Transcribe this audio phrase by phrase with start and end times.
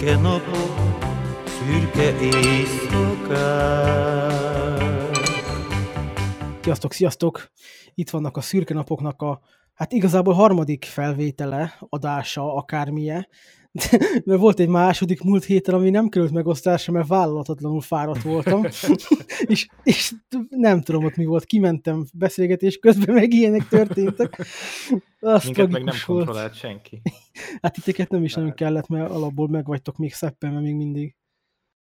[0.00, 0.98] szürke napok,
[1.44, 3.50] szürke éjszakák.
[6.62, 7.50] Sziasztok, sziasztok!
[7.94, 9.40] Itt vannak a szürke napoknak a,
[9.74, 13.28] hát igazából harmadik felvétele, adása, akármilyen,
[14.24, 18.66] mert volt egy második múlt héten, ami nem került megosztásra, mert vállalatatlanul fáradt voltam,
[19.52, 20.12] és, és
[20.48, 24.46] nem tudom ott mi volt, kimentem beszélgetés közben, meg ilyenek történtek.
[25.20, 26.24] Azt Minket meg nem volt.
[26.24, 27.02] kontrollált senki.
[27.62, 31.16] Hát titeket nem is nagyon kellett, mert alapból meg vagytok még szeppen, még mindig.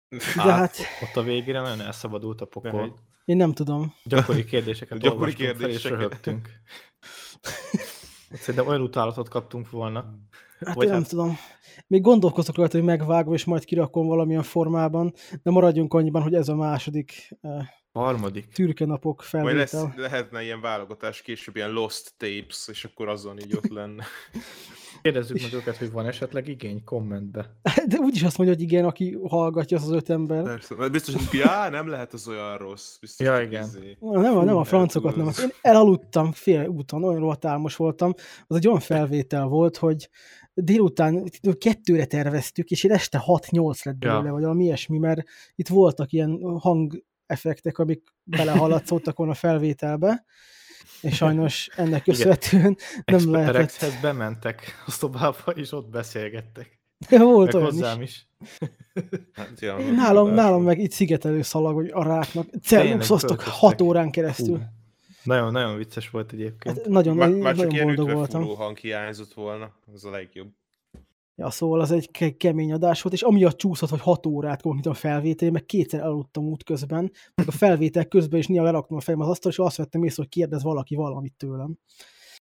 [0.09, 0.77] De hát, hát...
[1.01, 2.99] Ott a végére nagyon elszabadult a pokol.
[3.25, 3.93] Én nem tudom.
[4.03, 5.61] Gyakori kérdéseket Gyakori kérdéseket.
[5.61, 6.49] fel, és röhögtünk.
[8.41, 10.05] Szerintem olyan utálatot kaptunk volna.
[10.59, 10.99] Hát Vagy én hát...
[10.99, 11.37] nem tudom.
[11.87, 15.13] Még gondolkozok rajta, hogy megvágom, és majd kirakom valamilyen formában,
[15.43, 17.37] de maradjunk annyiban, hogy ez a második
[17.93, 19.81] harmadik napok felvétel.
[19.81, 24.05] Vagy lesz, lehetne ilyen válogatás később, ilyen lost tapes, és akkor azon így ott lenne.
[25.01, 27.55] Kérdezzük meg őket, hogy van esetleg igény kommentbe.
[27.87, 30.43] De úgyis azt mondja, hogy igen, aki hallgatja, az az öt ember.
[30.43, 32.97] Persze, biztos, hogy já, nem lehet az olyan rossz.
[32.97, 33.63] Biztos, ja, igen.
[33.63, 33.97] Izé.
[33.99, 35.27] Nem, Fú, nem a francokat, nem.
[35.27, 38.13] Én elaludtam fél úton, olyan rohadt álmos voltam.
[38.47, 40.09] Az egy olyan felvétel volt, hogy
[40.53, 41.23] délután
[41.57, 44.31] kettőre terveztük, és én este 6-8 lett belőle, ja.
[44.31, 45.23] vagy valami ilyesmi, mert
[45.55, 50.25] itt voltak ilyen hang effektek, amik belehaladszottak volna a felvételbe,
[51.01, 53.99] és sajnos ennek köszönhetően nem lehetett.
[54.01, 56.79] bementek a szobába, és ott beszélgettek.
[57.09, 58.27] Ja, volt meg olyan hozzám is.
[58.39, 58.49] is.
[59.33, 59.61] Hát,
[59.95, 64.57] nálam, nálam meg itt szigetelő szalag, hogy a ráknak celluxoztak hat órán keresztül.
[64.57, 64.63] Hú.
[65.23, 66.77] Nagyon, nagyon vicces volt egyébként.
[66.77, 68.55] Hát nagyon, már, már nagyon csak boldog voltam.
[68.55, 70.49] hang hiányzott volna, az a legjobb.
[71.41, 74.93] Ja, szóval az egy ke kemény adás volt, és amiatt csúszott, hogy 6 órát konkrétan
[74.93, 79.19] felvétel, meg kétszer elaludtam út közben, meg a felvétel közben is néha leraktam a fejem
[79.19, 81.77] az asztal, és azt vettem észre, hogy kérdez valaki valamit tőlem.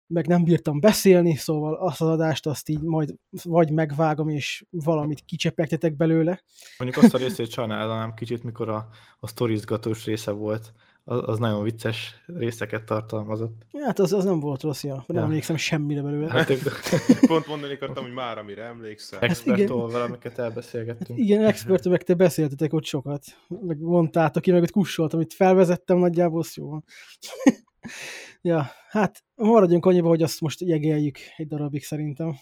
[0.08, 5.26] Meg nem bírtam beszélni, szóval azt az adást azt így majd vagy megvágom, és valamit
[5.26, 6.44] kicsepegtetek belőle.
[6.78, 8.88] Mondjuk azt a részét sajnálom kicsit, mikor a,
[9.20, 10.73] a sztorizgatós része volt,
[11.05, 13.65] az, az nagyon vicces részeket tartalmazott.
[13.83, 15.03] Hát az, az nem volt rossz, ja.
[15.08, 15.23] Nem ja.
[15.23, 16.30] emlékszem semmire belőle.
[16.30, 16.53] Hát,
[17.27, 19.19] pont mondani akartam, hogy már amire emlékszem.
[19.19, 21.09] Hát Expertól valamiket elbeszélgettünk.
[21.09, 23.25] Hát igen, expertől meg te beszéltetek ott sokat.
[23.47, 26.83] Meg mondtátok, én meg ott kussoltam, amit felvezettem nagyjából, jó van.
[28.42, 32.36] ja, hát maradjunk annyiba, hogy azt most jegeljük egy darabig szerintem.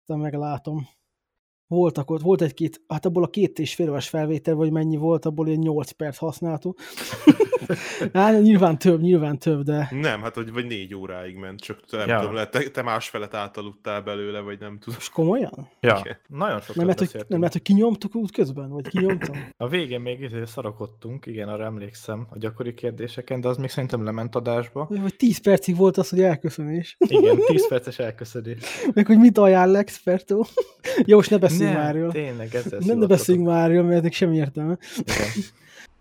[0.00, 0.86] Aztán meglátom
[1.66, 5.24] voltak ott, volt egy-két, hát abból a két és fél éves felvétel, vagy mennyi volt,
[5.24, 6.80] abból ilyen 8 perc használtuk.
[8.12, 9.88] hát nyilván több, nyilván több, de...
[9.90, 12.18] Nem, hát hogy vagy négy óráig ment, csak nem ja.
[12.18, 14.98] tudom, lehet, te, te másfelet átaludtál belőle, vagy nem tudom.
[14.98, 15.68] És komolyan?
[15.80, 16.16] Ja, Igen.
[16.28, 19.50] nagyon sokat nem lehet, hogy, nem lehet, hogy kinyomtuk út közben, vagy kinyomtam?
[19.56, 24.04] A végén még itt szarakodtunk, igen, arra emlékszem a gyakori kérdéseken, de az még szerintem
[24.04, 24.86] lement adásba.
[24.90, 26.96] Vagy 10 percig volt az, hogy elköszönés.
[26.98, 28.58] Igen, 10 perces elköszönés.
[28.94, 30.46] meg hogy mit ajánl expertó.
[31.04, 32.12] Jó, most ne beszélj beszéljünk már.
[32.12, 34.78] Tényleg, ezzel Nem, ne beszéljünk már mert ennek semmi értelme.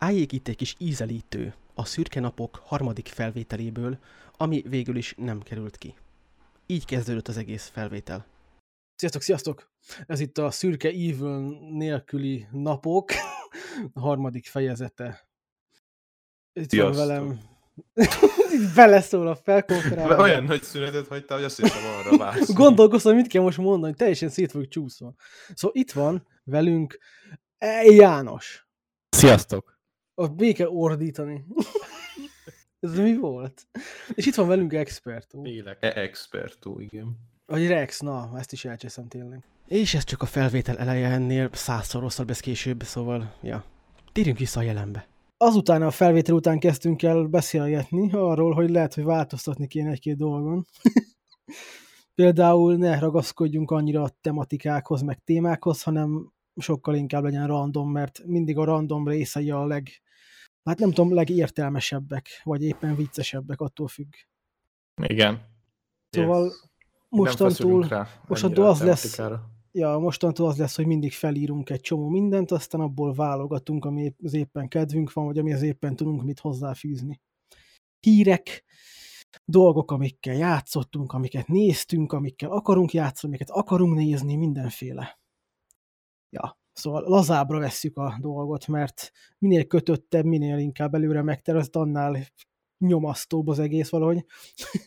[0.04, 3.98] Álljék itt egy kis ízelítő a szürke napok harmadik felvételéből,
[4.38, 5.96] ami végül is nem került ki.
[6.66, 8.26] Így kezdődött az egész felvétel.
[8.96, 9.72] Sziasztok, sziasztok!
[10.08, 13.10] Ez itt a szürke evil nélküli napok
[13.94, 15.28] a harmadik fejezete.
[16.54, 16.96] Itt sziasztok.
[16.96, 17.40] van velem
[18.76, 20.22] beleszól a felkonferálva.
[20.22, 22.54] Olyan nagy szünetet hagytál, hogy azt hittem arra vársz.
[22.64, 25.14] Gondolkoztam, mit kell most mondani, teljesen szét vagyok csúszva.
[25.54, 27.00] Szóval itt van velünk
[27.58, 27.84] e.
[27.84, 28.68] János.
[29.10, 29.81] Sziasztok!
[30.14, 31.46] A béke ordítani.
[32.80, 33.68] Ez mi volt?
[34.14, 35.46] És itt van velünk Expertó.
[35.46, 35.78] Élek.
[35.84, 37.18] E Expertó, igen.
[37.46, 39.44] Vagy Rex, na, ezt is elcseszem tényleg.
[39.68, 43.64] És ez csak a felvétel eleje ennél százszor rosszabb ez később, szóval, ja.
[44.12, 45.10] Térjünk vissza a jelenbe
[45.42, 50.66] azután a felvétel után kezdtünk el beszélgetni arról, hogy lehet, hogy változtatni kéne egy-két dolgon.
[52.16, 58.58] Például ne ragaszkodjunk annyira a tematikákhoz, meg témákhoz, hanem sokkal inkább legyen random, mert mindig
[58.58, 59.90] a random részei a leg,
[60.64, 64.14] hát nem tudom, legértelmesebbek, vagy éppen viccesebbek, attól függ.
[65.04, 65.50] Igen.
[66.10, 66.70] Szóval yes.
[67.10, 69.20] mostantól, mostantól az lesz,
[69.72, 74.34] ja, mostantól az lesz, hogy mindig felírunk egy csomó mindent, aztán abból válogatunk, ami az
[74.34, 77.22] éppen kedvünk van, vagy ami az éppen tudunk mit hozzáfűzni.
[78.00, 78.64] Hírek,
[79.46, 85.21] dolgok, amikkel játszottunk, amiket néztünk, amikkel akarunk játszani, amiket akarunk nézni, mindenféle.
[86.32, 92.18] Ja, szóval lazábra vesszük a dolgot, mert minél kötöttebb, minél inkább előre megtervezt, annál
[92.78, 94.26] nyomasztóbb az egész valahogy.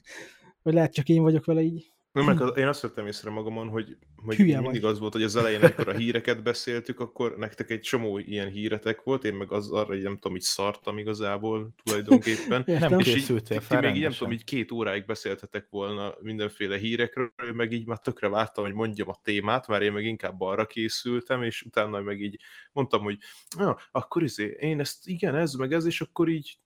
[0.62, 4.38] vagy lehet csak én vagyok vele így mert én azt vettem észre magamon, hogy, hogy
[4.38, 4.84] mindig vagy.
[4.84, 9.02] az volt, hogy az elején, amikor a híreket beszéltük, akkor nektek egy csomó ilyen híretek
[9.02, 12.62] volt, én meg az arra, hogy nem tudom, így szartam igazából tulajdonképpen.
[12.88, 13.80] nem és készültél fel.
[13.80, 17.98] Ti még így nem tudom, így két óráig beszéltetek volna mindenféle hírekről, meg így már
[17.98, 22.20] tökre vártam, hogy mondjam a témát, mert én meg inkább arra készültem, és utána meg
[22.20, 22.40] így
[22.72, 23.18] mondtam, hogy
[23.58, 26.58] ja, akkor izé, én ezt igen, ez meg ez, és akkor így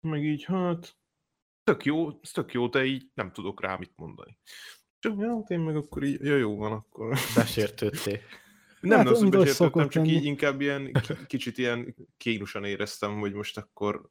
[0.00, 0.98] meg így, hát
[1.64, 4.38] tök jó, tök jó, de így nem tudok rá mit mondani.
[5.00, 7.18] Csak ja, én meg akkor így, ja, jó van, akkor.
[7.34, 8.18] Besértődtél.
[8.80, 10.92] Nem, hát, az, hogy besértődtem, csak így inkább ilyen
[11.26, 14.10] kicsit ilyen kénusan éreztem, hogy most akkor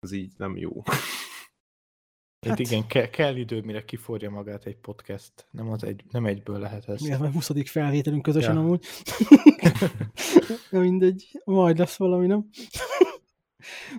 [0.00, 0.82] ez így nem jó.
[2.46, 5.32] Hát, igen, ke- kell idő, mire kiforja magát egy podcast.
[5.50, 7.00] Nem, az egy, nem egyből lehet ez.
[7.00, 7.50] Miért már 20.
[7.64, 8.60] felvételünk közösen ja.
[8.60, 8.86] amúgy.
[10.70, 12.48] mindegy, majd lesz valami, nem?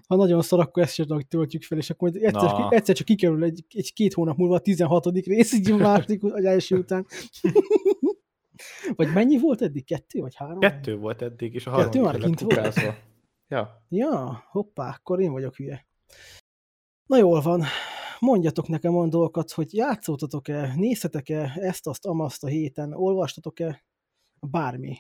[0.08, 2.69] Ha nagyon szar, akkor ezt sem töltjük fel, és akkor egyszer, Na.
[2.69, 5.06] egyszer csak kikerül egy, egy két hónap múlva a 16.
[5.06, 7.06] rész, így a második, az első után.
[8.96, 9.86] vagy mennyi volt eddig?
[9.86, 10.60] Kettő vagy három?
[10.60, 12.80] Kettő volt eddig, és a Kettő már kint volt?
[13.48, 13.86] Ja.
[13.90, 15.88] Ja, hoppá, akkor én vagyok hülye.
[17.06, 17.64] Na jól van,
[18.19, 23.84] mondjatok nekem olyan dolgokat, hogy játszótatok-e, néztetek-e ezt, azt, amazt a héten, olvastatok-e,
[24.40, 24.98] bármi.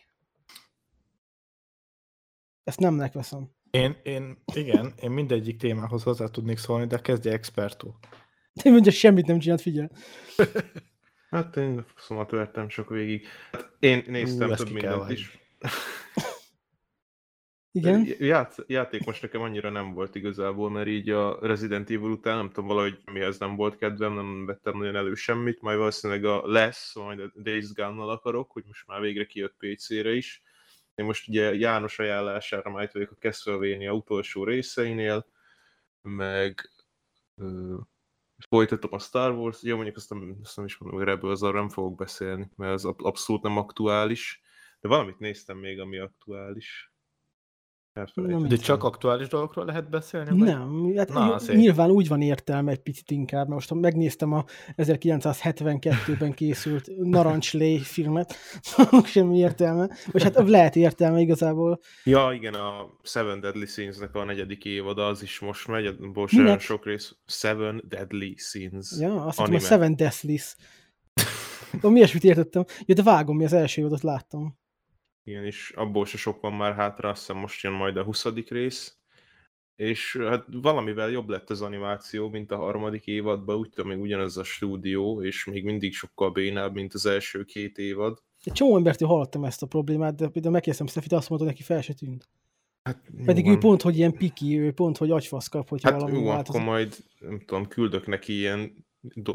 [2.63, 3.56] Ezt nem megveszem.
[3.71, 7.95] Én, én, igen, én mindegyik témához hozzá tudnék szólni, de kezdje expertó.
[8.63, 9.91] Én mondja, semmit nem csinált, figyel.
[11.29, 13.25] hát én szomat vertem sok végig.
[13.51, 15.37] Hát én néztem Ú, több mindent is.
[17.77, 18.07] Igen?
[18.19, 22.47] Ját, játék most nekem annyira nem volt igazából, mert így a Resident Evil után nem
[22.47, 26.95] tudom, valahogy mihez nem volt kedvem, nem vettem nagyon elő semmit, majd valószínűleg a lesz,
[26.95, 30.41] majd a Days Gone-nal akarok, hogy most már végre kijött PC-re is,
[30.97, 35.25] én most ugye János ajánlására majd vagyok a Castlevania utolsó részeinél,
[36.01, 36.71] meg
[37.35, 37.75] ö,
[38.49, 41.59] folytatom a Star Wars, jó mondjuk azt nem, azt nem is mondom, hogy ebből arra
[41.59, 44.41] nem fogok beszélni, mert az abszolút nem aktuális,
[44.79, 46.91] de valamit néztem még, ami aktuális.
[48.13, 50.29] Nem, de csak aktuális dolgokról lehet beszélni?
[50.29, 50.47] Vagy?
[50.47, 54.45] Nem, hát Na, nyilván úgy van értelme egy picit inkább, most megnéztem a
[54.75, 58.35] 1972-ben készült Narancslé filmet,
[59.05, 61.79] semmi értelme, vagy hát lehet értelme igazából.
[62.03, 66.59] Ja, igen, a Seven Deadly Sins-nek a negyedik évada, az is most megy, abból sem
[66.59, 67.15] sok rész.
[67.25, 68.99] Seven Deadly Sins.
[68.99, 70.55] Ja, azt hiszem a Seven Deathlies.
[71.81, 72.63] Mi ilyesmit értettem.
[72.85, 74.57] Ja, de vágom, mi az első évadot láttam.
[75.27, 78.25] Igen, és abból se sok van már hátra, azt hiszem most jön majd a 20.
[78.47, 78.97] rész.
[79.75, 84.37] És hát valamivel jobb lett az animáció, mint a harmadik évadban, úgy tudom, még ugyanaz
[84.37, 88.23] a stúdió, és még mindig sokkal bénább, mint az első két évad.
[88.43, 91.81] Egy csomó embertől hallottam ezt a problémát, de például megkérdeztem Stefit, azt mondta, neki fel
[91.81, 92.29] se tűnt.
[92.83, 93.53] Hát, Pedig van.
[93.53, 96.61] ő pont, hogy ilyen piki, ő pont, hogy agyfasz kap, hogyha hát valami jó, változik.
[96.61, 98.86] akkor majd, nem tudom, küldök neki ilyen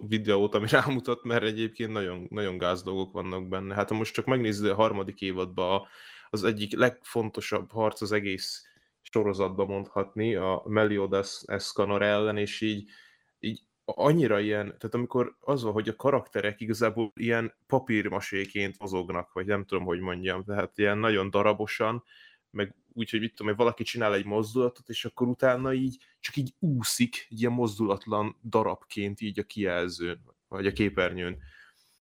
[0.08, 3.74] videót, ami rámutat, mert egyébként nagyon, nagyon gáz dolgok vannak benne.
[3.74, 5.86] Hát ha most csak megnézed a harmadik évadban
[6.30, 8.66] az egyik legfontosabb harc az egész
[9.02, 12.90] sorozatban mondhatni, a Meliodas Escanor ellen, és így,
[13.40, 19.46] így annyira ilyen, tehát amikor az van, hogy a karakterek igazából ilyen papírmaséként mozognak, vagy
[19.46, 22.04] nem tudom, hogy mondjam, tehát ilyen nagyon darabosan,
[22.52, 26.36] meg úgy, hogy mit tudom, hogy valaki csinál egy mozdulatot, és akkor utána így csak
[26.36, 31.38] így úszik, egy ilyen mozdulatlan darabként így a kijelzőn, vagy a képernyőn.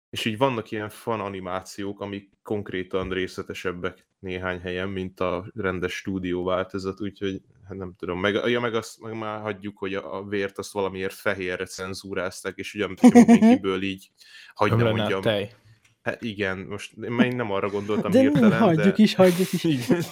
[0.10, 6.44] És így vannak ilyen fan animációk, amik konkrétan részletesebbek néhány helyen, mint a rendes stúdió
[6.44, 8.20] változat, úgyhogy hát nem tudom.
[8.20, 12.58] Meg, ja, meg azt meg már hagyjuk, hogy a, a vért azt valamiért fehérre cenzúrázták,
[12.58, 14.12] és ugye mindenkiből így
[14.54, 15.22] hagyja mondjam.
[15.22, 15.52] Tej.
[16.02, 19.04] Hát igen, most én nem arra gondoltam de hirtelen, hagyjuk de...
[19.04, 19.64] is, hagyjuk is.
[19.64, 20.04] Igen.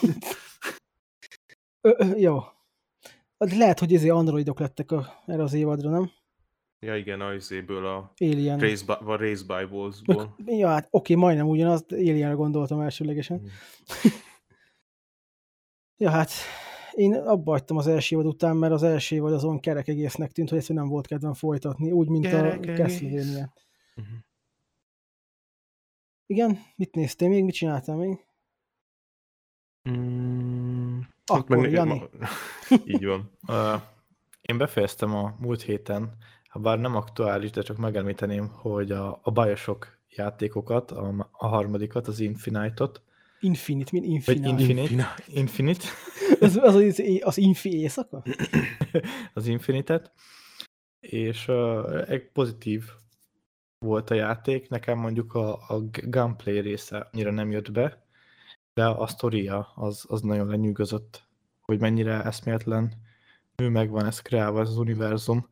[1.82, 2.40] Ö, ö, jó.
[3.38, 6.12] Lehet, hogy ezért androidok lettek a, erre az évadra, nem?
[6.80, 8.60] Ja igen, az izéből a Alien.
[8.60, 10.36] Race by, a Race by Wolves-ból.
[10.46, 13.42] Ja, hát oké, majdnem ugyanaz, Alienre gondoltam elsőlegesen.
[13.42, 13.46] Mm.
[16.04, 16.32] ja, hát
[16.92, 20.50] én abba hagytam az első évad után, mert az első évad azon kerek egésznek tűnt,
[20.50, 23.54] hogy ezt nem volt kedvem folytatni, úgy, mint kerek a Castlevania.
[23.96, 24.18] Uh-huh.
[26.30, 28.26] Igen, mit néztél még, mit csináltál még?
[29.90, 32.04] Mm, Akkor, meg, Jani.
[32.20, 32.28] Ma,
[32.94, 33.32] így van.
[33.48, 33.82] uh,
[34.42, 36.18] én befejeztem a múlt héten,
[36.50, 42.08] ha bár nem aktuális, de csak megemlíteném, hogy a, a Bioshock játékokat, a, a harmadikat,
[42.08, 43.02] az Infinite-ot.
[43.40, 44.50] Infinite, mint Infinite?
[44.50, 45.16] Infinite.
[45.28, 45.86] Infinite.
[46.40, 48.24] az, az, az, az Infi éjszaka?
[49.34, 50.12] az Infinite-et.
[51.00, 52.84] És uh, egy pozitív
[53.80, 58.04] volt a játék, nekem mondjuk a, a gunplay része annyira nem jött be,
[58.74, 61.24] de a sztoria az, az nagyon lenyűgözött,
[61.62, 62.94] hogy mennyire eszméletlen
[63.56, 65.50] nő megvan ez kreálva, ez az univerzum,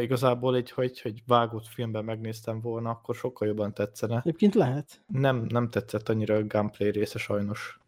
[0.00, 4.18] igazából egy, hogy, hogy vágott filmben megnéztem volna, akkor sokkal jobban tetszene.
[4.18, 5.02] Egyébként lehet.
[5.06, 7.80] Nem, nem tetszett annyira a gameplay része sajnos.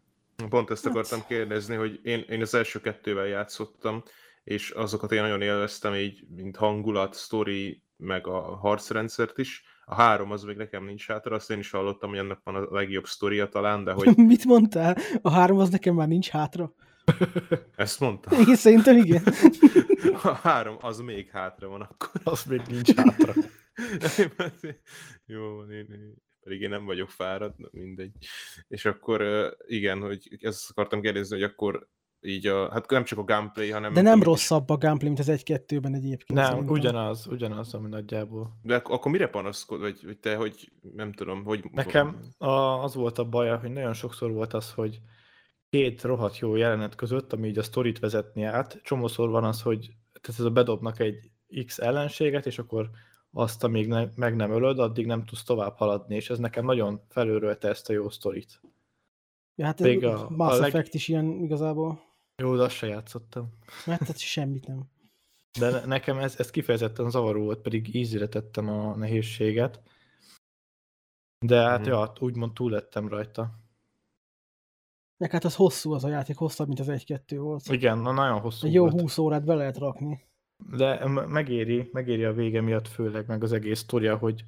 [0.49, 1.27] Pont ezt akartam hát...
[1.27, 4.03] kérdezni, hogy én, én az első kettővel játszottam,
[4.43, 9.63] és azokat én nagyon élveztem, így, mint hangulat, story, meg a harcrendszert is.
[9.85, 12.67] A három az még nekem nincs hátra, azt én is hallottam, hogy ennek van a
[12.71, 14.17] legjobb sztoria talán, de hogy...
[14.33, 14.97] Mit mondtál?
[15.21, 16.73] A három az nekem már nincs hátra?
[17.75, 18.39] Ezt mondtam.
[18.47, 19.23] Én szerintem igen.
[20.23, 22.21] A három, az még hátra van akkor.
[22.23, 23.33] Az még nincs hátra.
[25.25, 28.11] Jó, én, én, pedig én nem vagyok fáradt, mindegy.
[28.67, 31.87] És akkor igen, hogy ezt akartam kérdezni, hogy akkor
[32.25, 33.93] így a, hát nem csak a gameplay, hanem...
[33.93, 36.39] De nem rosszabb a gameplay, mint az egy-kettőben egyébként.
[36.39, 36.73] Nem, szerintem.
[36.73, 38.59] ugyanaz, ugyanaz, ami nagyjából.
[38.61, 41.63] De ak- akkor mire panaszkod, vagy, vagy te, hogy nem tudom, hogy...
[41.71, 42.49] Nekem a,
[42.83, 44.99] az volt a baja, hogy nagyon sokszor volt az, hogy
[45.69, 49.91] két rohadt jó jelenet között, ami így a sztorit vezetni át, csomószor van az, hogy
[50.21, 51.31] tehát ez a bedobnak egy
[51.65, 52.89] X ellenséget, és akkor
[53.31, 57.01] azt, amíg ne, meg nem ölöd, addig nem tudsz tovább haladni, és ez nekem nagyon
[57.09, 58.61] felőrölte ezt a jó sztorit.
[59.55, 60.89] Ja, hát ez a, Mass a Effect leg...
[60.91, 62.12] is ilyen igazából.
[62.43, 63.49] Jó, de azt se játszottam.
[63.85, 64.83] Mert tehát semmit nem.
[65.59, 69.81] De nekem ez, ez kifejezetten zavaró volt, pedig ízire tettem a nehézséget.
[71.45, 71.91] De hát mm.
[71.91, 73.59] ja, úgymond túl lettem rajta.
[75.17, 77.67] Meg hát az hosszú az a játék, hosszabb, mint az 1-2 volt.
[77.67, 79.01] Igen, na nagyon hosszú Egy jó volt.
[79.01, 80.25] 20 órát be lehet rakni.
[80.69, 84.43] De megéri, megéri a vége miatt főleg, meg az egész sztoria, hogy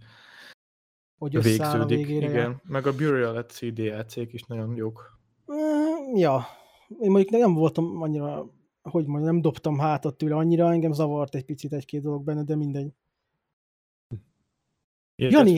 [1.18, 1.82] hogy végződik.
[1.82, 5.20] A végére, igen, meg a Burial at Sea DLC-k is nagyon jók.
[6.16, 6.46] Ja,
[7.00, 8.50] én mondjuk nem voltam annyira,
[8.82, 12.56] hogy mondjam, nem dobtam hátat tőle annyira, engem zavart egy picit egy-két dolog benne, de
[12.56, 12.94] mindegy.
[15.18, 15.54] Jani,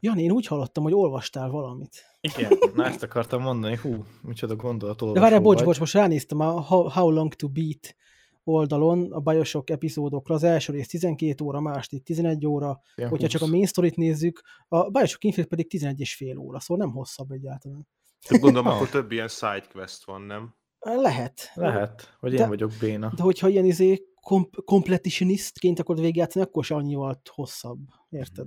[0.00, 2.04] Jani, én úgy hallottam, hogy olvastál valamit.
[2.20, 6.60] Igen, na ezt akartam mondani, hú, micsoda gondolat De várjál, bocs, bocs, most ránéztem a
[6.90, 7.96] How, Long to Beat
[8.44, 13.32] oldalon a Bioshock epizódokra, az első rész 12 óra, második 11 óra, Ilyen hogyha 20.
[13.32, 16.94] csak a main story nézzük, a Bioshock Infinite pedig 11 és fél óra, szóval nem
[16.94, 17.88] hosszabb egyáltalán.
[18.40, 20.54] Gondolom, akkor több ilyen sidequest van, nem?
[20.94, 21.50] Lehet.
[21.54, 23.12] Lehet, hogy én de, vagyok béna.
[23.16, 27.78] De hogyha ilyen izé komp- completionistként akarod végigjátszani, akkor se annyi volt hosszabb,
[28.10, 28.46] érted?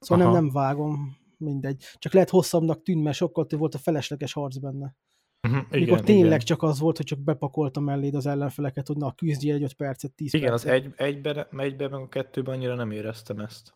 [0.00, 1.84] Szóval nem, nem vágom, mindegy.
[1.98, 4.96] Csak lehet hosszabbnak tűn, mert sokkal több volt a felesleges harc benne.
[5.42, 6.38] Uh-huh, Mikor igen, tényleg igen.
[6.38, 10.12] csak az volt, hogy csak bepakoltam melléd az ellenfeleket, hogy na, küzdjél egy 5 percet,
[10.12, 10.68] 10 Igen, percet.
[10.68, 13.74] az egy, egyben, egyben, meg a kettőben annyira nem éreztem ezt.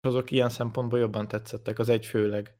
[0.00, 2.54] Azok ilyen szempontból jobban tetszettek, az egy főleg.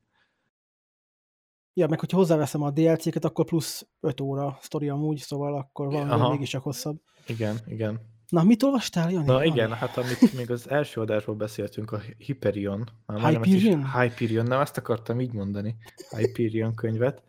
[1.75, 6.29] Ja, meg hogyha hozzáveszem a DLC-ket, akkor plusz 5 óra sztori amúgy, szóval akkor valami
[6.29, 7.00] mégis csak hosszabb.
[7.27, 8.00] Igen, igen.
[8.29, 9.27] Na, mit olvastál, Jani?
[9.27, 12.89] Na igen, hát amit még az első adásból beszéltünk, a Hyperion.
[13.07, 13.93] Hyperion?
[13.93, 15.77] Hyperion, nem, azt akartam így mondani.
[16.17, 17.23] Hyperion könyvet.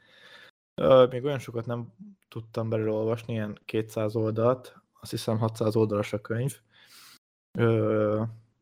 [1.09, 1.93] Még olyan sokat nem
[2.29, 6.59] tudtam belőle olvasni, ilyen 200 oldalt, azt hiszem 600 oldalas a könyv.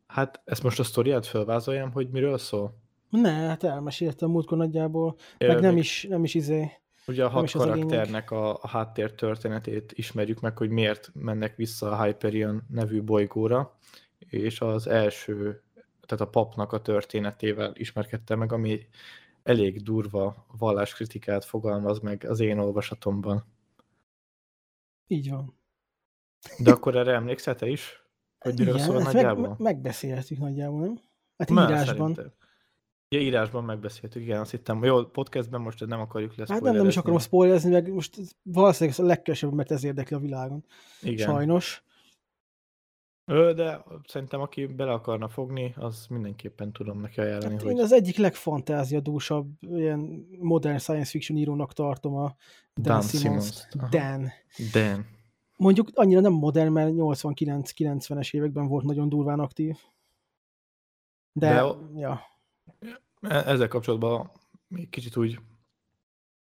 [0.07, 2.78] Hát ezt most a sztoriát felvázoljam, hogy miről szól?
[3.09, 6.71] Ne, hát elmeséltem múltkor nagyjából, Én meg nem is, nem is izé.
[7.07, 12.03] Ugye a hat karakternek a, a háttér történetét ismerjük meg, hogy miért mennek vissza a
[12.03, 13.77] Hyperion nevű bolygóra,
[14.17, 15.61] és az első,
[16.05, 18.87] tehát a papnak a történetével ismerkedtem meg, ami
[19.43, 23.45] elég durva valláskritikát fogalmaz meg az én olvasatomban.
[25.07, 25.57] Így van.
[26.57, 28.03] De akkor erre emlékszel te is?
[28.39, 29.47] Hogy miről Igen, szól nagyjából?
[29.47, 30.99] Meg, megbeszélhetjük nagyjából, nem?
[31.37, 32.13] Hát Már írásban.
[32.13, 32.38] Szerintem.
[33.15, 34.83] Ja, írásban megbeszéltük, igen, azt hittem.
[34.83, 36.49] Jó, podcastben most nem akarjuk lesz.
[36.49, 40.19] Hát nem, nem is akarom spoilerezni, meg most valószínűleg a legkevesebb, mert ez érdekli a
[40.19, 40.65] világon.
[41.01, 41.27] Igen.
[41.27, 41.83] Sajnos.
[43.25, 47.51] Ö, de szerintem aki bele akarna fogni, az mindenképpen tudom neki ajánlani.
[47.53, 47.71] Hát hogy...
[47.71, 52.35] Én az egyik legfantáziadúsabb ilyen modern science fiction írónak tartom a
[52.75, 53.67] Dan, Dan Simmons.
[53.89, 54.31] Dan.
[54.71, 55.05] Dan.
[55.55, 59.75] Mondjuk annyira nem modern, mert 89-90-es években volt nagyon durván aktív.
[61.31, 62.21] De, de ja.
[63.21, 64.31] E, ezzel kapcsolatban
[64.67, 65.39] még kicsit úgy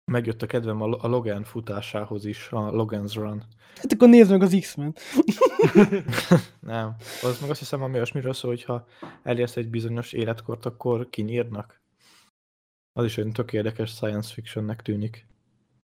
[0.04, 3.45] megjött a kedvem a Logan futásához is, a Logan's Run.
[3.76, 4.95] Hát akkor nézd meg az X-Men.
[6.61, 6.95] nem.
[7.23, 8.87] Az meg azt hiszem, ami olyasmiről szól, hogyha
[9.23, 11.83] elérsz egy bizonyos életkort, akkor kinyírnak.
[12.92, 15.26] Az is olyan tök érdekes science fictionnek tűnik.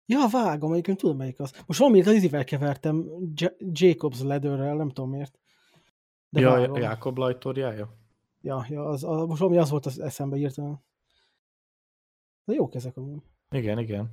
[0.05, 1.63] Ja, vágom, egyébként tudom melyik az.
[1.65, 5.39] Most valamiért az izivel kevertem J- Jacob's Leatherrel, nem tudom miért.
[6.29, 6.81] De ja, vágom.
[6.81, 7.93] Jakob Lajtorjája?
[8.41, 10.83] Ja, ja az, az, most valami az volt az eszembe írtam.
[12.45, 13.21] De jók ezek amúgy.
[13.51, 14.11] Igen, igen.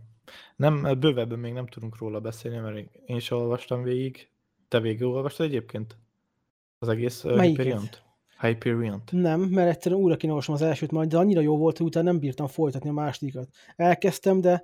[0.56, 2.76] Nem, bővebben még nem tudunk róla beszélni, mert
[3.06, 4.28] én is olvastam végig.
[4.68, 5.98] Te végig olvastad egyébként?
[6.78, 8.04] Az egész Hyperion-t?
[8.40, 12.10] hyperion Nem, mert egyszerűen újra kéne az elsőt majd, de annyira jó volt, hogy utána
[12.10, 13.48] nem bírtam folytatni a másodikat.
[13.76, 14.62] Elkezdtem, de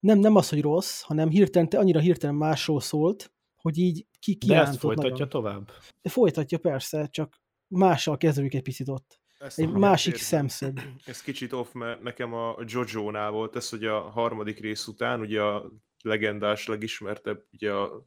[0.00, 4.60] nem, nem az, hogy rossz, hanem hirtelen, annyira hirtelen másról szólt, hogy így ki De
[4.60, 5.28] ezt folytatja nagyon.
[5.28, 5.70] tovább?
[6.02, 9.20] Folytatja persze, csak mással kezdődik egy picit ott.
[9.38, 10.26] Ezt egy másik értem.
[10.26, 10.80] szemszög.
[11.04, 15.42] Ez kicsit off, mert nekem a Jojo-nál volt ez, hogy a harmadik rész után, ugye
[15.42, 18.06] a legendás, legismertebb, ugye a,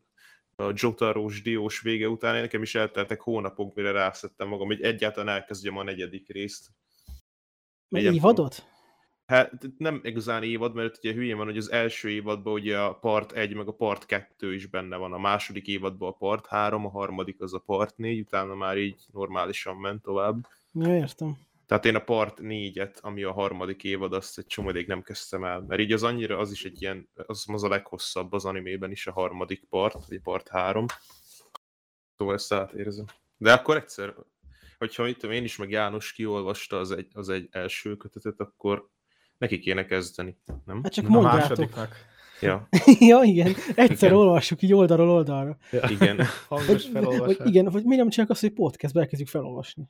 [0.56, 5.78] a Jotaro-s diós vége után nekem is elteltek hónapok, mire rászettem magam, hogy egyáltalán elkezdjem
[5.78, 6.68] a negyedik részt.
[7.88, 8.68] Meg évadot?
[9.30, 13.32] Hát nem igazán évad, mert ugye hülyén van, hogy az első évadban ugye a part
[13.32, 16.90] 1, meg a part 2 is benne van, a második évadban a part 3, a
[16.90, 20.48] harmadik az a part 4, utána már így normálisan ment tovább.
[20.74, 21.38] Ja, értem.
[21.66, 25.62] Tehát én a part 4-et, ami a harmadik évad, azt egy csomódék nem kezdtem el,
[25.68, 29.08] mert így az annyira, az is egy ilyen, az, az a leghosszabb az animében is
[29.08, 30.86] a harmadik part, vagy part 3.
[32.18, 33.06] Szóval ezt átérzem.
[33.38, 34.14] De akkor egyszer,
[34.78, 38.90] hogyha itt én is, meg János kiolvasta az egy, az egy első kötetet, akkor
[39.40, 40.84] neki kéne kezdeni, nem?
[40.84, 41.88] Hát csak a mondjátok.
[42.42, 42.68] Ja.
[43.12, 43.54] ja, igen.
[43.76, 44.22] Egyszer igen.
[44.22, 45.58] olvassuk így oldalról oldalra.
[45.72, 45.90] Ja.
[45.90, 46.20] Igen.
[46.50, 47.38] Hangos felolvasás.
[47.38, 49.90] Vagy, igen, vagy mi nem csináljuk azt, hogy podcastbe elkezdjük felolvasni.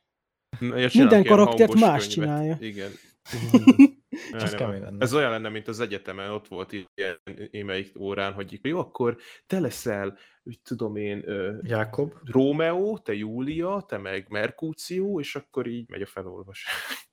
[0.59, 2.09] Ja, Minden karaktert más könyvet.
[2.09, 2.57] csinálja.
[2.59, 2.91] Igen.
[4.31, 4.55] Ez,
[4.97, 7.17] Ez olyan lenne, mint az egyetemen, ott volt ilyen
[7.51, 11.23] émeik órán, hogy jó, akkor te leszel, úgy tudom én,
[11.61, 12.13] Jákob.
[12.23, 17.07] Rómeó, te Júlia, te meg Merkúció, és akkor így megy a felolvasás.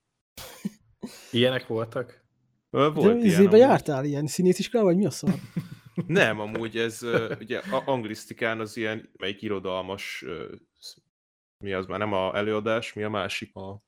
[1.30, 2.25] Ilyenek voltak?
[2.70, 3.24] Volt De ilyen.
[3.24, 5.28] Izébe jártál ilyen színésziskára, vagy mi a szó?
[6.06, 7.00] Nem, amúgy ez
[7.40, 10.24] ugye anglisztikán az ilyen, melyik irodalmas,
[11.58, 13.82] mi az már nem a előadás, mi a másik, a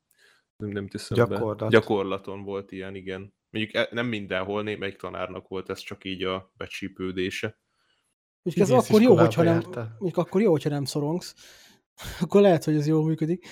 [0.56, 1.58] nem, nem teszem Gyakorlat.
[1.58, 1.68] Be.
[1.68, 3.34] Gyakorlaton volt ilyen, igen.
[3.50, 7.58] Mondjuk e, nem mindenhol, némelyik tanárnak volt ez csak így a becsípődése.
[8.42, 11.34] Mondjuk ez akkor jó, hogyha nem, mondjuk akkor jó, hogyha nem szorongsz.
[12.20, 13.46] Akkor lehet, hogy ez jól működik.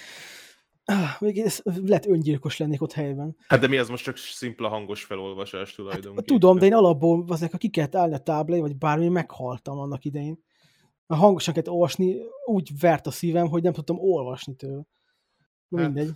[0.88, 3.36] Ah, még ez lehet öngyilkos lennék ott helyben.
[3.46, 6.16] Hát de mi az most csak szimpla hangos felolvasás tulajdonképpen?
[6.16, 9.78] Hát, tudom, de én alapból azért, ha ki kellett állni a táblai, vagy bármi, meghaltam
[9.78, 10.44] annak idején.
[11.06, 14.86] A hangosan kellett olvasni, úgy vert a szívem, hogy nem tudtam olvasni tőle.
[15.68, 16.12] Na hát, mindegy.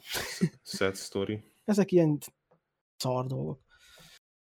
[0.62, 1.45] Sad story.
[1.65, 2.19] Ezek ilyen
[2.97, 3.61] szar dolgok.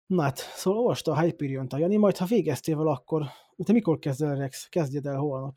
[0.06, 3.26] Na hát, szóval olvasta a Hyperion-t a Jani, majd ha végeztél vele, akkor
[3.64, 4.68] te mikor kezded el, Rex?
[4.68, 5.56] Kezdjed el holnap.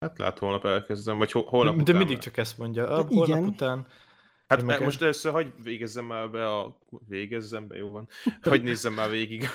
[0.00, 2.88] Hát lehet holnap elkezdem, vagy holnap De után mindig csak ezt mondja.
[2.88, 3.44] A, holnap igen.
[3.44, 3.86] után...
[4.46, 6.78] Hát meg most először hagyj végezzem már be a...
[7.08, 8.08] Végezzem be, jó van.
[8.42, 9.48] Hagyj nézzem már végig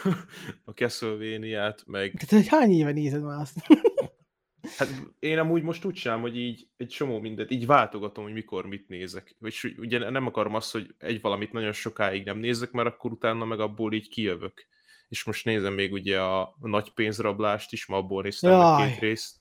[0.65, 2.13] a castlevania meg...
[2.13, 3.57] Tehát, hogy hány éve nézed már azt?
[4.77, 8.65] Hát én amúgy most úgy csinálom, hogy így egy csomó mindent, így váltogatom, hogy mikor
[8.65, 9.35] mit nézek.
[9.39, 13.45] Vagy ugye nem akarom azt, hogy egy valamit nagyon sokáig nem nézek, mert akkor utána
[13.45, 14.67] meg abból így kijövök.
[15.07, 18.89] És most nézem még ugye a nagy pénzrablást is, ma abból néztem Jaj.
[18.89, 19.35] két részt.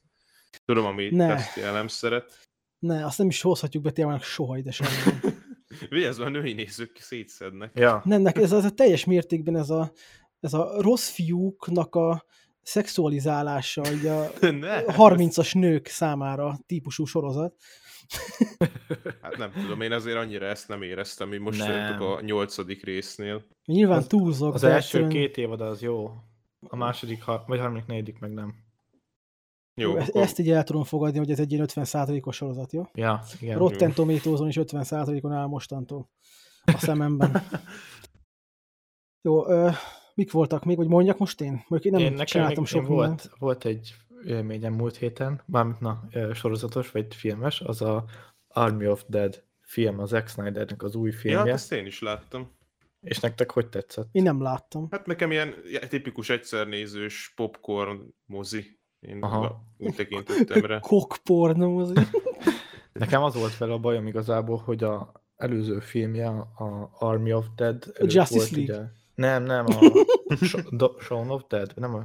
[0.64, 2.48] Tudom, ami ezt nem szeret.
[2.78, 5.18] Ne, azt nem is hozhatjuk be tényleg soha ide semmi.
[5.90, 7.70] Mi ez a női nézők szétszednek?
[7.74, 8.02] Ja.
[8.04, 9.92] Nem, ez, ez a teljes mértékben ez a,
[10.40, 12.24] ez a rossz fiúknak a
[12.62, 14.30] szexualizálása így a
[15.08, 17.54] 30-as nők számára típusú sorozat.
[19.22, 22.02] Hát nem tudom, én azért annyira ezt nem éreztem, mi most nem.
[22.02, 23.44] a nyolcadik résznél.
[23.64, 24.54] Nyilván túlzok.
[24.54, 25.10] Az első egyszerűen...
[25.10, 26.10] két évad az jó,
[26.60, 28.63] a második, vagy harmadik, negyedik meg nem.
[29.74, 30.22] Jó, ezt, akkor...
[30.22, 32.82] ezt így el tudom fogadni, hogy ez egy ilyen 50%-os sorozat, jó?
[32.94, 33.58] Ja, igen.
[33.58, 36.10] Rotten Tomatoes-on is 50%-on áll mostantól
[36.64, 37.42] a szememben.
[39.26, 39.70] jó, ö,
[40.14, 41.64] mik voltak még, hogy mondjak most én?
[41.68, 46.08] Mondjuk én nem én nekem csináltam sok volt, volt egy élményem múlt héten, mármint na,
[46.32, 48.04] sorozatos vagy filmes, az a
[48.48, 51.38] Army of Dead film, az Zack Snydernek az új filmje.
[51.38, 52.52] Ja, hát ezt én is láttam.
[53.00, 54.08] És nektek hogy tetszett?
[54.12, 54.88] Én nem láttam.
[54.90, 55.54] Hát nekem ilyen
[55.88, 58.78] tipikus egyszernézős popcorn mozi.
[59.08, 59.62] Én Aha.
[59.78, 60.78] úgy tekintettem rá.
[60.92, 61.94] Kokporn mozi.
[62.92, 67.92] nekem az volt vele a bajom igazából, hogy a előző filmje, a Army of Dead
[67.98, 68.74] Justice volt, League.
[68.74, 70.34] Ugye, nem, nem, a
[71.04, 72.02] Shaun of Dead, nem a...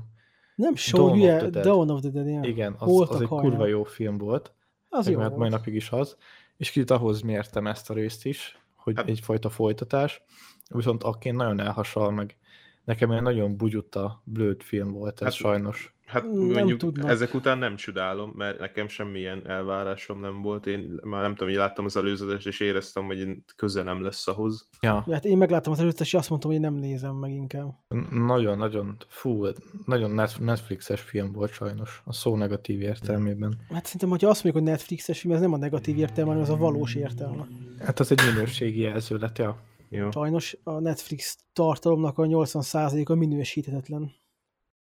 [0.56, 1.66] Nem Shaun, Dawn, of the Dead.
[1.66, 2.42] Dawn of the Dead, ja.
[2.44, 4.54] Igen, az, az egy kurva jó film volt.
[4.90, 6.18] Az jó mert mai napig is az.
[6.58, 9.08] És kicsit ahhoz mértem ezt a részt is, hogy hát.
[9.08, 10.22] egyfajta folytatás.
[10.70, 12.38] Viszont akként nagyon elhasal, meg
[12.84, 15.94] nekem egy nagyon bugyutta, blöd film volt ez hát, sajnos.
[16.10, 17.10] Hát nem mondjuk tudnak.
[17.10, 20.68] ezek után nem csodálom, mert nekem semmilyen elvárásom nem volt.
[20.68, 24.68] Én már nem tudom, hogy láttam az előzetes, és éreztem, hogy köze nem lesz ahhoz.
[24.82, 25.06] Ja.
[25.12, 27.74] Hát én megláttam az előzetes, és azt mondtam, hogy nem nézem meg inkább.
[28.12, 29.46] Nagyon-nagyon, fú,
[29.86, 33.58] nagyon Netflixes film volt sajnos, a szó negatív értelmében.
[33.70, 36.50] Hát szerintem, hogyha azt mondjuk, hogy Netflixes film, ez nem a negatív értelme, hanem az
[36.50, 37.48] a valós értelme.
[37.80, 39.58] Hát az egy minőségi jelző lett, ja.
[39.90, 40.12] Jó.
[40.12, 44.12] Sajnos a Netflix tartalomnak a 80%-a minősíthetetlen.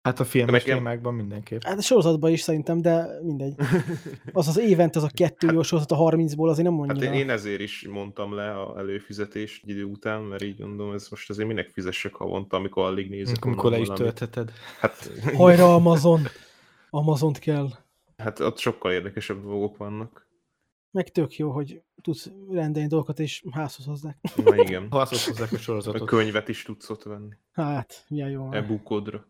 [0.02, 0.76] Hát a filmes nekem...
[0.76, 1.62] filmákban mindenképp.
[1.62, 3.54] Hát a sorozatban is szerintem, de mindegy.
[4.32, 7.06] Az az évent, az a kettő hát, jó sorozat a 30-ból azért nem mondja.
[7.06, 11.30] Hát én ezért is mondtam le a előfizetés idő után, mert így gondolom, ez most
[11.30, 13.44] azért minek fizessek havonta, amikor alig nézek.
[13.44, 14.52] Amikor le is töltheted.
[14.80, 15.10] Hát...
[15.34, 16.20] Hajra Amazon!
[16.90, 17.68] Amazont kell.
[18.16, 20.27] Hát ott sokkal érdekesebb dolgok vannak.
[20.90, 24.16] Meg tök jó, hogy tudsz rendelni dolgokat, és házhoz hozzák.
[24.36, 24.86] Na igen.
[24.90, 26.00] Házhoz hozzák a sorozatot.
[26.00, 27.34] A könyvet is tudsz ott venni.
[27.52, 28.52] Hát, milyen jó.
[28.52, 29.26] E-bookodra.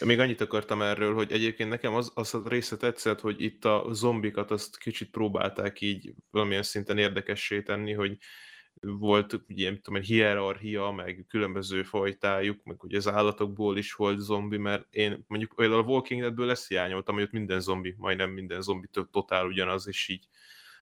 [0.00, 3.86] Még annyit akartam erről, hogy egyébként nekem az, az a része tetszett, hogy itt a
[3.90, 8.16] zombikat azt kicsit próbálták így valamilyen szinten érdekessé tenni, hogy
[8.80, 14.56] volt ugye, tudom, egy hierarchia, meg különböző fajtájuk, meg ugye az állatokból is volt zombi,
[14.56, 18.62] mert én mondjuk például a Walking Deadből lesz hiányoltam, hogy ott minden zombi, majdnem minden
[18.62, 20.28] zombi totál ugyanaz, és így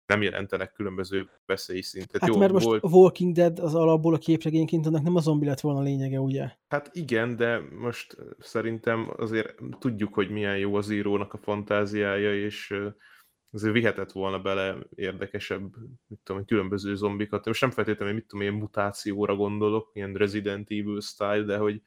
[0.06, 2.20] nem jelentenek különböző veszélyszintet.
[2.20, 2.84] Hát Jó, mert most volt...
[2.84, 6.50] Walking Dead az alapból a képregényként annak nem a zombi lett volna a lényege, ugye?
[6.68, 12.74] Hát igen, de most szerintem azért tudjuk, hogy milyen jó az írónak a fantáziája, és
[13.52, 15.74] azért vihetett volna bele érdekesebb,
[16.06, 17.46] mit tudom, különböző zombikat.
[17.46, 21.82] Most nem feltétlenül, mit tudom, ilyen mutációra gondolok, ilyen Resident Evil style, de hogy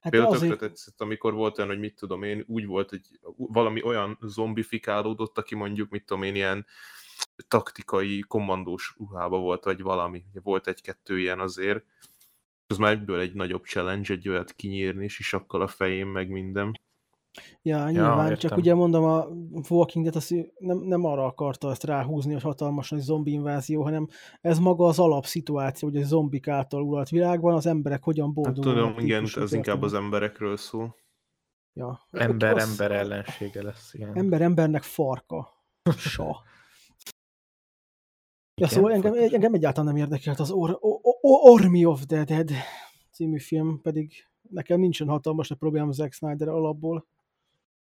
[0.00, 0.58] hát például azért...
[0.58, 3.00] tetszett, amikor volt olyan, hogy mit tudom én, úgy volt, hogy
[3.36, 6.66] valami olyan zombifikálódott, aki mondjuk, mit tudom én, ilyen
[7.48, 10.24] taktikai, kommandós ruhába volt, vagy valami.
[10.42, 11.84] Volt egy-kettő ilyen azért.
[12.66, 16.78] Az már egyből egy nagyobb challenge, egy olyat kinyírni, és isakkal a fején, meg minden.
[17.62, 19.26] Ja, nyilván, ja, csak ugye mondom, a
[19.68, 24.08] Walking Dead az nem, nem arra akarta ezt ráhúzni, hogy hatalmas nagy zombi invázió, hanem
[24.40, 28.84] ez maga az alapszituáció, hogy egy zombik által uralt világban az emberek hogyan boldogulnak.
[28.84, 30.96] Hát tudom, igen, ez inkább az emberekről szól.
[31.72, 32.00] Ja.
[32.10, 32.68] Ember, az...
[32.68, 34.16] ember ellensége lesz, igen.
[34.16, 35.48] Ember, embernek farka.
[35.96, 36.42] Sa.
[38.56, 41.00] Ja, szóval engem, engem egyáltalán nem érdekelt az Or, Or,
[41.60, 42.50] Army of the Dead
[43.12, 44.12] című film, pedig
[44.50, 47.06] nekem nincsen hatalmas a problémám Zack Snyder alapból,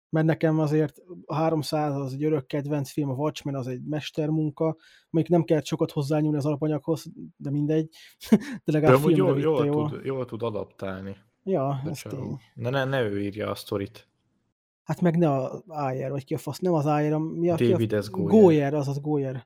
[0.09, 4.77] mert nekem azért a 300 az egy örök kedvenc film, a Watchmen az egy mestermunka,
[5.09, 7.05] amelyik nem kellett sokat hozzányúlni az alapanyaghoz,
[7.37, 7.89] de mindegy,
[8.65, 9.89] de legalább de jól, jól, jól.
[9.89, 11.15] Tud, jól tud adaptálni.
[11.43, 12.39] Ja, ez tény.
[12.53, 14.07] Ne, ne, ne ő írja a sztorit.
[14.83, 17.89] Hát meg ne a Ayer, vagy ki a fasz, nem az Ayer, mi a David
[17.89, 18.01] ki a...
[18.01, 18.09] S.
[18.09, 18.41] Goyer.
[18.41, 19.45] Goyer, az az Goyer.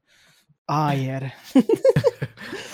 [0.69, 1.31] Ayer.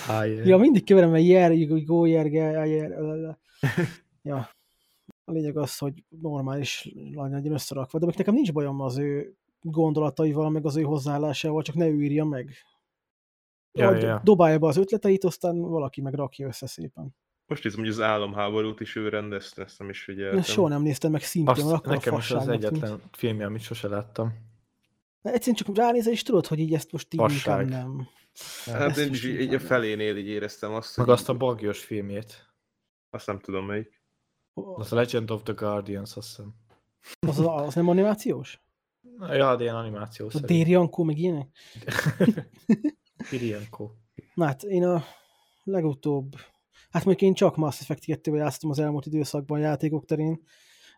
[0.08, 0.46] Ayer.
[0.46, 2.92] ja, mindig keverem, mert Jer, Goyer, Ayer.
[4.22, 4.50] ja.
[5.24, 10.50] A lényeg az, hogy normális lány legyen összerakva, de nekem nincs bajom az ő gondolataival,
[10.50, 12.52] meg az ő hozzáállásával, csak ne ő írja meg.
[13.72, 14.22] Ja, ja.
[14.24, 17.16] Dobálja be az ötleteit, aztán valaki meg rakja össze szépen.
[17.48, 20.42] Most nézem, hogy az álomháborút is ő rendezte, ezt nem is figyeltem.
[20.42, 23.04] Soha nem néztem meg szintén, Azt nekem is az egyetlen mint...
[23.12, 24.34] filmje, amit sose láttam.
[25.34, 27.70] Egyszerűen csak ránézel, és tudod, hogy így ezt most így Passág.
[27.70, 28.08] nem.
[28.66, 30.98] Hát én is így a felénél így éreztem azt.
[30.98, 32.54] Meg azt a bagyos filmjét.
[33.10, 34.02] Azt nem tudom melyik.
[34.54, 36.54] Az a Legend of the Guardians, azt hiszem.
[37.20, 38.64] Az, az, az nem animációs?
[39.20, 40.36] Ja, de ilyen animációs.
[40.36, 41.48] A Dériankó, meg ilyenek?
[43.32, 43.92] Dériankó.
[44.34, 45.04] Na hát én a
[45.64, 46.36] legutóbb,
[46.90, 50.44] hát mondjuk én csak Mass Effect 2 játszottam az elmúlt időszakban játékok terén,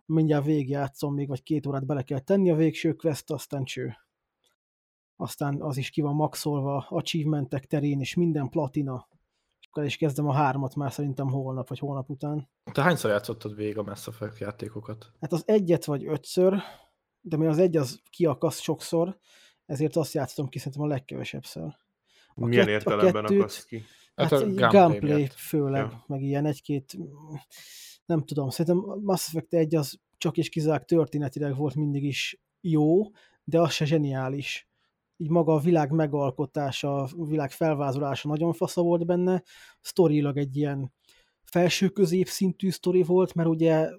[0.05, 3.95] mindjárt végigjátszom még, vagy két órát bele kell tenni a végső quest, aztán cső
[5.17, 9.08] aztán az is ki van maxolva achievementek terén, és minden platina.
[9.60, 12.49] És akkor is kezdem a hármat már szerintem holnap, vagy holnap után.
[12.71, 15.12] Te hányszor játszottad végig a Mass Effect játékokat?
[15.21, 16.62] Hát az egyet vagy ötször,
[17.21, 19.19] de mi az egy az kiakaszt sokszor,
[19.65, 21.77] ezért azt játszottam ki szerintem a legkevesebbszer.
[22.34, 23.84] A Milyen kett, értelemben a kettőt, akarsz ki?
[24.15, 26.03] Hát, hát a gameplay, gameplay főleg, ja.
[26.08, 26.97] meg ilyen egy-két,
[28.06, 33.12] nem tudom, szerintem Mass Effect 1 az csak és kizárólag történetileg volt mindig is jó,
[33.43, 34.67] de az se zseniális
[35.17, 39.43] így maga a világ megalkotása, a világ felvázolása nagyon fasza volt benne,
[39.82, 40.93] sztorilag egy ilyen
[41.43, 43.89] felső középszintű sztori volt, mert ugye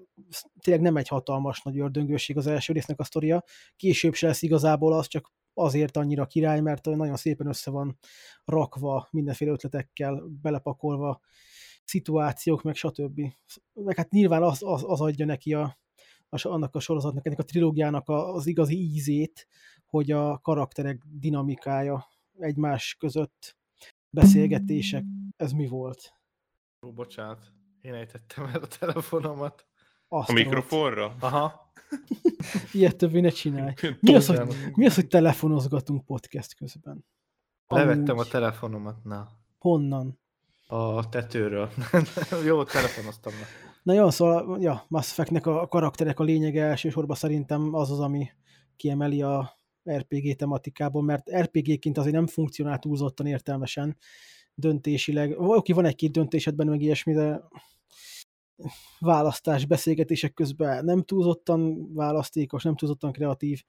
[0.61, 3.43] tényleg nem egy hatalmas nagy ördöngőség az első résznek a sztoria,
[3.75, 7.97] később se lesz igazából az, csak azért annyira király, mert nagyon szépen össze van
[8.45, 11.19] rakva mindenféle ötletekkel, belepakolva
[11.83, 13.21] szituációk, meg stb.
[13.73, 15.77] Meg hát nyilván az, az, az adja neki a,
[16.29, 19.47] a, annak a sorozatnak, ennek a trilógiának az igazi ízét,
[19.85, 23.57] hogy a karakterek dinamikája egymás között
[24.09, 25.03] beszélgetések,
[25.35, 26.13] ez mi volt?
[26.87, 29.67] Ó, bocsánat, én ejtettem el a telefonomat.
[30.07, 31.15] Azt a mikrofonra?
[31.19, 31.71] Aha.
[32.73, 33.73] Ilyet többé ne csinálj.
[33.99, 37.05] Mi az, hogy, mi az, hogy telefonozgatunk podcast közben?
[37.67, 38.27] Levettem Amúgy.
[38.27, 39.29] a telefonomat, na.
[39.57, 40.19] Honnan?
[40.67, 41.69] A tetőről.
[42.45, 43.33] Jó, telefonoztam.
[43.33, 47.99] Na, na jó, szóval ja, Mass Effect-nek a karakterek a lényege elsősorban szerintem az az,
[47.99, 48.29] ami
[48.75, 49.57] kiemeli a
[49.91, 53.97] RPG tematikából, mert RPG-ként azért nem funkcionál túlzottan értelmesen
[54.53, 55.39] döntésileg.
[55.39, 57.41] Oké, van egy-két döntésedben meg ilyesmi, de
[58.99, 63.63] választás, beszélgetések közben nem túlzottan választékos, nem túlzottan kreatív.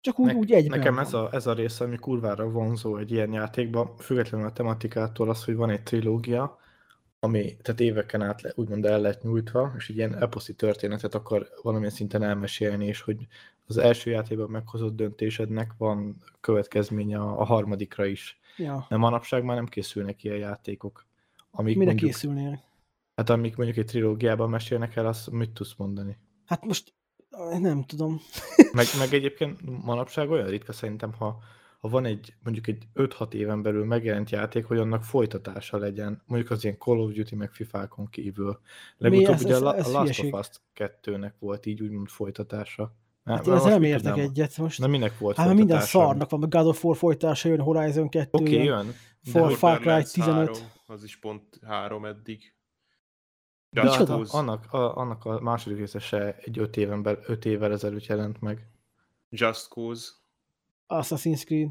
[0.00, 3.10] Csak úgy, ne, úgy egyben Nekem ez a, ez a része, ami kurvára vonzó egy
[3.10, 6.60] ilyen játékban, függetlenül a tematikától az, hogy van egy trilógia,
[7.24, 11.92] ami tehát éveken át úgymond el lett nyújtva, és egy ilyen eposzi történetet akar valamilyen
[11.92, 13.26] szinten elmesélni, és hogy
[13.66, 18.40] az első játékban meghozott döntésednek van következménye a, a harmadikra is.
[18.56, 18.86] Ja.
[18.88, 21.06] De manapság már nem készülnek ilyen játékok.
[21.50, 22.60] Amik Mire mondjuk, készülnének?
[23.16, 26.18] Hát amik mondjuk egy trilógiában mesélnek el, azt mit tudsz mondani?
[26.46, 26.92] Hát most
[27.60, 28.20] nem tudom.
[28.72, 31.38] meg, meg egyébként manapság olyan ritka szerintem, ha,
[31.82, 36.50] ha van egy mondjuk egy 5-6 éven belül megjelent játék, hogy annak folytatása legyen, mondjuk
[36.50, 38.60] az ilyen Call of Duty meg FIFA-kon kívül.
[38.96, 42.96] Legutóbb ugye ez, ez, a Last of Us 2-nek volt így úgymond folytatása.
[43.24, 44.78] Hát én ezzel nem értek nem, egyet most.
[44.78, 48.52] Na minek volt Hát minden szarnak van, God of War folytatása jön, Horizon 2 Oké,
[48.54, 48.94] okay, jön.
[49.22, 50.26] For Far Cry 15.
[50.26, 52.54] 3, az is pont 3 eddig.
[53.70, 57.72] De hát annak, a, annak a második része se egy öt, éven be, öt évvel
[57.72, 58.68] ezelőtt jelent meg.
[59.28, 60.20] Just Cause.
[61.00, 61.70] Assassin's Creed.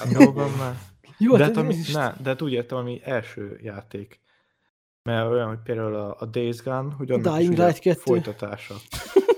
[0.00, 0.76] Hát jó van már.
[1.18, 4.20] Jó, de, hát, ami, ne, de hát úgy értem, ami első játék.
[5.02, 7.98] Mert olyan, hogy például a, a Days Gone, hogy annak Dying is Light 2.
[7.98, 8.74] folytatása.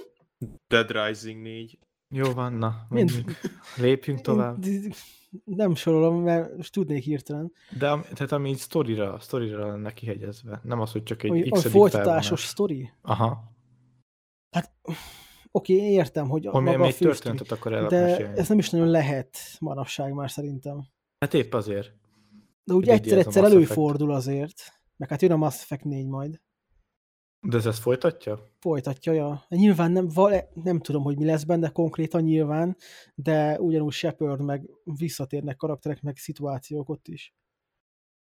[0.68, 1.78] Dead Rising 4.
[2.08, 2.86] Jó van, na,
[3.76, 4.64] lépjünk tovább.
[5.44, 7.52] Nem sorolom, mert most tudnék hirtelen.
[7.78, 10.60] De tehát ami így sztorira, sztorira lenne kihegyezve.
[10.62, 12.92] Nem az, hogy csak egy x A folytatásos sztori?
[13.02, 13.52] Aha.
[14.50, 14.72] Hát
[15.50, 19.36] oké, okay, értem, hogy a maga a történetet akar De ez nem is nagyon lehet
[19.60, 20.86] manapság már szerintem.
[21.18, 21.92] Hát épp azért.
[22.64, 24.54] De úgy egyszer-egyszer előfordul azért.
[24.96, 26.40] Meg hát jön a Mass Effect 4 majd.
[27.40, 28.40] De ez ezt folytatja?
[28.58, 29.44] Folytatja, ja.
[29.48, 30.08] Nyilván nem,
[30.54, 32.76] nem tudom, hogy mi lesz benne konkrétan nyilván,
[33.14, 37.34] de ugyanúgy Shepard meg visszatérnek karakterek, meg szituációk ott is.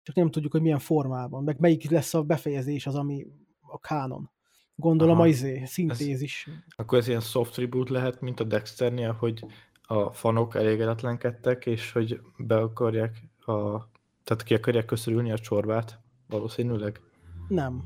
[0.01, 3.27] Csak nem tudjuk, hogy milyen formában, meg melyik lesz a befejezés az, ami
[3.61, 4.31] a kánon.
[4.79, 5.23] Gondolom Aha.
[5.23, 6.47] a izé, szintézis.
[6.47, 9.45] Ez, akkor ez ilyen soft reboot lehet, mint a Dexternél, hogy
[9.81, 13.89] a fanok elégedetlenkedtek, és hogy be akarják a...
[14.23, 17.01] Tehát ki akarják köszörülni a csorbát, valószínűleg?
[17.47, 17.83] Nem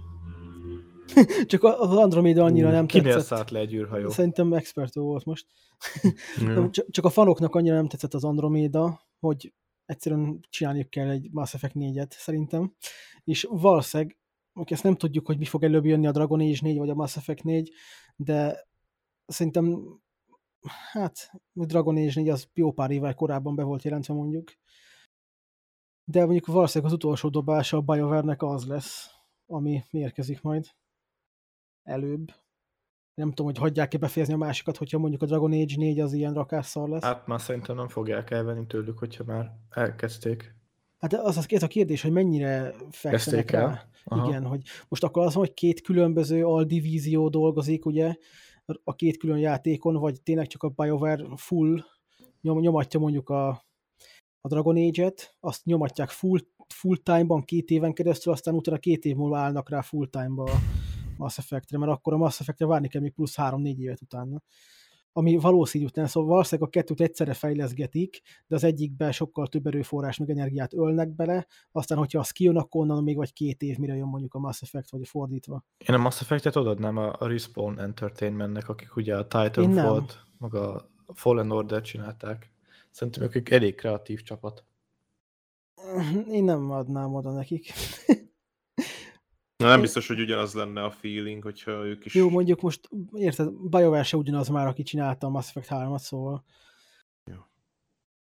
[1.46, 3.28] Csak az Andromeda annyira uh, nem kinél tetszett.
[3.28, 4.10] szállt le egy űrhajó?
[4.10, 5.46] Szerintem expertó volt most.
[6.90, 9.54] Csak a fanoknak annyira nem tetszett az Andromeda, hogy
[9.86, 12.74] egyszerűen csinálniuk kell egy Mass Effect 4-et, szerintem.
[13.24, 14.18] És valószínűleg,
[14.54, 17.18] ezt nem tudjuk, hogy mi fog előbb jönni a Dragon Age 4 vagy a Mass
[17.18, 17.72] Effect 4,
[18.16, 18.68] de
[19.26, 20.00] szerintem
[20.92, 24.52] hát a Dragon Age 4 az jó pár évvel korábban be volt jelentve mondjuk.
[26.04, 29.10] De mondjuk valószínűleg az utolsó dobása a BioWare-nek az lesz,
[29.46, 30.68] ami érkezik majd
[31.84, 32.34] előbb.
[33.14, 36.34] Nem tudom, hogy hagyják-e befejezni a másikat, hogyha mondjuk a Dragon Age 4 az ilyen
[36.34, 37.04] rakásszar lesz.
[37.04, 40.56] Hát már szerintem nem fogják elvenni tőlük, hogyha már elkezdték.
[41.02, 43.60] Hát az, az ez a kérdés, hogy mennyire fekszenek rá.
[43.60, 43.90] El?
[44.04, 44.28] Aha.
[44.28, 48.16] Igen, hogy most akkor az van, hogy két különböző aldivízió dolgozik, ugye,
[48.84, 51.84] a két külön játékon, vagy tényleg csak a BioWare full
[52.42, 53.48] nyom, nyomatja mondjuk a,
[54.42, 59.16] a Dragon Age-et, azt nyomatják full, full time-ban két éven keresztül, aztán utána két év
[59.16, 60.52] múlva állnak rá full time-ba
[61.18, 64.42] Mass Effect-re, mert akkor a Mass Effect-re várni kell még plusz 3-4 évet utána.
[65.14, 70.30] Ami valószínűtlen, szóval valószínűleg a kettőt egyszerre fejleszgetik, de az egyikben sokkal több erőforrás meg
[70.30, 74.08] energiát ölnek bele, aztán, hogyha az kijön, akkor onnan még vagy két év, mire jön
[74.08, 75.64] mondjuk a Mass Effect, vagy fordítva.
[75.88, 81.52] Én a Mass Effect-et odaadnám a, Respawn Entertainmentnek, akik ugye a Titanfall-t, meg a Fallen
[81.52, 82.52] Order csinálták.
[82.90, 84.66] Szerintem ők elég kreatív csapat.
[86.32, 87.74] Én nem adnám oda nekik.
[89.62, 92.16] Na, nem biztos, hogy ugyanaz lenne a feeling, hogyha ők is...
[92.16, 96.44] Jó, mondjuk most, érted, BioWare se ugyanaz már, aki csinálta a Mass Effect 3-at, szóval...
[97.24, 97.36] Jó.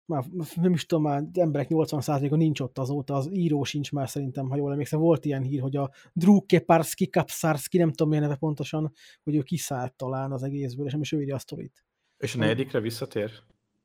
[0.05, 4.49] Már nem is tudom, már emberek 80%-a nincs ott azóta, az író sincs már szerintem,
[4.49, 5.01] ha jól emlékszem.
[5.01, 9.43] Volt ilyen hír, hogy a Drew Keparski, Kapsarski, nem tudom milyen neve pontosan, hogy ő
[9.43, 11.85] kiszállt talán az egészből, és nem is ő írja a sztorit.
[12.19, 13.31] És a negyedikre visszatér?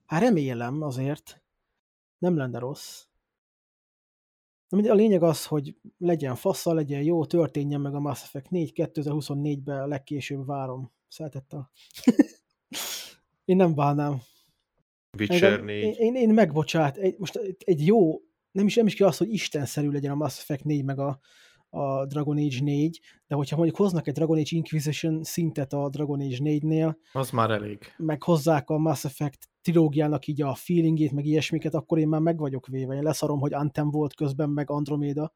[0.06, 1.42] Hát remélem azért.
[2.18, 3.04] Nem lenne rossz.
[4.70, 9.88] A lényeg az, hogy legyen fassa, legyen jó, történjen meg a Mass Effect 4 2024-ben
[9.88, 10.92] legkésőbb várom.
[11.08, 11.72] Szeretettel.
[13.46, 14.22] én nem bánnám.
[15.18, 15.84] Witcher 4.
[15.84, 19.34] Én, én, én megbocsát, egy, most egy jó, nem is, nem is kell az, hogy
[19.34, 21.20] istenszerű legyen a Mass Effect 4 meg a,
[21.76, 26.22] a Dragon Age 4, de hogyha mondjuk hoznak egy Dragon Age Inquisition szintet a Dragon
[26.22, 27.94] Age 4-nél, az már elég.
[27.98, 32.38] Meg hozzák a Mass Effect trilógiának így a feelingét, meg ilyesmiket, akkor én már meg
[32.38, 32.96] vagyok véve.
[32.96, 35.34] Én leszarom, hogy Anthem volt közben, meg Andromeda.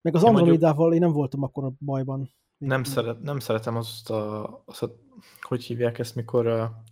[0.00, 2.30] Meg az Andromédával én nem voltam akkor a bajban.
[2.58, 4.96] Nem, szeret, nem szeretem azt a, azt a,
[5.40, 6.82] hogy hívják ezt, mikor a,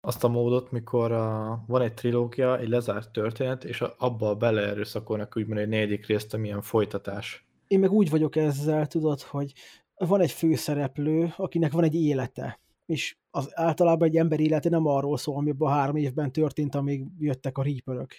[0.00, 5.60] azt a módot, mikor a, van egy trilógia, egy lezárt történet, és abba beleerőszakolnak úgymond
[5.60, 9.52] egy negyedik részt, amilyen folytatás én meg úgy vagyok ezzel, tudod, hogy
[9.94, 15.16] van egy főszereplő, akinek van egy élete, és az általában egy ember élete nem arról
[15.16, 18.14] szól, ami a három évben történt, amíg jöttek a rípörök.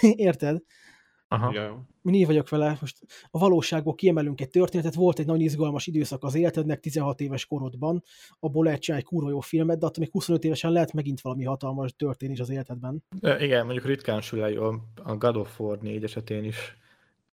[0.00, 0.62] Érted?
[1.28, 1.52] Aha.
[1.52, 1.86] Ja.
[2.02, 2.98] Én vagyok vele, most
[3.30, 8.02] a valóságból kiemelünk egy történetet, volt egy nagyon izgalmas időszak az életednek 16 éves korodban,
[8.40, 11.44] abból lehet csinálni egy kurva jó filmet, de attól még 25 évesen lehet megint valami
[11.44, 13.04] hatalmas történés az életedben.
[13.20, 14.42] E, igen, mondjuk ritkán sül
[15.02, 16.76] a God of War 4 esetén is.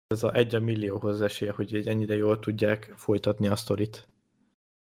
[0.07, 4.07] Ez a egy millióhoz esélye, hogy egy ennyire jól tudják folytatni a sztorit.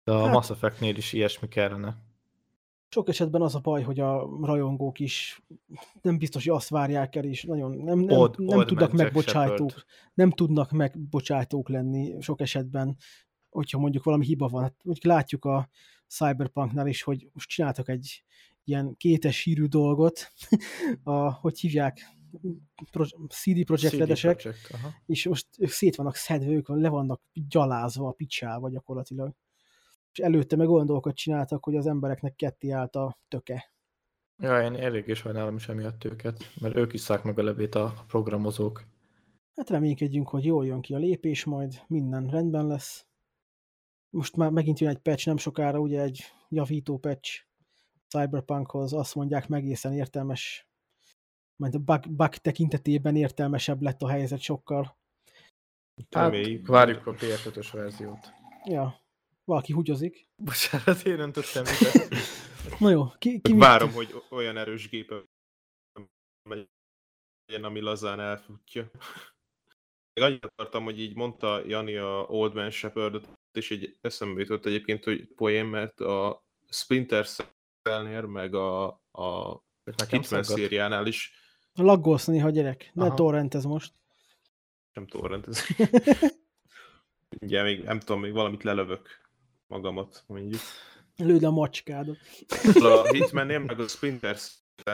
[0.04, 1.96] De a hát, Mass Effect-nél is ilyesmi kellene.
[2.88, 5.42] Sok esetben az a baj, hogy a rajongók is
[6.02, 9.84] nem biztos, hogy azt várják el, és nagyon nem, nem, old, nem old tudnak megbocsájtók,
[10.14, 12.96] nem tudnak megbocsájtók lenni sok esetben,
[13.50, 14.62] hogyha mondjuk valami hiba van.
[14.62, 15.68] Hát, úgy látjuk a
[16.08, 18.24] Cyberpunknál is, hogy most csináltak egy
[18.64, 20.32] ilyen kétes hírű dolgot,
[21.02, 22.00] a, hogy hívják,
[22.90, 24.48] Pro, CD Projekt Redesek,
[25.06, 29.34] és most ők szét vannak szedve, ők le vannak gyalázva a picsával gyakorlatilag
[30.14, 33.72] és előtte meg olyan dolgokat csináltak, hogy az embereknek ketté állt a töke.
[34.38, 38.04] Ja, én elég is sajnálom is emiatt őket, mert ők isszák meg a levét a
[38.06, 38.84] programozók.
[39.56, 43.06] Hát reménykedjünk, hogy jól jön ki a lépés, majd minden rendben lesz.
[44.10, 47.44] Most már megint jön egy patch, nem sokára ugye egy javító patch
[48.08, 50.68] Cyberpunkhoz, azt mondják egészen értelmes,
[51.56, 54.96] majd a bug, bug tekintetében értelmesebb lett a helyzet sokkal.
[56.10, 56.34] Hát,
[56.66, 58.32] várjuk a PS5-ös verziót.
[58.64, 59.00] Ja,
[59.44, 60.28] valaki húgyozik.
[60.36, 61.64] Bocsánat, én öntöttem
[62.78, 63.96] Na jó, ki, ki Várom, mit?
[63.96, 65.12] hogy olyan erős gép
[66.48, 68.90] legyen, ami lazán elfutja.
[70.12, 74.66] Még annyit akartam, hogy így mondta Jani a Old Man Shepard-ot, és így eszembe jutott
[74.66, 77.26] egyébként, hogy poén, mert a Splinter
[77.82, 79.58] Cell-nél, meg a, a
[80.08, 81.43] Hitman szériánál is
[81.74, 82.90] Laggolsz néha, gyerek.
[82.92, 83.14] Ne Aha.
[83.14, 83.92] torrent ez most.
[84.92, 85.60] Nem torrent ez.
[87.40, 89.08] Ugye még nem tudom, még valamit lelövök
[89.66, 90.60] magamat, mondjuk.
[91.16, 92.18] Lőd a macskádat.
[92.74, 94.36] A Hitman-nél, meg a Splinter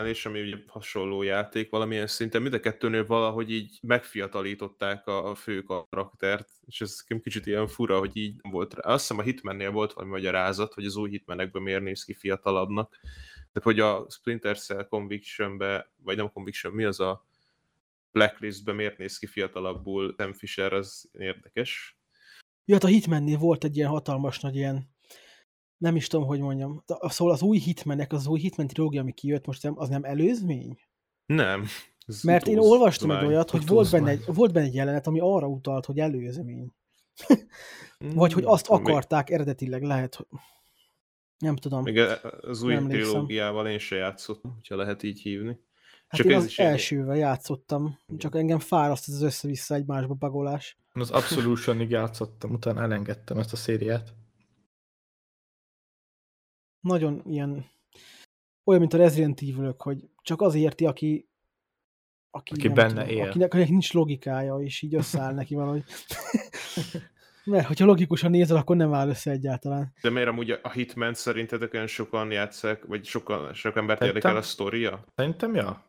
[0.05, 5.35] és ami ugye hasonló játék valamilyen szinten, mind a kettőnél valahogy így megfiatalították a, a
[5.35, 8.93] fő karaktert, és ez kicsit ilyen fura, hogy így volt rá.
[8.93, 12.99] Azt hiszem a Hitmannél volt valami magyarázat, hogy az új Hitmanekben miért néz ki fiatalabbnak.
[13.53, 17.25] Tehát, hogy a Splinter Cell Conviction-be, vagy nem Conviction, mi az a
[18.13, 21.99] Blacklist-be miért néz ki fiatalabbul Sam Fisher, az érdekes.
[22.65, 24.91] Ja, hát a Hitmannél volt egy ilyen hatalmas nagy ilyen,
[25.77, 26.85] nem is tudom, hogy mondjam.
[27.01, 30.79] Szóval az új Hitmanek, az új Hitman trilógia, ami kijött most, az nem előzmény?
[31.27, 31.67] Nem.
[32.23, 35.47] Mert én olvastam egy olyat, hogy volt benne, egy, volt benne egy jelenet, ami arra
[35.47, 36.73] utalt, hogy előzmény.
[37.99, 40.27] Vagy hogy azt akarták eredetileg, lehet, hogy...
[41.41, 41.83] Nem tudom.
[41.83, 41.99] Még
[42.41, 45.61] az új trilógiával én se játszottam, hogyha lehet így hívni.
[46.09, 50.79] Hát csak én az elsővel játszottam, csak engem fáraszt ez az össze-vissza egymásba bagolás.
[50.93, 54.15] Az Absolutionig játszottam, utána elengedtem ezt a szériát.
[56.81, 57.71] Nagyon ilyen,
[58.65, 61.29] olyan, mint a Resident evil hogy csak az érti, aki
[62.31, 63.29] aki, aki benne tudom, él.
[63.29, 65.85] Akinek, akinek nincs logikája, és így összeáll neki valahogy.
[67.45, 69.93] Mert hogyha logikusan nézel, akkor nem áll össze egyáltalán.
[70.03, 74.43] De miért amúgy a Hitman szerintetek olyan sokan játszák, vagy sokan, sok embert érdekel a
[74.43, 75.05] sztoria?
[75.15, 75.85] Szerintem, ja.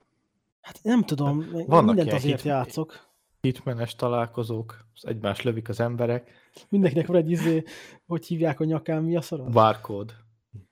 [0.61, 3.09] Hát nem tudom, Vannak mindent azért hit, játszok.
[3.41, 6.31] Hitmenes találkozók, egymás lövik az emberek.
[6.69, 7.63] Mindenkinek van egy izé,
[8.07, 9.49] hogy hívják a nyakán, mi a szar?
[9.49, 10.13] Barcode.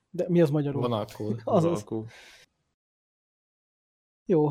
[0.09, 0.81] De mi az magyarul?
[0.81, 1.41] Vonalkód.
[1.45, 1.85] az.
[4.25, 4.49] Jó.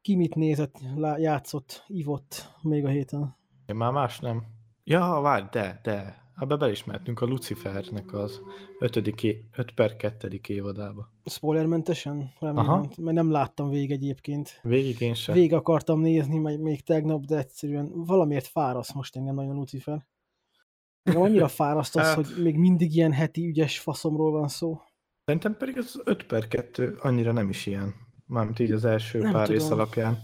[0.00, 0.78] Ki mit nézett,
[1.16, 3.36] játszott, ivott még a héten?
[3.66, 4.57] Én már más nem.
[4.90, 6.26] Ja, várj, de, de.
[6.36, 8.40] Abba belismertünk a Lucifernek az
[8.78, 8.96] 5.
[8.96, 10.40] 5 per 2.
[10.46, 11.12] évadába.
[11.24, 12.32] Spoilermentesen?
[12.38, 14.60] Remélem, mert nem láttam végig egyébként.
[14.62, 15.34] Végig én sem.
[15.34, 20.06] Végig akartam nézni, majd még tegnap, de egyszerűen valamiért fáraszt most engem nagyon Lucifer.
[21.02, 22.14] Engem annyira fáraszt az, hát...
[22.14, 24.80] hogy még mindig ilyen heti ügyes faszomról van szó.
[25.24, 27.94] Szerintem pedig az 5 per 2 annyira nem is ilyen.
[28.26, 29.60] Mármint így az első nem pár tudom.
[29.60, 30.18] rész alapján.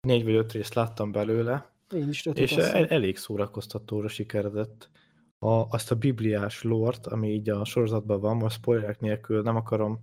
[0.00, 1.75] Négy vagy öt részt láttam belőle.
[1.94, 4.90] Én is És el, elég szórakoztatóra sikeredett
[5.38, 10.00] a, azt a bibliás lort, ami így a sorozatban van, most spoilerek nélkül nem akarom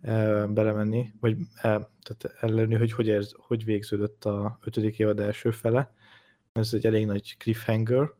[0.00, 1.60] e, belemenni, vagy e,
[2.02, 5.94] tehát ellenni, hogy hogy, érz, hogy végződött a ötödik évad első fele.
[6.52, 8.12] Ez egy elég nagy cliffhanger.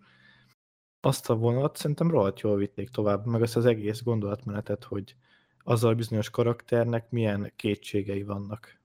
[1.01, 5.17] Azt a vonat szerintem rohadt jól vitték tovább, meg azt az egész gondolatmenetet, hogy
[5.65, 8.81] azzal bizonyos karakternek milyen kétségei vannak.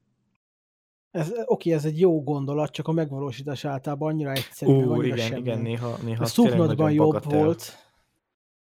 [1.12, 5.28] Ez, oké, ez egy jó gondolat, csak a megvalósítás általában annyira egyszerű, Ú, annyira igen,
[5.28, 5.40] semmi.
[5.40, 7.44] igen, néha, néha a Supnotban jobb bagatel.
[7.44, 7.76] volt.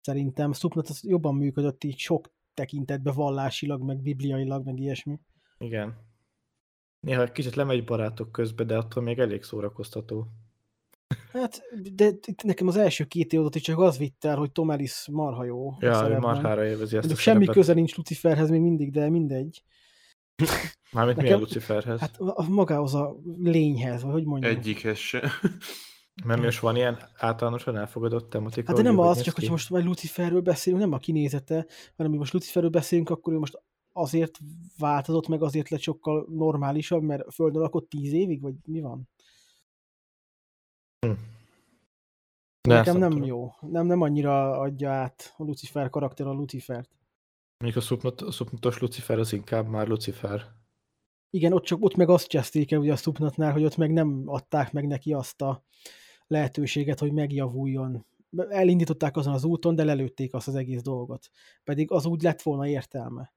[0.01, 5.19] Szerintem Supnot az jobban működött így sok tekintetben vallásilag, meg bibliailag, meg ilyesmi.
[5.57, 5.95] Igen.
[6.99, 10.27] Néha kicsit lemegy barátok közbe, de attól még elég szórakoztató.
[11.31, 11.61] Hát,
[11.93, 15.07] de itt nekem az első két évadot is csak az vitt el, hogy Tom Ellis
[15.11, 15.73] marha jó.
[15.79, 19.63] Ja, marhára élvezi ezt a Semmi köze nincs Luciferhez még mindig, de mindegy.
[20.91, 21.99] Mármint Nekem, mi a Luciferhez?
[21.99, 24.55] Hát magához a lényhez, vagy hogy mondjam.
[24.55, 25.31] Egyikhez se.
[26.25, 28.67] Mert most van ilyen általánosan elfogadott tematika?
[28.67, 31.65] Hát de nem az, csak hogy most vagy Luciferről beszélünk, nem a kinézete,
[31.95, 33.61] hanem mi most Luciferről beszélünk, akkor ő most
[33.93, 34.39] azért
[34.77, 39.09] változott meg, azért lett sokkal normálisabb, mert Földön lakott tíz évig, vagy mi van?
[41.05, 41.11] Hm.
[42.67, 43.27] Nekem nem tudom.
[43.27, 43.51] jó.
[43.59, 46.89] Nem, nem annyira adja át a Lucifer karakter a Lucifert.
[47.63, 50.45] Mondjuk a szupnot, szupnotos Lucifer az inkább már Lucifer.
[51.29, 54.23] Igen, ott csak ott meg azt cseszték el ugye a szupnotnál, hogy ott meg nem
[54.25, 55.63] adták meg neki azt a
[56.27, 58.05] lehetőséget, hogy megjavuljon.
[58.49, 61.29] Elindították azon az úton, de lelőtték azt az egész dolgot.
[61.63, 63.33] Pedig az úgy lett volna értelme.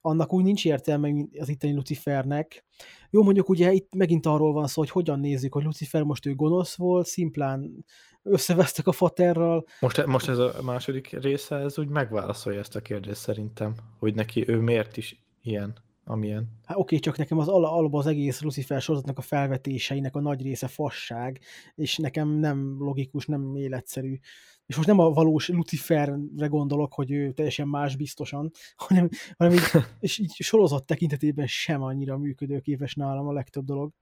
[0.00, 2.64] Annak úgy nincs értelme, az itteni Lucifernek.
[3.10, 6.34] Jó, mondjuk ugye itt megint arról van szó, hogy hogyan nézzük, hogy Lucifer most ő
[6.34, 7.84] gonosz volt, szimplán
[8.22, 9.64] összevesztek a faterral.
[9.80, 14.48] Most, most ez a második része, ez úgy megválaszolja ezt a kérdést szerintem, hogy neki
[14.48, 16.48] ő miért is ilyen amilyen.
[16.64, 20.66] Hát oké, csak nekem az al az egész Lucifer sorozatnak a felvetéseinek a nagy része
[20.68, 21.40] fasság,
[21.74, 24.18] és nekem nem logikus, nem életszerű.
[24.66, 29.62] És most nem a valós Luciferre gondolok, hogy ő teljesen más biztosan, hanem, hanem így,
[30.00, 33.92] és így sorozat tekintetében sem annyira működőképes nálam a legtöbb dolog.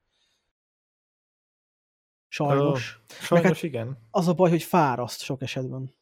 [2.29, 3.01] Sajnos.
[3.03, 3.99] Oh, sajnos hát igen.
[4.11, 5.95] Az a baj, hogy fáraszt sok esetben.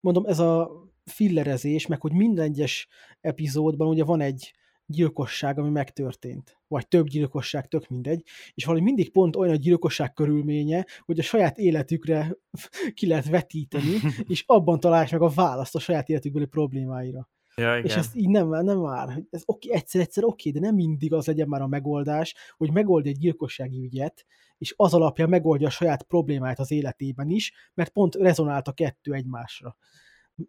[0.00, 0.70] Mondom, ez a
[1.08, 2.88] fillerezés, meg hogy minden egyes
[3.20, 4.52] epizódban ugye van egy
[4.90, 6.56] gyilkosság, ami megtörtént.
[6.68, 8.22] Vagy több gyilkosság, tök mindegy.
[8.54, 12.36] És valami mindig pont olyan a gyilkosság körülménye, hogy a saját életükre
[12.94, 13.96] ki lehet vetíteni,
[14.32, 17.28] és abban találják meg a választ a saját életükbeli problémáira.
[17.56, 17.84] Ja, igen.
[17.84, 19.22] És ez így nem, nem már.
[19.30, 23.18] Ez oké, egyszer-egyszer oké, de nem mindig az legyen már a megoldás, hogy megoldja egy
[23.18, 24.26] gyilkossági ügyet,
[24.58, 29.12] és az alapja megoldja a saját problémáit az életében is, mert pont rezonált a kettő
[29.12, 29.76] egymásra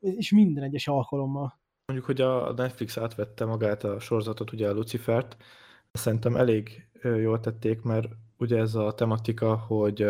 [0.02, 1.60] és minden egyes alkalommal.
[1.86, 5.38] Mondjuk, hogy a Netflix átvette magát a sorozatot, ugye a Lucifert,
[5.92, 10.02] szerintem elég jól tették, mert ugye ez a tematika, hogy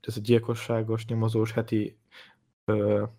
[0.00, 1.98] ez a gyilkosságos, nyomozós heti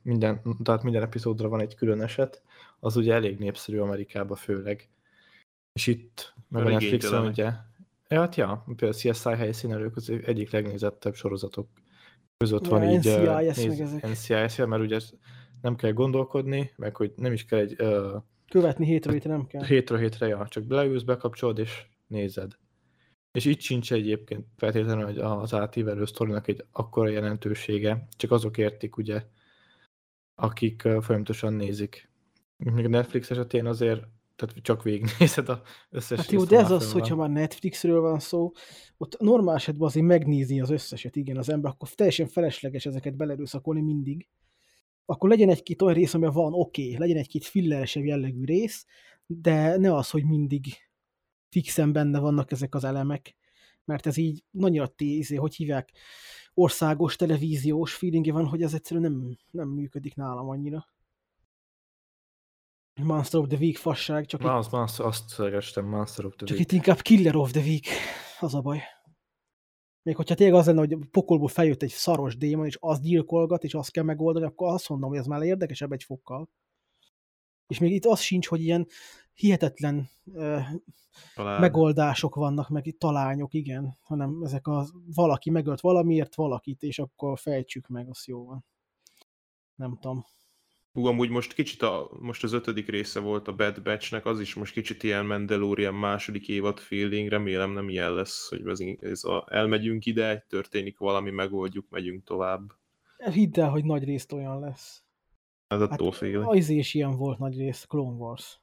[0.01, 2.41] minden, tehát minden epizódra van egy külön eset,
[2.79, 4.89] az ugye elég népszerű Amerikában főleg.
[5.73, 7.51] És itt, meg a Netflixen ugye,
[8.07, 11.67] ja, hát ja, például a CSI helyszínelők az egyik legnézettebb sorozatok
[12.37, 14.99] között ja, van így NCIS, néz, NCIS, mert ugye
[15.61, 17.81] nem kell gondolkodni, meg hogy nem is kell egy...
[17.81, 19.63] Uh, Követni hétről hétre nem kell.
[19.63, 22.51] Hétről hétre, ja, csak beleülsz, bekapcsolod és nézed.
[23.31, 28.97] És itt sincs egyébként feltétlenül hogy az átívelő sztorinak egy akkora jelentősége, csak azok értik
[28.97, 29.23] ugye,
[30.35, 32.09] akik folyamatosan nézik.
[32.57, 34.03] Még a Netflix esetén azért
[34.35, 38.51] tehát csak végignézed a összes Hát jó, de ez az, hogyha már Netflixről van szó,
[38.97, 43.81] ott normál esetben azért megnézni az összeset, igen, az ember, akkor teljesen felesleges ezeket belerőszakolni
[43.81, 44.27] mindig
[45.09, 48.85] akkor legyen egy-két olyan rész, ami van oké, okay, legyen egy-két filleresebb jellegű rész,
[49.25, 50.65] de ne az, hogy mindig
[51.49, 53.35] fixen benne vannak ezek az elemek,
[53.85, 55.91] mert ez így nagyon tízé, hogy hívják,
[56.53, 60.87] országos, televíziós feelingje van, hogy ez egyszerűen nem, nem működik nálam annyira.
[63.01, 64.71] Monster of the Week fasság, csak Monster, itt...
[64.71, 66.71] Monster, azt szerestem, Monster of the Csak Week.
[66.71, 67.87] itt inkább Killer of the Week,
[68.39, 68.81] az a baj.
[70.07, 73.73] Még hogyha tényleg az lenne, hogy pokolból feljött egy szaros démon, és az gyilkolgat, és
[73.73, 76.49] azt kell megoldani, akkor azt mondom, hogy ez már érdekesebb egy fokkal.
[77.67, 78.87] És még itt az sincs, hogy ilyen
[79.33, 80.61] hihetetlen uh,
[81.35, 87.39] megoldások vannak, meg itt talányok, igen, hanem ezek a valaki megölt valamiért valakit, és akkor
[87.39, 88.65] fejtsük meg, az jó van.
[89.75, 90.25] Nem tudom.
[90.97, 94.53] Hú, amúgy most kicsit a, most az ötödik része volt a Bad Batchnek, az is
[94.53, 99.47] most kicsit ilyen Mandalorian második évad feeling, remélem nem ilyen lesz, hogy ez, ez a,
[99.49, 102.71] elmegyünk ide, történik valami, megoldjuk, megyünk tovább.
[103.31, 105.03] Hidd el, hogy nagy részt olyan lesz.
[105.67, 106.47] Ez attól hát, félek.
[106.47, 108.59] Az is ilyen volt nagy rész, Clone Wars.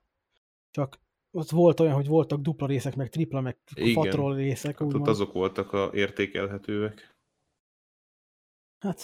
[0.71, 3.59] Csak ott volt olyan, hogy voltak dupla részek, meg tripla, meg
[3.93, 4.79] fatrol részek.
[4.79, 7.17] Hát ott azok voltak a értékelhetőek.
[8.79, 9.03] Hát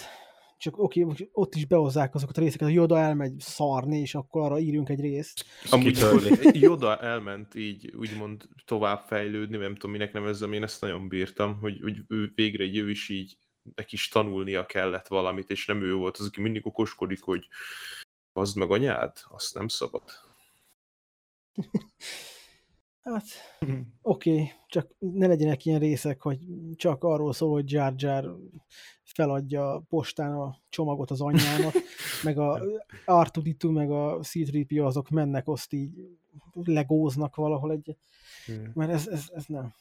[0.60, 4.42] csak oké, okay, ott is behozzák azokat a részeket, hogy Joda elmegy szarni, és akkor
[4.42, 5.44] arra írjunk egy részt.
[5.70, 5.98] Amúgy
[6.52, 11.80] Joda elment így úgymond tovább fejlődni, nem tudom minek nevezzem, én ezt nagyon bírtam, hogy,
[11.82, 13.38] hogy ő végre egy ő is így
[13.74, 17.48] neki is tanulnia kellett valamit, és nem ő volt az, aki mindig okoskodik, hogy
[18.32, 20.02] az meg anyád, azt nem szabad.
[23.02, 23.24] Hát,
[24.02, 26.38] oké, okay, csak ne legyenek ilyen részek, hogy
[26.74, 28.36] csak arról szól, hogy Jar Jar
[29.12, 31.72] feladja postán a csomagot az anyjának,
[32.24, 32.62] meg a
[33.04, 36.18] Artuditu, meg a C-3PO azok mennek, azt így
[36.52, 37.96] legóznak valahol egy,
[38.46, 38.70] hmm.
[38.74, 39.74] mert ez, ez, ez nem.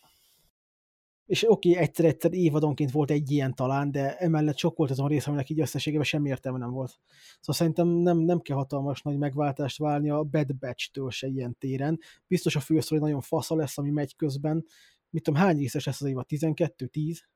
[1.26, 5.28] és oké, okay, egyszer-egyszer évadonként volt egy ilyen talán, de emellett sok volt azon rész,
[5.28, 7.00] aminek így összességében semmi értelme nem volt.
[7.40, 12.00] Szóval szerintem nem, nem kell hatalmas nagy megváltást válni a Bad Batch-től se ilyen téren.
[12.28, 14.66] Biztos a fősztori nagyon fasza lesz, ami megy közben.
[15.10, 16.26] Mit tudom, hány részes lesz az évad?
[16.26, 16.86] 12?
[16.86, 17.28] 10?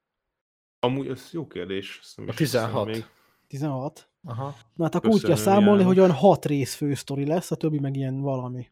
[0.84, 2.02] Amúgy ez jó kérdés.
[2.28, 2.86] A 16.
[2.86, 3.06] Még.
[3.48, 4.10] 16?
[4.24, 4.56] Aha.
[4.76, 7.96] Na hát akkor úgy kell számolni, hogy olyan 6 rész fősztori lesz, a többi meg
[7.96, 8.72] ilyen valami.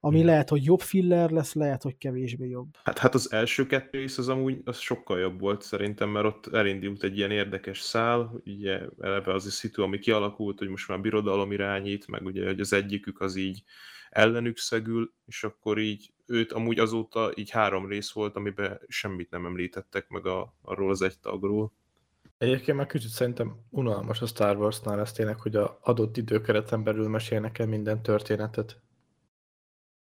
[0.00, 2.76] Ami lehet, hogy jobb filler lesz, lehet, hogy kevésbé jobb.
[2.82, 6.46] Hát, hát az első kettő rész az amúgy az sokkal jobb volt szerintem, mert ott
[6.46, 11.00] elindult egy ilyen érdekes szál, ugye eleve az a szitu, ami kialakult, hogy most már
[11.00, 13.62] birodalom irányít, meg ugye, hogy az egyikük az így
[14.10, 19.46] ellenük szegül, és akkor így őt amúgy azóta így három rész volt, amiben semmit nem
[19.46, 21.72] említettek meg a, arról az egy tagról.
[22.38, 27.08] Egyébként már kicsit szerintem unalmas a Star Wars-nál ez tényleg, hogy a adott időkereten belül
[27.08, 28.80] mesélnek el minden történetet.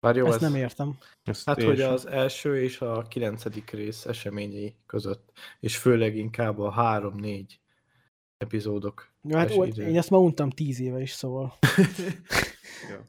[0.00, 0.98] Bár jó, Ezt ez, nem értem.
[1.22, 1.92] Ezt hát, hogy sem.
[1.92, 7.60] az első és a kilencedik rész eseményei között, és főleg inkább a három-négy
[8.36, 9.12] epizódok.
[9.22, 11.58] Ja, hát ó, én ezt ma untam tíz éve is, szóval.
[12.90, 13.04] ja.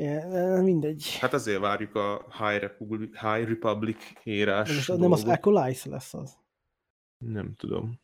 [0.00, 1.16] Ja, mindegy.
[1.20, 4.86] Hát azért várjuk a High Republic, High Republic írás.
[4.86, 6.36] Nem, nem az Acolyte lesz az?
[7.18, 8.00] Nem tudom.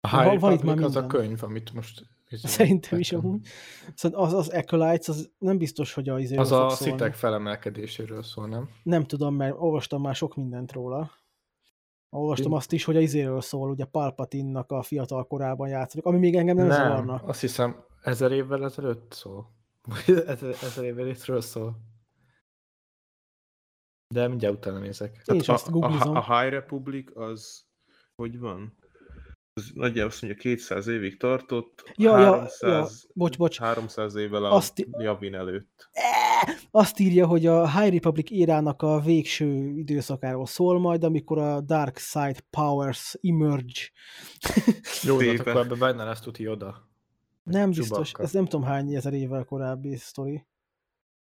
[0.00, 2.08] A High van, Republic az a könyv, amit most
[2.42, 3.46] Szerintem is amúgy.
[3.94, 8.68] Szóval az, az Acolytes, az nem biztos, hogy az Az a szitek felemelkedéséről szól, nem?
[8.82, 11.10] Nem tudom, mert olvastam már sok mindent róla.
[12.10, 16.36] Olvastam azt is, hogy a izéről szól, ugye Palpatinnak a fiatal korában játszik, ami még
[16.36, 17.14] engem nem, nem zavarna.
[17.14, 19.59] azt hiszem ezer évvel ezelőtt szól.
[20.06, 21.88] Ezer, ezer évvel ezelőtt szól.
[24.14, 25.22] De mindjárt utána nézek.
[25.24, 27.68] Én is a, azt a, a High Republic az
[28.14, 28.78] hogy van?
[29.60, 32.86] az nagyjából azt mondja 200 évig tartott, ja, 300, ja, ja.
[33.14, 33.58] Bocs, bocs.
[33.58, 35.90] 300 évvel a azt, Javin előtt.
[36.70, 41.98] Azt írja, hogy a High Republic érának a végső időszakáról szól majd, amikor a Dark
[41.98, 43.90] Side Powers emerge.
[45.02, 46.89] Jó, de hát akkor ebben benne lesz tuti oda.
[47.42, 50.46] Nem biztos, ez nem tudom hány ezer évvel korábbi sztori.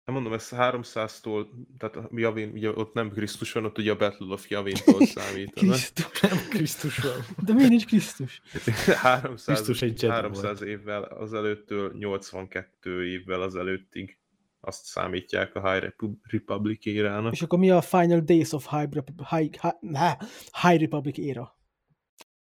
[0.05, 1.47] Nem mondom, ez 300-tól,
[1.79, 5.53] tehát Javin, ugye ott nem Krisztus van, ott ugye a Battle of Javintól számít.
[5.53, 7.25] Krisztus, nem Krisztus van.
[7.47, 8.43] De miért nincs Krisztus?
[8.87, 10.71] 300, Krisztus egy 300 volt.
[10.71, 14.19] évvel azelőttől 82 évvel azelőttig
[14.61, 17.33] azt számítják a High Republic érának.
[17.33, 18.99] És akkor mi a Final Days of High,
[19.31, 20.19] High, High,
[20.63, 21.57] High Republic éra?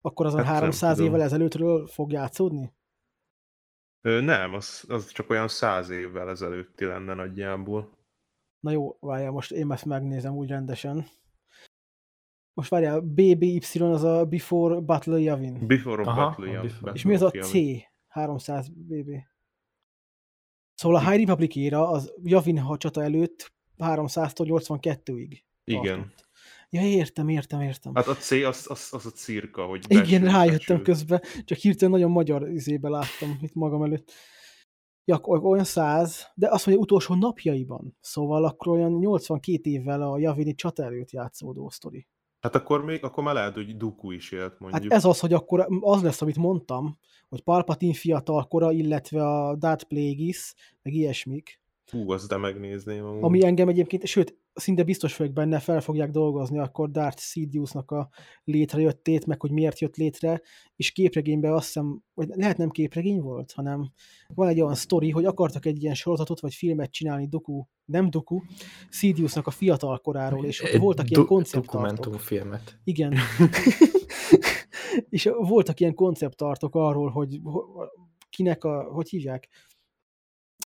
[0.00, 2.72] Akkor azon hát 300 évvel ezelőttről fog játszódni?
[4.02, 7.98] Ö, nem, az, az csak olyan száz évvel ezelőtti lenne nagyjából.
[8.60, 11.06] Na jó, várjál, most én ezt megnézem úgy rendesen.
[12.52, 15.66] Most várjál, BBY az a Before Battle Yavin.
[15.66, 16.72] Before Aha, Battle Yavin.
[16.92, 17.52] És mi az a C?
[18.08, 19.10] 300 BB.
[20.74, 25.38] Szóval a High Republic éra az Yavin csata előtt 300-tól 82-ig.
[25.64, 25.98] Igen.
[25.98, 26.28] Tartott.
[26.70, 27.94] Ja, értem, értem, értem.
[27.94, 30.82] Hát a C az, az, az a cirka, hogy Igen, rájöttem besül.
[30.82, 34.12] közben, csak hirtelen nagyon magyar izébe láttam itt magam előtt.
[35.04, 37.96] Ja, olyan száz, de azt mondja, utolsó napjaiban.
[38.00, 42.06] Szóval akkor olyan 82 évvel a Javini csata előtt játszódó sztori.
[42.40, 44.82] Hát akkor még, akkor már lehet, hogy Duku is élt mondjuk.
[44.82, 46.98] Hát ez az, hogy akkor az lesz, amit mondtam,
[47.28, 51.60] hogy Palpatine fiatalkora, illetve a Darth Plagueis, meg ilyesmik.
[51.90, 53.04] Hú, azt de megnézném.
[53.04, 53.22] Amúgy.
[53.22, 58.08] Ami engem egyébként, sőt, szinte biztos vagyok benne, fel fogják dolgozni akkor Darth Sidiousnak a
[58.44, 60.40] létrejöttét, meg hogy miért jött létre,
[60.76, 63.90] és képregényben azt hiszem, vagy lehet nem képregény volt, hanem
[64.34, 68.40] van egy olyan sztori, hogy akartak egy ilyen sorozatot vagy filmet csinálni Doku, nem Doku,
[68.88, 71.72] Sidiousnak a fiatal koráról, és ott voltak ilyen konceptartok.
[71.72, 72.80] Dokumentumfilmet.
[72.84, 73.14] Igen.
[75.08, 77.40] és voltak ilyen konceptartok arról, hogy
[78.30, 79.48] kinek a, hogy hívják,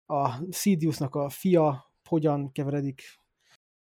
[0.06, 3.02] a Sidiousnak a fia hogyan keveredik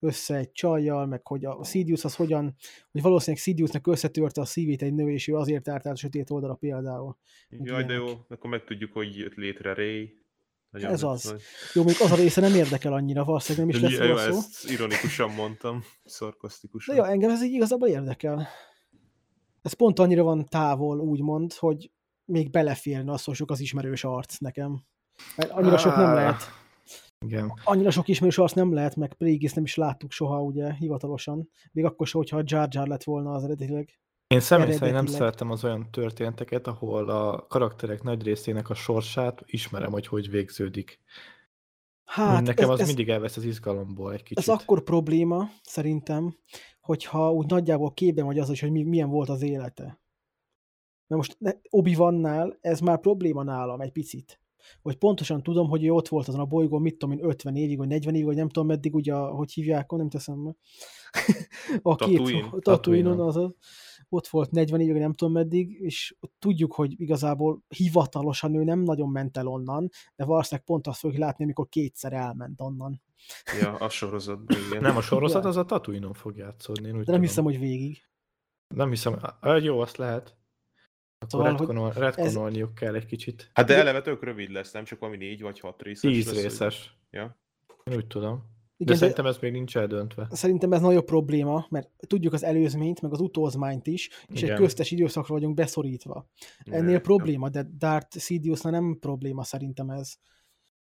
[0.06, 2.56] össze egy csajjal, meg hogy a Sidious az hogyan,
[2.92, 6.30] hogy valószínűleg Sidiousnak összetörte a szívét egy nő, és ő azért árt át a sötét
[6.30, 7.18] oldala például.
[7.50, 10.24] Jaj, de jó, akkor megtudjuk, hogy jött létre Ray.
[10.70, 11.24] Nagyon Ez az.
[11.24, 11.42] Nagy.
[11.74, 14.38] Jó, még az a része nem érdekel annyira, valószínűleg nem is lesz jó, szó.
[14.38, 16.96] Ezt ironikusan mondtam, szarkasztikusan.
[16.96, 18.48] De jó, engem ez így igazából érdekel.
[19.62, 21.92] Ez pont annyira van távol, úgymond, hogy
[22.26, 24.84] még beleférne az, hogy sok az ismerős arc nekem.
[25.36, 26.44] Mert annyira sok nem lehet.
[27.26, 27.54] Igen.
[27.64, 31.50] Annyira sok ismerős arc nem lehet, meg Plagueis nem is láttuk soha, ugye, hivatalosan.
[31.72, 34.00] Még akkor sem, hogyha Jar Jar lett volna az eredetileg.
[34.28, 39.42] Én személy szerint nem szeretem az olyan történeteket, ahol a karakterek nagy részének a sorsát
[39.46, 41.00] ismerem, hogy hogy végződik.
[42.06, 44.38] Hát, Nekem ez, az ez, mindig elvesz az izgalomból egy kicsit.
[44.38, 46.38] Ez akkor probléma, szerintem,
[46.80, 49.84] hogyha úgy nagyjából képben vagy az, hogy milyen volt az élete.
[51.08, 51.38] Mert most
[51.70, 54.40] obi vannál ez már probléma nálam egy picit
[54.82, 57.78] hogy pontosan tudom, hogy ő ott volt azon a bolygón, mit tudom én, 50 évig,
[57.78, 60.56] vagy 40 évig, vagy nem tudom meddig, ugye, hogy hívják, nem teszem meg.
[61.82, 62.50] a Tatooine.
[62.50, 63.54] két, Tatooine-on az, az
[64.10, 69.10] ott volt 40 évig, nem tudom meddig, és tudjuk, hogy igazából hivatalosan ő nem nagyon
[69.10, 73.02] ment el onnan, de valószínűleg pont azt fogjuk látni, amikor kétszer elment onnan.
[73.62, 74.82] Ja, a sorozatban, igen.
[74.88, 76.88] Nem, a sorozat az a Tatooine-on fog játszódni.
[76.88, 77.22] Én úgy De nem tudom.
[77.22, 77.98] hiszem, hogy végig.
[78.76, 79.20] Nem hiszem.
[79.62, 80.38] Jó, azt lehet.
[81.34, 82.80] Akkor Szóval, hogy retkonolniuk ez...
[82.80, 83.50] kell egy kicsit.
[83.54, 86.12] Hát de eleve tök rövid lesz, nem csak valami négy vagy hat részes.
[86.12, 86.98] Tíz lesz, hogy- részes.
[87.10, 87.40] Ja.
[87.84, 88.36] Én úgy tudom.
[88.36, 90.28] De Igen, de szerintem ez még nincs eldöntve.
[90.32, 94.54] szerintem ez nagyobb probléma, mert tudjuk az előzményt, meg az utózmányt is, és Igen.
[94.56, 96.30] egy köztes időszakra vagyunk beszorítva.
[96.64, 100.16] Ennél Ne, probléma, de Darth Sidiousnál nem probléma szerintem ez.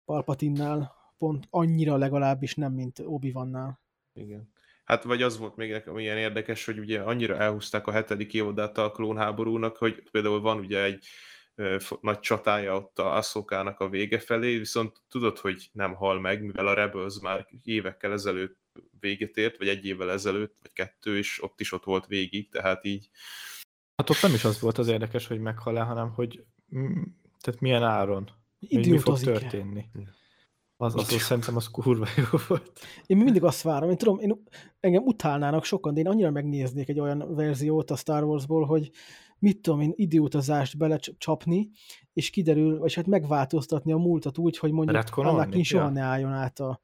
[0.06, 3.80] Palpatinnál pont annyira legalábbis nem, mint obi -Wannál.
[4.14, 4.52] Igen.
[4.90, 8.78] Hát vagy az volt még nekem ilyen érdekes, hogy ugye annyira elhúzták a hetedik évadát
[8.78, 11.06] a klónháborúnak, hogy például van ugye egy
[12.02, 16.68] nagy csatája ott a Ahsokának a vége felé, viszont tudod, hogy nem hal meg, mivel
[16.68, 18.58] a Rebels már évekkel ezelőtt
[19.00, 22.86] véget ért, vagy egy évvel ezelőtt, vagy kettő, és ott is ott volt végig, tehát
[22.86, 23.10] így
[23.96, 26.44] Hát ott nem is az volt az érdekes, hogy meghal-e, hanem hogy
[27.40, 28.30] tehát milyen áron.
[28.60, 29.66] Hogy mi fog Idiótozik -e.
[30.82, 32.72] Az, az, az szerintem az kurva jó volt.
[33.06, 34.44] Én mindig azt várom, én tudom, én,
[34.80, 38.92] engem utálnának sokan, de én annyira megnéznék egy olyan verziót a Star Warsból, hogy
[39.40, 41.70] mit tudom én, időutazást belecsapni,
[42.14, 45.40] és kiderül, vagy hát megváltoztatni a múltat úgy, hogy mondjuk Retkonolni?
[45.40, 45.90] Anakin soha Ja.
[45.90, 46.82] ne álljon át a,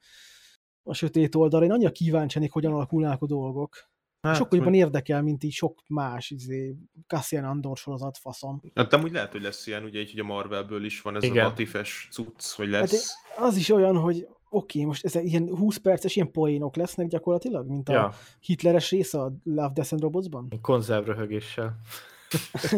[0.83, 1.65] a sötét oldalra.
[1.65, 3.89] Én annyira kíváncsi lennék, hogyan alakulnának a dolgok.
[4.25, 6.75] Hát, Sokkal jobban érdekel, mint így sok más izé,
[7.07, 8.61] Cassian Andor sorozat faszom.
[8.75, 11.45] Hát amúgy lehet, hogy lesz ilyen, ugye így, hogy a Marvelből is van ez Igen.
[11.45, 13.13] a Batifes cucc, vagy Hát lesz.
[13.37, 17.67] az is olyan, hogy oké, okay, most ezek ilyen 20 perces ilyen poénok lesznek gyakorlatilag,
[17.67, 20.47] mint a Ja, Hitleres része a Love, Death and Robotsban?
[20.61, 21.79] konzervröhögéssel.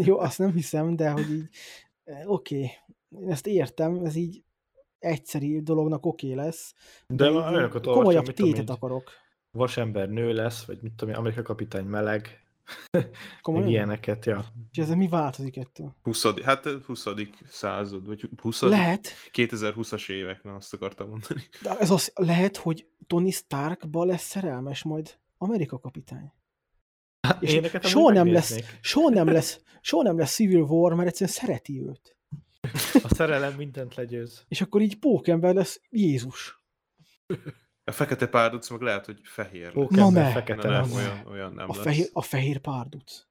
[0.03, 1.49] Jó, azt nem hiszem, de hogy így,
[2.03, 2.69] eh, oké, okay,
[3.21, 4.43] én ezt értem, ez így
[4.99, 6.73] egyszerű dolognak oké okay lesz.
[7.07, 9.11] De így olyanokat olvastam, komolyabb tétet így akarok.
[9.57, 12.47] Vasember nő lesz, vagy mit tudom én, Amerika kapitány meleg,
[13.41, 13.67] Komolyan?
[13.67, 14.45] ilyeneket, ja.
[14.71, 15.95] És ez mi változik ettől?
[16.01, 16.41] 20.
[16.43, 17.05] Hát 20.
[17.47, 18.61] század, vagy 20.
[18.61, 21.41] Lehet, 2020-as évek, na azt akartam mondani.
[21.63, 26.31] de ez az, lehet, hogy Tony Starkba lesz szerelmes majd Amerika kapitány.
[27.39, 31.07] És Éneket amúgy soha nem lesz, soha nem lesz, soha nem lesz Civil War, mert
[31.07, 32.15] egyszerűen szereti őt.
[33.03, 34.45] A szerelem mindent legyőz.
[34.47, 36.63] És akkor így pókember lesz Jézus.
[37.87, 39.71] A fekete párduc meg lehet, hogy fehér.
[39.71, 40.95] Pókember fekete nem, lesz.
[40.95, 41.83] olyan, olyan nem A lesz.
[41.83, 43.25] fehér, a fehér párduc.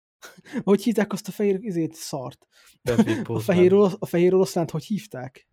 [0.64, 2.46] Hogy hívták azt a fehér izét, szart?
[3.24, 5.48] A fehér, orosz, a fehér oroszlánt hogy hívták?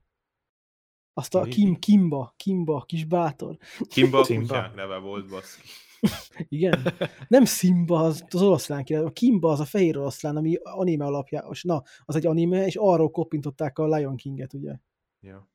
[1.13, 1.49] Azt a Mi?
[1.49, 3.57] Kim, Kimba, Kimba, kis bátor.
[3.89, 4.45] Kimba a Simba.
[4.45, 5.67] kutyák neve volt, baszki.
[6.57, 6.93] Igen.
[7.27, 9.03] Nem Simba, az, az oroszlán király.
[9.03, 11.47] A Kimba az a fehér oroszlán, ami anime alapja.
[11.51, 14.75] És na, az egy anime, és arról koppintották a Lion King-et, ugye.
[15.19, 15.49] Ja.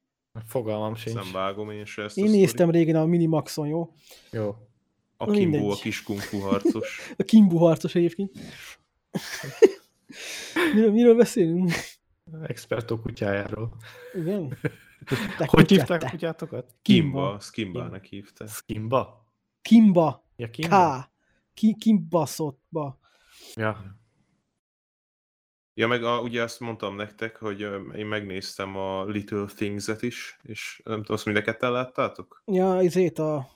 [0.46, 1.16] Fogalmam sincs.
[1.16, 3.92] Nem vágom én se ezt Én a néztem régen a Minimaxon, jó?
[4.30, 4.48] Jó.
[5.16, 5.80] A Na, Kimbo, a mindegy.
[5.80, 7.00] kis kung fu harcos.
[7.18, 8.30] A Kimbu harcos egyébként.
[10.74, 11.70] miről, miről beszélünk?
[12.42, 13.76] Expertó kutyájáról.
[14.14, 14.48] Igen?
[15.38, 16.74] Te Hogy hívták a kutyátokat?
[16.82, 18.46] Kimba, azt Kimbának hívta.
[18.46, 19.26] Skimba?
[19.62, 20.24] Kimba.
[20.36, 20.50] Ja, K.
[20.50, 21.10] Kimba?
[21.54, 22.98] Ki, Kimbaszottba.
[23.54, 23.96] Ja.
[25.74, 27.60] Ja, meg a, ugye azt mondtam nektek, hogy
[27.96, 32.42] én megnéztem a Little Things-et is, és nem tudom, azt mind a ketten láttátok?
[32.46, 33.48] Ja, izét a...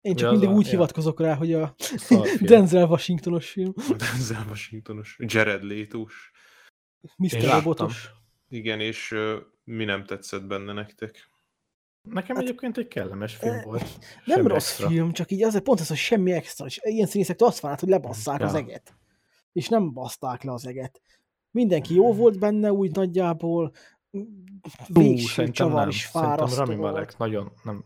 [0.00, 0.70] Én csak Ja, mindig a- úgy ja.
[0.70, 1.74] hivatkozok rá, hogy a.
[2.40, 3.72] Denzel Washingtonos film.
[3.76, 6.30] A Denzel Washingtonos, Jared Leto-s.
[7.16, 7.50] Mr.
[7.52, 8.10] Robotos.
[8.48, 9.14] Igen, és
[9.64, 11.30] mi nem tetszett benne nektek?
[12.08, 13.80] Nekem egyébként egy kellemes film volt.
[13.82, 14.88] Hát, eh, Nem Semmi rossz extra.
[14.88, 16.66] film, csak így azért pont az, hogy semmi extra.
[16.66, 18.46] És ilyen színészektől azt várnád, hogy lebasszák Ja.
[18.46, 18.94] az eget.
[19.52, 21.00] És nem baszták le az eget.
[21.54, 23.72] Mindenki jó volt benne, úgy nagyjából.
[24.88, 26.74] Végső csavar is Szerintem fárasztó Rami.
[26.74, 27.84] Malek nagyon nem,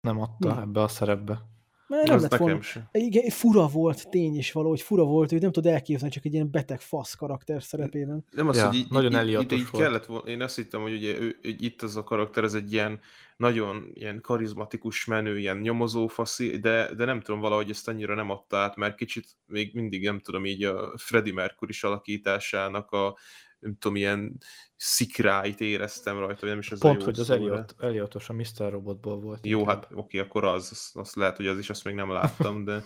[0.00, 0.60] nem adta Mi?
[0.60, 1.42] ebbe a szerepbe.
[1.86, 2.62] Mert nem lett volna.
[2.62, 2.88] sem.
[2.92, 6.50] Igen, fura volt, tény is valahogy fura volt, hogy nem tud elképzelni csak egy ilyen
[6.50, 8.24] beteg fasz karakter szerepében.
[8.30, 9.84] Nem az, Ja, hogy így, nagyon így, így, így volt.
[9.84, 12.72] kellett volna, én azt hittem, hogy ugye ő, hogy itt az a karakter, ez egy
[12.72, 13.00] ilyen
[13.36, 18.30] nagyon ilyen karizmatikus menő, ilyen nyomozó faszi, de, de nem tudom, valahogy ezt annyira nem
[18.30, 23.16] adta át, mert kicsit még mindig nem tudom, így a Freddie Mercury is alakításának a
[23.64, 24.38] nem tudom, ilyen
[24.76, 28.32] szikráit éreztem rajta, vagy nem is ez Pont, a jó hogy az Elliot, Elliotos a
[28.32, 28.70] Mr.
[28.70, 29.46] Robotból volt.
[29.46, 29.82] Jó, inkább.
[29.82, 32.82] hát oké, akkor az, azt, azt lehet, hogy az is, azt még nem láttam, de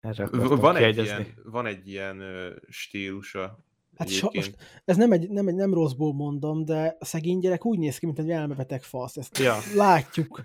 [0.48, 2.22] van egy, ilyen, van egy ilyen
[2.68, 3.64] stílusa
[3.96, 4.56] Hát so, egyébként.
[4.56, 7.98] most ez nem, egy, nem, egy, nem rosszból mondom, de a szegény gyerek úgy néz
[7.98, 9.16] ki, mint egy elmebeteg fasz.
[9.16, 9.56] Ezt Ja.
[9.74, 10.44] látjuk.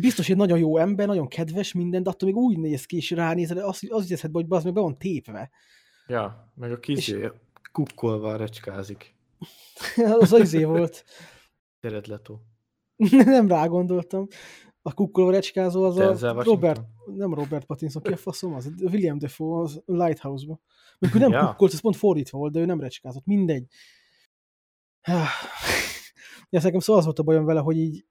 [0.00, 3.10] Biztos, hogy nagyon jó ember, nagyon kedves minden, de attól még úgy néz ki, és
[3.10, 5.50] ránézel, azt, azt hiszed, hogy az meg be van tépve.
[6.06, 7.30] Ja, meg a kizé
[7.72, 9.14] kukkolva recskázik.
[10.20, 11.04] az az izé volt.
[11.80, 12.38] Jared Leto.
[13.24, 14.26] nem rá gondoltam.
[14.82, 18.72] A kukkoló recskázó az a Robert, nem Robert Pattinson, ki a faszom az?
[18.80, 20.60] William Defoe az Lighthouse-ba.
[20.98, 21.46] Mikor nem ja.
[21.46, 23.24] kukkolt, ez pont fordítva volt, de ő nem recskázott.
[23.24, 23.66] Mindegy.
[26.50, 28.06] Ja, nekem szóval az volt a bajom vele, hogy így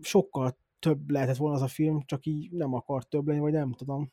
[0.00, 3.72] sokkal több lehetett volna az a film, csak így nem akart több lenni, vagy nem
[3.72, 4.12] tudom.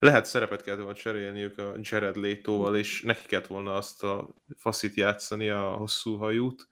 [0.00, 4.94] Lehet szerepet kellett volna cserélniük a Jared Leto-val, és neki kellett volna azt a faszit
[4.94, 6.68] játszani, a hosszú hajút.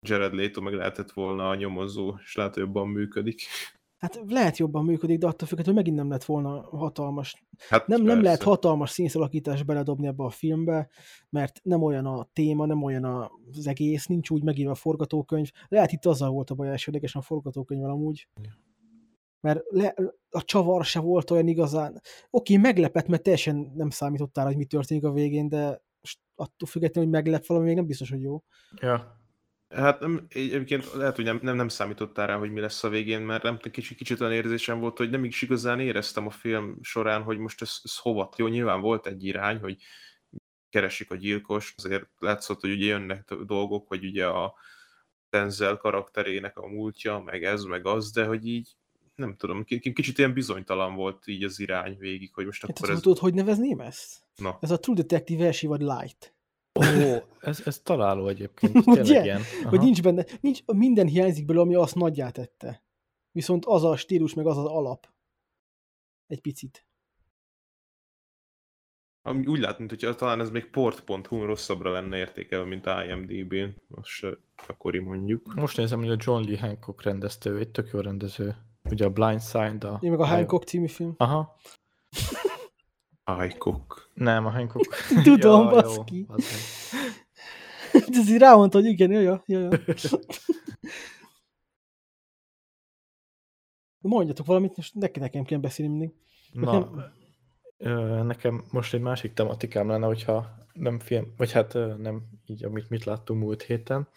[0.00, 3.42] Jared Leto meg lehetett volna a nyomozó, és lehet, hogy jobban működik.
[3.98, 7.44] Hát lehet jobban működik, de attól függetlenül megint nem lett volna hatalmas.
[7.68, 10.88] Hát nem, nem lehet hatalmas színszalakítást beledobni ebbe a filmbe,
[11.30, 13.04] mert nem olyan a téma, nem olyan
[13.52, 15.50] az egész, nincs úgy megírva a forgatókönyv.
[15.68, 18.28] Lehet itt azzal volt a baj elsődlegesen a forgatókönyvvel amúgy.
[19.42, 19.94] Mert le,
[20.30, 22.00] a csavar se volt olyan igazán.
[22.30, 25.82] Oké, meglepett, mert teljesen nem számítottál, hogy mi történik a végén, de
[26.34, 28.42] attól függetlenül, hogy meglep valami, még nem biztos, hogy jó.
[28.80, 29.20] Ja.
[29.68, 33.20] Hát nem, egyébként lehet, hogy nem, nem, nem számítottál rá, hogy mi lesz a végén,
[33.20, 37.22] mert nem kicsit, kicsit olyan érzésem volt, hogy nem is igazán éreztem a film során,
[37.22, 38.32] hogy most ez, ez hova.
[38.36, 39.76] Jó, nyilván volt egy irány, hogy
[40.68, 44.54] keresik a gyilkos, azért látszott, hogy ugye jönnek dolgok, hogy ugye a
[45.30, 48.76] Denzel karakterének a múltja, meg ez, meg az, de hogy így
[49.14, 53.00] nem tudom, kicsit ilyen bizonytalan volt így az irány végig, hogy most hát akkor ez...
[53.00, 54.24] Tudod, hogy nevezném ezt?
[54.36, 54.58] Na.
[54.60, 56.34] Ez a True Detective versi vagy Light.
[56.80, 56.82] Ó,
[57.40, 58.86] ez, ez találó egyébként.
[58.86, 59.22] Ugye?
[59.22, 59.40] Ilyen.
[59.64, 62.82] Hogy nincs benne, nincs, minden hiányzik belőle, ami azt nagyját tette.
[63.32, 65.08] Viszont az a stílus, meg az az alap.
[66.26, 66.86] Egy picit.
[69.24, 73.82] Ami úgy látni, hogy talán ez még port.hu rosszabbra lenne értékelve, mint IMDb-n.
[73.86, 74.26] Most
[74.66, 75.54] akkori mondjuk.
[75.54, 78.56] Most nézem, hogy a John Lee Hancock rendezte, egy tök jó rendező.
[78.90, 79.98] Ugye a Blind Side, a...
[80.00, 81.14] Én meg a Hancock című film.
[81.16, 81.56] Aha.
[83.24, 84.10] Hancock.
[84.14, 84.96] Nem, a Hancock.
[85.24, 86.26] Tudom, ja, baszki.
[86.28, 86.34] Jó,
[88.18, 89.68] Ez így rámondta, hogy igen, jaj, jaj, jaj.
[94.00, 96.14] Mondjatok valamit, és neki nekem kell beszélni mindig.
[96.52, 97.12] Nekem...
[97.76, 102.90] Na, nekem most egy másik tematikám lenne, hogyha nem film, vagy hát nem így, amit
[102.90, 104.08] mit láttunk múlt héten.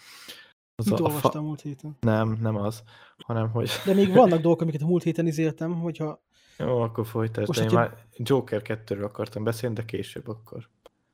[0.76, 1.42] Az mit a, olvastam fa...
[1.42, 1.98] múlt héten?
[2.00, 2.84] Nem, nem az,
[3.18, 3.70] hanem hogy...
[3.86, 6.24] De még vannak dolgok, amiket a múlt héten izéltem, hogyha
[6.58, 7.48] jó, akkor folytasd.
[7.48, 10.70] Most, én már Joker 2-ről akartam beszélni, de később akkor.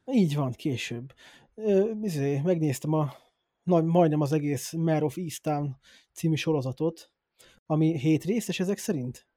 [0.05, 1.13] Így van, később.
[2.01, 3.13] Izé, megnéztem a
[3.63, 5.77] majdnem az egész Mare of Easttown
[6.11, 7.11] című sorozatot,
[7.65, 9.27] ami hét részes ezek szerint?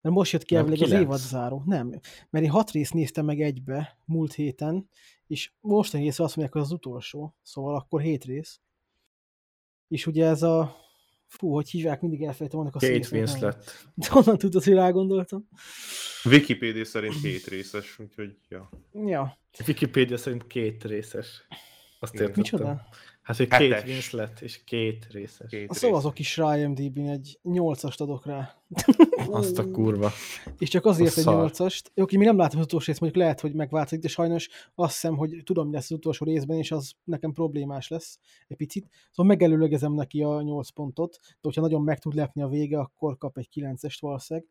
[0.00, 1.62] Mert most jött ki elvileg az évad záró.
[1.66, 4.88] Nem, mert én hat részt néztem meg egybe múlt héten,
[5.26, 8.60] és most rész azt mondják, hogy az utolsó, szóval akkor hét rész.
[9.92, 10.80] És ugye ez a
[11.26, 13.88] Fú, hogy hívják, mindig elfelejtem annak a Kate Winslet.
[13.94, 15.48] De honnan tudod, hogy rágondoltam?
[16.24, 18.70] Wikipedia szerint két részes, úgyhogy ja.
[19.06, 19.38] Ja.
[19.66, 21.46] Wikipedia szerint két részes.
[22.00, 22.34] Azt értettem.
[22.36, 22.86] Micsoda?
[23.22, 23.88] Hát, hogy két Hetes.
[23.88, 25.50] Winslet és két részes.
[25.50, 28.62] Két a szavazok is rá IMDb-n egy nyolcast adok rá.
[29.30, 30.10] Azt a kurva.
[30.58, 31.92] És csak azért egy nyolcast.
[31.94, 35.16] Oké, mi nem látom az utolsó részt, mondjuk lehet, hogy megváltozik, de sajnos azt hiszem,
[35.16, 38.18] hogy tudom, mi lesz az utolsó részben, és az nekem problémás lesz
[38.48, 38.88] egy picit.
[39.10, 43.18] Szóval megelőlegezem neki a 8 pontot, de hogyha nagyon meg tud lepni a vége, akkor
[43.18, 44.48] kap egy 9-est valószínűleg.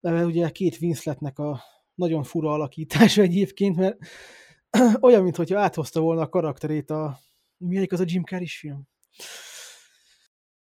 [0.00, 1.62] De ugye két Winsletnek a
[1.94, 3.98] nagyon fura alakítása egyébként, mert
[5.00, 7.18] olyan, mintha áthozta volna a karakterét a
[7.60, 8.88] Melyik az a Jim Carrey film?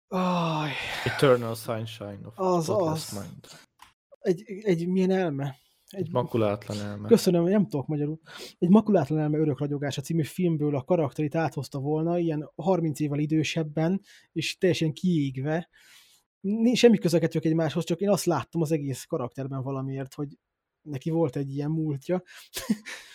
[0.09, 0.71] Aj.
[1.05, 3.11] Eternal Sunshine of az, az.
[3.13, 3.47] Mind.
[4.19, 5.57] Egy, egy milyen elme?
[5.87, 7.09] Egy, egy makulátlan elme.
[7.09, 8.21] Köszönöm, nem tudok magyarul.
[8.59, 14.01] Egy makulátlan elme örökragyogása című filmből a karakterét áthozta volna, ilyen 30 évvel idősebben,
[14.33, 15.69] és teljesen kiégve.
[16.73, 20.39] Semmi közelgetők egymáshoz, csak én azt láttam az egész karakterben valamiért, hogy
[20.83, 22.23] neki volt egy ilyen múltja.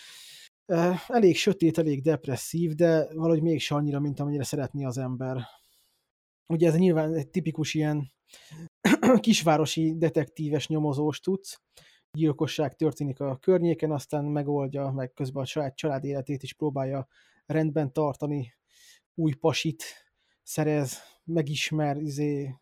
[1.07, 5.45] elég sötét, elég depresszív, de valahogy mégse annyira, mint amennyire szeretné az ember.
[6.47, 8.11] Ugye ez nyilván egy tipikus ilyen
[9.19, 11.61] kisvárosi detektíves nyomozós tudsz,
[12.11, 17.07] gyilkosság történik a környéken, aztán megoldja, meg közben a saját család életét is próbálja
[17.45, 18.53] rendben tartani,
[19.15, 19.83] új pasit
[20.43, 22.55] szerez, megismer, izé,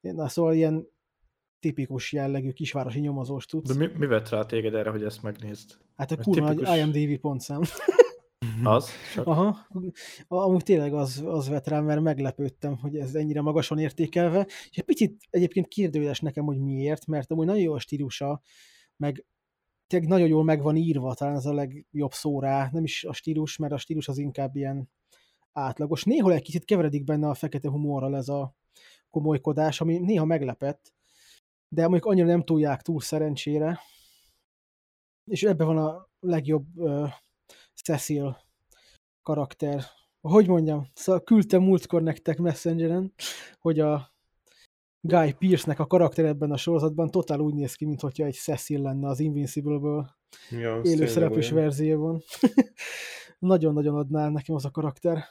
[0.00, 0.88] na szóval ilyen
[1.60, 3.76] tipikus jellegű kisvárosi nyomozós tudsz.
[3.76, 5.78] De mi, mi vett rá téged erre, hogy ezt megnézd?
[5.96, 6.68] Hát a kurva tipikus...
[6.68, 7.60] nagy IMDb pontszám.
[8.62, 8.90] Az?
[9.14, 9.26] Csak...
[9.26, 9.66] Aha.
[10.28, 14.46] Amúgy tényleg az, az vett rám, mert meglepődtem, hogy ez ennyire magasan értékelve.
[14.70, 18.40] És egy picit egyébként kérdőjeles nekem, hogy miért, mert amúgy nagyon jó a stílusa,
[18.96, 19.26] meg
[19.86, 22.68] tényleg nagyon jól meg van írva, talán ez a legjobb szó rá.
[22.72, 24.90] Nem is a stílus, mert a stílus az inkább ilyen
[25.52, 26.04] átlagos.
[26.04, 28.54] Néhol egy kicsit keveredik benne a fekete humorral ez a
[29.10, 30.92] komolykodás, ami néha meglepett,
[31.68, 33.80] de mondjuk annyira nem túlják túl szerencsére.
[35.24, 37.10] És ebben van a legjobb uh,
[37.84, 38.36] Cecil
[39.22, 39.84] karakter,
[40.20, 43.12] hogy mondjam, szóval küldtem múltkor nektek Messengeren,
[43.58, 44.12] hogy a
[45.00, 49.08] Guy Pearce-nek a karakter ebben a sorozatban totál úgy néz ki, mintha egy Cecil lenne
[49.08, 50.16] az Invincible-ből
[50.50, 52.22] ja, élőszereplős verzióban.
[53.38, 55.24] Nagyon-nagyon adná nekem az a karakter.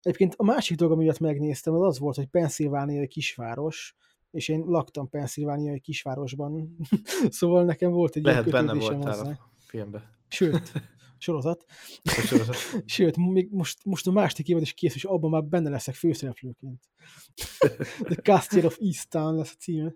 [0.00, 3.96] Egyébként a másik dolog, amiatt megnéztem, az az volt, hogy Pennsylvania egy kisváros,
[4.30, 6.76] és én laktam Pennsylvania egy kisvárosban,
[7.28, 9.30] szóval nekem volt egy Lehet benne voltál hozzá.
[9.30, 10.02] a filmben.
[10.28, 10.72] Sőt,
[11.18, 11.64] sorozat.
[12.04, 12.56] sorozat.
[12.86, 16.80] Sőt, még most, most a másik évad is kész, és abban már benne leszek főszereplőként.
[17.98, 19.94] The Castle of Easttown lesz a címe.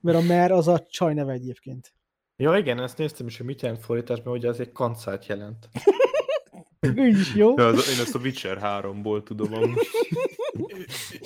[0.00, 1.94] Mert a mer az a csaj neve egyébként.
[2.36, 5.68] Ja, igen, ezt néztem is, hogy mit jelent fordításban, hogy az egy kancát jelent.
[7.02, 7.54] Ő is jó.
[7.56, 9.74] Ja, az, én ezt a Witcher 3-ból tudom.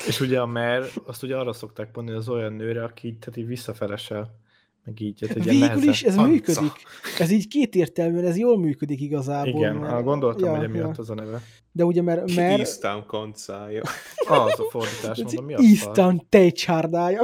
[0.06, 3.36] És ugye a mer, azt ugye arra szokták mondani, az olyan nőre, aki így, tehát
[3.36, 4.36] így visszafelesel.
[4.84, 6.30] Meg így, tehát Végül is ez Anca.
[6.30, 6.72] működik.
[7.18, 9.60] Ez így kétértelműen, ez jól működik igazából.
[9.60, 10.04] Igen, mert...
[10.04, 11.02] gondoltam, ja, hogy emiatt ja.
[11.02, 11.42] az a neve.
[11.72, 12.34] De ugye, mert...
[12.34, 12.58] mert...
[12.58, 13.82] Easttown kancája.
[14.28, 17.22] Az a fordítás, mondom, mi az Easttown tejcsárdája.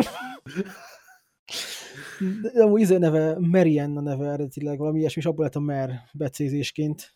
[2.55, 6.01] De amúgy izé neve, Marianne a neve eredetileg, valami ilyesmi, és abból lett a Mer
[6.13, 7.15] becézésként.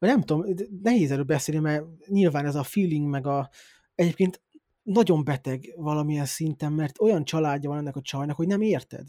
[0.00, 3.50] Vagy nem tudom, nehéz erről beszélni, mert nyilván ez a feeling, meg a...
[3.94, 4.42] Egyébként
[4.82, 9.06] nagyon beteg valamilyen szinten, mert olyan családja van ennek a csajnak, hogy nem érted.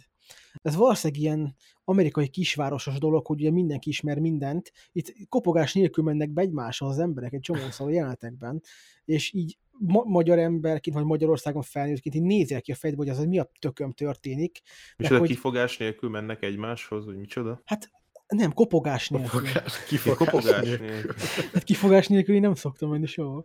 [0.61, 4.71] Ez valószínűleg ilyen amerikai kisvárosos dolog, hogy ugye mindenki ismer mindent.
[4.91, 8.61] Itt kopogás nélkül mennek be egymáshoz az emberek egy csomószor a jelenetekben,
[9.05, 13.17] és így ma- magyar emberként, vagy Magyarországon felnőttként így nézel ki a fejedbe, hogy az,
[13.17, 14.61] hogy mi a tököm történik.
[14.97, 15.27] És hogy...
[15.27, 17.61] kifogás nélkül mennek egymáshoz, vagy micsoda?
[17.65, 17.91] Hát
[18.35, 19.41] nem, kopogás nélkül.
[19.41, 21.13] Kopogás, kifogás, kopogás nélkül.
[21.53, 23.43] Hát kifogás nélkül én nem szoktam menni soha.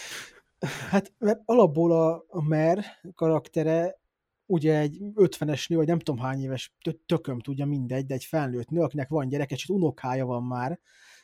[0.90, 2.84] hát mert alapból a, a Mer
[3.14, 4.00] karaktere
[4.46, 6.74] ugye egy 50-es nő, vagy nem tudom hány éves,
[7.06, 10.80] tököm tudja mindegy, de egy felnőtt nő, akinek van gyereke, és unokája van már,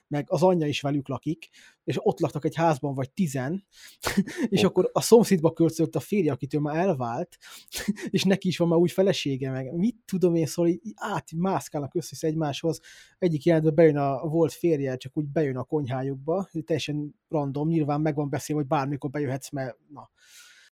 [0.09, 1.49] meg az anyja is velük lakik,
[1.85, 3.67] és ott laktak egy házban, vagy tizen,
[4.49, 4.67] és oh.
[4.67, 7.37] akkor a szomszédba költözött a férje, akitől már elvált,
[8.11, 12.27] és neki is van már új felesége, meg mit tudom én, szóval így átmászkálnak össze
[12.27, 12.81] egymáshoz.
[13.19, 18.15] Egyik jelentben bejön a volt férje, csak úgy bejön a konyhájukba, teljesen random, nyilván meg
[18.15, 20.11] van beszélve, hogy bármikor bejöhetsz, mert na,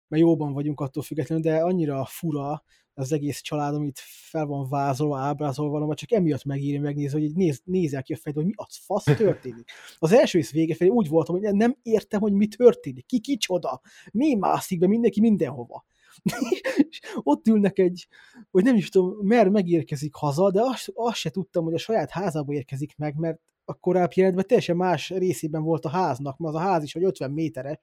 [0.08, 2.62] mert jóban vagyunk attól függetlenül, de annyira fura,
[2.98, 7.60] az egész család, amit fel van vázolva, ábrázolva, vagy csak emiatt megírja, megnézni, hogy néz,
[7.64, 9.70] nézel ki a fejed, hogy mi az fasz történik.
[9.98, 13.80] Az első rész vége felé úgy voltam, hogy nem értem, hogy mi történik, ki kicsoda,
[14.12, 15.84] mi mászik be mindenki mindenhova.
[16.88, 18.08] és ott ülnek egy,
[18.50, 22.10] hogy nem is tudom, mert megérkezik haza, de azt, azt se tudtam, hogy a saját
[22.10, 26.60] házába érkezik meg, mert a korábbi jelentben teljesen más részében volt a háznak, mert az
[26.60, 27.78] a ház is, hogy 50 méteres.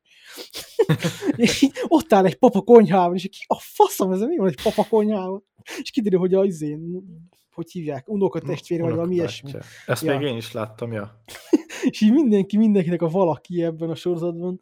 [1.35, 4.61] és így ott áll egy papa konyhában, és ki a faszom, ez mi van egy
[4.63, 5.43] papa konyhában?
[5.81, 7.03] És kiderül, hogy az izén,
[7.53, 9.51] hogy hívják, unokatestvére, vagy valami ilyesmi.
[9.85, 10.17] Ezt ja.
[10.17, 11.23] még én is láttam, ja.
[11.89, 14.59] és így mindenki, mindenkinek a valaki ebben a sorozatban.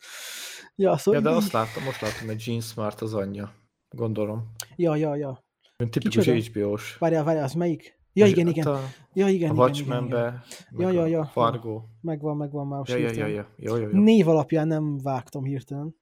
[0.76, 1.42] Ja, szóval ja de így...
[1.42, 3.54] azt láttam, most láttam, hogy Jean Smart az anyja,
[3.90, 4.52] gondolom.
[4.76, 5.46] Ja, ja, ja.
[5.78, 6.98] Mint tipikus HBO-s.
[6.98, 8.00] Várjál, várjál, az melyik?
[8.14, 8.68] Ja, igen, igen.
[8.68, 8.80] A,
[9.14, 10.44] ja, igen, a Watchmenbe,
[10.78, 11.26] ja, ja, ja.
[11.26, 11.84] Fargo.
[12.02, 13.48] Megvan, megvan már ja, ja, ja, ja.
[13.58, 14.02] Jó, jó, jó.
[14.02, 15.96] Név alapján nem vágtam hirtelen.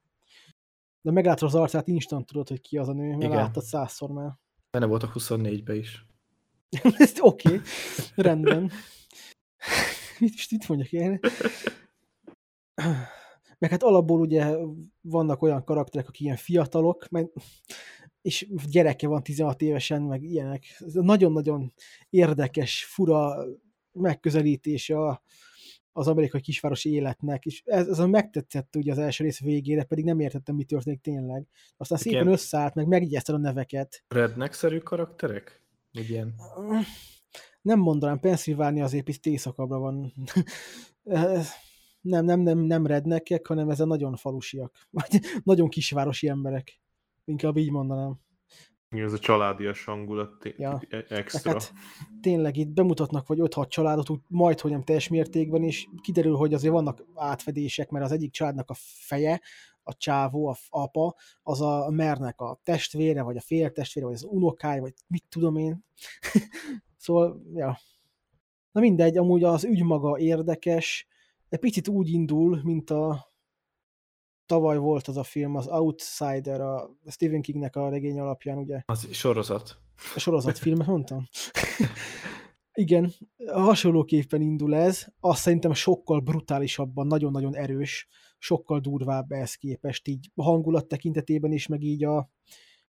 [1.01, 3.35] De meglátod az arcát, instant tudod, hogy ki az a nő, mert igen.
[3.35, 4.37] láttad százszor már.
[4.71, 6.05] Benne volt a 24-be is.
[7.19, 7.61] Oké, okay.
[8.15, 8.71] rendben.
[10.19, 11.19] mit is itt mondjak én?
[13.57, 14.55] Meg hát alapból ugye
[15.01, 17.27] vannak olyan karakterek, akik ilyen fiatalok, mert
[18.21, 20.63] és gyereke van 16 évesen, meg ilyenek.
[20.79, 21.73] Ez nagyon-nagyon
[22.09, 23.45] érdekes, fura
[23.91, 25.23] megközelítése a,
[25.91, 30.05] az amerikai kisvárosi életnek, és ez, ez a megtetszett ugye az első rész végére, pedig
[30.05, 31.47] nem értettem, mi történik tényleg.
[31.77, 32.13] Aztán Igen.
[32.13, 34.03] szépen összeállt, meg megjegyezted a neveket.
[34.07, 35.63] Redneck-szerű karakterek?
[35.91, 36.35] Ilyen?
[37.61, 40.13] Nem mondanám, Pennsylvania azért itt éjszakabbra van.
[42.01, 44.87] nem, nem, nem, nem redneckek, hanem ez a nagyon falusiak.
[44.89, 46.79] Vagy nagyon kisvárosi emberek.
[47.29, 48.19] Inkább így mondanám.
[48.89, 50.81] Ez a családias hangulat ja.
[50.89, 51.51] E- extra.
[51.51, 51.73] Hát,
[52.21, 56.53] tényleg itt bemutatnak vagy 5-6 családot, úgy majd, hogy nem teljes mértékben, és kiderül, hogy
[56.53, 59.41] azért vannak átfedések, mert az egyik családnak a feje,
[59.83, 64.81] a csávó, a apa, az a mernek a testvére, vagy a féltestvére, vagy az unokája,
[64.81, 65.85] vagy mit tudom én.
[66.97, 67.77] szóval, ja.
[68.71, 71.07] Na mindegy, amúgy az ügy maga érdekes,
[71.49, 73.27] egy picit úgy indul, mint a
[74.49, 78.81] tavaly volt az a film, az Outsider, a Stephen Kingnek a regény alapján, ugye?
[78.85, 79.77] Az sorozat.
[80.15, 81.27] A sorozat filmet mondtam?
[82.73, 83.13] Igen,
[83.47, 90.43] hasonlóképpen indul ez, azt szerintem sokkal brutálisabban, nagyon-nagyon erős, sokkal durvább ehhez képest, így a
[90.43, 92.29] hangulat tekintetében is, meg így a,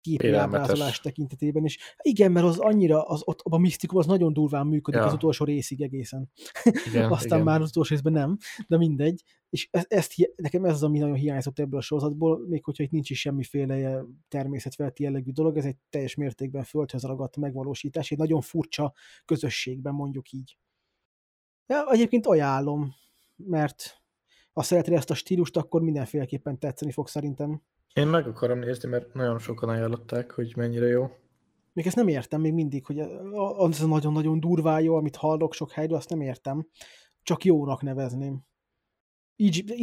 [0.01, 1.79] képi ábrázolás tekintetében is.
[2.03, 5.07] Igen, mert az annyira, az, ott, a misztikum az nagyon durván működik ja.
[5.07, 6.31] az utolsó részig egészen.
[6.89, 7.43] Igen, Aztán igen.
[7.43, 8.37] már az utolsó részben nem,
[8.67, 9.23] de mindegy.
[9.51, 12.91] És ezt, ezt, nekem ez az, ami nagyon hiányzott ebből a sorozatból, még hogyha itt
[12.91, 18.41] nincs is semmiféle természetvelti jellegű dolog, ez egy teljes mértékben földhöz ragadt megvalósítás, egy nagyon
[18.41, 18.93] furcsa
[19.25, 20.59] közösségben mondjuk így.
[21.67, 22.95] Ja, egyébként ajánlom,
[23.37, 24.03] mert
[24.53, 27.63] ha szeretnél ezt a stílust, akkor mindenféleképpen tetszeni fog szerintem.
[27.95, 31.11] Én meg akarom nézni, mert nagyon sokan ajánlották, hogy mennyire jó.
[31.73, 33.01] Még ezt nem értem még mindig, hogy
[33.57, 36.69] az nagyon-nagyon durvá jó, amit hallok sok helyről, azt nem értem.
[37.23, 38.45] Csak jónak nevezném.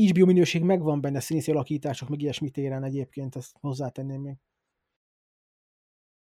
[0.10, 4.38] HBO minőség megvan benne, színészi alakítások, meg ilyesmit téren egyébként, ezt hozzátenném még.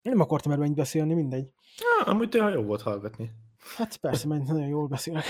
[0.02, 1.52] Én nem akartam erről beszélni, mindegy.
[1.76, 3.30] Ja, amúgy tényleg jó volt hallgatni.
[3.76, 5.24] Hát persze, mert nagyon jól beszélek.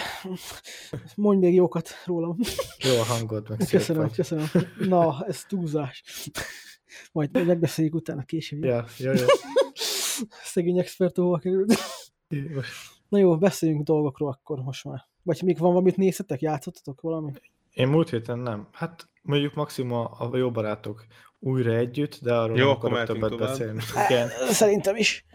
[1.14, 2.36] Mondj még jókat rólam.
[2.78, 4.14] Jó a hangod, meg Köszönöm, vagy.
[4.14, 4.47] köszönöm.
[4.78, 6.03] Na, ez túlzás.
[7.12, 8.64] Majd megbeszéljük utána később.
[8.64, 9.26] Ja, jó, jó.
[10.45, 11.74] Szegény expertóval került.
[13.09, 15.07] Na jó, beszéljünk dolgokról akkor most már.
[15.22, 16.41] Vagy még van valamit nézhetek?
[16.41, 17.32] Játszottatok valami?
[17.72, 18.68] Én múlt héten nem.
[18.72, 21.07] Hát mondjuk maximum a jó barátok
[21.39, 23.49] újra együtt, de arról jó, nem akarok többet tovább.
[23.49, 23.82] beszélni.
[24.09, 24.28] Igen.
[24.51, 25.26] Szerintem is.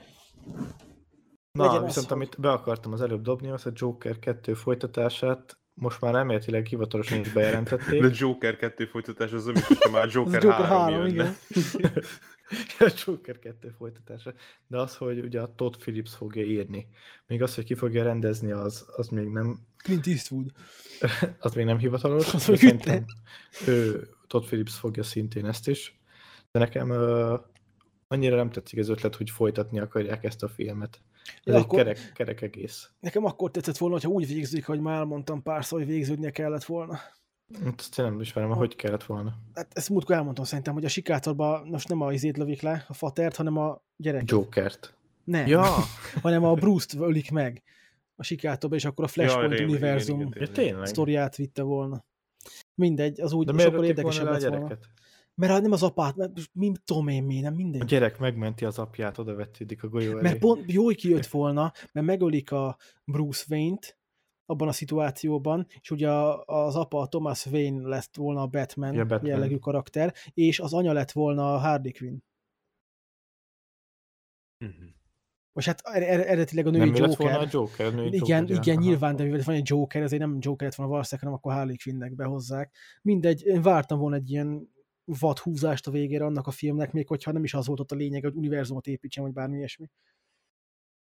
[1.58, 5.58] Na, Legyen viszont az, amit be akartam az előbb dobni, az a Joker 2 folytatását,
[5.74, 8.02] most már elméletileg hivatalosan is bejelentették.
[8.02, 11.36] De Joker 2 folytatás az, hogyha már Joker, Joker 3, 3 igen.
[12.80, 14.34] a Joker 2 folytatása.
[14.68, 16.88] De az, hogy ugye a Todd Phillips fogja írni.
[17.28, 19.60] Még az, hogy ki fogja rendezni, az, az még nem...
[19.78, 20.52] Clint Eastwood.
[21.40, 22.34] az még nem hivatalos.
[22.34, 23.06] Az szerintem
[23.68, 26.00] ő, Todd Phillips fogja szintén ezt is.
[26.52, 27.40] De nekem uh,
[28.08, 31.02] annyira nem tetszik az ötlet, hogy folytatni akarják ezt a filmet.
[31.44, 32.90] Ez egy akkor, kerek, kerek egész.
[33.00, 37.00] Nekem akkor tetszett volna, hogyha úgy végzik, hogy már mondtam párszor, hogy végződnie kellett volna.
[37.64, 38.56] Hát ezt nem ismerem, ha.
[38.56, 39.34] hogy kellett volna.
[39.54, 42.94] Hát ezt múltkor elmondtam szerintem, hogy a sikátorban most nem a izét lövik le, a
[42.94, 44.30] fatert, hanem a gyereket.
[44.30, 44.98] Jokert.
[45.24, 45.48] Nem.
[45.48, 45.66] Ja.
[46.22, 47.64] hanem a Bruce-t ölik meg
[48.16, 52.06] a sikátorba, és akkor a Flashpoint ja, univerzum ja, sztoriát vitte volna.
[52.76, 54.78] Mindegy, az úgy sokkal érdekesebb lett volna.
[55.36, 57.82] Mert nem az apát, mert mi tudom én mi, nem minden.
[57.82, 60.22] A gyerek megmenti az apját, oda vetődik a golyó elé.
[60.22, 63.98] Mert pont jó, hogy kijött volna, mert megölik a Bruce Wayne-t
[64.46, 66.10] abban a szituációban, és ugye
[66.46, 70.74] az apa a Thomas Wayne lesz volna a Batman, ja, Batman jellegű karakter, és az
[70.74, 72.18] anya lett volna a Harley Quinn.
[74.60, 74.90] Uh-huh.
[75.54, 77.18] Most hát er-, er- eredetileg a női nem Joker.
[77.18, 80.22] volna a Joker, a női igen, Joker, igen, nyilván, de mivel van egy Joker, ezért
[80.22, 82.76] nem Joker lett volna valószínűleg, hanem akkor Harley Quinnnek behozzák.
[83.02, 84.72] Mindegy, én vártam volna egy ilyen
[85.06, 87.96] vad húzást a végére annak a filmnek, még hogyha nem is az volt ott a
[87.96, 89.90] lényeg, hogy univerzumot építsen, vagy bármi ilyesmi.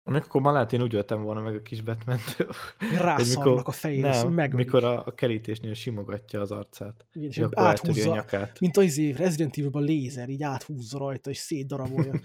[0.08, 2.18] Amikor már lehet, én úgy jöttem volna meg a kis batman
[2.98, 7.06] Rászarnak a fejére, nem, meg mikor a, a kerítésnél simogatja az arcát.
[7.12, 8.60] Igen, és áthúzza, a nyakát.
[8.60, 12.12] mint az év Resident Evil-ben lézer, így áthúzza rajta, és szétdarabolja.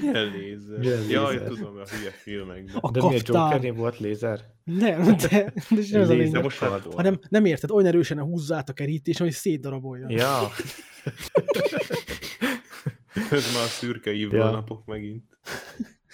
[0.00, 0.78] Milyen lézer?
[0.78, 1.10] Milyen lézer?
[1.10, 2.76] Jaj, tudom, a hülye filmekben.
[2.80, 4.44] A de miért Jokernél volt lézer?
[4.64, 5.52] Nem, de, de
[5.90, 6.42] nem az a lényeg.
[6.42, 6.58] Most
[6.94, 10.06] hanem nem érted, olyan erősen húzza át a kerítés, hogy szétdarabolja.
[10.08, 10.50] Ja.
[13.30, 14.50] Ez már a szürke ívva ja.
[14.50, 15.24] napok megint.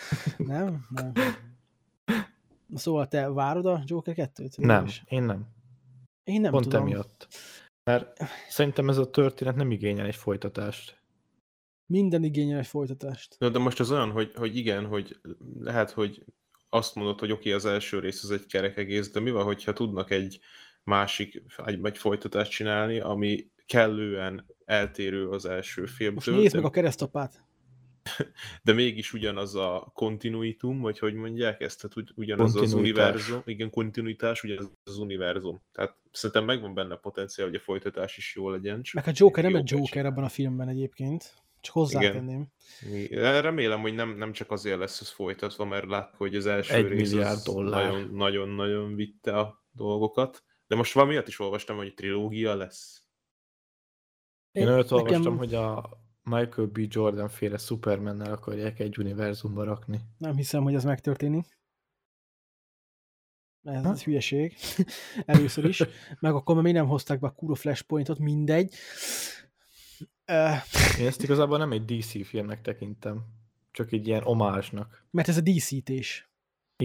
[0.37, 0.87] Nem?
[0.91, 1.13] Nem.
[2.75, 4.59] Szóval te várod a Joker 2-t?
[4.59, 5.47] Nem, én nem.
[6.25, 6.83] Én nem Pont tudom.
[6.83, 7.29] emiatt.
[7.85, 11.03] Mert szerintem ez a történet nem igényel egy folytatást.
[11.87, 13.37] Minden igényel egy folytatást.
[13.39, 15.21] No, de most az olyan, hogy, hogy igen, hogy
[15.59, 16.25] lehet, hogy
[16.69, 19.45] azt mondod, hogy oké, okay, az első rész az egy kerek egész, de mi van,
[19.45, 20.41] hogyha tudnak egy
[20.83, 26.35] másik, egy, egy folytatást csinálni, ami kellően eltérő az első filmtől.
[26.35, 27.44] Most nézd meg a keresztapát
[28.63, 34.43] de mégis ugyanaz a kontinuitum, vagy hogy mondják ezt, tehát ugyanaz az univerzum, igen, kontinuitás,
[34.43, 35.63] ugyanaz az univerzum.
[35.73, 38.83] Tehát szerintem megvan benne a potenciál, hogy a folytatás is jó legyen.
[38.83, 41.43] Csak Meg a Joker nem egy Joker ebben a filmben egyébként.
[41.61, 42.49] Csak hozzátenném.
[42.93, 43.43] Igen.
[43.43, 46.89] Remélem, hogy nem, nem csak azért lesz ez folytatva, mert lát, hogy az első egy
[46.89, 47.15] rész
[48.11, 50.45] nagyon-nagyon vitte a dolgokat.
[50.67, 53.03] De most valamiatt is olvastam, hogy trilógia lesz.
[54.53, 55.89] Én olyat olvastam, hogy a
[56.25, 56.79] Michael B.
[56.89, 60.01] Jordan féle Supermannel akarják egy univerzumba rakni.
[60.19, 61.59] Nem hiszem, hogy ez megtörténik.
[63.63, 64.57] Ez, ez hülyeség.
[65.27, 65.83] Először is.
[66.21, 68.75] Meg akkor még nem hozták be a kuro flashpointot, mindegy.
[70.99, 73.25] Én ezt igazából nem egy DC filmnek tekintem.
[73.71, 75.05] Csak egy ilyen omásnak.
[75.11, 76.29] Mert ez a DC-tés.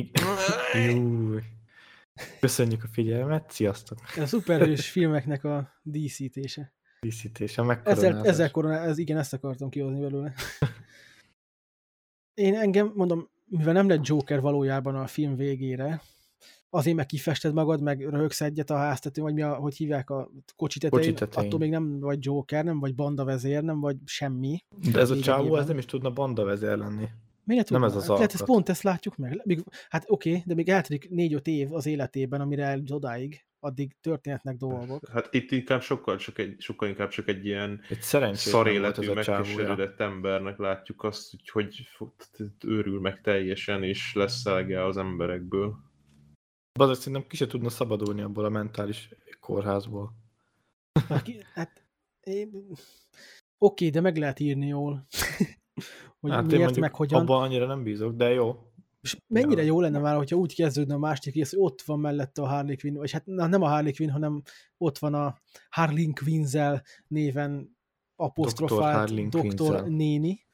[2.39, 3.99] Köszönjük a figyelmet, sziasztok!
[4.17, 6.73] A szuperhős filmeknek a díszítése.
[6.99, 10.33] Díszítése, meg ezzel, ezzel korona, ez, igen, ezt akartam kihozni belőle.
[12.33, 16.01] Én engem, mondom, mivel nem lett Joker valójában a film végére,
[16.69, 20.31] azért meg kifested magad, meg röhögsz egyet a háztetőn, vagy mi a, hogy hívják a
[20.55, 24.63] kocsi tetején, attól még nem vagy Joker, nem vagy banda vezér, nem vagy semmi.
[24.91, 27.07] De ez a csávó, ez nem is tudna banda vezér lenni.
[27.43, 29.41] Miért nem ez az Lehet, ez pont ezt látjuk meg.
[29.43, 33.95] Még, hát oké, okay, de még eltelik négy-öt év az életében, amire eljut odáig, addig
[34.01, 35.09] történetnek dolgok.
[35.09, 38.01] Hát itt inkább sokkal, csak egy, sokkal inkább csak egy ilyen egy
[38.35, 41.87] szar életű, megkeseredett embernek látjuk azt, hogy, hogy
[42.65, 45.75] őrül meg teljesen, és lesz szelge az emberekből.
[46.79, 50.13] Bazd, szerintem ki se tudna szabadulni abból a mentális kórházból.
[51.53, 51.83] Hát,
[52.19, 52.65] én...
[53.57, 55.07] Oké, de meg lehet írni jól.
[56.19, 57.21] hogy hát miért, meg hogyan.
[57.21, 58.68] Abban annyira nem bízok, de jó.
[59.01, 59.67] És mennyire ja.
[59.67, 62.75] jó lenne már, hogyha úgy kezdődne a másik rész, hogy ott van mellette a Harley
[62.75, 64.41] Quinn, vagy hát na, nem a Harley Quinn, hanem
[64.77, 65.37] ott van a
[65.69, 67.77] Harley Quinzel néven
[68.15, 70.45] apostrofált doktor néni,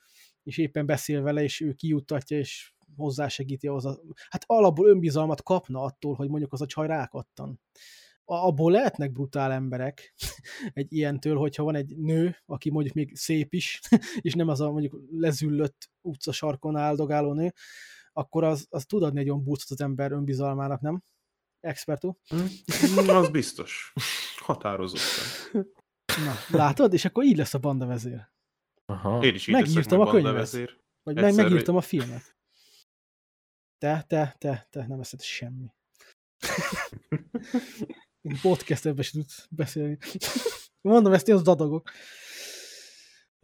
[0.44, 4.00] és éppen beszél vele, és ő kijuttatja, és hozzásegíti ahhoz a...
[4.30, 7.60] Hát alapból önbizalmat kapna attól, hogy mondjuk az a csaj rákattan.
[8.26, 10.14] Abból lehetnek brutál emberek
[10.74, 13.80] egy ilyentől, hogyha van egy nő, aki mondjuk még szép is,
[14.22, 17.54] és nem az a mondjuk lezüllött utcasarkon áldogáló nő,
[18.18, 21.04] akkor az, az tud adni egy olyan boostot az ember önbizalmának, nem?
[21.60, 22.20] Expertó?
[22.36, 23.94] Mm, az biztos.
[24.38, 25.66] Határozottan.
[26.06, 26.94] Na, látod?
[26.94, 28.30] És akkor így lesz a banda vezér.
[28.86, 29.24] Aha.
[29.24, 30.52] Én is így megírtam a könyvet.
[31.04, 32.36] Vagy meg, megírtam a filmet.
[33.78, 35.74] Te, te, te, te nem eszed semmi.
[38.42, 39.98] Podcast ebben sem tudsz beszélni.
[40.82, 41.92] Mondom, ezt én az dadagok.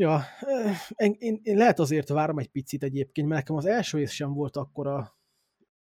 [0.02, 0.24] Ja,
[0.96, 4.34] én, én, én lehet azért várom egy picit egyébként, mert nekem az első rész sem
[4.34, 5.18] volt akkora,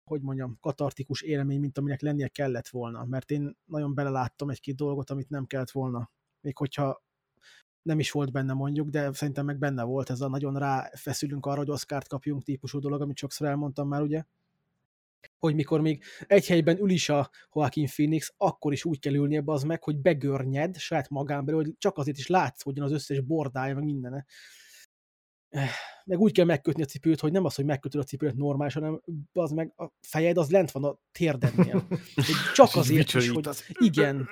[0.03, 5.09] hogy mondjam, katartikus élmény, mint aminek lennie kellett volna, mert én nagyon beleláttam egy-két dolgot,
[5.09, 6.11] amit nem kellett volna.
[6.41, 7.03] Még hogyha
[7.81, 11.57] nem is volt benne mondjuk, de szerintem meg benne volt ez a nagyon ráfeszülünk arra,
[11.57, 14.23] hogy Oscar-t kapjunk típusú dolog, amit sokszor elmondtam már, ugye?
[15.41, 19.41] Hogy mikor még egy helyben ül is a Joaquin Phoenix, akkor is úgy kell ülnie
[19.45, 23.75] az meg, hogy begörnyed saját magán belül, hogy csak azért is látszódjon az összes bordája,
[23.75, 24.25] meg mindene.
[25.49, 25.69] Eh,
[26.05, 29.01] meg úgy kell megkötni a cipőt, hogy nem az, hogy megkötöd a cipőt normális, hanem
[29.33, 31.87] az meg a fejed az lent van a térdednél.
[32.15, 34.27] Hogy csak azért is, hogy igen.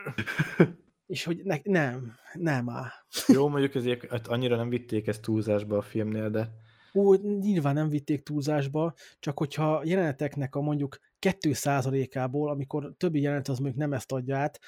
[1.05, 2.89] És hogy ne, nem, nem áll.
[3.28, 6.49] Jó, mondjuk ezért annyira nem vitték ezt túlzásba a filmnél, de
[6.93, 13.57] Ó, nyilván nem vitték túlzásba, csak hogyha jeleneteknek a mondjuk 2%-ából, amikor többi jelenet az
[13.59, 14.59] mondjuk nem ezt adja át,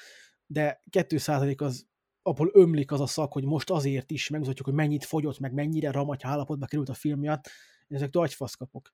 [0.46, 1.86] de 2% az
[2.22, 5.90] abból ömlik az a szak, hogy most azért is megmutatjuk, hogy mennyit fogyott, meg mennyire
[5.90, 7.50] ramaty állapotba került a film miatt,
[7.88, 8.90] ezek agyfasz kapok.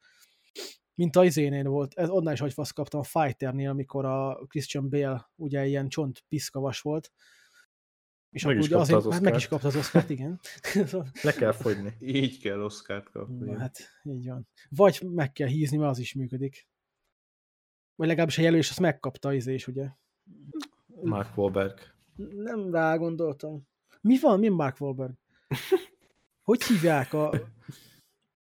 [0.94, 5.30] Mint a izénél volt, ez onnan is agyfasz kaptam a Fighternél, amikor a Christian Bale
[5.36, 7.12] ugye ilyen csont piszkavas volt,
[8.30, 10.40] és meg akkor ugye azért, az hát meg is kapta az Oscárt, igen.
[11.22, 11.96] Le kell fogyni.
[12.00, 13.50] Így kell Oscárt kapni.
[13.50, 14.48] Na, hát így van.
[14.68, 16.68] Vagy meg kell hízni, mert az is működik.
[17.94, 19.88] Vagy legalábbis a jelölés azt megkapta az is, ugye?
[20.86, 21.78] Mark Wahlberg.
[22.34, 23.68] Nem rá gondoltam.
[24.00, 24.38] Mi van?
[24.38, 25.14] Mi Mark Wahlberg?
[26.42, 27.30] Hogy hívják a...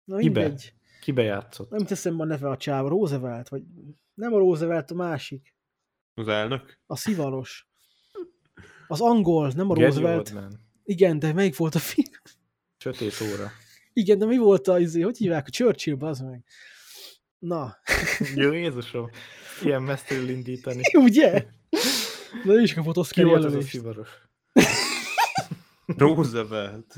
[0.03, 0.39] Na, Kibe?
[0.41, 0.74] Mindegy.
[1.01, 1.69] Kibe játszott?
[1.69, 2.88] Nem teszem a neve a csáv.
[2.88, 3.49] Roosevelt?
[3.49, 3.63] Vagy...
[4.13, 5.55] Nem a Roosevelt, a másik.
[6.13, 6.80] Az elnök?
[6.86, 7.70] A szivaros.
[8.92, 10.32] Az angol, nem a Gary Roosevelt.
[10.34, 10.60] Oldman.
[10.84, 12.12] Igen, de melyik volt a film?
[12.78, 13.52] Sötét óra.
[13.94, 15.48] Igen, de mi volt a, izé, hogy hívják?
[15.48, 16.44] A Churchill, az meg.
[17.39, 17.78] Na.
[18.36, 19.10] Jó, Jézusom.
[19.64, 20.82] Ilyen messziről indítani.
[21.08, 21.46] Ugye?
[22.46, 24.10] De ő is kapott Oscar Ki volt az a szivaros?
[25.98, 26.96] Roosevelt.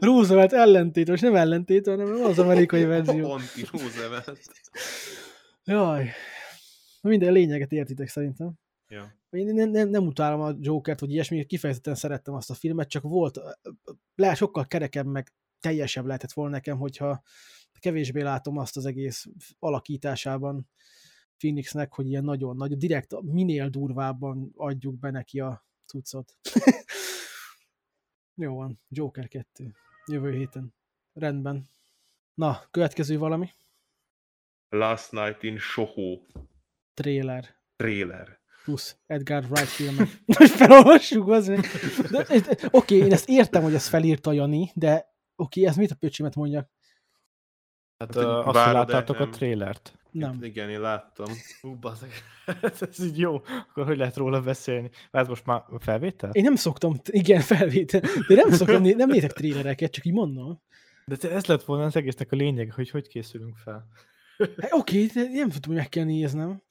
[0.00, 3.26] Roosevelt ellentét, most nem ellentét, hanem az amerikai verzió.
[3.26, 4.50] Ponti Roosevelt.
[5.64, 6.10] Jaj.
[7.00, 8.52] Minden lényeget értitek szerintem.
[8.94, 9.14] Ja.
[9.30, 13.02] Én nem, nem, nem utálom a Jokert, hogy ilyesmi, kifejezetten szerettem azt a filmet, csak
[13.02, 13.40] volt,
[14.14, 17.22] le sokkal kerekebb, meg teljesebb lehetett volna nekem, hogyha
[17.80, 19.26] kevésbé látom azt az egész
[19.58, 20.68] alakításában
[21.36, 26.38] Phoenixnek, hogy ilyen nagyon nagy, direkt minél durvábban adjuk be neki a cuccot.
[28.42, 29.72] Jó van, Joker 2.
[30.06, 30.74] Jövő héten.
[31.12, 31.68] Rendben.
[32.34, 33.50] Na, következő valami?
[34.68, 36.20] Last Night in Soho.
[36.94, 37.56] Trailer.
[37.76, 40.08] Trailer plusz Edgar Wright filmek.
[40.38, 44.94] Most felolvassuk, az Oké, okay, én ezt értem, hogy ezt felírta Jani, de
[45.36, 46.70] oké, okay, ez mit a pöcsimet mondjak?
[47.98, 49.98] Hát, hát uh, azt, láttátok a trélert?
[50.10, 50.38] Nem.
[50.42, 51.26] Igen, én láttam.
[51.62, 51.78] Ú,
[52.80, 53.34] ez így jó.
[53.68, 54.90] Akkor hogy lehet róla beszélni?
[55.10, 56.30] Ez most már felvétel?
[56.30, 58.00] Én nem szoktam, igen, felvétel.
[58.28, 60.62] De nem szoktam, nem nézek trélereket, csak így mondom.
[61.04, 63.88] De ez lett volna az egésznek a lényeg, hogy hogy készülünk fel.
[64.38, 66.62] Hát, oké, okay, nem tudom, hogy meg kell néznem.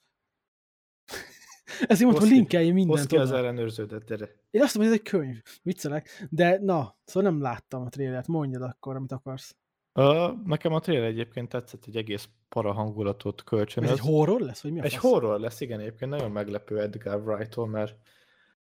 [1.86, 2.98] Ezért mondtam, linkelj mindent.
[2.98, 4.28] Hozd ki az ellenőrződet, gyere.
[4.50, 5.42] Én azt mondom, hogy ez egy könyv.
[5.62, 6.26] Viccelek.
[6.30, 8.26] De na, szóval nem láttam a trélert.
[8.26, 9.56] Mondjad akkor, amit akarsz.
[9.94, 13.90] Uh, nekem a trailer egyébként tetszett, egy egész para hangulatot kölcsönöz.
[13.90, 15.10] Ez egy horror lesz, vagy mi a Egy fasz?
[15.10, 17.96] horror lesz, igen, egyébként nagyon meglepő Edgar Wright-tól, mert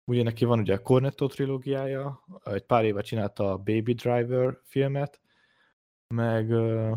[0.06, 5.20] ugye neki van ugye a Cornetto trilógiája, egy pár éve csinálta a Baby Driver filmet,
[6.08, 6.92] meg uh,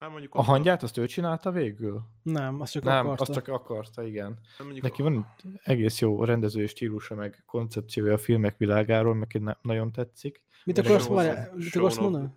[0.00, 2.02] Hát mondjuk a hangját azt ő csinálta végül?
[2.22, 3.22] Nem, azt csak Nem, akarta.
[3.22, 4.38] azt csak akarta, igen.
[4.80, 10.42] Neki van egész jó rendezői stílusa, meg koncepciója a filmek világáról, meg nagyon tetszik.
[10.64, 11.08] Mit akarsz?
[11.54, 12.28] Mit akarsz mondani?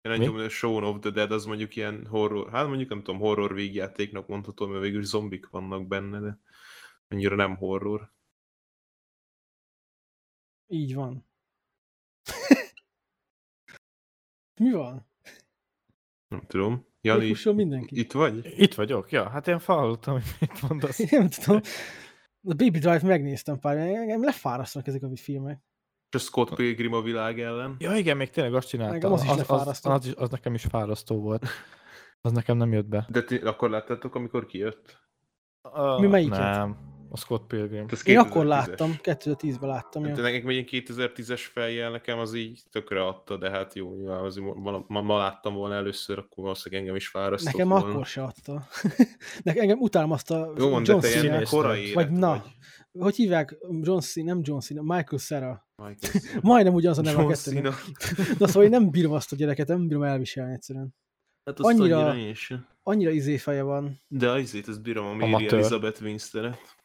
[0.00, 3.20] Én annyira mondom, Shaun of the Dead az mondjuk ilyen horror, hát mondjuk nem tudom,
[3.20, 6.40] horror végjátéknak mondható, mert végül zombik vannak benne, de
[7.08, 8.12] annyira nem horror.
[10.66, 11.26] Így van.
[14.60, 15.06] Mi van?
[16.28, 16.86] Nem tudom.
[17.00, 17.98] Jani, mindenki.
[17.98, 18.54] itt vagy?
[18.56, 19.28] Itt vagyok, ja.
[19.28, 20.98] Hát én hallottam, hogy mit mondasz.
[21.12, 21.60] Én nem tudom.
[22.42, 25.60] A Baby Drive megnéztem pár, engem lefárasztanak ezek a filmek.
[26.10, 27.76] És a Scott Pilgrim a világ ellen.
[27.78, 29.12] Ja igen, még tényleg azt csinálta.
[29.12, 31.46] az, az, az, az, az, nekem is fárasztó volt.
[32.20, 33.06] Az nekem nem jött be.
[33.08, 34.98] De ti akkor láttátok, amikor kijött?
[35.62, 36.38] Uh, Mi melyiket?
[36.38, 37.86] Nem a Scott Pilgrim.
[38.04, 40.04] Én akkor láttam, 2010-ben láttam.
[40.04, 44.36] Hát, nekem még egy 2010-es fejjel nekem az így tökre adta, de hát jó, az
[44.36, 47.86] ma, ma, ma, láttam volna először, akkor valószínűleg engem is fárasztott Nekem volna.
[47.86, 48.66] akkor se adta.
[49.42, 53.02] nekem engem utálom azt a jó, John de Cena, korai vagy na, vagy.
[53.02, 55.66] hogy hívják John Cena, nem John Cena, Michael Cera.
[55.76, 56.40] Michael Cera.
[56.52, 57.74] Majdnem ugyanaz a neve a kettőnek.
[58.38, 60.94] De szóval én nem bírom azt a gyereket, nem bírom elviselni egyszerűen.
[61.44, 62.34] Hát annyira, annyira,
[62.82, 64.00] annyira izéfeje van.
[64.08, 66.75] De az izét, ezt bírom a Mary Elizabeth Winsteret.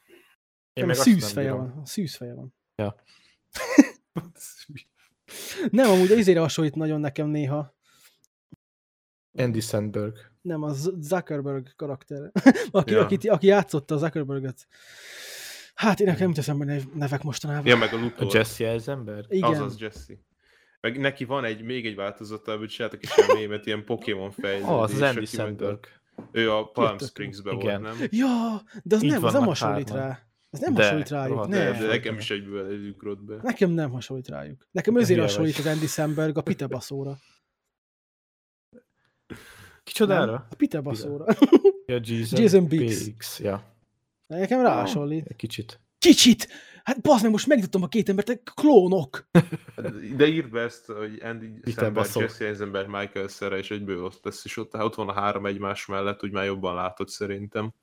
[0.73, 1.81] Én meg szűz feje van.
[1.85, 2.53] Szűz feje van.
[2.75, 2.95] Ja.
[5.71, 7.75] nem, amúgy izére hasonlít nagyon nekem néha.
[9.33, 10.15] Andy Sandberg.
[10.41, 12.31] Nem, a Zuckerberg karakter.
[12.71, 13.01] aki, ja.
[13.01, 14.67] aki, aki játszotta a Zuckerberget.
[15.73, 17.65] Hát én nekem nem teszem be nevek mostanában.
[17.65, 18.27] Ja, meg a Luthor.
[18.27, 19.25] A Jesse Eisenberg?
[19.33, 19.49] Igen.
[19.49, 20.13] Azaz Jesse.
[20.79, 24.67] Meg neki van egy, még egy változata, hogy csináltak is a mémet, ilyen Pokémon fejlődés.
[24.67, 25.87] Oh, az Andy Sandberg.
[26.31, 27.95] Ő a Palm Springs-be volt, nem?
[28.09, 30.30] Ja, de az Itt nem, az nem hasonlít rá.
[30.51, 31.47] Ez nem de, hasonlít rájuk.
[31.47, 31.79] Nem.
[31.79, 33.37] De nekem is egyből előugrott be.
[33.41, 34.67] Nekem nem hasonlít rájuk.
[34.71, 37.17] Nekem azért hasonlít az Andy Samberg a Peter Baszóra.
[39.83, 40.47] Kicsodára?
[40.49, 41.25] A Peter Baszóra.
[41.85, 43.03] Ja, Jason, Jason Biggs.
[43.03, 43.39] Biggs.
[43.39, 43.75] Ja.
[44.27, 45.25] Nekem rá hasonlít.
[45.27, 45.81] Egy kicsit.
[45.99, 46.47] Kicsit!
[46.83, 49.29] Hát bazd meg, most megnyitottam a két embert, klónok!
[50.15, 54.45] De írd be ezt, hogy Andy Samberg, Jesse Eisenberg, Michael Cera, és egyből ott lesz,
[54.45, 57.73] és ott, ott van a három egymás mellett, úgy már jobban látod szerintem.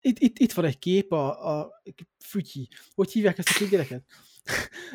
[0.00, 1.82] Itt, itt, itt van egy kép, a, a
[2.24, 2.68] fütyi.
[2.94, 4.04] Hogy hívják ezt a két gyereket?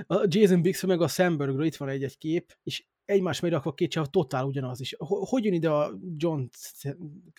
[0.08, 3.92] A Jason Biggs meg a Sandbergről itt van egy-egy kép, és egymás mellé rakva két
[3.92, 4.96] csavar totál ugyanaz is.
[5.08, 6.50] Hogy jön ide a John,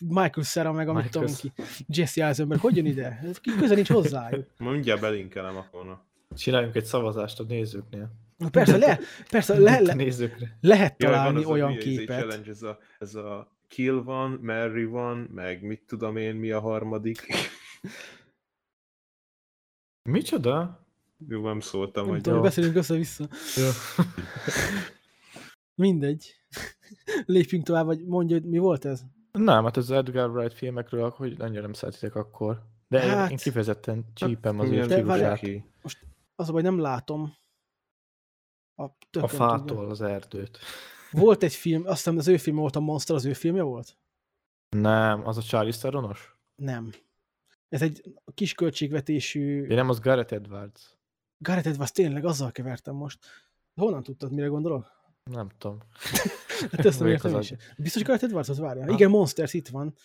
[0.07, 1.51] Michael Cera meg, amit tudom ki,
[1.87, 3.23] Jesse Eisenberg, hogy jön ide?
[3.59, 4.47] Közel nincs hozzájuk.
[4.57, 6.05] Mindjárt belinkelem akkor.
[6.35, 8.11] Csináljunk egy szavazást a nézőknél.
[8.51, 9.95] Persze, le, persze le, le,
[10.61, 12.47] lehet találni Jaj, olyan képet.
[12.47, 17.27] Ez a, ez a Kill van, Mary van, meg mit tudom én, mi a harmadik.
[20.09, 20.85] Micsoda?
[21.27, 22.21] Jó, nem szóltam, nem hogy...
[22.21, 23.27] Tudom, beszélünk össze-vissza.
[25.75, 26.35] Mindegy.
[27.25, 29.01] Lépjünk tovább, vagy mondja, hogy mi volt ez?
[29.31, 32.61] Nem, hát az Edgar Wright filmekről, hogy annyira nem szeretitek akkor.
[32.87, 35.41] De hát, én kifejezetten csípem az ő stílusát.
[35.81, 37.33] Most az baj, nem látom.
[38.75, 38.83] A,
[39.19, 39.87] a fától tudja.
[39.87, 40.59] az erdőt.
[41.17, 43.97] Volt egy film, azt hiszem az ő film volt, a Monster az ő filmje volt?
[44.69, 46.35] Nem, az a Charlie Theronos?
[46.55, 46.91] Nem.
[47.69, 49.61] Ez egy kis költségvetésű...
[49.61, 50.97] Én nem, az Gareth Edwards.
[51.37, 53.19] Gareth Edwards, tényleg, azzal kevertem most.
[53.75, 54.91] Honnan tudtad, mire gondolok?
[55.23, 55.77] Nem tudom.
[56.71, 57.53] hát ezt nem értem is.
[57.77, 58.85] Biztos Gareth Edwards az várja.
[58.87, 59.95] Igen, Monsters itt van.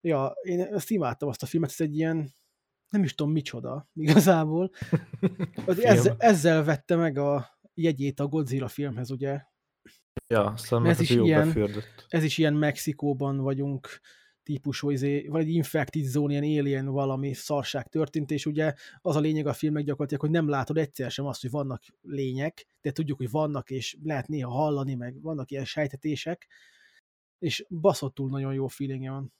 [0.00, 2.34] Ja, én ezt imádtam azt a filmet, ez egy ilyen,
[2.88, 4.70] nem is tudom micsoda igazából.
[5.66, 9.40] ezzel, ezzel vette meg a jegyét a Godzilla filmhez, ugye?
[10.26, 12.06] Ja, aztán ez is, ilyen, befürdött.
[12.08, 14.00] ez is ilyen Mexikóban vagyunk
[14.42, 19.20] típusú, izé, vagy egy infected zone, ilyen alien valami szarság történt, és ugye az a
[19.20, 23.16] lényeg a filmek gyakorlatilag, hogy nem látod egyszer sem azt, hogy vannak lények, de tudjuk,
[23.16, 26.46] hogy vannak, és lehet néha hallani, meg vannak ilyen sejtetések,
[27.38, 29.32] és baszottul nagyon jó feelingje van.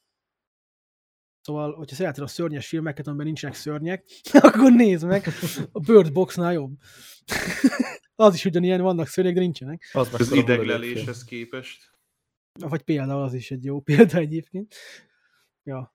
[1.41, 5.27] Szóval, hogyha szereted a szörnyes filmeket, amiben nincsenek szörnyek, akkor nézd meg,
[5.73, 6.79] a Bird Boxnál jobb.
[8.17, 9.91] Az is ugyanilyen, vannak szörnyek, de nincsenek.
[9.93, 11.91] Az, az idegleléshez képest.
[12.53, 14.75] Vagy például az is egy jó példa egyébként.
[15.63, 15.95] Ja.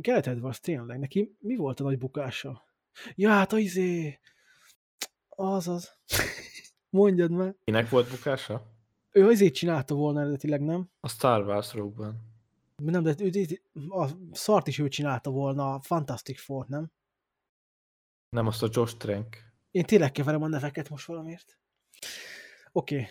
[0.00, 2.64] Kelet az tényleg, neki mi volt a nagy bukása?
[3.14, 4.18] Ja, hát az izé...
[5.28, 5.98] Azaz.
[6.90, 7.56] Mondjad meg.
[7.64, 8.76] Kinek volt bukása?
[9.10, 10.90] Ő azért csinálta volna eredetileg, nem?
[11.00, 12.26] A Star Wars Rogue-ban.
[12.76, 13.30] Nem, de ő,
[13.88, 16.92] a szart is ő csinálta volna a Fantastic Four, nem?
[18.28, 19.47] Nem, azt a Josh Trank.
[19.70, 21.58] Én tényleg keverem a neveket most valamiért.
[22.72, 22.94] Oké.
[22.94, 23.08] Okay.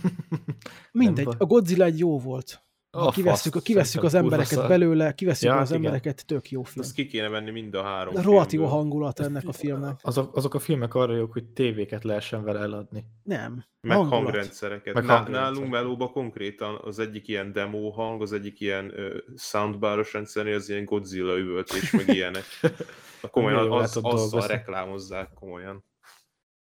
[0.92, 2.64] Mindegy, a Godzilla egy jó volt.
[2.94, 5.84] Ha kivesszük, kivesszük az embereket belőle, kivesszük ja, az igen.
[5.84, 6.84] embereket, tök jó film.
[6.84, 9.98] Azt ki kéne venni mind a három Rohadt jó hangulat ennek a filmnek.
[10.02, 13.04] Azok, azok a filmek arra jók, hogy tévéket lehessen vele eladni.
[13.22, 13.64] Nem.
[13.80, 14.22] Meg hangulat.
[14.22, 14.94] hangrendszereket.
[14.94, 15.42] Meg hangrendszerek.
[15.42, 20.68] Nálunk melóba konkrétan az egyik ilyen demo hang, az egyik ilyen uh, soundbaros rendszer, az
[20.68, 22.44] ilyen Godzilla üvöltés, meg ilyenek.
[23.30, 25.84] Komolyan az, azzal reklámozzák komolyan.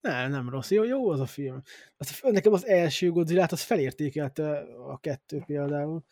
[0.06, 0.70] Nem, nem rossz.
[0.70, 1.62] Jó, jó az a film.
[1.96, 6.04] Az, nekem az első godzilla az felértékelte a kettő például.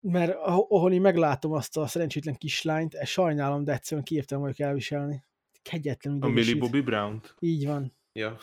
[0.00, 5.24] Mert ahol én meglátom azt a szerencsétlen kislányt, ezt sajnálom, de egyszerűen kiéptem vagyok elviselni.
[5.62, 7.34] Kegyetlen A Millie Bobby brown -t.
[7.38, 7.96] Így van.
[8.12, 8.36] Ja.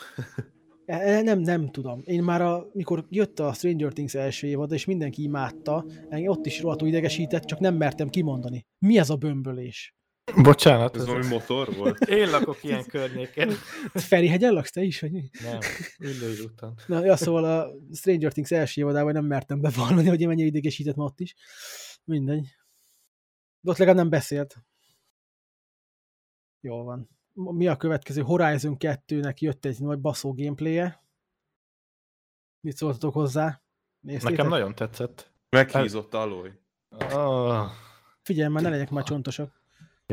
[0.86, 2.02] E, e, nem, nem tudom.
[2.04, 6.46] Én már, a, mikor jött a Stranger Things első évad, és mindenki imádta, engem ott
[6.46, 8.66] is rohadtul idegesített, csak nem mertem kimondani.
[8.80, 9.99] Mi ez a bömbölés?
[10.36, 10.96] Bocsánat.
[10.96, 12.00] Ez valami motor volt?
[12.20, 13.50] Én lakok ilyen környéken.
[13.94, 15.00] Ferihegyen laksz te is?
[15.00, 15.30] Vagy mi?
[15.44, 15.60] Nem,
[16.00, 16.80] Üllői után.
[16.88, 20.96] Na, ja, szóval a Stranger Things első évadában nem mertem bevallani, hogy én mennyire idegesített
[20.96, 21.36] ma ott is.
[22.04, 22.48] Mindegy.
[23.60, 24.58] De ott legalább nem beszélt.
[26.62, 27.10] Jól van.
[27.34, 28.22] Mi a következő?
[28.22, 31.04] Horizon 2-nek jött egy nagy baszó gameplay-je.
[32.62, 33.62] Mit szóltatok hozzá?
[34.00, 34.30] Néztétek?
[34.30, 35.32] Nekem nagyon tetszett.
[35.50, 36.52] Meghízott alój.
[36.90, 37.66] Oh.
[38.22, 39.59] Figyelj, már ne legyek már csontosak.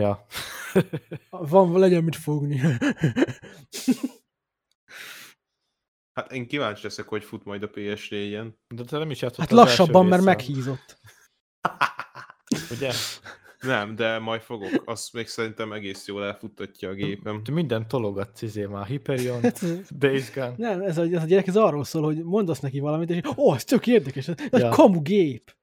[0.01, 0.27] Ja.
[1.31, 2.60] Van, legyen mit fogni.
[6.12, 8.52] hát én kíváncsi leszek, hogy fut majd a PS4-en.
[8.74, 10.98] De te nem is Hát lassabban, mert meghízott.
[12.77, 12.93] Ugye?
[13.60, 14.82] Nem, de majd fogok.
[14.85, 17.43] Azt még szerintem egész jól elfuttatja a gépem.
[17.44, 18.86] Te minden tologatsz izé már.
[18.86, 19.40] Hyperion,
[19.98, 20.55] Days Gone.
[20.56, 23.32] Nem, ez a, ez a gyerek ez arról szól, hogy mondasz neki valamit, és ó,
[23.36, 24.59] oh, ez tök érdekes, ez ja.
[24.59, 25.56] egy kamu gép.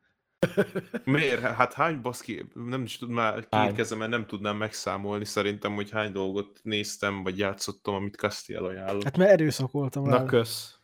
[1.04, 1.42] Miért?
[1.42, 6.12] Hát hány baszki, nem is tud már két kezemen nem tudnám megszámolni szerintem, hogy hány
[6.12, 9.04] dolgot néztem, vagy játszottam, amit Castiel ajánlott.
[9.04, 10.18] Hát mert erőszakoltam rá.
[10.18, 10.78] Na kösz.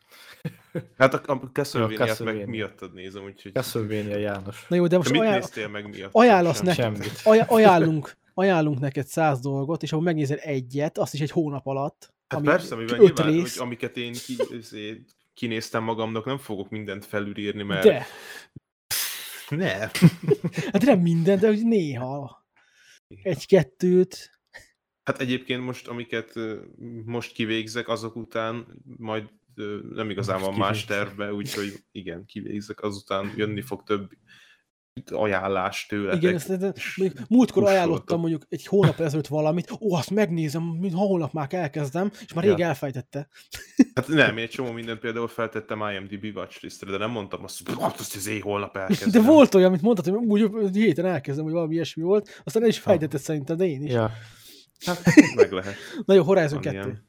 [0.98, 3.52] Hát a, a castlevania meg miattad nézem, úgyhogy...
[3.52, 4.66] Castlevania János.
[4.68, 5.38] Na jó, de most de mit ajánl...
[5.38, 6.10] néztél meg miatt?
[6.12, 11.30] Ajánlasz neked, aj ajánlunk, ajánlunk neked száz dolgot, és ahol megnézel egyet, azt is egy
[11.30, 12.12] hónap alatt.
[12.28, 13.56] Hát ami persze, mivel nyilván, rész.
[13.56, 15.04] hogy amiket én ki, izé,
[15.34, 18.06] kinéztem magamnak, nem fogok mindent felülírni, mert de.
[19.50, 19.88] Nem.
[20.72, 22.46] hát nem minden, de hogy néha.
[23.22, 24.40] Egy-kettőt.
[25.02, 26.32] Hát egyébként most, amiket
[27.04, 28.66] most kivégzek, azok után
[28.96, 29.28] majd
[29.92, 34.10] nem igazán van más tervbe, úgyhogy igen, kivégzek, azután jönni fog több
[35.10, 36.14] ajánlás tőle.
[36.14, 41.32] Igen, ezt, ezt, múltkor ajánlottam mondjuk egy hónap ezelőtt valamit, ó, azt megnézem, mint holnap
[41.32, 42.66] már elkezdem, és már rég ja.
[42.66, 43.28] elfejtette.
[43.94, 47.76] Hát nem, én egy csomó mindent például feltettem IMDb watchlistre, de nem mondtam azt, hogy
[47.78, 49.22] azt az én holnap elkezdem.
[49.22, 52.68] De volt olyan, amit mondtad, hogy úgy héten elkezdem, hogy valami ilyesmi volt, aztán el
[52.68, 53.92] is fejtetted szerintem, de én is.
[53.92, 54.10] Ja.
[54.86, 55.02] Hát,
[55.34, 55.74] meg lehet.
[56.04, 56.76] Na jó, Horizon 2.
[56.76, 57.08] Ilyen.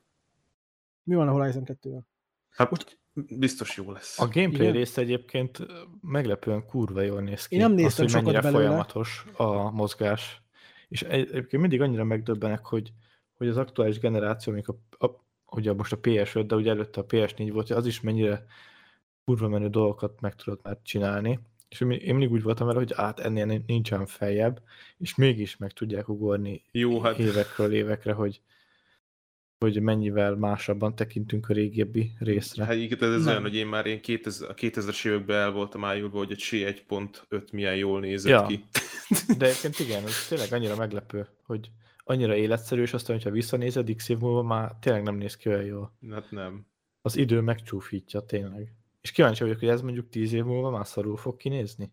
[1.03, 2.01] Mi van a Horizon 2-vel?
[2.49, 4.19] Hát Most biztos jó lesz.
[4.19, 4.71] A gameplay Igen.
[4.71, 5.59] rész egyébként
[6.01, 7.55] meglepően kurva jól néz ki.
[7.55, 8.63] Én nem néztem Azt, hogy mennyire belőle.
[8.63, 10.41] folyamatos a mozgás.
[10.87, 12.93] És egyébként mindig annyira megdöbbenek, hogy,
[13.33, 17.05] hogy az aktuális generáció, amikor a, a, ugye most a PS5, de ugye előtte a
[17.05, 18.45] PS4 volt, az is mennyire
[19.25, 21.39] kurva menő dolgokat meg tudod már csinálni.
[21.69, 24.61] És én mindig úgy voltam vele, hogy át ennél nincsen feljebb,
[24.97, 27.17] és mégis meg tudják ugorni Jó, hát...
[27.17, 28.41] évekről évekre, hogy
[29.61, 32.65] hogy mennyivel másabban tekintünk a régebbi részre.
[32.65, 35.85] Hát igen, ez, ez olyan, hogy én már én 2000, a 2000-es években el voltam
[35.85, 38.45] ájulva, hogy a C 1.5 milyen jól nézett ja.
[38.45, 38.65] ki.
[39.37, 41.71] De egyébként igen, ez tényleg annyira meglepő, hogy
[42.03, 45.65] annyira életszerű, és aztán, hogyha visszanézed, x év múlva már tényleg nem néz ki olyan
[45.65, 45.93] jól.
[46.11, 46.65] Hát nem.
[47.01, 48.73] Az idő megcsúfítja, tényleg.
[49.01, 51.91] És kíváncsi vagyok, hogy ez mondjuk tíz év múlva már szarul fog kinézni.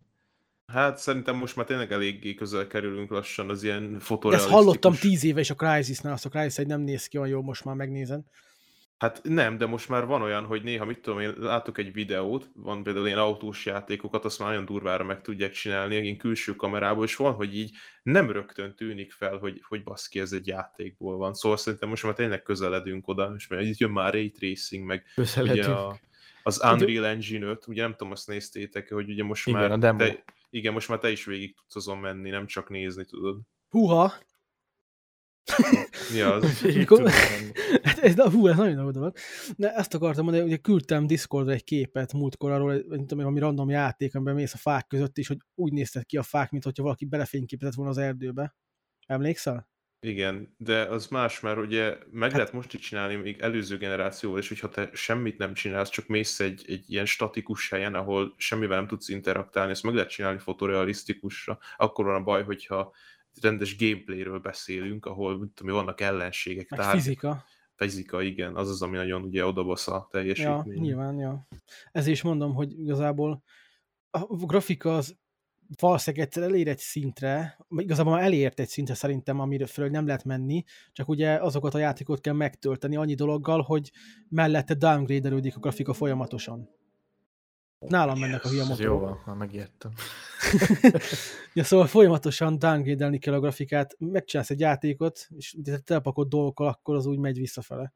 [0.73, 4.59] Hát szerintem most már tényleg eléggé közel kerülünk lassan az ilyen fotorealisztikus...
[4.59, 7.31] Ezt hallottam tíz éve is a Crysis-nál, azt a Crysis egy nem néz ki olyan
[7.31, 8.25] jó, most már megnézem.
[8.99, 12.51] Hát nem, de most már van olyan, hogy néha, mit tudom én, látok egy videót,
[12.55, 17.05] van például ilyen autós játékokat, azt már nagyon durvára meg tudják csinálni, ilyen külső kamerából,
[17.05, 17.71] és van, hogy így
[18.03, 21.35] nem rögtön tűnik fel, hogy, hogy baszki, ez egy játékból van.
[21.35, 25.05] Szóval szerintem most már tényleg közeledünk oda, és mert itt jön már Ray Tracing, meg
[25.37, 25.99] ugye a,
[26.43, 29.71] az Unreal Engine 5, ugye nem tudom, azt néztétek, hogy ugye most Igen, már...
[29.71, 29.99] A demo.
[29.99, 33.41] Te, igen, most már te is végig tudsz azon menni, nem csak nézni tudod.
[33.69, 34.13] Húha!
[36.13, 36.63] Mi az?
[36.75, 37.11] Mikor...
[37.83, 39.13] hát ez, hú, ez nagyon oda van.
[39.57, 43.71] De ezt akartam mondani, hogy küldtem Discordra egy képet múltkor arról, mint tudom, valami random
[43.71, 46.83] játék, amiben mész a fák között, és hogy úgy néztek ki a fák, mint hogyha
[46.83, 48.57] valaki belefényképezett volna az erdőbe.
[49.07, 49.69] Emlékszel?
[50.01, 52.39] Igen, de az más, mert ugye meg hát...
[52.39, 56.41] lehet most is csinálni még előző generációval, és hogyha te semmit nem csinálsz, csak mész
[56.41, 61.59] egy, egy ilyen statikus helyen, ahol semmivel nem tudsz interaktálni, ezt meg lehet csinálni fotorealisztikusra,
[61.77, 62.95] akkor van a baj, hogyha
[63.41, 66.69] rendes gameplayről beszélünk, ahol tudom, vannak ellenségek.
[66.71, 67.45] Meg tehát, fizika.
[67.75, 70.77] fizika, igen, az az, ami nagyon ugye odabasz a teljesítmény.
[70.77, 71.47] Ja, nyilván, ja.
[71.93, 73.43] Ezért is mondom, hogy igazából
[74.11, 75.17] a grafika az
[75.81, 80.25] valószínűleg egyszer elér egy szintre, igazából már elért egy szintre szerintem, amire föl nem lehet
[80.25, 83.93] menni, csak ugye azokat a játékot kell megtölteni annyi dologgal, hogy
[84.29, 86.77] mellette downgrade a grafika folyamatosan.
[87.79, 88.93] Nálam mennek a hülye motorok.
[88.93, 89.93] Jó van, már megijedtem.
[91.55, 97.07] ja, szóval folyamatosan downgrade kell a grafikát, megcsinálsz egy játékot, és telpakod dolgokkal, akkor az
[97.07, 97.93] úgy megy visszafele.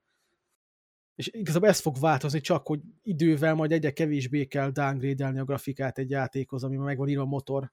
[1.23, 5.99] És igazából ez fog változni, csak hogy idővel majd egyre kevésbé kell downgrade a grafikát
[5.99, 7.71] egy játékhoz, amiben megvan írva a motor.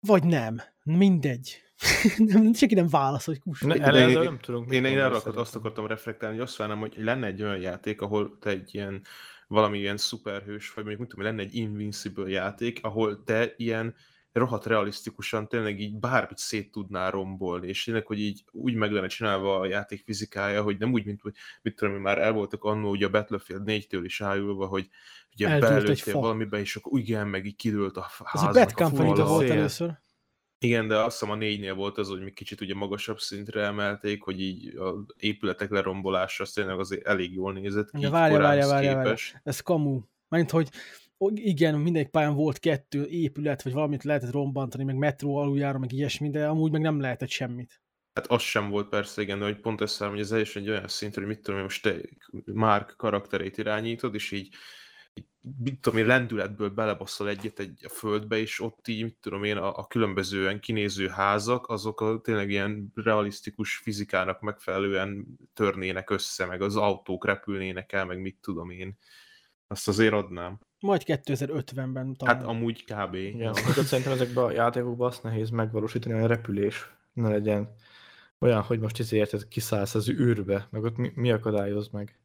[0.00, 0.60] Vagy nem.
[0.82, 1.62] Mindegy.
[2.16, 3.60] nem, senki nem válasz, hogy kus.
[3.60, 4.72] Ne, én, én, nem tudunk.
[4.72, 8.38] Én, én arra azt akartam reflektálni, hogy azt várnám, hogy lenne egy olyan játék, ahol
[8.40, 9.02] te egy ilyen
[9.46, 13.94] valami ilyen szuperhős, vagy mondjuk tudom, lenne egy Invincible játék, ahol te ilyen
[14.38, 19.06] rohadt realisztikusan tényleg így bármit szét tudná rombolni, és tényleg, hogy így úgy meg lenne
[19.06, 22.90] csinálva a játék fizikája, hogy nem úgy, mint hogy mit tudom, már el voltak annó
[22.90, 24.88] ugye a Battlefield 4-től is ájulva, hogy
[25.34, 28.42] ugye belőttél valamibe, és akkor igen, meg így kidőlt a ház.
[28.42, 30.02] Ez a Bad company volt először.
[30.58, 34.22] Igen, de azt hiszem a négynél volt az, hogy mi kicsit ugye magasabb szintre emelték,
[34.22, 38.00] hogy így a épületek lerombolása az tényleg azért elég jól nézett ki.
[38.00, 40.00] Ja, várja, várja, várja, várja, ez kamu.
[40.28, 40.68] Mert hogy
[41.34, 46.30] igen, mindegy pályán volt kettő épület, vagy valamit lehetett rombantani, meg metró aluljáró, meg ilyesmi,
[46.30, 47.82] de amúgy meg nem lehetett semmit.
[48.14, 50.88] Hát az sem volt persze, igen, de hogy pont ezt hogy ez is egy olyan
[50.88, 51.96] szint, hogy mit tudom, hogy most te
[52.44, 54.54] Mark karakterét irányítod, és így
[55.58, 59.56] mit tudom én, lendületből belebasszol egyet egy a földbe, és ott így, mit tudom én,
[59.56, 66.62] a, a különbözően kinéző házak, azok a tényleg ilyen realisztikus fizikának megfelelően törnének össze, meg
[66.62, 68.98] az autók repülnének el, meg mit tudom én.
[69.66, 70.60] Azt azért adnám.
[70.84, 72.36] Majd 2050-ben talán.
[72.36, 73.14] Hát amúgy kb.
[73.14, 77.74] Ja, szerintem ezekben a játékokban azt nehéz megvalósítani, hogy a repülés ne legyen
[78.38, 82.18] olyan, hogy most ezért kiszállsz az űrbe, meg ott mi, mi akadályoz meg.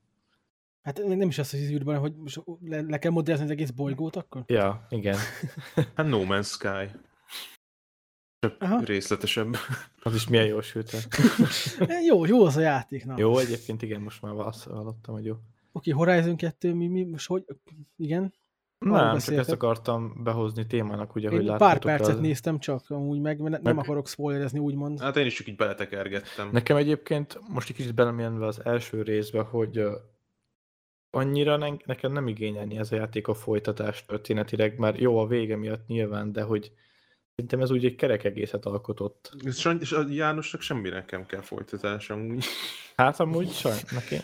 [0.82, 3.70] Hát nem is az, hogy az űrben, hogy most le, le kell modellezni az egész
[3.70, 4.44] bolygót akkor?
[4.48, 5.18] Ja, igen.
[5.96, 6.98] hát No Man's Sky.
[8.40, 8.80] Csak Aha.
[8.80, 9.56] részletesebb.
[10.00, 11.02] Az is milyen jó shooter.
[12.10, 13.06] jó, jó az a játék.
[13.06, 13.16] Na.
[13.18, 14.34] Jó, egyébként igen, most már
[14.66, 15.36] hallottam, hogy jó.
[15.72, 17.46] Oké, okay, Horizon 2, mi, mi, most hogy,
[17.98, 18.34] igen?
[18.80, 22.20] Nem, csak ezt akartam behozni témának, ugye, én hogy pár percet az...
[22.20, 23.84] néztem csak amúgy meg, mert nem meg...
[23.84, 25.00] akarok spoilerezni, úgymond.
[25.00, 26.50] Hát én is csak így beletekergettem.
[26.52, 29.84] Nekem egyébként most egy kicsit belemjenve az első részbe, hogy
[31.10, 35.56] annyira ne, nekem nem igényelni ez a játék a folytatást történetileg, mert jó a vége
[35.56, 36.72] miatt nyilván, de hogy
[37.40, 39.32] Szerintem ez úgy egy kerek egészet alkotott.
[39.44, 42.46] És a Jánosnak semmi nekem kell folytatás amúgy.
[42.96, 44.16] Hát amúgy sajnos, neki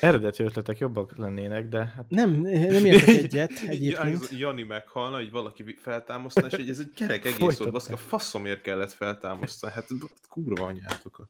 [0.00, 1.92] eredeti ötletek jobbak lennének, de...
[1.96, 2.04] Hát...
[2.08, 4.28] Nem, nem értek egyet egyébként.
[4.30, 8.92] Jani meghalna, hogy valaki feltámasztana, és hogy ez egy kerek egész volt, baszka, faszomért kellett
[8.92, 9.88] feltámasztani, hát
[10.28, 11.28] kurva anyátokat.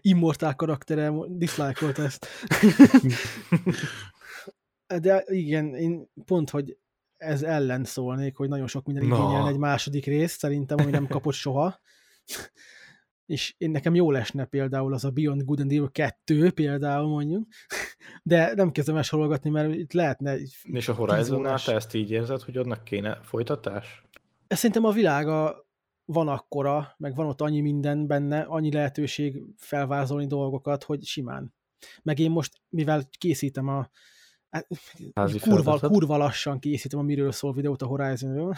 [0.00, 2.26] Immortál karaktere dislike ezt.
[5.00, 6.76] De igen, én pont, hogy
[7.22, 11.34] ez ellen szólnék, hogy nagyon sok minden igényel egy második részt, szerintem, ami nem kapott
[11.34, 11.80] soha.
[13.26, 17.46] És én nekem jó lesne például az a Beyond Good and Evil 2 például mondjuk,
[18.22, 20.36] de nem kezdem el sorolgatni, mert itt lehetne...
[20.62, 24.04] És a Horizon-nál te ezt így érzed, hogy annak kéne folytatás?
[24.46, 25.66] Ez szerintem a világa
[26.04, 31.54] van akkora, meg van ott annyi minden benne, annyi lehetőség felvázolni dolgokat, hogy simán.
[32.02, 33.88] Meg én most, mivel készítem a
[34.52, 34.66] Hát,
[35.40, 38.54] kurva, kurva lassan készítem a miről szól videót a Horizonről,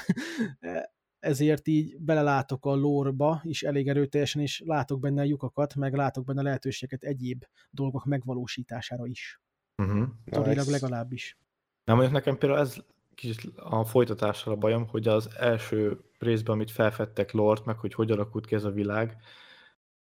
[1.19, 6.25] ezért így belelátok a lórba is elég erőteljesen, és látok benne a lyukakat, meg látok
[6.25, 9.41] benne lehetőséget egyéb dolgok megvalósítására is.
[9.83, 10.09] Uh-huh.
[10.25, 11.39] Torilag legalábbis.
[11.85, 12.77] Nem, mondjuk nekem például ez
[13.15, 18.11] kicsit a folytatással a bajom, hogy az első részben, amit felfedtek Lord, meg hogy hogy
[18.11, 19.17] alakult ki ez a világ,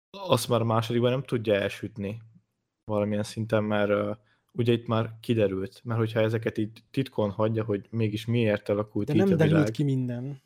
[0.10, 2.22] azt már a másodikban nem tudja elsütni
[2.86, 4.20] valamilyen szinten, mert
[4.54, 9.14] ugye itt már kiderült, mert hogyha ezeket így titkon hagyja, hogy mégis miért alakult De
[9.14, 10.42] így nem derült ki minden.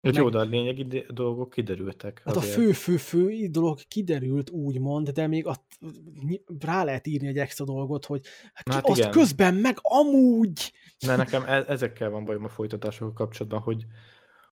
[0.00, 0.14] Meg...
[0.14, 2.22] Jó, de a lényegi dolgok kiderültek.
[2.24, 2.56] Hát azért.
[2.56, 5.66] a fő-fő-fő dolog kiderült, úgymond, de még a,
[6.58, 9.10] rá lehet írni egy extra dolgot, hogy hát, hát azt igen.
[9.10, 10.72] közben meg amúgy.
[10.98, 13.86] Ne, nekem e- ezekkel van bajom a folytatásokkal kapcsolatban, hogy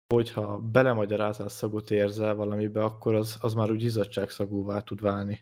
[0.06, 5.40] hogyha belemagyarázás szagot érzel valamibe, akkor az, az már úgy izzadságszagúvá tud válni.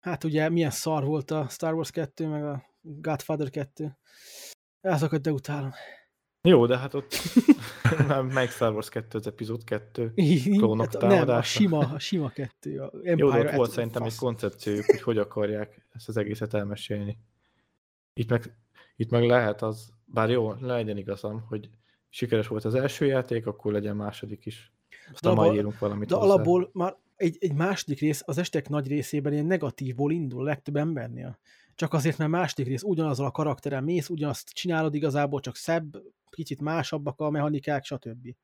[0.00, 3.96] Hát ugye milyen szar volt a Star Wars 2, meg a Godfather 2.
[4.80, 5.70] Azokat de utálom.
[6.42, 7.14] Jó, de hát ott
[8.32, 10.12] meg Star Wars 2 az epizód 2
[10.56, 12.80] klónok hát, Nem, a sima, a sima 2.
[12.80, 14.12] A Empire Jó, de ott volt szerintem fasz.
[14.12, 17.18] egy koncepciójuk, hogy hogy akarják ezt az egészet elmesélni.
[18.12, 18.56] Itt meg,
[18.96, 21.70] itt meg lehet az, bár jó, legyen igazam, hogy
[22.08, 24.72] sikeres volt az első játék, akkor legyen második is.
[25.12, 26.26] Aztán majd írunk valamit De hozzá.
[26.26, 31.38] alapból már egy, egy második rész az estek nagy részében ilyen negatívból indul legtöbb embernél.
[31.74, 36.60] Csak azért, mert második rész ugyanazzal a karakterem mész, ugyanazt csinálod igazából, csak szebb, kicsit
[36.60, 38.34] másabbak a mechanikák, stb.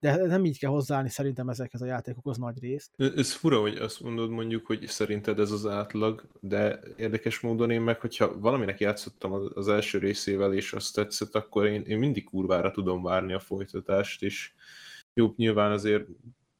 [0.00, 2.90] De nem így kell hozzáállni szerintem ezekhez a játékokhoz nagy részt.
[2.96, 7.80] Ez fura, hogy azt mondod mondjuk, hogy szerinted ez az átlag, de érdekes módon én
[7.80, 12.70] meg, hogyha valaminek játszottam az első részével, és azt tetszett, akkor én, én mindig kurvára
[12.70, 14.52] tudom várni a folytatást, és
[15.14, 16.06] jó, nyilván azért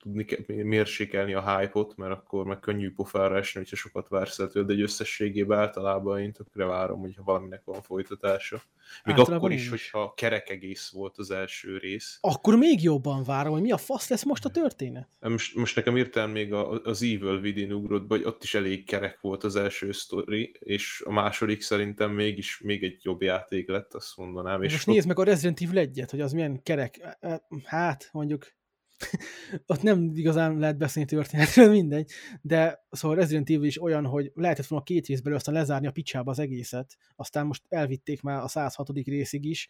[0.07, 4.73] tudni mérsékelni a hype-ot, mert akkor meg könnyű pofára esni, hogyha sokat vársz el de
[4.73, 8.62] egy összességében általában én tökre várom, hogyha valaminek van folytatása.
[9.05, 12.19] Még általában akkor is, is, hogyha kerek egész volt az első rész.
[12.20, 15.09] Akkor még jobban várom, hogy mi a fasz lesz most a történet.
[15.20, 19.20] Most, most nekem írtál még a, az Evil Within ugrott, vagy ott is elég kerek
[19.20, 24.16] volt az első sztori, és a második szerintem mégis még egy jobb játék lett, azt
[24.16, 24.62] mondanám.
[24.62, 24.95] És most ott...
[24.95, 27.19] nézd meg a Resident Evil 1 hogy az milyen kerek,
[27.65, 28.56] hát mondjuk
[29.66, 32.10] ott nem igazán lehet beszélni történetről, mindegy,
[32.40, 36.31] de szóval Resident Evil is olyan, hogy lehetett volna két részből aztán lezárni a picsába
[36.31, 38.90] az egészet, aztán most elvitték már a 106.
[39.05, 39.68] részig is.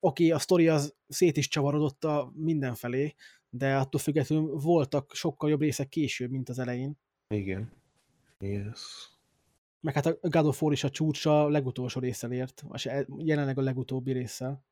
[0.00, 3.14] Oké, okay, a sztori az szét is csavarodott a mindenfelé,
[3.50, 6.98] de attól függetlenül voltak sokkal jobb részek később, mint az elején.
[7.28, 7.72] Igen.
[8.38, 9.10] Yes.
[9.80, 12.62] Meg hát a God of War is a csúcsa legutolsó részsel ért,
[13.18, 14.64] jelenleg a legutóbbi résszel.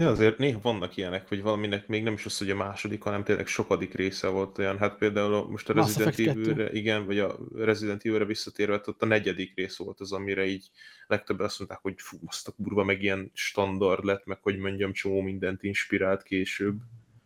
[0.00, 3.24] Ja, azért néha vannak ilyenek, hogy valaminek még nem is az, hogy a második, hanem
[3.24, 4.78] tényleg sokadik része volt olyan.
[4.78, 9.52] Hát például most a Resident Evil-re, igen, vagy a Resident Evil-re visszatérve, ott a negyedik
[9.54, 10.70] rész volt az, amire így
[11.06, 14.92] legtöbben azt mondták, hogy fú, azt a kurva meg ilyen standard lett, meg hogy mondjam,
[14.92, 16.76] csomó mindent inspirált később.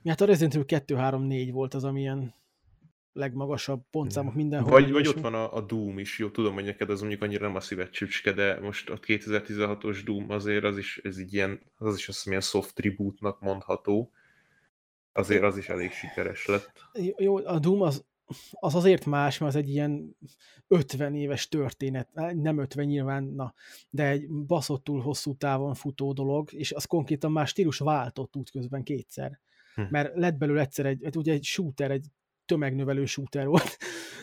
[0.05, 2.34] Hát a Resident Evil 2, 3, 4 volt az, amilyen
[3.15, 4.70] legmagasabb pontszámok mindenhol.
[4.70, 7.47] Vagy, vagy ott van a, a Doom is, jó, tudom, hogy neked az mondjuk annyira
[7.47, 11.61] nem a szíved csücske, de most a 2016-os Doom azért az is, ez így ilyen,
[11.77, 14.11] az is azt hiszem, ilyen soft tribute-nak mondható.
[15.12, 16.73] Azért az is elég sikeres lett.
[17.16, 18.05] Jó, a Doom az,
[18.53, 20.16] az azért más, mert az egy ilyen
[20.69, 23.55] 50 éves történet, nem 50 nyilván, na,
[23.91, 29.41] de egy baszottul hosszú távon futó dolog, és az konkrétan már stílus váltott útközben kétszer.
[29.74, 29.82] Hm.
[29.91, 32.07] Mert lett belőle egyszer egy, egy, ugye egy shooter, egy
[32.46, 33.76] tömegnövelő shooter volt.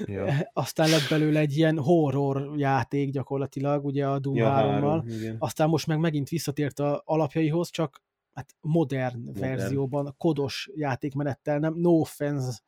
[0.06, 0.34] Ja.
[0.54, 5.38] Aztán lett belőle egy ilyen horror játék gyakorlatilag, ugye a Doom ja, 3-mal.
[5.38, 8.02] Aztán most meg megint visszatért a alapjaihoz, csak
[8.34, 9.40] hát modern, modern.
[9.40, 12.60] verzióban, kodos játékmenettel, nem no offense,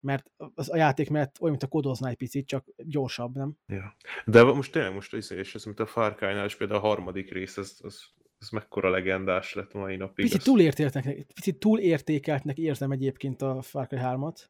[0.00, 3.56] mert az a játékmenet olyan, mint a kodoznál egy picit, csak gyorsabb, nem?
[3.66, 3.96] Ja.
[4.24, 7.32] De most tényleg most is, és ez, mint a Far Cry-nál is például a harmadik
[7.32, 8.02] rész, az, az
[8.38, 10.24] ez mekkora legendás lett mai napig.
[10.24, 14.44] Picit, túlértékeltnek, picit túlértékeltnek érzem egyébként a Far Cry 3-at.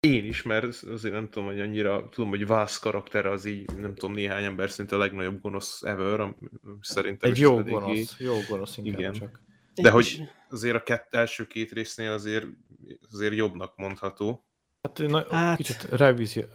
[0.00, 3.94] Én is, mert azért nem tudom, hogy annyira, tudom, hogy Vász karakter az így, nem
[3.94, 6.34] tudom, néhány ember szinte a legnagyobb gonosz ever,
[6.80, 7.30] szerintem.
[7.30, 9.12] Egy jó gonosz, így, jó gonosz igen.
[9.12, 9.40] csak.
[9.74, 10.20] De Én hogy is.
[10.50, 12.46] azért a kett, első két résznél azért,
[13.10, 14.44] azért jobbnak mondható.
[14.82, 15.56] Hát, na, hát...
[15.56, 15.88] kicsit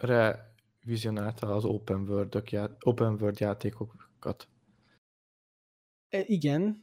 [0.00, 2.42] revizionálta az open world,
[2.80, 4.48] open world játékokat.
[6.08, 6.80] E, igen,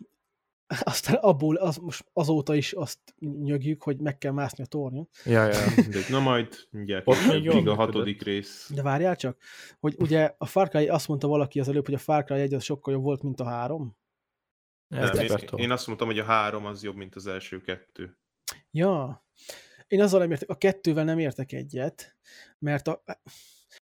[0.83, 5.09] aztán abból az, most azóta is azt nyögjük, hogy meg kell mászni a tornyon.
[5.25, 6.05] Ja, ja, mindegy.
[6.09, 8.71] Na majd mindjárt Ott még a hatodik rész.
[8.73, 9.37] De várjál csak,
[9.79, 12.53] hogy ugye a Far Cry, azt mondta valaki az előbb, hogy a Far Cry 1
[12.53, 13.97] az sokkal jobb volt, mint a három.
[14.87, 18.17] Nem, én, én azt mondtam, hogy a három az jobb, mint az első kettő.
[18.71, 19.25] Ja.
[19.87, 22.15] Én azzal nem értek, a kettővel nem értek egyet,
[22.59, 23.03] mert a,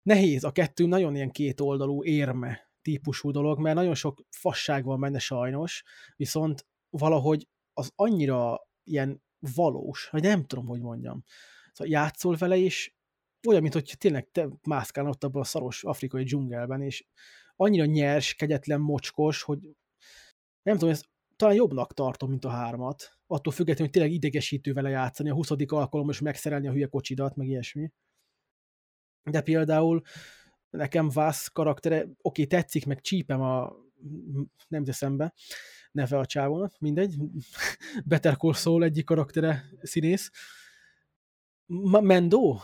[0.02, 5.20] nehéz, a kettő nagyon ilyen kétoldalú érme típusú dolog, mert nagyon sok fasság van benne
[5.20, 5.84] sajnos,
[6.16, 9.22] viszont valahogy az annyira ilyen
[9.56, 11.24] valós, vagy nem tudom, hogy mondjam.
[11.72, 12.94] Szóval játszol vele, és
[13.48, 17.06] olyan, mint hogy tényleg te mászkál ott abban a szaros afrikai dzsungelben, és
[17.56, 19.60] annyira nyers, kegyetlen, mocskos, hogy
[20.62, 21.04] nem tudom, ez
[21.36, 23.18] talán jobbnak tartom, mint a hármat.
[23.28, 25.50] Attól függetlenül, hogy tényleg idegesítő vele játszani, a 20.
[25.68, 27.92] alkalom is megszerelni a hülye kocsidat, meg ilyesmi.
[29.30, 30.02] De például
[30.70, 33.76] nekem Vász karaktere, oké, tetszik, meg csípem a
[34.68, 34.84] nem
[35.18, 35.34] be,
[35.92, 37.16] neve a csávónak, mindegy.
[38.06, 40.32] Better Call Saul egyik karaktere színész.
[41.66, 42.58] Ma Mendo?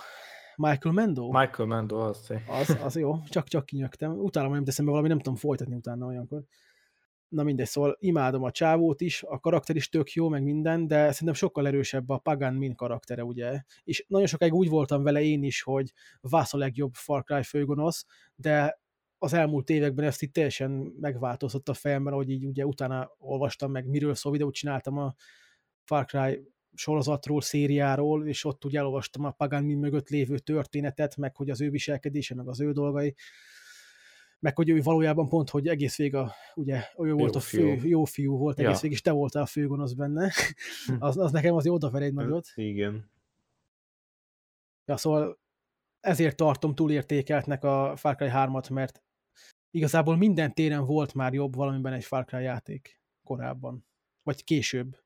[0.55, 1.31] Michael Mendo?
[1.31, 2.29] Michael Mendo, az.
[2.47, 4.11] Az, az jó, csak, csak kinyögtem.
[4.11, 6.43] Utána nem teszem be valami, nem tudom folytatni utána olyankor.
[7.29, 11.11] Na mindegy, szóval imádom a csávót is, a karakter is tök jó, meg minden, de
[11.11, 13.61] szerintem sokkal erősebb a Pagan Min karaktere, ugye.
[13.83, 18.05] És nagyon sokáig úgy voltam vele én is, hogy Vász a legjobb Far Cry főgonosz,
[18.35, 18.79] de
[19.17, 23.87] az elmúlt években ezt itt teljesen megváltozott a fejemben, hogy így ugye utána olvastam meg,
[23.87, 25.15] miről szó videót csináltam a
[25.83, 31.35] Far Cry sorozatról, szériáról, és ott ugye elolvastam a Pagan Min mögött lévő történetet, meg
[31.35, 33.15] hogy az ő viselkedése, meg az ő dolgai
[34.45, 37.77] meg hogy ő valójában pont, hogy egész vég a, ugye, ő volt jó a fő,
[37.77, 37.89] fiú.
[37.89, 38.81] jó fiú volt, egész ja.
[38.81, 40.31] vég, és te voltál a főgonosz benne,
[40.85, 40.95] hm.
[40.99, 42.47] az, az nekem azért odaver egy nagyot.
[42.55, 43.11] Igen.
[44.85, 45.39] Ja, szóval
[45.99, 49.03] ezért tartom túlértékeltnek a Far Cry 3-at, mert
[49.71, 53.85] igazából minden téren volt már jobb valamiben egy Far Cry játék korábban.
[54.23, 54.97] Vagy később.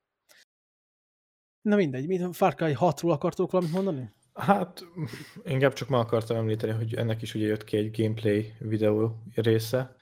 [1.61, 4.13] Na mindegy, Far Cry 6-ról akartok valamit mondani?
[4.39, 4.85] Hát,
[5.43, 9.95] inkább csak ma akartam említeni, hogy ennek is ugye jött ki egy gameplay videó része,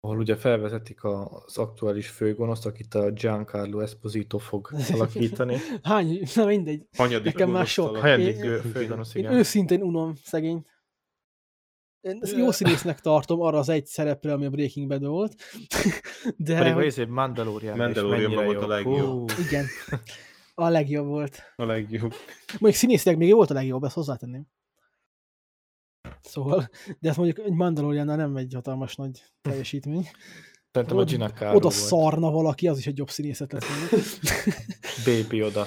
[0.00, 5.56] ahol ugye felvezetik az aktuális főgonoszt, akit a Giancarlo Esposito fog alakítani.
[5.82, 6.22] Hány?
[6.34, 6.86] Na mindegy.
[6.96, 7.96] Hanyadik Nekem már sok.
[7.96, 9.32] Hanyadik főgonosz, igen.
[9.32, 10.64] Én őszintén unom szegény.
[12.00, 15.34] Én ezt jó színésznek tartom arra az egy szerepre, ami a Breaking Bad volt.
[16.36, 17.00] De Pedig hogy...
[17.00, 19.30] a Mandalorian Mandalorian volt a legjobb.
[19.48, 19.66] Igen.
[20.60, 21.42] A legjobb volt.
[21.56, 22.14] A legjobb.
[22.46, 24.46] Mondjuk színészileg még volt a legjobb, ezt hozzátenném.
[26.20, 26.68] Szóval,
[26.98, 30.08] de ezt mondjuk egy Mandaloriannál nem egy hatalmas nagy teljesítmény.
[30.72, 31.72] Szerintem a Gina Oda volt.
[31.74, 34.18] szarna valaki, az is egy jobb színészet lesz.
[35.06, 35.66] Baby oda.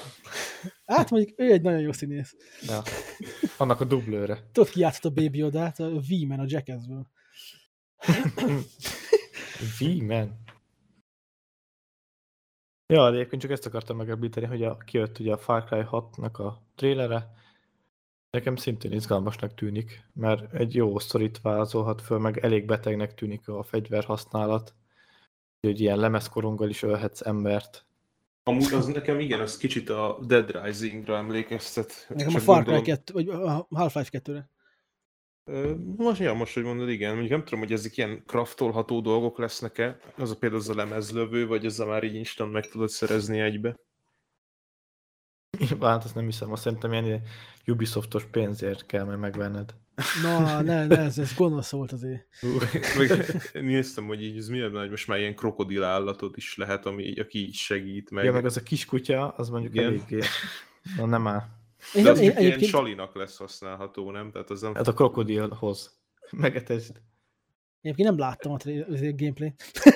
[0.85, 2.35] Hát mondjuk ő egy nagyon jó színész.
[2.61, 2.81] Ja.
[3.57, 4.49] Annak a dublőre.
[4.51, 5.79] Tudod, ki játszott a Baby Odát?
[5.79, 7.07] A V-Man a Jackassből.
[9.79, 10.42] V-Man?
[12.87, 16.31] Ja, de egyébként csak ezt akartam megemlíteni, hogy a, kijött ugye a Far Cry 6-nak
[16.31, 17.33] a trélere.
[18.29, 23.63] Nekem szintén izgalmasnak tűnik, mert egy jó sztorit vázolhat föl, meg elég betegnek tűnik a
[23.63, 24.73] fegyverhasználat.
[25.67, 27.85] Hogy ilyen lemezkoronggal is ölhetsz embert.
[28.43, 32.05] Amúgy az nekem igen, az kicsit a Dead Rising-ra emlékeztet.
[32.09, 34.49] Nekem a Far Cry 2, vagy a Half-Life 2-re.
[35.97, 37.11] Most, ja, most, hogy mondod, igen.
[37.11, 39.99] Mondjuk nem tudom, hogy ezek ilyen kraftolható dolgok lesznek-e.
[40.17, 43.39] Az a például az a lemezlövő, vagy ez a már így instant meg tudod szerezni
[43.39, 43.75] egybe.
[45.81, 47.21] Hát azt nem hiszem, azt szerintem ilyen
[47.67, 49.75] Ubisoftos pénzért kell meg megvenned.
[50.21, 52.27] Na, ne, ne, ez, ez gonosz volt azért.
[53.53, 57.39] néztem, hogy így ez milyen, hogy most már ilyen krokodil állatot is lehet, ami, aki
[57.39, 58.23] így segít meg.
[58.23, 59.85] Ja, meg az a kiskutya, az mondjuk Igen.
[59.85, 60.19] eléggé...
[60.97, 61.62] Na, nem áll.
[61.93, 62.71] De az én, ilyen egyébként...
[62.71, 64.31] salinak lesz használható, nem?
[64.31, 64.75] Tehát az nem...
[64.75, 65.99] Hát a krokodilhoz.
[66.31, 67.01] Megetesd.
[67.81, 68.57] Egyébként nem láttam a
[69.15, 69.53] gameplay.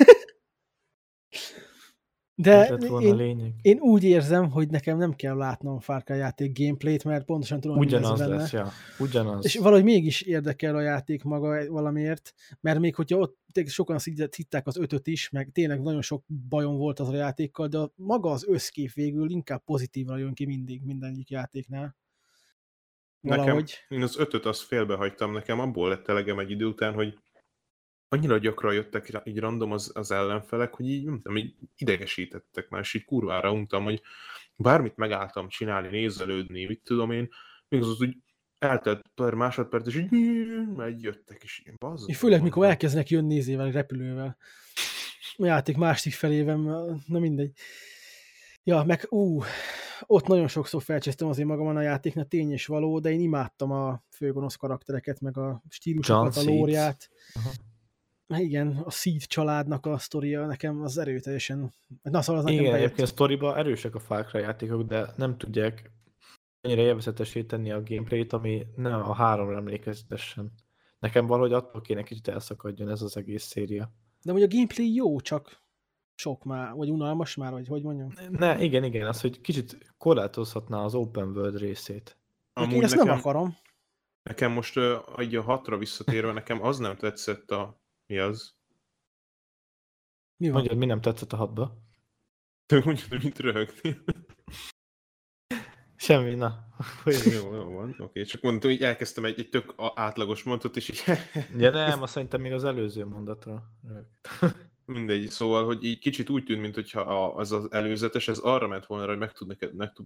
[2.40, 7.26] De én, én úgy érzem, hogy nekem nem kell látnom Far Cry játék gameplayt, mert
[7.26, 8.72] pontosan tudom, Ugyanaz lesz, lesz, ja.
[9.00, 9.46] Ugyanaz.
[9.46, 13.98] És valahogy mégis érdekel a játék maga valamiért, mert még hogyha ott sokan
[14.36, 18.32] hitták az ötöt is, meg tényleg nagyon sok bajom volt az a játékkal, de maga
[18.32, 21.96] az összkép végül inkább pozitívan jön ki mindig mindenik játéknál.
[23.20, 23.54] Valahogy.
[23.54, 27.20] Nekem, én az ötöt azt félbehagytam, nekem abból lett elegem egy idő után, hogy
[28.08, 32.82] annyira gyakran jöttek így random az, az ellenfelek, hogy így, nem tudom, így idegesítettek már,
[32.82, 34.02] és így kurvára untam, hogy
[34.56, 37.30] bármit megálltam csinálni, nézelődni, mit tudom én,
[37.68, 38.18] még az, úgy
[38.60, 42.16] eltelt pár másodperc, és így, így jöttek, és ilyen bazzak.
[42.16, 44.38] Főleg, mikor elkezdenek jönni nézével, repülővel.
[45.38, 46.60] A játék másik felében,
[47.08, 47.52] na mindegy.
[48.64, 49.42] Ja, meg ú,
[50.02, 54.04] ott nagyon sokszor felcsesztem azért magamon a játéknak, tény és való, de én imádtam a
[54.10, 57.10] főgonosz karaktereket, meg a stílusokat, John a lóriát.
[57.34, 57.50] Aha.
[58.40, 61.74] Igen, a Seed családnak a sztoria nekem az erőteljesen...
[62.02, 65.92] Na, szóval az Igen, egyébként a sztoriba erősek a Far Cry játékok, de nem tudják
[66.68, 70.52] ennyire élvezetesé tenni a gameplayt, ami nem a három emlékezetesen.
[71.00, 73.92] Nekem valahogy attól kéne kicsit elszakadjon ez az egész széria.
[74.24, 75.62] De hogy a gameplay jó, csak
[76.16, 78.14] sok már, vagy unalmas már, vagy hogy mondjam?
[78.30, 82.18] Ne, igen, igen, az, hogy kicsit korlátozhatná az open world részét.
[82.54, 83.58] Amúgy én ezt nekem, nem akarom.
[84.24, 88.56] Nekem most uh, a hatra visszatérve, nekem az nem tetszett a mi az?
[90.38, 90.56] Mi van?
[90.56, 91.78] Mondjad, mi nem tetszett a hatba?
[92.66, 93.98] Te mondjad, mint röhögni.
[96.08, 96.68] Semmi, na.
[97.36, 98.04] jó, jó van, oké.
[98.04, 98.24] Okay.
[98.24, 101.04] Csak mondtam, hogy elkezdtem egy, egy tök átlagos mondatot, és így...
[101.64, 103.64] ja nem, azt szerintem még az előző mondatra.
[104.86, 109.08] Mindegy, szóval, hogy így kicsit úgy tűnt, mintha az az előzetes, ez arra ment volna,
[109.08, 110.06] hogy meg tud neked, meg tud,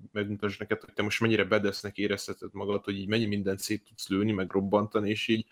[0.59, 4.31] neked, hogy te most mennyire bedesznek érezheted magad, hogy így mennyi mindent szét tudsz lőni,
[4.31, 5.45] meg robbantani, és így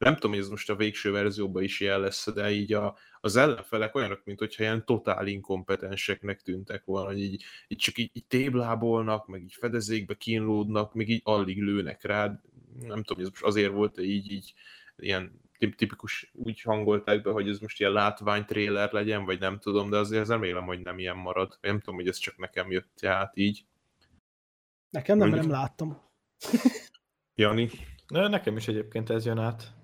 [0.00, 3.36] nem tudom, hogy ez most a végső verzióban is ilyen lesz, de így a, az
[3.36, 8.26] ellenfelek olyanok, mint hogyha ilyen totál inkompetenseknek tűntek volna, hogy így, így csak így, így
[8.26, 12.40] téblábolnak, meg így fedezékbe kínlódnak, meg így alig lőnek rád.
[12.80, 14.54] Nem tudom, hogy ez most azért volt, hogy így, így
[14.96, 19.90] ilyen tipikus úgy hangolták be, hogy ez most ilyen látvány trailer legyen, vagy nem tudom,
[19.90, 21.58] de azért remélem, hogy nem ilyen marad.
[21.60, 23.64] Nem tudom, hogy ez csak nekem jött át így.
[24.90, 25.50] Nekem nem, Mondjuk...
[25.50, 26.02] nem láttam.
[27.34, 27.70] Jani?
[28.08, 29.78] Nekem is egyébként ez jön át.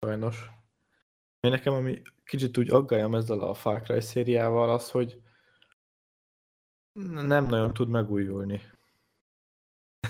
[0.00, 0.50] Sajnos.
[1.40, 5.20] Én nekem, ami kicsit úgy aggályom ezzel a Far Cry szériával, az, hogy
[7.26, 8.60] nem nagyon tud megújulni.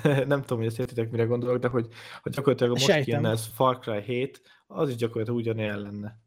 [0.27, 1.89] nem tudom, hogy ezt értitek, mire gondolok, de hogy,
[2.23, 3.05] hogy gyakorlatilag most Sejtem.
[3.05, 6.21] kijönne ez Far Cry 7, az is gyakorlatilag ugyanilyen lenne.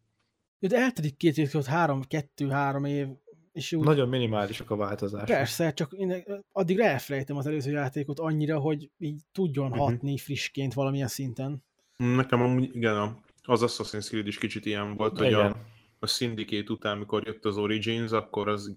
[0.59, 3.07] De eltedik két év, három, kettő, három év,
[3.51, 5.27] És úgy, Nagyon minimálisak a változások.
[5.27, 9.85] Persze, csak én addig elfelejtem az előző játékot annyira, hogy így tudjon uh-huh.
[9.85, 11.63] hatni frissként valamilyen szinten.
[11.97, 15.33] Nekem amúgy, igen, az Assassin's Creed is kicsit ilyen volt, igen.
[15.33, 15.57] hogy a,
[15.99, 18.75] a Syndicate után, mikor jött az Origins, akkor az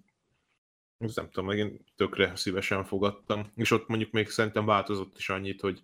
[0.99, 3.51] az nem tudom, én tökre szívesen fogadtam.
[3.55, 5.83] És ott mondjuk még szerintem változott is annyit, hogy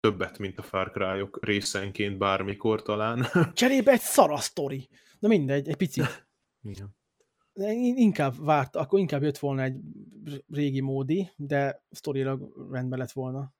[0.00, 3.26] többet, mint a Far cry részenként bármikor talán.
[3.54, 4.88] Cserébe egy szara sztori.
[5.18, 6.28] Na mindegy, egy picit.
[6.62, 6.96] Igen.
[7.94, 9.80] Inkább várt, akkor inkább jött volna egy
[10.48, 13.52] régi módi, de sztorilag rendben lett volna.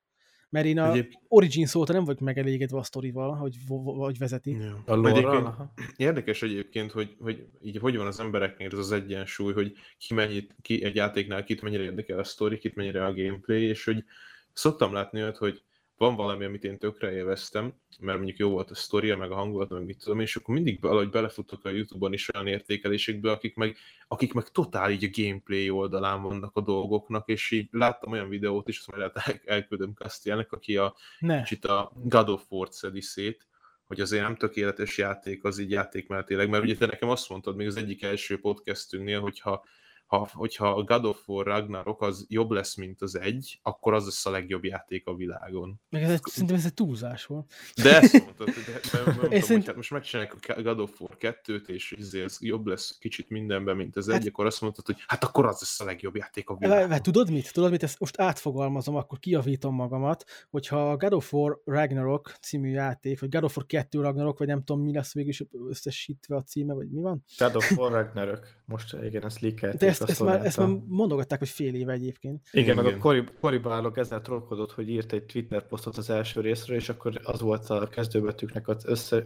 [0.50, 1.12] Mert én a Egyéb...
[1.28, 4.50] Origin szóta nem vagyok megelégedve a sztorival, hogy, hogy vezeti.
[4.50, 4.82] Ja.
[4.94, 5.48] A egyébként,
[5.96, 10.54] érdekes egyébként, hogy, hogy így hogy van az embereknél ez az egyensúly, hogy ki, mennyit,
[10.62, 14.04] ki egy játéknál kit mennyire érdekel a sztori, kit mennyire a gameplay, és hogy
[14.52, 15.62] szoktam látni olyat, hogy
[15.98, 19.70] van valami, amit én tökre élveztem, mert mondjuk jó volt a sztoria, meg a hangulat,
[19.70, 23.76] meg mit tudom, és akkor mindig valahogy belefutok a Youtube-on is olyan értékelésekbe, akik meg,
[24.08, 28.68] akik meg totál így a gameplay oldalán vannak a dolgoknak, és így láttam olyan videót
[28.68, 31.42] is, azt majd el, elküldöm Castielnek, aki a, ne.
[31.42, 33.46] kicsit a God of War szedi szét,
[33.86, 37.66] hogy azért nem tökéletes játék az így játékmenetileg, mert ugye te nekem azt mondtad még
[37.66, 39.64] az egyik első podcastünknél, hogyha
[40.08, 44.04] ha, hogyha a God of War Ragnarok az jobb lesz, mint az egy, akkor az
[44.04, 45.80] lesz a legjobb játék a világon.
[45.90, 47.52] Meg ez egy, szerintem ez egy túlzás volt.
[47.82, 49.46] De ezt mondtad, de, de, de mondtam, szerint...
[49.46, 53.28] hogy hát most megcsinálják a God of War 2-t, és izé ez jobb lesz kicsit
[53.28, 54.20] mindenben, mint az hát...
[54.20, 56.90] egy, akkor azt mondtad, hogy hát akkor az lesz a legjobb játék a világon.
[56.90, 57.52] Hát, tudod mit?
[57.52, 57.82] Tudod mit?
[57.82, 63.28] Ezt most átfogalmazom, akkor kiavítom magamat, hogyha a God of War Ragnarok című játék, vagy
[63.28, 66.74] God of War 2 Ragnarok, vagy nem tudom mi lesz végül is összesítve a címe,
[66.74, 67.24] vagy mi van?
[67.38, 68.46] God of War Ragnarok.
[68.64, 72.48] Most igen, ezt leakelték ezt, ezt, már, ezt már mondogatták, hogy fél éve egyébként.
[72.50, 72.84] Igen, Igen.
[72.84, 76.76] meg a Cory, Cory Barlog ezzel trollkodott, hogy írt egy Twitter posztot az első részről,
[76.76, 79.22] és akkor az volt a kezdőbetűknek az össze,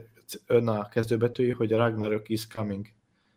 [0.47, 2.87] ön a kezdőbetűi, hogy a Ragnarok is coming.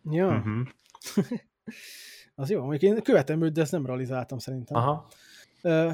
[0.09, 0.27] Ja.
[0.27, 0.67] Uh-huh.
[2.35, 4.77] az jó, még én követem őt, de ezt nem realizáltam szerintem.
[4.77, 5.07] Aha.
[5.63, 5.93] Uh,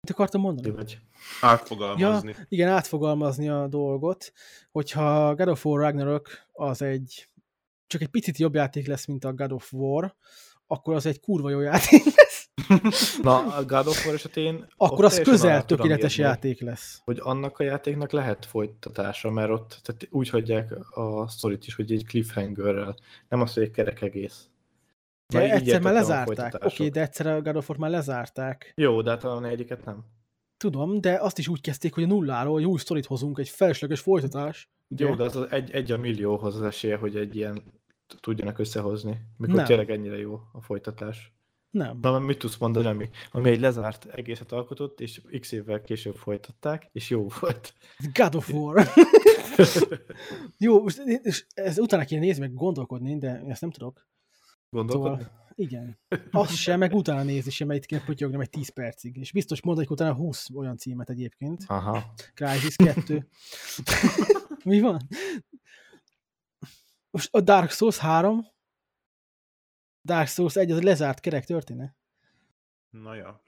[0.00, 0.70] mit akartam mondani?
[0.70, 0.98] Vagy.
[1.40, 2.34] Átfogalmazni.
[2.38, 4.32] Ja, igen, átfogalmazni a dolgot,
[4.72, 7.28] hogyha God of War Ragnarok az egy
[7.86, 10.14] csak egy picit jobb játék lesz, mint a God of War,
[10.66, 12.50] akkor az egy kurva jó játék lesz.
[13.22, 14.66] Na, a God of War esetén...
[14.76, 17.00] Akkor az közel tökéletes játék lesz.
[17.04, 21.92] Hogy annak a játéknak lehet folytatása, mert ott tehát úgy hagyják a sztorit is, hogy
[21.92, 22.96] egy cliffhangerrel,
[23.28, 24.48] nem az, hogy egy kerek egész.
[25.26, 26.54] De egyszer már lezárták.
[26.54, 28.72] Oké, okay, de egyszer a God of War már lezárták.
[28.76, 30.04] Jó, de hát a negyiket nem.
[30.56, 34.00] Tudom, de azt is úgy kezdték, hogy a nulláról egy új sztorit hozunk, egy felesleges
[34.00, 34.68] folytatás.
[34.96, 37.62] Jó, de az, az egy, egy a millióhoz az esélye, hogy egy ilyen
[38.20, 39.64] tudjanak összehozni, mikor nem.
[39.64, 41.34] tényleg ennyire jó a folytatás.
[41.70, 41.98] Nem.
[42.00, 46.88] Na, mit tudsz mondani, ami, ami egy lezárt egészet alkotott, és x évvel később folytatták,
[46.92, 47.74] és jó volt.
[48.12, 48.88] God of War.
[50.58, 51.02] jó, most
[51.54, 54.08] ez utána kéne nézni, meg gondolkodni, de ezt nem tudok.
[54.70, 55.22] Gondolkodni?
[55.22, 55.98] Szóval, igen.
[56.30, 59.16] Azt sem, meg utána nézni sem, mert itt kéne pötyögnem egy 10 percig.
[59.16, 61.64] És biztos hogy utána 20 olyan címet egyébként.
[61.66, 62.14] Aha.
[62.34, 63.28] Crysis 2.
[64.64, 65.00] Mi van?
[67.16, 68.46] Most a Dark Souls 3,
[70.04, 71.96] Dark Souls 1 az lezárt kerek történet.
[72.90, 73.42] Na ja.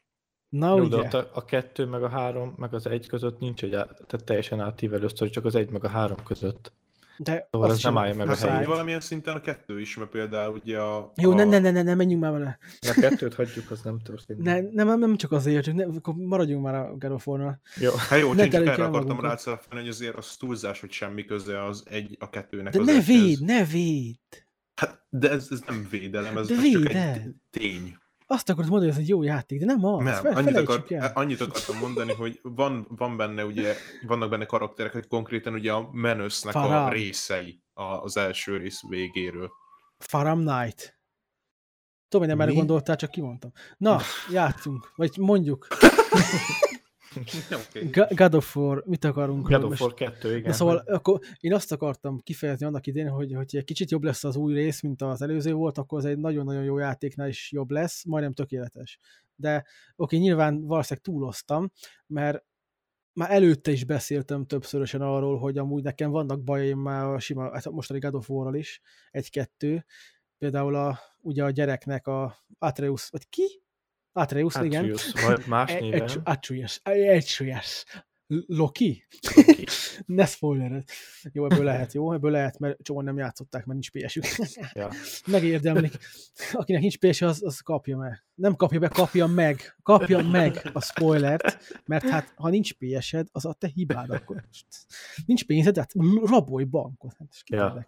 [0.49, 1.09] Na Jó, ugye.
[1.09, 4.61] De a, a kettő, meg a három, meg az egy között nincs egy, tehát teljesen
[4.61, 6.73] átívelő sztori, csak az egy, meg a három között.
[7.19, 8.67] De szóval ez nem állja meg a helyét.
[8.67, 11.13] valamilyen szinten a kettő is, mert például ugye a...
[11.17, 11.35] Jó, a...
[11.35, 12.59] ne, ne, ne, ne, ne, menjünk már vele.
[12.81, 14.43] A kettőt hagyjuk, az nem történik.
[14.43, 17.61] Ne, nem, nem csak azért, csak ne, akkor maradjunk már a God of War-nál.
[17.77, 21.83] Jó, hát jó, csak erre akartam rácelefeni, hogy azért az túlzás, hogy semmi köze az
[21.87, 24.17] egy a kettőnek De az ne véd, ne véd!
[24.75, 27.97] Hát, de ez, ez nem védelem, ez, ez csak egy tény.
[28.31, 30.05] Azt akarod mondani, hogy ez egy jó játék, de nem az.
[30.05, 30.85] Nem, fel, annyit, akar,
[31.15, 33.75] annyit akartam mondani, hogy van, van benne ugye,
[34.07, 39.51] vannak benne karakterek, hogy konkrétan ugye a menősznek a részei az első rész végéről.
[39.99, 40.99] Faram Knight.
[42.09, 43.53] Tudom, hogy nem erre gondoltál, csak kimondtam.
[43.77, 44.01] Na,
[44.33, 45.67] játszunk, vagy mondjuk.
[47.69, 48.09] okay.
[48.09, 49.49] God of War, mit akarunk?
[49.49, 50.43] God of War 2, igen.
[50.43, 54.25] De szóval akkor én azt akartam kifejezni annak idén, hogy, hogy egy kicsit jobb lesz
[54.25, 57.71] az új rész, mint az előző volt, akkor az egy nagyon-nagyon jó játéknál is jobb
[57.71, 58.99] lesz, majdnem tökéletes.
[59.35, 59.67] De oké,
[59.97, 61.71] okay, nyilván valószínűleg túloztam,
[62.07, 62.45] mert
[63.13, 67.71] már előtte is beszéltem többszörösen arról, hogy amúgy nekem vannak bajaim már a sima, hát
[67.71, 68.81] mostani God of War-ral is,
[69.11, 69.85] egy-kettő,
[70.39, 73.63] például a, ugye a gyereknek a Atreus, vagy ki?
[74.19, 75.27] Atreus, Atreus igen.
[75.27, 76.09] vagy más néven.
[76.25, 77.85] Atreus, Atreus.
[78.29, 79.05] Loki?
[79.35, 79.67] Loki.
[80.07, 80.85] ne spoilered.
[81.33, 82.13] Jó, ebből lehet, jó?
[82.13, 84.19] Ebből lehet, mert csomóan nem játszották, mert nincs ps
[84.73, 84.91] ja.
[85.33, 85.99] Megérdemlik.
[86.53, 88.25] Akinek nincs ps az, az kapja meg.
[88.35, 89.77] Nem kapja be, kapja meg.
[89.83, 94.45] Kapja meg a spoilert, mert hát ha nincs ps az a te hibád akkor.
[95.27, 95.93] Nincs pénzed, hát
[96.25, 97.17] rabolj bankot.
[97.19, 97.87] Hát, ja.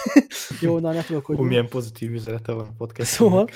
[0.60, 1.38] jó, na ne tudok, hogy...
[1.38, 3.10] Milyen pozitív üzenete van a podcast.
[3.10, 3.48] Szóval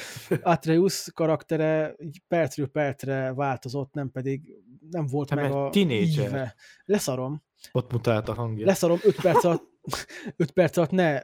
[0.43, 1.97] Atreus karaktere
[2.29, 4.41] percről percre változott, nem pedig
[4.91, 6.29] nem volt hát, meg a tínédzser.
[6.29, 6.55] íve.
[6.85, 7.43] Leszarom.
[7.73, 8.67] Ott mutált a hangja.
[8.67, 9.65] Leszarom, 5 perc alatt,
[10.37, 11.23] 5 perc alatt ne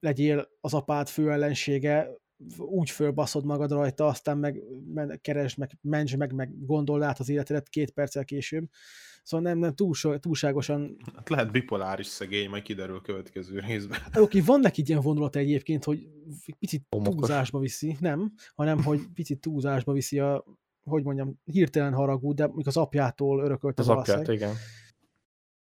[0.00, 2.10] legyél az apád fő ellensége,
[2.56, 4.62] úgy fölbaszod magad rajta, aztán meg
[5.20, 8.68] keresd, meg menj meg, meg gondold át az életedet két perccel később.
[9.22, 10.96] Szóval nem, nem túl, túlságosan...
[11.14, 13.98] Hát lehet bipoláris szegény, majd kiderül a következő részben.
[14.06, 16.08] Oké, okay, van neki ilyen vonulata egyébként, hogy
[16.58, 17.14] picit Homokos.
[17.14, 20.44] túlzásba viszi, nem, hanem hogy picit túlzásba viszi a,
[20.84, 24.54] hogy mondjam, hirtelen haragú, de még az apjától örökölte Az apját, igen.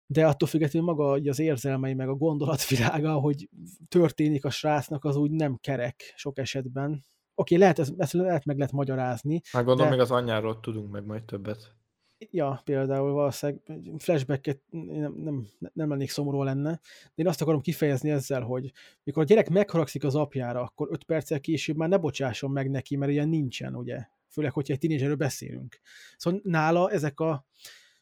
[0.07, 3.49] De attól függetlenül maga az érzelmei, meg a gondolatvilága, hogy
[3.89, 6.91] történik a srácnak, az úgy nem kerek sok esetben.
[6.91, 9.41] Oké, okay, lehet, ezt, ezt lehet meg lehet magyarázni.
[9.53, 9.97] Hát gondolom, de...
[9.97, 11.75] még az anyjáról tudunk meg majd többet.
[12.19, 13.63] Ja, például valószínűleg
[13.99, 18.73] flashbacket nem, nem, nem lennék szomorú lenne, de én azt akarom kifejezni ezzel, hogy
[19.03, 22.97] mikor a gyerek megharagszik az apjára, akkor öt perccel később már ne bocsásson meg neki,
[22.97, 24.09] mert ilyen nincsen, ugye?
[24.37, 25.81] Főleg, hogyha egy tínézserről beszélünk.
[26.17, 27.47] Szóval nála ezek a,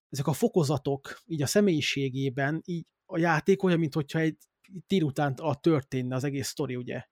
[0.09, 4.37] ezek a fokozatok így a személyiségében, így a játék olyan, mint hogyha egy
[4.87, 7.03] délután a történne az egész sztori, ugye?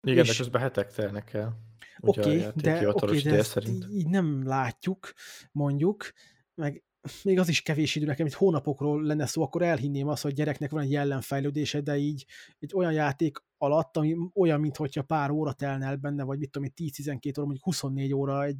[0.00, 0.30] Igen, és...
[0.30, 1.58] de közben hetek telnek el.
[2.00, 3.86] Oké, okay, de, okay, de ezt szerint.
[3.90, 5.12] így nem látjuk,
[5.52, 6.12] mondjuk,
[6.54, 6.84] meg
[7.24, 10.70] még az is kevés idő nekem, hogy hónapokról lenne szó, akkor elhinném azt, hogy gyereknek
[10.70, 12.26] van egy jellemfejlődése, de így
[12.58, 16.68] egy olyan játék alatt, ami olyan, mintha pár óra telne el benne, vagy mit tudom,
[16.76, 18.58] 10-12 óra, mondjuk 24 óra egy,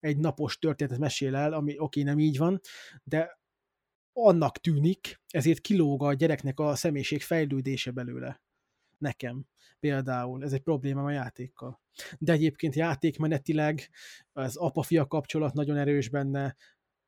[0.00, 2.60] egy napos történetet mesél el, ami oké, nem így van,
[3.04, 3.40] de
[4.12, 8.40] annak tűnik, ezért kilóg a gyereknek a személyiség fejlődése belőle.
[8.98, 9.46] Nekem
[9.80, 10.42] például.
[10.42, 11.80] Ez egy probléma a játékkal.
[12.18, 13.88] De egyébként játékmenetileg
[14.32, 16.56] az apa-fia kapcsolat nagyon erős benne,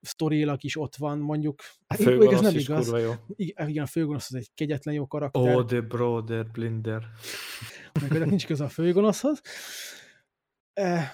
[0.01, 1.61] sztorilag is ott van, mondjuk.
[1.87, 2.85] A főgonosz ez nem is igaz.
[2.85, 3.13] kurva jó.
[3.37, 5.57] Igen, a főgonosz az egy kegyetlen jó karakter.
[5.57, 7.03] Oh, the brother, blinder.
[8.01, 9.41] Meg nincs köze a főgonoszhoz.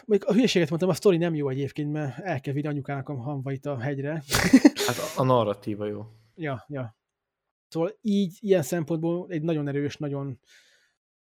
[0.05, 3.15] Még a hülyeséget mondtam, a sztori nem jó egyébként, mert el kell vinni anyukának a
[3.15, 4.23] hanvait a hegyre.
[4.87, 6.07] Hát a, a narratíva jó.
[6.35, 6.97] ja, ja.
[7.69, 10.41] Szóval így, ilyen szempontból egy nagyon erős, nagyon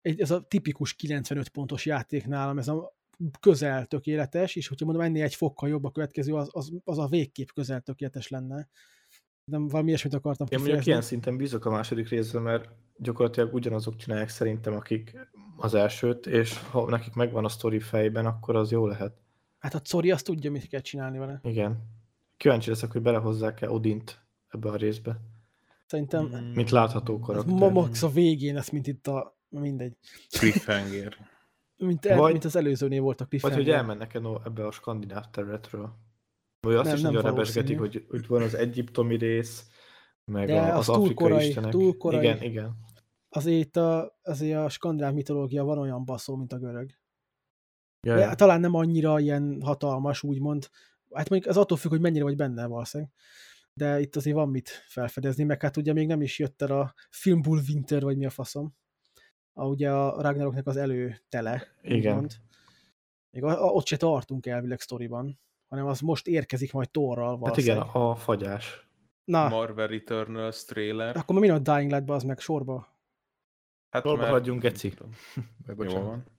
[0.01, 2.95] egy, ez a tipikus 95 pontos játék nálam, ez a
[3.39, 7.07] közel tökéletes, és hogyha mondom ennél egy fokkal jobb a következő, az, az, az a
[7.07, 8.69] végkép közel tökéletes lenne.
[9.45, 13.95] De valami ilyesmit akartam Én mondjuk ilyen szinten bízok a második részre, mert gyakorlatilag ugyanazok
[13.95, 15.17] csinálják szerintem, akik
[15.57, 19.21] az elsőt, és ha nekik megvan a sztori fejben, akkor az jó lehet.
[19.59, 21.39] Hát a Cori azt tudja, mit kell csinálni vele.
[21.43, 21.77] Igen.
[22.37, 25.19] Kíváncsi leszek, hogy belehozzák-e Odint ebbe a részbe.
[25.85, 26.25] Szerintem...
[26.53, 27.53] Mint látható karakter.
[27.53, 29.37] Ma max a végén, ez mint itt a...
[29.49, 29.97] mindegy.
[30.29, 31.17] Cliffhanger.
[31.77, 33.59] Mint, el, Vagy, mint az előzőnél volt a cliffhanger.
[33.59, 35.93] Vagy hogy elmennek-e no, ebbe a skandináv területről.
[36.59, 39.67] Vagy azt nem, is nem nagyon rebesgetik, hogy, hogy van az egyiptomi rész,
[40.31, 41.71] meg De a, az, az afrikai korai, istenek.
[41.71, 42.19] Túl korai.
[42.19, 42.75] Igen, igen.
[43.29, 46.91] Azért a, azért a skandináv mitológia van olyan baszó, mint a görög.
[48.07, 50.69] Ja, De talán nem annyira ilyen hatalmas, úgymond.
[51.13, 53.13] Hát mondjuk az attól függ, hogy mennyire vagy benne valószínűleg.
[53.73, 56.93] De itt azért van mit felfedezni, meg hát ugye még nem is jött el a
[57.09, 58.75] Filmbull Winter, vagy mi a faszom
[59.53, 61.63] a, ugye a Ragnaroknak az előtele.
[61.81, 62.15] Igen.
[62.15, 62.31] Mond.
[63.29, 67.39] Még a, a, ott se tartunk elvileg sztoriban, hanem az most érkezik majd Torral.
[67.43, 68.87] Hát igen, a fagyás.
[69.23, 69.47] Na.
[69.47, 71.17] Marvel Eternals trailer.
[71.17, 72.87] Akkor mi a Dying light az meg sorba?
[73.89, 74.33] Hát sorba mert...
[74.33, 74.93] hagyjunk, Geci.
[75.77, 76.31] Jó van.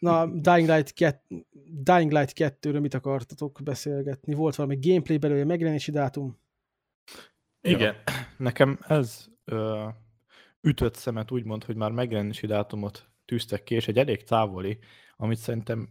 [0.00, 4.34] Na, Dying Light, 2, Dying Light 2-ről mit akartatok beszélgetni?
[4.34, 6.38] Volt valami gameplay belőle, megjelenési dátum?
[7.60, 8.12] Igen, ja.
[8.36, 9.88] nekem ez ö,
[10.60, 14.78] ütött szemet úgymond, hogy már megjelenési dátumot tűztek ki, és egy elég távoli,
[15.16, 15.88] amit szerintem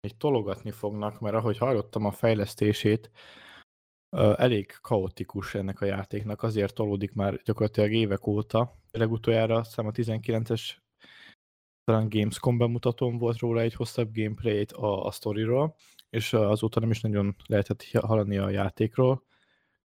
[0.00, 3.10] még tologatni fognak, mert ahogy hallottam a fejlesztését,
[4.36, 8.78] elég kaotikus ennek a játéknak, azért tolódik már gyakorlatilag évek óta.
[8.90, 10.76] Legutoljára azt hiszem a 19-es
[11.84, 15.76] talán Gamescom bemutatón volt róla egy hosszabb gameplayt a, a sztoriról,
[16.10, 19.24] és azóta nem is nagyon lehetett hallani a játékról,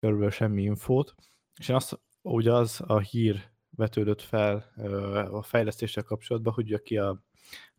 [0.01, 1.15] körülbelül semmi infót.
[1.59, 3.50] És én azt, ugye az a hír
[3.81, 4.73] vetődött fel
[5.31, 7.23] a fejlesztéssel kapcsolatban, hogy aki a,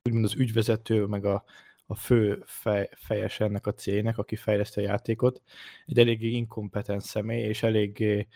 [0.04, 1.44] úgymond az ügyvezető, meg a,
[1.86, 5.42] a fő fej, fejes ennek a cégnek, aki fejleszti a játékot,
[5.86, 8.28] egy eléggé inkompetens személy, és eléggé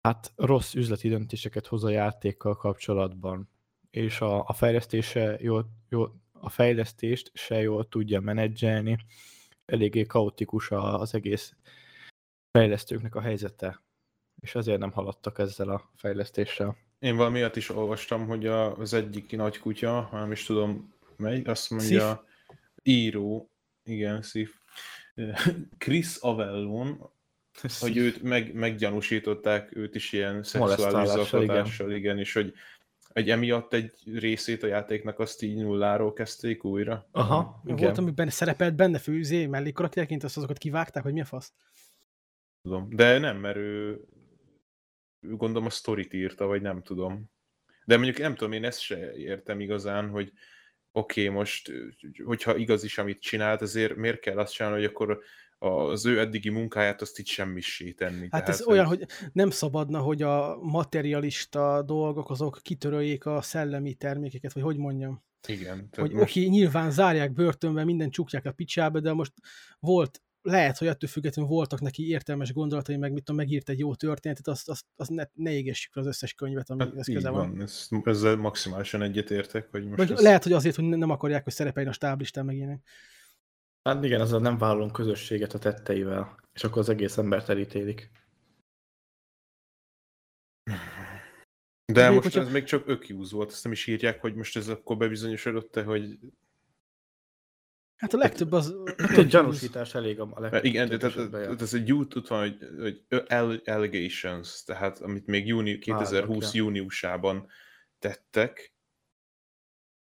[0.00, 3.48] hát rossz üzleti döntéseket hoz a játékkal kapcsolatban.
[3.90, 8.98] És a, a fejlesztése jól, jól, a fejlesztést se jól tudja menedzselni,
[9.66, 11.54] eléggé kaotikus az egész
[12.50, 13.82] fejlesztőknek a helyzete,
[14.44, 16.76] és azért nem haladtak ezzel a fejlesztéssel.
[16.98, 22.08] Én valamiatt is olvastam, hogy az egyik nagy kutya, nem is tudom mely, azt mondja,
[22.08, 22.54] Szif?
[22.82, 23.50] író,
[23.84, 24.54] igen, Szif,
[25.78, 27.10] Chris Avellon,
[27.80, 31.96] hogy őt meg, meggyanúsították őt is ilyen szexuális zaklatással, igen.
[31.96, 32.54] igen, és hogy
[33.12, 37.08] egy emiatt egy részét a játéknak azt így nulláról kezdték újra.
[37.10, 37.76] Aha, igen.
[37.76, 41.52] Volt, amiben szerepelt benne főzé, mellékkarakterként, azt azokat kivágták, hogy mi a fasz?
[42.62, 44.00] Tudom, de nem, mert ő
[45.28, 47.30] gondolom a sztorit írta, vagy nem tudom.
[47.84, 50.32] De mondjuk nem tudom, én ezt se értem igazán, hogy
[50.92, 51.72] oké, okay, most,
[52.24, 55.22] hogyha igaz is, amit csinált, azért miért kell azt csinálni, hogy akkor
[55.58, 58.20] az ő eddigi munkáját azt így semmissé tenni.
[58.20, 58.74] Hát Tehát, ez hogy...
[58.74, 64.76] olyan, hogy nem szabadna, hogy a materialista dolgok azok kitöröljék a szellemi termékeket, vagy hogy
[64.76, 65.22] mondjam.
[65.48, 65.88] Igen.
[65.96, 66.22] Hogy most...
[66.22, 69.32] oké, nyilván zárják börtönbe, minden csukják a picsába, de most
[69.78, 73.94] volt, lehet, hogy ettől függetlenül voltak neki értelmes gondolatai, meg mit tudom, megírt egy jó
[73.94, 77.50] történetet, azt, azt, azt ne, ne égessük az összes könyvet, ami hát ez közel van.
[77.50, 77.62] van.
[77.62, 79.68] Ez, ezzel maximálisan egyetértek.
[79.70, 80.20] Hogy most Vagy ez...
[80.20, 82.88] Lehet, hogy azért, hogy nem akarják, hogy szerepeljen a stáblistán, meg ilyenek.
[83.82, 88.10] Hát igen, azzal nem vállalunk közösséget a tetteivel, és akkor az egész embert elítélik.
[91.92, 92.40] De most hogyha...
[92.40, 96.18] ez még csak ökjúz volt, azt nem is írják, hogy most ez akkor bebizonyosodott-e, hogy...
[98.04, 98.74] Hát a legtöbb az...
[99.16, 100.64] Egy gyanúsítás elég a legtöbb.
[100.64, 103.22] Igen, de tehát, ez egy út ott van, hogy, hogy
[103.64, 107.48] allegations, tehát amit még júni, 2020 ah, júniusában
[107.98, 108.74] tettek,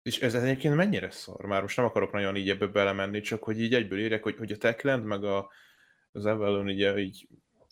[0.01, 1.45] és ez egyébként mennyire szar?
[1.45, 4.51] Már most nem akarok nagyon így ebbe belemenni, csak hogy így egyből érek, hogy, hogy
[4.51, 5.51] a Techland meg a,
[6.11, 7.27] az Avalon ugye így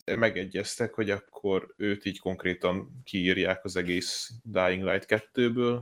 [0.06, 5.82] megegyeztek, hogy akkor őt így konkrétan kiírják az egész Dying Light 2-ből.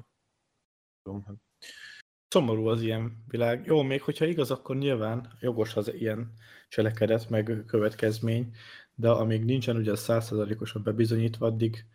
[1.26, 1.47] Hát
[2.28, 3.66] Szomorú az ilyen világ.
[3.66, 6.34] Jó, még hogyha igaz, akkor nyilván jogos az ilyen
[6.70, 8.56] cselekedet, meg következmény,
[8.96, 11.86] de amíg nincsen ugye százszerzalékosan bebizonyítva, addig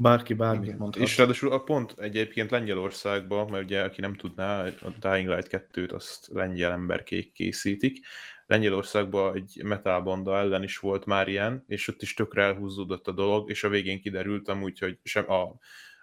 [0.00, 0.76] Bárki bármit Igen.
[0.78, 1.02] mondhat.
[1.02, 5.92] És ráadásul a pont egyébként Lengyelországban, mert ugye aki nem tudná, a Dying Light 2-t
[5.92, 8.06] azt lengyel emberkék készítik.
[8.46, 13.50] Lengyelországban egy metalbanda ellen is volt már ilyen, és ott is tökre elhúzódott a dolog,
[13.50, 15.58] és a végén kiderült amúgy, hogy sem a,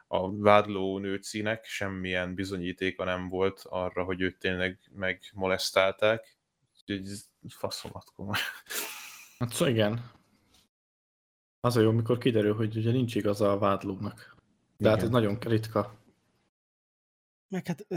[0.07, 6.37] a vádló nőcinek semmilyen bizonyítéka nem volt arra, hogy őt tényleg megmolesztálták.
[6.73, 7.09] Úgyhogy
[7.47, 8.37] faszomat komoly.
[9.39, 10.11] Hát szó, igen.
[11.59, 14.35] Az a jó, amikor kiderül, hogy ugye nincs igaza a vádlónak.
[14.77, 16.05] De hát ez nagyon ritka.
[17.47, 17.87] Meg hát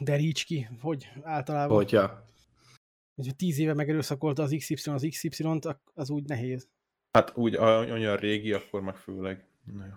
[0.00, 1.76] deríts ki, hogy általában.
[1.76, 2.24] Hogy, ja.
[3.14, 6.68] Hogy tíz éve megerőszakolta az XY az XY-t, az úgy nehéz.
[7.10, 9.46] Hát úgy olyan régi, akkor meg főleg.
[9.64, 9.92] Na jó.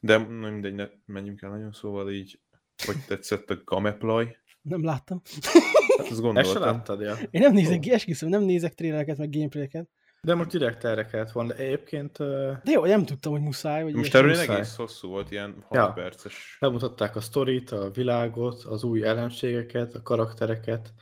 [0.00, 2.40] De nem mindegy, ne menjünk el nagyon, szóval így,
[2.86, 4.36] hogy tetszett a Gameplay?
[4.62, 5.22] Nem láttam.
[5.96, 6.36] Hát azt gondoltam.
[6.36, 7.16] Ezt se láttad, ja.
[7.30, 7.92] Én nem nézek, oh.
[7.92, 9.88] esküszöm, nem nézek trélereket, meg gameplayeket.
[10.20, 12.18] De most direkt erre kellett volna, de egyébként...
[12.18, 12.26] Uh...
[12.64, 13.82] De jó, nem tudtam, hogy muszáj.
[13.82, 15.92] Vagy most erről egész hosszú volt, ilyen 6 ja.
[15.92, 16.56] perces.
[16.60, 20.92] Bemutatták a sztorit, a világot, az új ellenségeket, a karaktereket.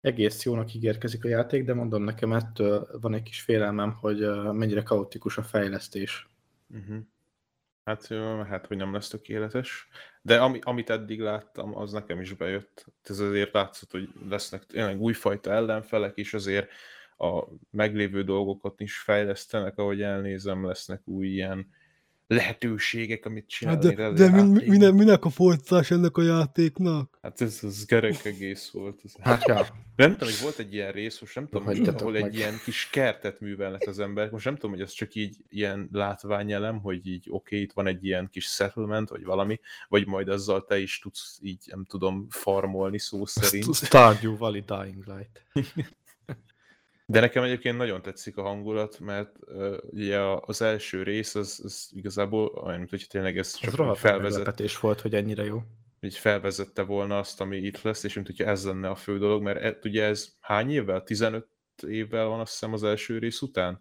[0.00, 4.18] Egész jónak ígérkezik a játék, de mondom nekem ettől van egy kis félelmem, hogy
[4.52, 6.28] mennyire kaotikus a fejlesztés.
[6.68, 6.96] Uh-huh.
[7.84, 8.06] Hát,
[8.48, 9.88] hát, hogy nem lesz tökéletes.
[10.22, 12.86] De ami, amit eddig láttam, az nekem is bejött.
[13.02, 16.70] Ez azért látszott, hogy lesznek tényleg újfajta ellenfelek is, azért
[17.16, 21.68] a meglévő dolgokat is fejlesztenek, ahogy elnézem, lesznek új ilyen
[22.30, 23.86] lehetőségek, amit csinálni.
[23.86, 27.18] Hát de, de min, minek, minek a folytatás ennek a játéknak?
[27.22, 29.00] Hát ez az gerek egész volt.
[29.04, 29.12] Ez.
[29.20, 29.66] Hát, ja.
[29.96, 32.88] Nem tudom, hogy volt egy ilyen rész, most nem tudom, hogy ahol egy ilyen kis
[32.92, 34.30] kertet művelnek az emberek.
[34.30, 37.86] Most nem tudom, hogy ez csak így ilyen látványelem, hogy így oké, okay, itt van
[37.86, 42.26] egy ilyen kis settlement, vagy valami, vagy majd azzal te is tudsz így, nem tudom,
[42.28, 43.74] farmolni szó szerint.
[43.74, 45.44] Stardew Valley Dying Light.
[47.10, 51.90] De nekem egyébként nagyon tetszik a hangulat, mert uh, ugye az első rész az, az
[51.92, 54.44] igazából olyan, mint hogy tényleg ez csak ez felvezet.
[54.80, 55.62] volt, hogy ennyire jó.
[56.00, 59.42] Így felvezette volna azt, ami itt lesz, és mint hogyha ez lenne a fő dolog,
[59.42, 61.02] mert e, ugye ez hány évvel?
[61.02, 61.46] 15
[61.86, 63.80] évvel van azt hiszem az első rész után?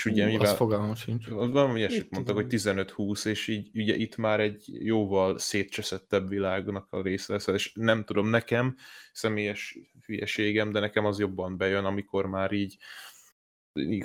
[0.00, 0.40] És ugye mivel...
[0.40, 1.28] Azt fogalmam sincs.
[1.28, 7.02] Valami ilyesmit mondtak, hogy 15-20, és így ugye itt már egy jóval szétcseszettebb világnak a
[7.02, 8.76] része lesz, és nem tudom, nekem
[9.12, 12.76] személyes hülyeségem, de nekem az jobban bejön, amikor már így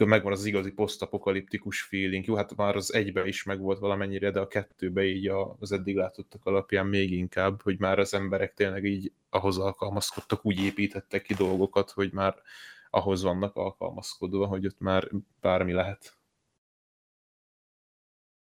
[0.05, 2.25] megvan az igazi posztapokaliptikus feeling.
[2.25, 6.45] Jó, hát már az egybe is megvolt valamennyire, de a kettőbe így az eddig látottak
[6.45, 11.91] alapján még inkább, hogy már az emberek tényleg így ahhoz alkalmazkodtak, úgy építettek ki dolgokat,
[11.91, 12.35] hogy már
[12.95, 15.09] ahhoz vannak alkalmazkodva, hogy ott már
[15.39, 16.17] bármi lehet.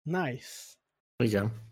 [0.02, 0.74] Nice.
[1.16, 1.70] Igen.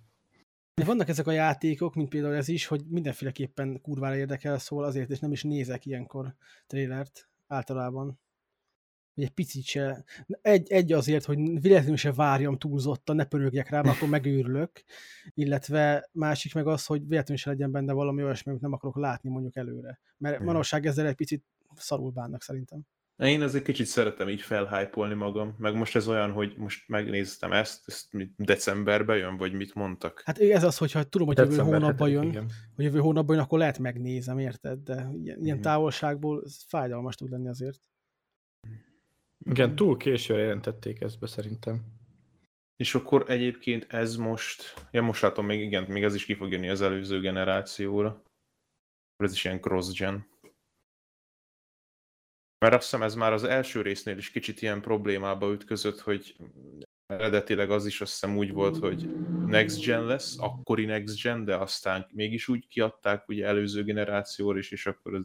[0.74, 5.10] De vannak ezek a játékok, mint például ez is, hogy mindenféleképpen kurvára érdekel, szóval azért
[5.10, 6.34] és nem is nézek ilyenkor
[6.66, 8.20] trélert általában.
[9.14, 10.04] hogy egy picit se,
[10.42, 14.84] egy, egy azért, hogy véletlenül se várjam túlzottan, ne pörögjek rá, akkor megőrülök,
[15.34, 19.30] illetve másik meg az, hogy véletlenül se legyen benne valami olyasmi, amit nem akarok látni
[19.30, 20.00] mondjuk előre.
[20.16, 21.44] Mert manapság ezzel egy picit
[21.76, 22.86] szarul bánnak szerintem.
[23.16, 27.82] Én azért kicsit szeretem így felhájpolni magam, meg most ez olyan, hogy most megnéztem ezt,
[27.86, 30.22] ezt decemberben jön, vagy mit mondtak?
[30.24, 32.50] Hát ez az, hogyha tudom, hogy jövő hónapban jön, igen.
[32.74, 34.78] hogy jövő hónapban jön, akkor lehet megnézem, érted?
[34.78, 37.80] De ilyen, ilyen távolságból ez fájdalmas tud lenni azért.
[39.44, 41.82] Igen, túl későre jelentették ezt be szerintem.
[42.76, 46.50] És akkor egyébként ez most, ja most látom még, igen, még ez is ki fog
[46.52, 48.22] jönni az előző generációra.
[49.16, 50.26] Ez is ilyen cross-gen.
[52.60, 56.36] Mert azt hiszem ez már az első résznél is kicsit ilyen problémába ütközött, hogy
[57.06, 59.14] eredetileg az is azt hiszem úgy volt, hogy
[59.46, 64.70] next gen lesz, akkori next gen, de aztán mégis úgy kiadták ugye előző generációra is,
[64.70, 65.24] és akkor az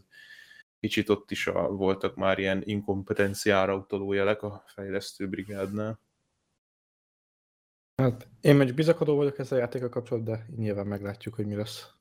[0.79, 5.99] kicsit ott is a, voltak már ilyen inkompetenciára utaló jelek a fejlesztő brigádnál.
[7.95, 11.94] Hát én mondjuk bizakodó vagyok ezzel a játéka kapcsolatban, de nyilván meglátjuk, hogy mi lesz.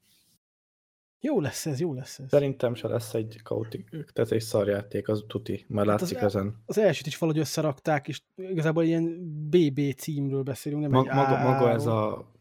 [1.26, 2.28] Jó lesz ez, jó lesz ez.
[2.28, 6.62] Szerintem se lesz egy kautik, tehát egy szarjáték, az tuti, már hát látszik az, ezen.
[6.66, 9.18] Az elsőt is valahogy összerakták, és igazából ilyen
[9.48, 12.32] BB címről beszélünk, nem Mag, egy maga, maga ez a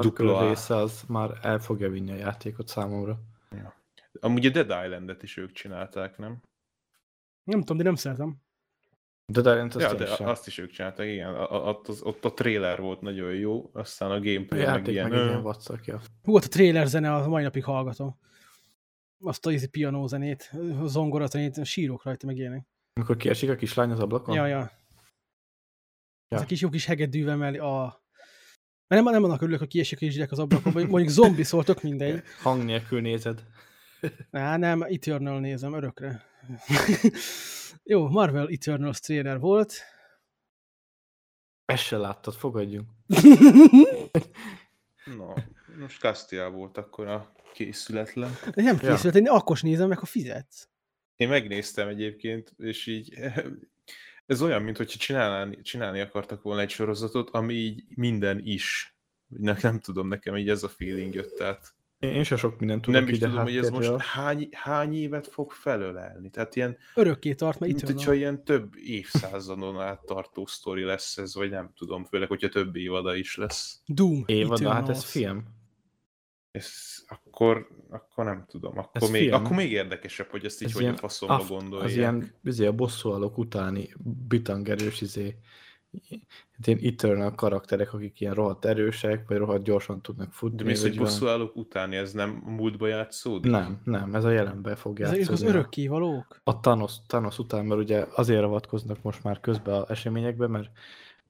[0.00, 3.18] dupla része, az már el fogja vinni a játékot számomra.
[3.50, 3.74] Ja.
[4.20, 6.42] Amúgy a Dead Island-et is ők csinálták, nem?
[7.44, 8.45] Nem tudom, de nem szeretem.
[9.32, 10.26] De, de, azt, ja, de sem.
[10.26, 11.34] azt is ők csinálták, igen.
[11.34, 15.08] A, a, az, ott a trailer volt nagyon jó, aztán a gameplay a meg ilyen...
[15.08, 16.00] Meg ilyen vacak, ja.
[16.22, 18.18] Hú, a trailer zene, a mai napig hallgatom.
[19.20, 22.66] Azt a easy piano zenét, a zongora zenét, sírok rajta, meg ilyenek.
[22.92, 24.34] Amikor kiesik a kislány az ablakon?
[24.34, 24.58] Ja, ja.
[24.58, 24.70] ja.
[26.28, 28.04] Ez a kis jó kis hegedűvel mellé, a...
[28.88, 31.82] Mert nem, nem annak örülök, hogy kiesik a kisgyerek az ablakon, vagy mondjuk zombi szóltok
[31.82, 32.22] mindegy.
[32.42, 33.44] Hang nélkül nézed.
[34.30, 36.24] Á, nem, Eternal nézem, örökre.
[37.88, 39.74] Jó, Marvel Eternals trailer volt.
[41.64, 42.88] Ezt se láttad, fogadjunk.
[45.16, 45.32] no,
[45.78, 48.30] most Castia volt akkor a készületlen.
[48.54, 49.20] De nem készület, ja.
[49.20, 50.68] én akkor nézem meg, ha fizetsz.
[51.16, 53.14] Én megnéztem egyébként, és így
[54.26, 58.96] ez olyan, mint hogy csinálni, csinálni akartak volna egy sorozatot, ami így minden is.
[59.26, 61.74] Ne, nem tudom, nekem így ez a feeling jött át.
[61.98, 65.50] Én sem sok mindent tudok Nem is tudom, hogy ez most hány, hány évet fog
[65.50, 66.30] felölelni.
[66.30, 66.76] Tehát ilyen...
[66.94, 71.70] Örökké tart, mert itt hogyha ilyen több évszázadon át tartó sztori lesz ez, vagy nem
[71.76, 73.80] tudom, főleg, hogyha több évada is lesz.
[73.86, 74.22] Doom.
[74.26, 75.44] Évada, hát ez film.
[76.50, 76.72] Ez,
[77.06, 78.78] akkor, akkor nem tudom.
[78.78, 79.34] Akkor ez még, film.
[79.34, 81.88] akkor még érdekesebb, hogy ezt így ez hogy a faszomba gondolják.
[81.88, 83.94] Az ilyen, izé, a bosszúalok utáni
[84.28, 85.36] bitangerős izé,
[86.64, 90.56] ilyen eternal karakterek, akik ilyen rohadt erősek, vagy rohadt gyorsan tudnak futni.
[90.56, 93.50] De mész, hogy bosszúállók utáni, ez nem múltba játszódik?
[93.50, 95.22] Nem, nem, ez a jelenben fog játszódni.
[95.22, 96.40] Ezek az örökkévalók?
[96.44, 100.70] A Thanos, Thanos után, mert ugye azért avatkoznak most már közbe a eseményekbe, mert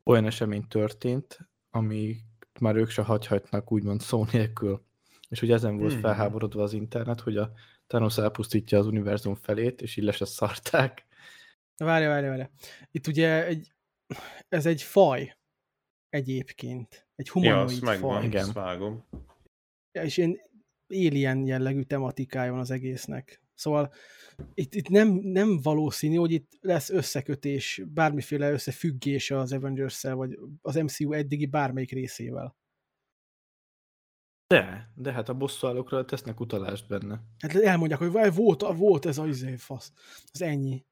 [0.05, 1.39] olyan esemény történt,
[1.71, 2.17] ami
[2.61, 4.85] már ők se hagyhatnak úgymond szó nélkül.
[5.29, 6.01] És ugye ezen volt hmm.
[6.01, 7.53] felháborodva az internet, hogy a
[7.87, 11.07] Thanos elpusztítja az univerzum felét, és így le se szarták.
[11.77, 12.51] Várja, várja, várja.
[12.91, 13.73] Itt ugye egy
[14.49, 15.37] ez egy faj
[16.09, 17.09] egyébként.
[17.15, 18.25] Egy humanoid ja, faj.
[18.25, 18.51] Igen.
[18.53, 19.05] vágom.
[19.93, 20.41] Ja, és én
[20.89, 23.41] alien jellegű tematikája van az egésznek.
[23.55, 23.93] Szóval
[24.55, 30.75] itt, itt nem, nem valószínű, hogy itt lesz összekötés, bármiféle összefüggés az avengers vagy az
[30.75, 32.57] MCU eddigi bármelyik részével.
[34.47, 37.21] De, de hát a bosszúállókra tesznek utalást benne.
[37.39, 39.93] Hát elmondják, hogy volt, volt ez a izé, fasz.
[40.33, 40.87] Az ennyi.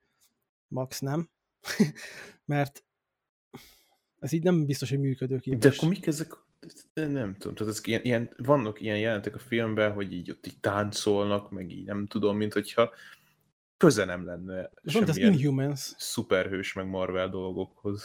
[0.68, 1.30] Max nem.
[2.44, 2.84] Mert
[4.24, 5.58] ez így nem biztos, hogy működőképes.
[5.58, 6.32] De akkor mik ezek?
[6.94, 10.60] Nem tudom, tehát ezek ilyen, ilyen, vannak ilyen jelentek a filmben, hogy így ott így
[10.60, 12.92] táncolnak, meg így nem tudom, mint hogyha
[13.76, 15.92] köze nem lenne Van az Inhumans.
[15.96, 18.04] szuperhős meg Marvel dolgokhoz.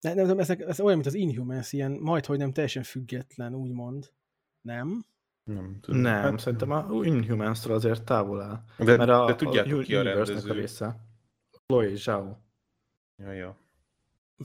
[0.00, 3.54] Nem, nem, nem ez, ez olyan, mint az Inhumans, ilyen majd, hogy nem teljesen független,
[3.54, 4.12] úgymond.
[4.60, 5.04] Nem?
[5.44, 6.00] Nem tudom.
[6.00, 8.64] Nem, hát, szerintem a inhumans azért távol áll.
[8.78, 10.50] De, mert a, de tudjátok a, ki a rendező?
[10.50, 11.00] A része.
[11.66, 12.36] Chloe Zhao.
[13.22, 13.67] Ja, ja.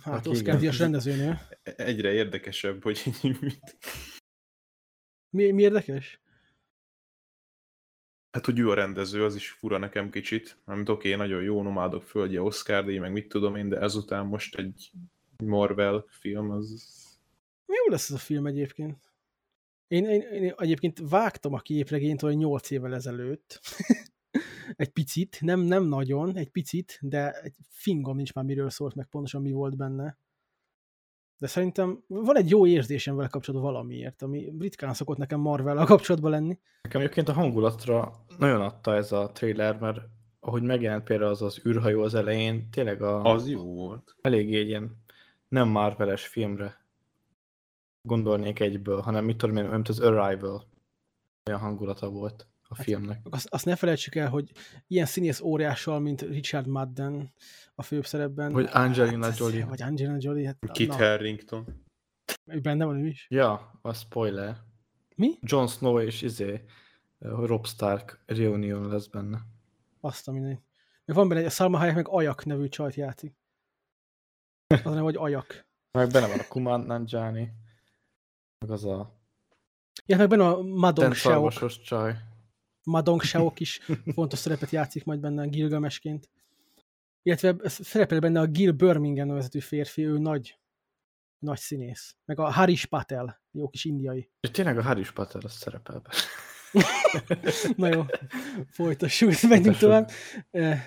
[0.02, 1.40] Hát Oscar Díjas rendezőnő.
[1.64, 3.04] Egyre érdekesebb, hogy
[3.42, 3.78] mit...
[5.30, 6.22] Mi, mi érdekes?
[8.32, 10.58] Hát, hogy ő a rendező, az is fura nekem kicsit.
[10.66, 14.26] Nem oké, okay, nagyon jó nomádok földje, Oscar díj, meg mit tudom én, de ezután
[14.26, 14.92] most egy
[15.44, 16.92] Marvel film, az...
[17.68, 19.14] Jó lesz ez a film egyébként.
[19.88, 23.60] Én, én, én egyébként vágtam a képregényt olyan 8 évvel ezelőtt.
[24.76, 29.06] egy picit, nem, nem nagyon, egy picit, de egy fingom nincs már miről szólt, meg
[29.06, 30.18] pontosan mi volt benne.
[31.38, 35.86] De szerintem van egy jó érzésem vele kapcsolatban valamiért, ami ritkán szokott nekem marvel a
[35.86, 36.60] kapcsolatban lenni.
[36.82, 40.00] Nekem egyébként a hangulatra nagyon adta ez a trailer, mert
[40.40, 43.24] ahogy megjelent például az az űrhajó az elején, tényleg a...
[43.24, 44.16] Az jó volt.
[44.22, 45.04] Elég egy ilyen
[45.48, 46.86] nem Marveles filmre
[48.02, 50.68] gondolnék egyből, hanem mit tudom én, mint az Arrival.
[51.46, 53.22] Olyan hangulata volt a hát, filmnek.
[53.30, 54.52] Azt, azt ne felejtsük el, hogy
[54.88, 57.34] ilyen színész óriással, mint Richard Madden
[57.76, 58.52] a főszerepben.
[58.52, 59.66] Vagy Angelina hát, Jolie.
[59.66, 60.46] Vagy Angelina Jolie.
[60.46, 60.96] Hát, Kit na.
[60.96, 61.84] Harrington.
[62.62, 63.26] Benne van ő is?
[63.30, 64.58] Ja, a spoiler.
[65.16, 65.38] Mi?
[65.42, 66.66] Jon Snow és izé,
[67.20, 69.42] Rob Stark reunion lesz benne.
[70.02, 70.60] Azt a mindegy.
[71.06, 73.36] Van benne egy Salma Hayek meg Ajak nevű csajt játszik.
[74.68, 75.66] Az nem, hogy Ajak.
[75.92, 77.54] Meg benne van a Kuman Nanjani.
[78.60, 79.22] Meg az a...
[80.06, 81.82] Ja, meg benne a Madong Seok.
[81.84, 82.16] csaj.
[82.84, 83.80] Madong Seok is
[84.14, 86.30] fontos szerepet játszik majd benne Gilgamesként.
[87.22, 90.60] Illetve szerepel benne a Gil Birmingham nevezetű férfi, ő nagy,
[91.40, 92.16] nagy színész.
[92.26, 94.30] Meg a Harish Patel, jó kis indiai.
[94.40, 96.10] És tényleg a Harish Patel az szerepel be.
[97.78, 98.06] Na jó,
[98.70, 100.10] folytassuk, menjünk tovább.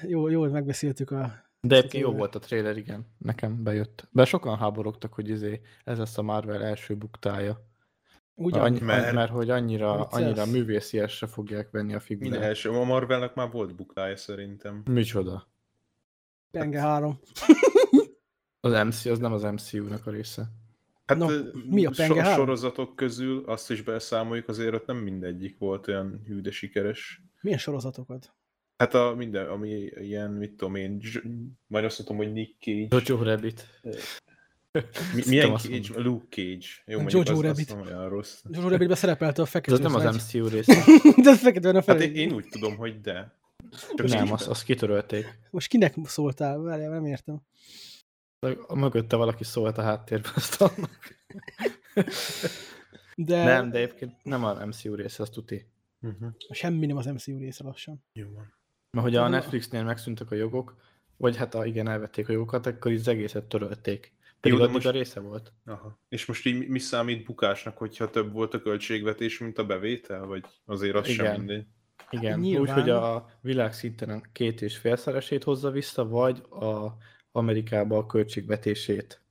[0.02, 1.44] Jó, jól megbeszéltük a...
[1.60, 3.06] De egyébként jó volt a trailer, igen.
[3.18, 4.08] Nekem bejött.
[4.10, 7.66] De sokan háborogtak, hogy izé, ez lesz a Marvel első buktája.
[8.38, 12.30] Ugyan, Annyi, mert, mert hogy annyira, annyira művésziesre fogják venni a figurát.
[12.30, 12.70] Minden első.
[12.70, 14.82] A Marvelnek már volt buktája szerintem.
[14.90, 15.48] Micsoda?
[16.50, 17.20] Penge 3.
[18.60, 20.48] az MC, az nem az MCU-nak a része.
[21.06, 21.26] Hát no,
[21.70, 26.22] mi a Penge so, sorozatok közül, azt is beszámoljuk, azért ott nem mindegyik volt olyan
[26.26, 27.22] hű, de sikeres.
[27.40, 28.34] Milyen sorozatokat?
[28.76, 31.00] Hát a minden, ami ilyen, mit tudom én,
[31.66, 33.02] majd azt mondom, hogy Nick Cage.
[33.06, 33.66] Jojo Rabbit.
[35.14, 36.00] Mi, milyen Cage?
[36.00, 36.66] Luke Cage.
[36.84, 37.70] Jó, Jojo Rabbit.
[37.70, 38.42] Az rossz.
[38.50, 40.84] Jojo Rabbitben szerepelt a fekete Ez nem az MCU része.
[41.22, 43.34] de ez fekete a Hát én, úgy tudom, hogy de.
[43.94, 45.38] Csak nem, azt, azt kitörölték.
[45.50, 46.58] Most kinek szóltál?
[46.58, 47.40] Várjál, nem értem.
[48.66, 51.16] A mögötte valaki szólt a háttérben, azt annak.
[53.14, 53.44] De...
[53.44, 55.66] Nem, de egyébként nem a MCU része, azt tuti.
[56.00, 56.28] Uh-huh.
[56.50, 58.04] Semmi nem az MCU része lassan.
[58.12, 58.54] Jó van.
[58.90, 60.76] Mert hogy a Netflixnél megszűntek a jogok,
[61.16, 64.12] vagy hát a, igen, elvették a jogokat, akkor így az egészet törölték.
[64.50, 64.86] Pedig Jó, most...
[64.86, 65.52] a része volt.
[65.64, 66.00] Aha.
[66.08, 70.26] És most így mi számít bukásnak, hogyha több volt a költségvetés, mint a bevétel?
[70.26, 71.26] Vagy azért az igen.
[71.26, 71.66] sem mindegy?
[72.10, 76.96] Igen, hát, úgy, hogy a világ szinten két és félszeresét hozza vissza, vagy a
[77.32, 79.22] Amerikába a költségvetését.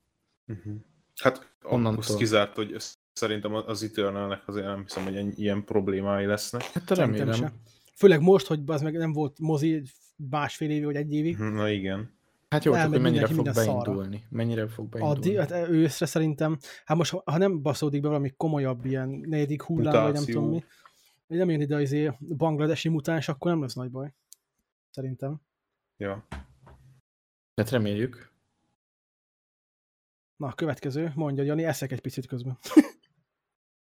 [0.48, 0.74] Uh-huh.
[1.16, 2.00] Hát Onnantól.
[2.00, 2.76] azt kizárt, hogy
[3.14, 6.62] szerintem az Eternalnek azért nem hiszem, hogy ilyen problémái lesznek.
[6.62, 7.52] Hát remélem.
[7.96, 9.82] Főleg most, hogy az meg nem volt mozi
[10.30, 11.38] másfél évig, vagy egy évig.
[11.38, 12.15] Na igen.
[12.50, 14.18] Hát jó, csak hogy mennyire fog beindulni.
[14.18, 14.28] Szarra.
[14.30, 15.20] Mennyire fog beindulni.
[15.20, 19.86] Addig, hát őszre szerintem, hát most ha nem baszódik be valami komolyabb ilyen negyedik hullám,
[19.86, 20.04] Mutáció.
[20.04, 20.64] vagy nem tudom mi,
[21.28, 24.14] hogy nem jön ide az izé bangladesi mutáns, akkor nem lesz nagy baj.
[24.90, 25.42] Szerintem.
[25.98, 26.28] Ja.
[27.56, 28.34] Hát reméljük.
[30.36, 32.58] Na, a következő, mondja Jani, eszek egy picit közben.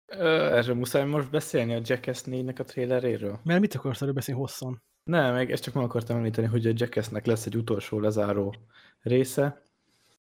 [0.06, 3.40] Erről muszáj most beszélni a Jackass 4-nek a traileréről?
[3.44, 4.82] Mert mit akarsz erről beszélni hosszan?
[5.04, 8.54] Nem, meg ezt csak meg akartam említeni, hogy a Jackassnek lesz egy utolsó lezáró
[9.00, 9.62] része,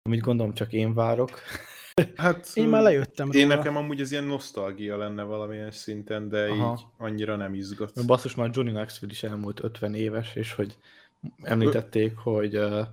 [0.02, 1.30] amit gondolom csak én várok.
[2.16, 3.56] Hát, én már lejöttem Én róla.
[3.56, 6.78] nekem amúgy ez ilyen nosztalgia lenne valamilyen szinten, de Aha.
[6.80, 8.06] így annyira nem izgat.
[8.06, 10.78] Basszus, már Johnny Knoxville is elmúlt 50 éves, és hogy
[11.42, 12.88] említették, hogy uh,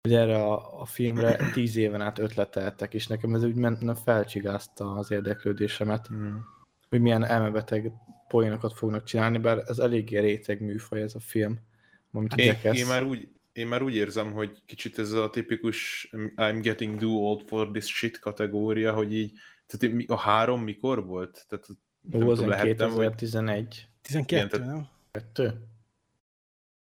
[0.00, 4.92] hogy erre a, a filmre tíz éven át ötleteltek, és nekem ez úgy men, felcsigázta
[4.92, 6.36] az érdeklődésemet, mm.
[6.88, 7.92] hogy milyen elmebeteg
[8.28, 11.58] poénokat fognak csinálni, bár ez eléggé réteg műfaj ez a film.
[12.12, 16.58] Amit én, én, már úgy, én már úgy érzem, hogy kicsit ez a tipikus I'm
[16.62, 19.32] getting too old for this shit kategória, hogy így,
[19.66, 21.46] tehát a három mikor volt?
[21.48, 21.66] Tehát,
[22.12, 23.88] Ó, az 2011.
[24.02, 24.88] 12, nem?
[25.10, 25.68] Kettő?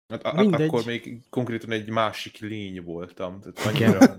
[0.08, 0.68] Hát Mindegy.
[0.68, 3.40] akkor még konkrétan egy másik lény voltam.
[3.40, 4.18] Tehát annyira...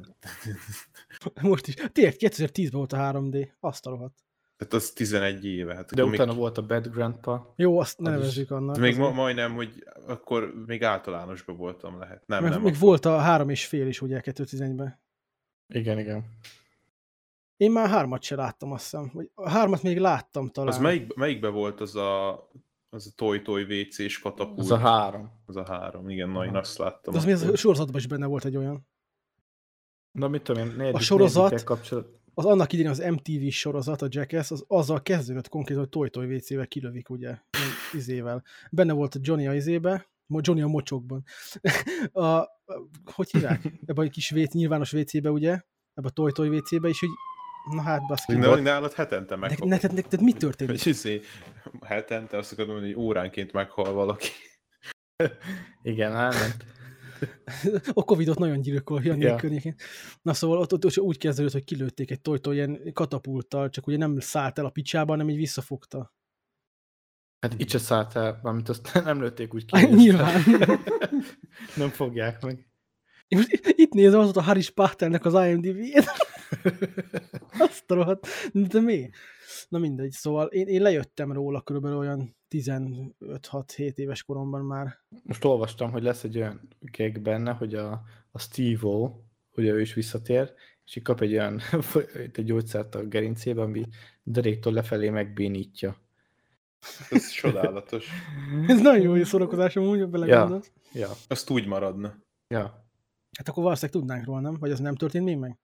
[1.42, 1.74] Most is.
[1.74, 3.48] Tényleg 2010-ben volt a 3D.
[3.60, 4.24] Azt a rohadt.
[4.68, 5.76] Tehát az 11 éve.
[5.76, 6.40] Hát De utána még...
[6.40, 7.54] volt a Bad Grandpa.
[7.56, 8.78] Jó, azt nevezzük annak.
[8.78, 12.24] Még ma, majdnem, hogy akkor még általánosban voltam lehet.
[12.26, 12.64] Nem, Mert nem.
[12.64, 12.88] Még akkor...
[12.88, 15.02] volt a három és fél is ugye 2011-ben.
[15.74, 16.26] Igen, igen.
[17.58, 19.12] Én már hármat se láttam, azt hiszem.
[19.14, 20.70] Vagy a hármat még láttam talán.
[20.70, 22.50] Az melyik, melyikbe volt az a
[22.94, 24.60] az a Toy-Toy WC-s katapult.
[24.60, 25.32] Az a három.
[25.46, 27.14] Az a három, igen, na én azt láttam.
[27.14, 28.88] De az mi az sorozatban is benne volt egy olyan.
[30.12, 32.23] Na mit tudom én, A sorozat, kapcsolat...
[32.34, 36.68] az annak idén az MTV sorozat, a Jackass, az azzal kezdődött konkrétan, hogy Toy-Toy WC-vel
[36.68, 37.38] kilövik, ugye,
[37.94, 38.44] izével.
[38.72, 41.24] Benne volt a Johnny a izébe, Johnny a mocsokban.
[42.12, 42.50] a, a,
[43.14, 43.62] hogy hívják?
[43.86, 45.52] Ebben a kis WC, nyilvános WC-be, ugye?
[45.94, 47.10] Ebben a Toy-Toy WC-be is, hogy
[47.72, 48.34] Na hát, baszki.
[48.34, 49.68] Ne, nálad hetente meghal.
[49.68, 50.84] Neked, neked, neked mi történik?
[50.84, 51.22] Hogy izé,
[51.82, 54.30] hetente azt akarom mondani, hogy óránként meghal valaki.
[55.82, 56.66] Igen, elment.
[57.94, 59.36] a Covidot nagyon gyilkolja ja.
[59.36, 59.76] környékén.
[60.22, 63.98] Na szóval ott, ott, ott úgy kezdődött, hogy kilőtték egy tojtó ilyen katapulttal, csak ugye
[63.98, 66.14] nem szállt el a picsába, hanem így visszafogta.
[67.40, 69.86] Hát itt se szállt el, valamint azt nem lőtték úgy ki.
[69.96, 70.42] Nyilván.
[71.76, 72.68] nem fogják meg.
[73.30, 76.06] Most itt nézem az a Harry Spachtelnek az IMDb-jét.
[77.60, 78.28] Azt rohadt.
[78.52, 79.10] De mi?
[79.70, 84.98] Na mindegy, szóval én, én lejöttem róla körülbelül olyan 15-6-7 éves koromban már.
[85.24, 87.92] Most olvastam, hogy lesz egy olyan gag benne, hogy a,
[88.32, 89.12] a Steve-O,
[89.54, 90.54] hogy ő is visszatér,
[90.86, 91.62] és így kap egy olyan
[92.34, 93.84] egy gyógyszert a gerincébe, ami
[94.24, 95.96] deréktől lefelé megbénítja.
[97.10, 98.10] Ez csodálatos.
[98.68, 100.72] Ez nagyon jó, hogy szórakozás amúgy, belegondolsz.
[100.94, 101.10] Ja, ja.
[101.28, 102.16] Azt úgy maradna.
[102.48, 102.86] Ja.
[103.38, 104.54] Hát akkor valószínűleg tudnánk róla, nem?
[104.60, 105.58] Vagy az nem történt még meg?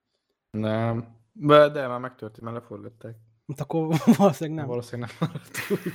[0.52, 1.18] Nem.
[1.32, 3.16] De, de már megtörtént, mert lefordították.
[3.48, 3.88] Hát akkor
[4.18, 4.68] valószínűleg nem.
[4.68, 5.94] Valószínűleg nem maradt úgy.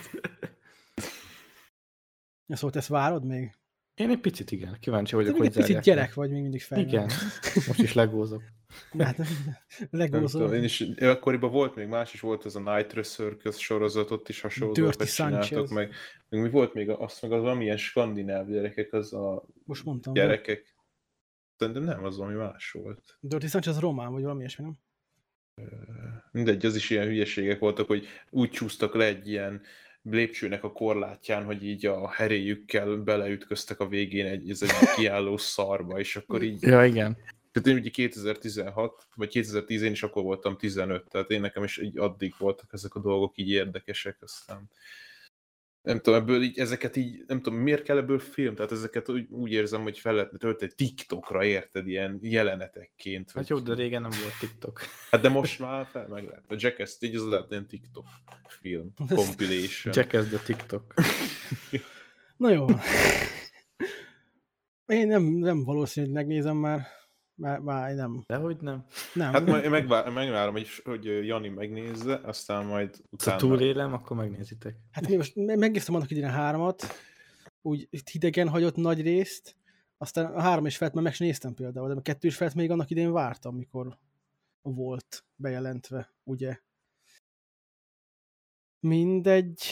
[2.46, 3.52] Ja, szóval te ezt várod még?
[3.94, 6.88] Én egy picit igen, kíváncsi vagyok, Te hogy egy picit gyerek vagy még mindig fejben.
[6.88, 7.10] Igen,
[7.66, 8.42] most is legózok.
[8.98, 9.16] Hát,
[10.30, 14.28] tudom, én is, akkoriban volt még más is, volt ez a Night Circus sorozat, ott
[14.28, 15.70] is hasonló Dirty Sanchez.
[15.70, 15.92] meg,
[16.28, 20.12] meg mi volt még, azt meg az valamilyen skandináv gyerekek, az a Most mondtam.
[20.12, 20.74] gyerekek,
[21.56, 23.18] Szerintem nem, az valami más volt.
[23.20, 24.78] Dirty Sanchez román, vagy valami ilyesmi, nem?
[26.30, 29.62] Mindegy, az is ilyen hülyeségek voltak, hogy úgy csúsztak le egy ilyen
[30.10, 35.98] lépcsőnek a korlátján, hogy így a heréjükkel beleütköztek a végén egy, ez egy kiálló szarba,
[35.98, 36.62] és akkor így...
[36.62, 37.16] Ja, igen.
[37.52, 41.78] Tehát én ugye 2016, vagy 2010 én is akkor voltam 15, tehát én nekem is
[41.78, 44.70] így addig voltak ezek a dolgok így érdekesek, aztán
[45.84, 48.54] nem tudom, ebből így, ezeket így, nem tudom, miért kell ebből film?
[48.54, 53.30] Tehát ezeket úgy, úgy érzem, hogy fel lehetne tölteni TikTokra, érted, ilyen jelenetekként.
[53.34, 54.80] Hát jó, de régen nem volt TikTok.
[55.10, 56.44] Hát de most már fel meg lehet.
[56.48, 58.04] A Jackass így az lehet ilyen TikTok
[58.46, 59.94] film, compilation.
[59.96, 60.94] Jackass the TikTok.
[62.36, 62.66] Na jó.
[64.86, 66.86] Én nem, nem valószínű, hogy megnézem már.
[67.36, 68.22] Már, már nem.
[68.26, 68.84] Dehogy nem.
[69.14, 69.32] Nem.
[69.32, 73.36] Hát majd én megvár, megvárom, hogy, hogy Jani megnézze, aztán majd Ha utána...
[73.36, 74.76] túlélem, akkor megnézitek.
[74.90, 76.84] Hát mi most me- megnéztem annak idején a háromat,
[77.62, 79.56] úgy hidegen hagyott nagy részt,
[79.98, 82.54] aztán a három és felt már meg sem néztem például, de a kettő és felt
[82.54, 83.98] még annak idején vártam, mikor
[84.62, 86.58] volt bejelentve, ugye.
[88.80, 89.62] Mindegy.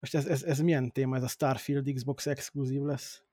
[0.00, 1.16] Most ez, ez, ez milyen téma?
[1.16, 3.25] Ez a Starfield Xbox exkluzív lesz?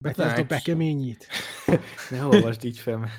[0.00, 1.26] Bethesda bekeményít.
[2.10, 3.12] Ne olvasd így fel, mert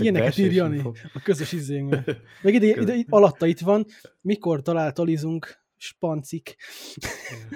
[0.00, 2.04] Ilyeneket belső ír Jani a közös izénkben.
[2.42, 3.86] Meg ide, ide, ide, alatta itt van,
[4.20, 6.56] mikor találtalizunk, spancik.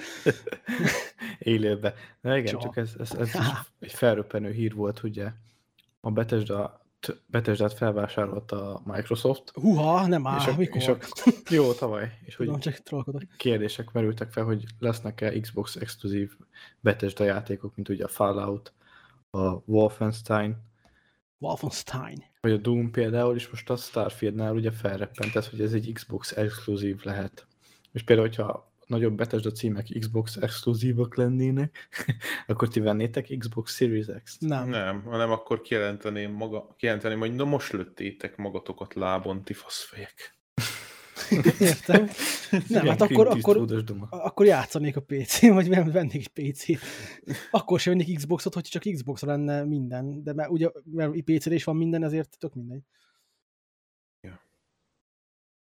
[1.39, 1.95] Élőbe.
[2.21, 2.63] Na igen, Csak.
[2.63, 3.31] csak ez, ez, ez
[3.81, 5.31] egy felröppenő hír volt, ugye
[6.01, 6.84] a Bethesda
[7.27, 9.51] Bethesda-t felvásárolta a Microsoft.
[9.51, 10.77] Huha, nem áll, és a, mikor?
[10.77, 10.97] és a,
[11.51, 12.19] jó, tavaly.
[12.25, 13.23] És hogy Tudom, csak trollkodok.
[13.37, 16.37] kérdések merültek fel, hogy lesznek-e Xbox exkluzív
[16.81, 18.73] Bethesda játékok, mint ugye a Fallout,
[19.31, 20.57] a Wolfenstein,
[21.39, 22.25] Wolfenstein.
[22.41, 26.33] vagy a Doom például, és most a Starfieldnál ugye felreppent ez, hogy ez egy Xbox
[26.33, 27.47] exkluzív lehet.
[27.93, 31.89] És például, hogyha nagyobb Bethesda címek Xbox exkluzívak lennének,
[32.47, 34.37] akkor ti vennétek Xbox Series X?
[34.39, 34.69] Nem.
[34.69, 40.39] Nem, hanem akkor kijelenteném, maga, kijelenteném, hogy na most lőttétek magatokat lábon, ti faszfejek.
[41.61, 42.09] Értem.
[42.69, 43.67] Nem, hát akkor, akkor,
[44.11, 46.79] akkor játszanék a PC-n, vagy ven- vennék egy PC-t.
[47.51, 50.23] Akkor sem vennék Xboxot, hogy csak Xbox lenne minden.
[50.23, 52.83] De mert ugye, mert PC-re is van minden, ezért tök mindegy.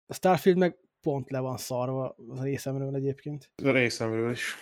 [0.07, 3.51] A Starfield meg pont le van szarva az részemről egyébként.
[3.63, 4.55] A részemről is.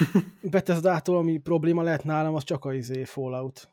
[0.50, 3.70] Bethesda-tól, ami probléma lehet nálam, az csak a izé Fallout.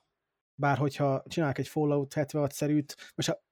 [0.55, 3.43] Bár hogyha csinálok egy Fallout 76-szerűt, most ha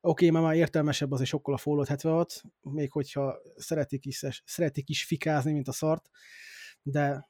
[0.00, 4.88] oké, okay, már értelmesebb az is sokkal a Fallout 76, még hogyha szeretik is, szeretik
[4.88, 6.10] is fikázni, mint a szart,
[6.82, 7.28] de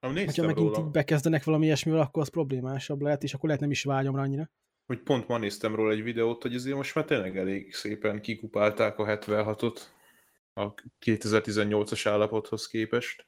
[0.00, 3.70] néztem megint róla, így bekezdenek valami ilyesmivel, akkor az problémásabb lehet, és akkor lehet nem
[3.70, 4.50] is vágyom annyira.
[4.86, 8.98] hogy pont ma néztem róla egy videót, hogy azért most már tényleg elég szépen kikupálták
[8.98, 9.80] a 76-ot
[10.58, 13.26] a 2018-as állapothoz képest.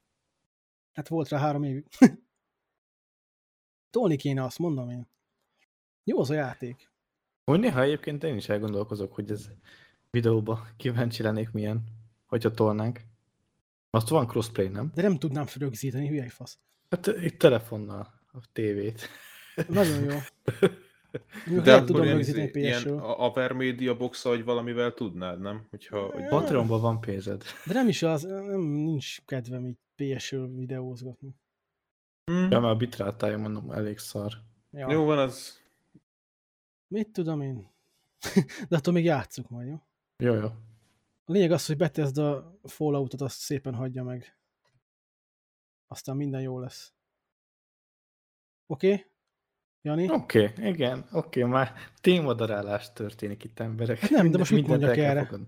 [0.92, 1.86] Hát volt rá három évig.
[3.90, 5.08] Tolni kéne azt, mondom én.
[6.04, 6.90] Jó az a játék.
[7.44, 9.50] Hogy néha egyébként én is elgondolkozok, hogy ez
[10.10, 11.84] videóba kíváncsi lennék milyen,
[12.26, 13.00] hogyha tolnánk.
[13.90, 14.90] Azt van crossplay, nem?
[14.94, 16.58] De nem tudnám rögzíteni, hülye fasz.
[16.90, 19.08] Hát itt telefonnal a tévét.
[19.68, 20.18] Nagyon jó.
[21.46, 25.66] Jó, De hát tudom rögzíteni izé- ilyen a Avermedia box vagy valamivel tudnád, nem?
[25.70, 27.42] Hogyha, hogy Patreonban van pénzed.
[27.66, 31.34] De nem is az, nem, nincs kedvem így PS-ről videózgatni.
[32.24, 32.50] Hmm.
[32.50, 34.32] Ja, mert a bitrátája mondom elég szar.
[34.70, 34.90] Ja.
[34.92, 35.60] Jó van, az
[36.88, 37.70] Mit tudom én?
[38.68, 39.82] De attól még játsszuk majd, jó?
[40.16, 40.46] Jó, jó.
[41.24, 44.36] A lényeg az, hogy Bethesda Falloutot azt szépen hagyja meg.
[45.86, 46.92] Aztán minden jó lesz.
[48.66, 48.92] Oké?
[48.92, 49.06] Okay?
[49.82, 50.10] Jani?
[50.10, 53.98] Oké, okay, igen, oké, okay, már témadarálás történik itt emberek.
[53.98, 55.24] Hát nem, de most mit mondjak erre?
[55.24, 55.46] fogadni.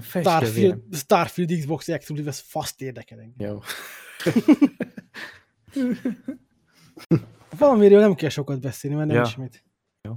[0.00, 3.48] Starfield, Starfield Xbox Exclusive, ez faszt érdekel engem.
[3.48, 3.58] Jó.
[7.58, 9.22] Valamiről nem kell sokat beszélni, mert nem Ja.
[9.22, 9.64] ismét.
[10.02, 10.14] Jó.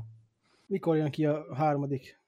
[0.65, 2.21] Mikor jön ki a harmadik?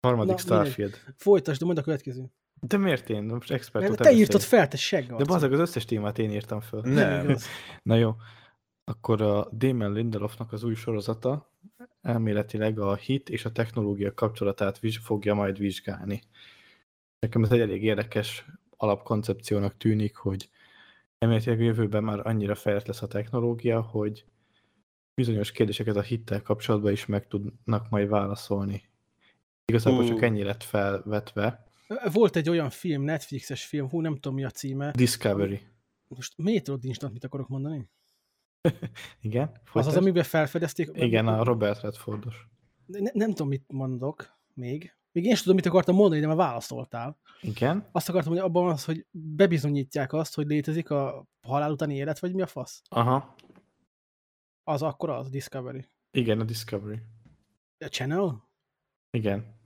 [0.00, 0.98] Harmadik Na, Starfield.
[1.16, 2.30] Folytasd, de mondd a következő.
[2.60, 3.22] De miért én?
[3.22, 5.16] Most expert Mert te írtad fel, te segg.
[5.16, 6.80] De bazeg, az összes témát én írtam föl.
[6.80, 7.46] Nem igaz.
[7.82, 8.14] Na jó.
[8.90, 11.50] Akkor a Damon Lindelofnak az új sorozata
[12.02, 16.22] elméletileg a hit és a technológia kapcsolatát fogja majd vizsgálni.
[17.18, 18.44] Nekem ez egy elég érdekes
[18.76, 20.48] alapkoncepciónak tűnik, hogy
[21.18, 24.24] elméletileg a jövőben már annyira fejlett lesz a technológia, hogy
[25.14, 28.82] bizonyos kérdéseket a hittel kapcsolatban is meg tudnak majd válaszolni.
[29.64, 30.08] Igazából Hú.
[30.08, 31.64] csak ennyi lett felvetve.
[32.12, 34.90] Volt egy olyan film, Netflixes film, hú, nem tudom mi a címe.
[34.90, 35.60] Discovery.
[36.08, 37.88] Most Métro Instant mit akarok mondani?
[39.20, 39.42] Igen?
[39.42, 39.96] Az az, Folytasd.
[39.96, 40.90] amiben felfedezték.
[40.92, 42.46] Igen, a Robert Redfordos.
[42.86, 44.94] Ne, nem tudom, mit mondok még.
[45.12, 47.18] Még én sem tudom, mit akartam mondani, de már válaszoltál.
[47.40, 47.88] Igen?
[47.92, 52.34] Azt akartam mondani, abban az, hogy bebizonyítják azt, hogy létezik a halál utáni élet, vagy
[52.34, 52.82] mi a fasz?
[52.88, 53.34] Aha.
[54.64, 55.88] Az akkor az, Discovery.
[56.10, 56.98] Igen, a Discovery.
[57.78, 58.48] A Channel?
[59.10, 59.58] Igen.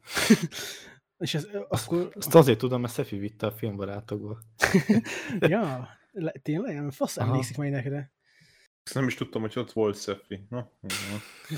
[1.18, 2.12] És ez akkor...
[2.14, 4.38] Azt azért tudom, mert Szefi vitte a filmbarátokból.
[5.40, 6.92] ja, le, tényleg?
[6.92, 8.12] Fasz emlékszik majd nekre.
[8.84, 10.46] Ezt nem is tudtam, hogy ott volt Szefi.
[10.50, 10.70] Na,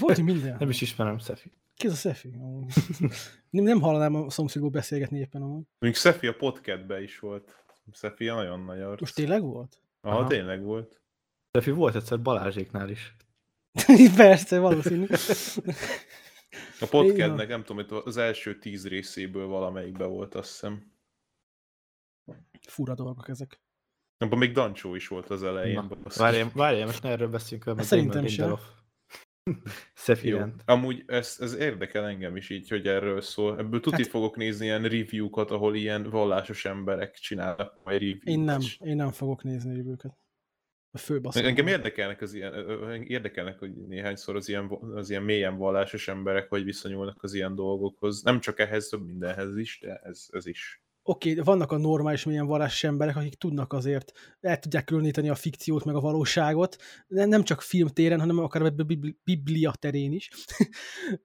[0.00, 0.56] Volt, minden.
[0.58, 1.52] Nem is ismerem Szefi.
[1.76, 2.28] Ki ez a Szefi?
[3.50, 5.64] Nem, nem hallanám a szomszédból beszélgetni éppen amúgy.
[5.78, 7.64] Mondjuk Szefi a podcastben is volt.
[7.92, 9.00] Szefi nagyon nagy arc.
[9.00, 9.80] Most tényleg volt?
[10.00, 10.28] Aha, Aha.
[10.28, 11.00] tényleg volt.
[11.50, 13.16] Szefi volt egyszer Balázséknál is.
[14.16, 15.06] Persze, valószínű.
[16.80, 20.92] A podcastnek nem tudom, hogy az első tíz részéből valamelyikben volt, azt hiszem.
[22.68, 23.60] Fura dolgok ezek.
[24.18, 25.88] Abban még Dancsó is volt az elején.
[25.88, 26.16] Basszus.
[26.16, 28.46] Várjál, várjál, most ne erről beszélünk, mert Szerintem sem.
[28.46, 28.74] Lindelof.
[29.94, 30.38] Szefi Jó.
[30.38, 30.62] rend.
[30.64, 33.58] Amúgy ez, ez érdekel engem is így, hogy erről szól.
[33.58, 38.40] Ebből tuti Hát- fogok nézni ilyen review-kat, ahol ilyen vallásos emberek csinálnak majd review Én
[38.40, 40.18] nem, én nem fogok nézni őket.
[40.90, 41.44] A főbasszony.
[41.44, 46.64] Engem érdekelnek, az ilyen, érdekelnek, hogy néhányszor az ilyen, az ilyen mélyen vallásos emberek hogy
[46.64, 48.22] viszonyulnak az ilyen dolgokhoz.
[48.22, 50.82] Nem csak ehhez, több mindenhez is, de ez, ez is.
[51.08, 55.34] Oké, okay, vannak a normális milyen vallásos emberek, akik tudnak azért, el tudják különíteni a
[55.34, 56.76] fikciót meg a valóságot,
[57.06, 60.30] nem csak filmtéren, hanem akár a bibli- biblia terén is.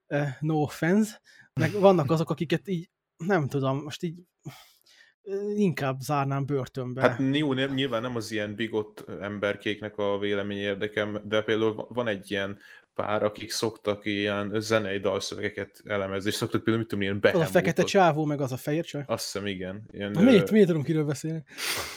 [0.07, 1.21] Eh, no offense.
[1.53, 4.19] Meg vannak azok, akiket így, nem tudom, most így
[5.21, 7.01] eh, inkább zárnám börtönbe.
[7.01, 12.07] Hát jó, nyilván nem az ilyen bigott emberkéknek a vélemény érdekem, de például va- van
[12.07, 12.57] egy ilyen
[12.93, 17.23] pár, akik szoktak ilyen zenei dalszövegeket elemezni, és szoktak például, mit tudom, ilyen az a
[17.23, 17.51] behemótot.
[17.53, 19.03] fekete csávó, meg az a fehér csaj.
[19.05, 19.83] Azt hiszem, igen.
[19.91, 21.43] Ilyen, Na, miért, ö, miért tudom kiről beszélni?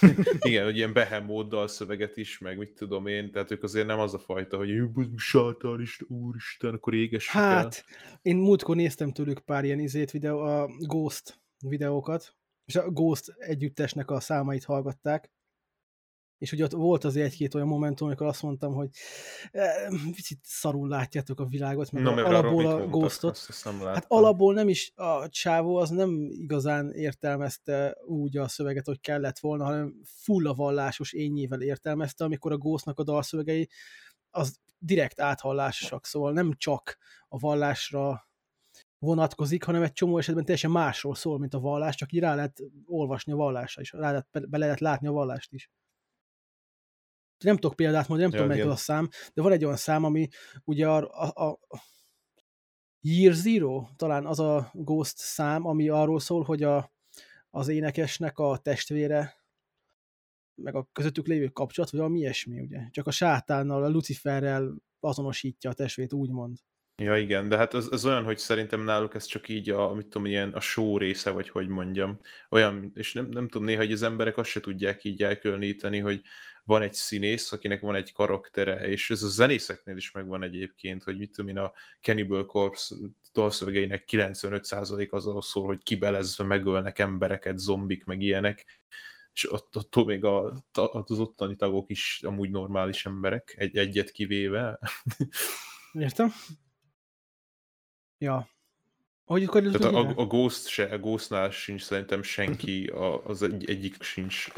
[0.48, 4.14] Igen, hogy ilyen behemót dalszöveget is, meg mit tudom én, tehát ők azért nem az
[4.14, 7.18] a fajta, hogy "Jú, buzd, sátánista, úristen, akkor el.
[7.26, 7.84] Hát,
[8.22, 12.34] én múltkor néztem tőlük pár ilyen izét videó, a Ghost videókat,
[12.64, 15.30] és a Ghost együttesnek a számait hallgatták,
[16.38, 18.88] és ugye ott volt azért egy-két olyan momentum, amikor azt mondtam, hogy
[20.14, 22.90] picit szarul látjátok a világot, meg Na, a, mert alapból a mondtak?
[22.90, 23.46] Ghostot.
[23.94, 29.38] Hát alapból nem is, a csávó az nem igazán értelmezte úgy a szöveget, hogy kellett
[29.38, 33.68] volna, hanem full a vallásos ényével értelmezte, amikor a Ghostnak a dalszövegei
[34.30, 36.98] az direkt áthallásosak, szóval nem csak
[37.28, 38.28] a vallásra
[38.98, 42.62] vonatkozik, hanem egy csomó esetben teljesen másról szól, mint a vallás, csak így rá lehet
[42.86, 45.70] olvasni a vallásra is, rá lehet, be lehet látni a vallást is.
[47.44, 49.76] Nem tudok példát mondani, nem Ja, tudom, melyik az a szám, de van egy olyan
[49.76, 50.28] szám, ami
[50.64, 51.82] ugye a, a, a
[53.00, 56.92] Year Zero, talán az a Ghost szám, ami arról szól, hogy a,
[57.50, 59.34] az énekesnek a testvére,
[60.54, 62.88] meg a közöttük lévő kapcsolat, vagy valami ilyesmi, ugye?
[62.90, 66.58] Csak a sátánnal, a Luciferrel azonosítja a testvét, úgymond.
[67.02, 70.06] Ja, igen, de hát ez, ez olyan, hogy szerintem náluk ez csak így a, mit
[70.06, 72.20] tudom, ilyen a show része, vagy hogy mondjam.
[72.50, 76.22] Olyan, és nem, nem tudom, néha hogy az emberek azt se tudják így elkülöníteni, hogy
[76.64, 81.18] van egy színész, akinek van egy karaktere, és ez a zenészeknél is megvan egyébként, hogy
[81.18, 82.94] mit tudom én, a Cannibal Corpse
[83.32, 88.82] dalszövegeinek 95% azon szól, hogy kibelezve megölnek embereket, zombik, meg ilyenek,
[89.32, 94.78] és ott, attól még a, az ottani tagok is amúgy normális emberek, egy, egyet kivéve.
[95.92, 96.32] Értem?
[98.18, 98.53] Ja.
[99.24, 103.70] Hogy Tehát a, a, a Ghost se, a Ghostnál sincs szerintem senki, a, az egy,
[103.70, 104.48] egyik sincs,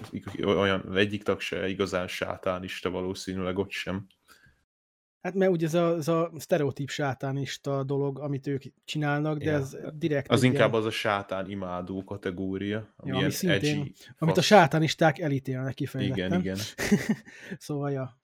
[0.44, 4.06] olyan, egyik tag se igazán sátánista valószínűleg ott sem.
[5.20, 9.56] Hát mert ugye ez a, ez a sztereotíp sátánista dolog, amit ők csinálnak, de Ja.
[9.56, 13.92] ez direkt Az inkább ilyen, az a sátán imádó kategória, ami Ja, ami szintén- edgy,
[14.18, 14.44] amit a fasz.
[14.44, 16.26] sátánisták elítélnek kifejezetten.
[16.26, 16.56] Igen, igen.
[17.58, 18.18] szóval, ja.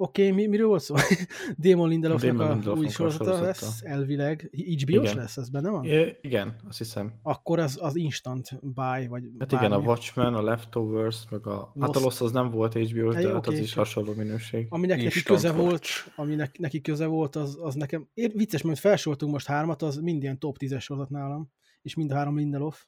[0.00, 0.94] Oké, okay, mi, miről volt szó?
[1.64, 4.50] Damon Lindelofnak a Lindelof új sorozata lesz, elvileg.
[4.52, 5.84] HBO-s lesz, ez benne van?
[5.84, 7.12] I igen, azt hiszem.
[7.22, 9.66] Akkor az, az instant buy, vagy Hát bármi.
[9.66, 11.72] igen, a Watchmen, a Leftovers, meg a...
[11.74, 11.86] Lost.
[11.86, 14.66] Hát a Lost az nem volt HBO-s, de okay, az is hasonló minőség.
[14.70, 18.08] Aminek neki köze volt, aminek neki köze volt, az, az nekem...
[18.14, 21.50] Én, vicces, mert felsoroltunk most hármat, az mind ilyen top 10-es sorozat nálam,
[21.82, 22.84] és mind a három Lindelof.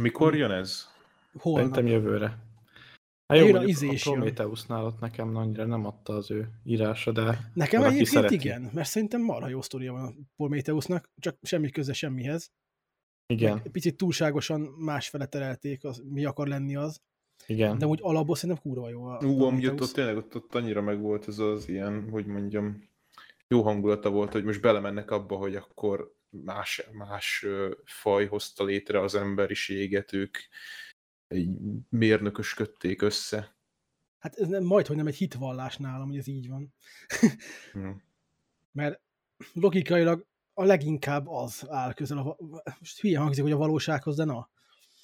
[0.00, 0.86] Mikor jön ez?
[1.38, 1.74] Holnap.
[1.74, 2.38] Szerintem jövőre.
[3.26, 7.82] Hát jó, a, a Prometheusnál ott nekem annyira nem adta az ő írása, de Nekem
[7.82, 8.34] egyébként szereti.
[8.34, 12.52] igen, mert szerintem marha jó sztoria van a Prometheusnak, csak semmi köze semmihez.
[13.26, 13.52] Igen.
[13.52, 17.02] Meg picit túlságosan másfele terelték, az, mi akar lenni az.
[17.46, 17.78] Igen.
[17.78, 20.82] De úgy alapból szerintem kurva jó a Ú, ami ott, ott tényleg ott, ott annyira
[20.82, 22.88] meg volt ez az ilyen, hogy mondjam,
[23.48, 27.46] jó hangulata volt, hogy most belemennek abba, hogy akkor más, más
[27.84, 30.38] faj hozta létre az emberiséget, ők
[31.26, 31.48] egy
[31.88, 33.56] mérnökösködték össze.
[34.18, 36.74] Hát ez nem, majd, hogy nem egy hitvallás nálam, hogy ez így van.
[37.72, 38.02] hmm.
[38.72, 39.00] Mert
[39.52, 42.18] logikailag a leginkább az áll közel.
[42.18, 42.36] A,
[42.78, 44.50] most hülye hangzik, hogy a valósághoz, de na.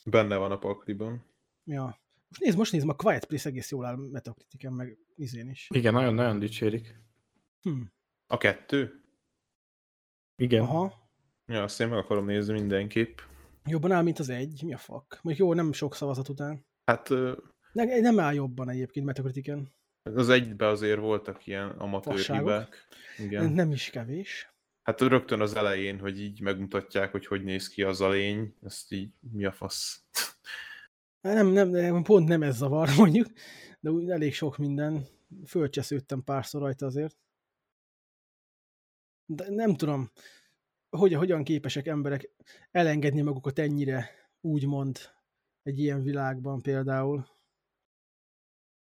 [0.05, 1.25] Benne van a pakliban.
[1.65, 1.85] Ja.
[2.29, 5.69] Most nézd, most nézd, a Quiet Place egész jól áll Metacritiken, meg izén is.
[5.75, 7.01] Igen, nagyon-nagyon dicsérik.
[7.63, 7.81] Hm.
[8.27, 9.05] A kettő?
[10.37, 10.63] Igen.
[10.63, 11.11] Aha.
[11.47, 13.19] Ja, azt én meg akarom nézni mindenképp.
[13.67, 14.63] Jobban áll, mint az egy?
[14.65, 15.19] Mi a fuck?
[15.23, 16.65] Mondjuk jó, nem sok szavazat után.
[16.85, 17.09] Hát...
[17.73, 19.73] Ne, nem áll jobban egyébként Metacritiken.
[20.03, 22.87] Az egybe azért voltak ilyen amatőr hibák.
[23.19, 23.53] Igen.
[23.53, 24.55] Nem is kevés.
[24.83, 28.93] Hát rögtön az elején, hogy így megmutatják, hogy hogy néz ki az a lény, ezt
[28.93, 30.05] így mi a fasz.
[31.21, 33.27] Nem, nem, nem, pont nem ez zavar mondjuk,
[33.81, 35.07] de úgy elég sok minden.
[35.47, 37.17] Fölcsesződtem párszor rajta azért.
[39.27, 40.11] De nem tudom,
[40.91, 42.31] hogy, hogyan képesek emberek
[42.71, 44.11] elengedni magukat ennyire,
[44.41, 44.99] úgymond,
[45.63, 47.27] egy ilyen világban például.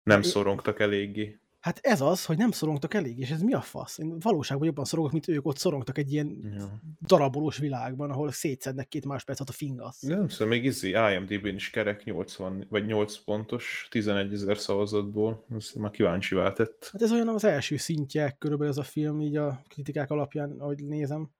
[0.02, 1.38] Nem szorongtak eléggé.
[1.64, 3.98] Hát ez az, hogy nem szorongtak elég, és ez mi a fasz?
[3.98, 6.80] Én valóságban jobban szorongok, mint ők ott szorongtak egy ilyen ja.
[7.00, 10.00] darabolós világban, ahol szétszednek két máspercet a fingasz.
[10.00, 15.74] Nem szóval még izzi, IMDb-n is kerek 80, vagy 8 pontos, 11 ezer szavazatból, ezt
[15.74, 16.88] már kíváncsi váltett.
[16.92, 20.84] Hát ez olyan az első szintje körülbelül ez a film, így a kritikák alapján, ahogy
[20.84, 21.30] nézem.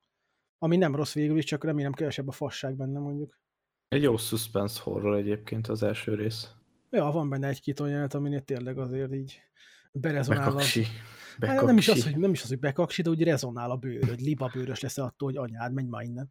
[0.58, 3.38] Ami nem rossz végül is, csak remélem kevesebb a fasság benne mondjuk.
[3.88, 6.50] Egy jó suspense horror egyébként az első rész.
[6.90, 9.42] Ja, van benne egy-két olyan aminél tényleg azért így
[9.92, 10.44] berezonál.
[10.44, 10.86] Bekaksi.
[11.38, 11.58] Bekaksi.
[11.58, 14.20] Hát nem, is az, hogy, nem is az, hogy bekaksi, de úgy rezonál a bőröd.
[14.20, 16.30] Liba bőrös lesz attól, hogy anyád, menj már innen.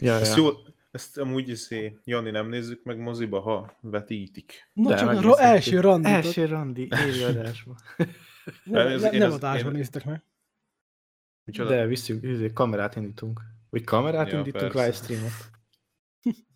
[0.00, 0.42] Ja, ezt, ja.
[0.42, 0.50] jó,
[0.90, 4.70] ezt amúgy izé, Jani, nem nézzük meg moziba, ha vetítik.
[4.72, 6.08] No, de, csak a ro- első randi.
[6.08, 7.76] Első randi, élőadásban.
[8.64, 10.24] nem, ne, nem, nem adásban néztek meg.
[11.44, 11.68] Micsoda?
[11.68, 13.40] De visszük, izé, kamerát indítunk.
[13.74, 15.32] Vagy kamerát ja, indítunk livestreamot.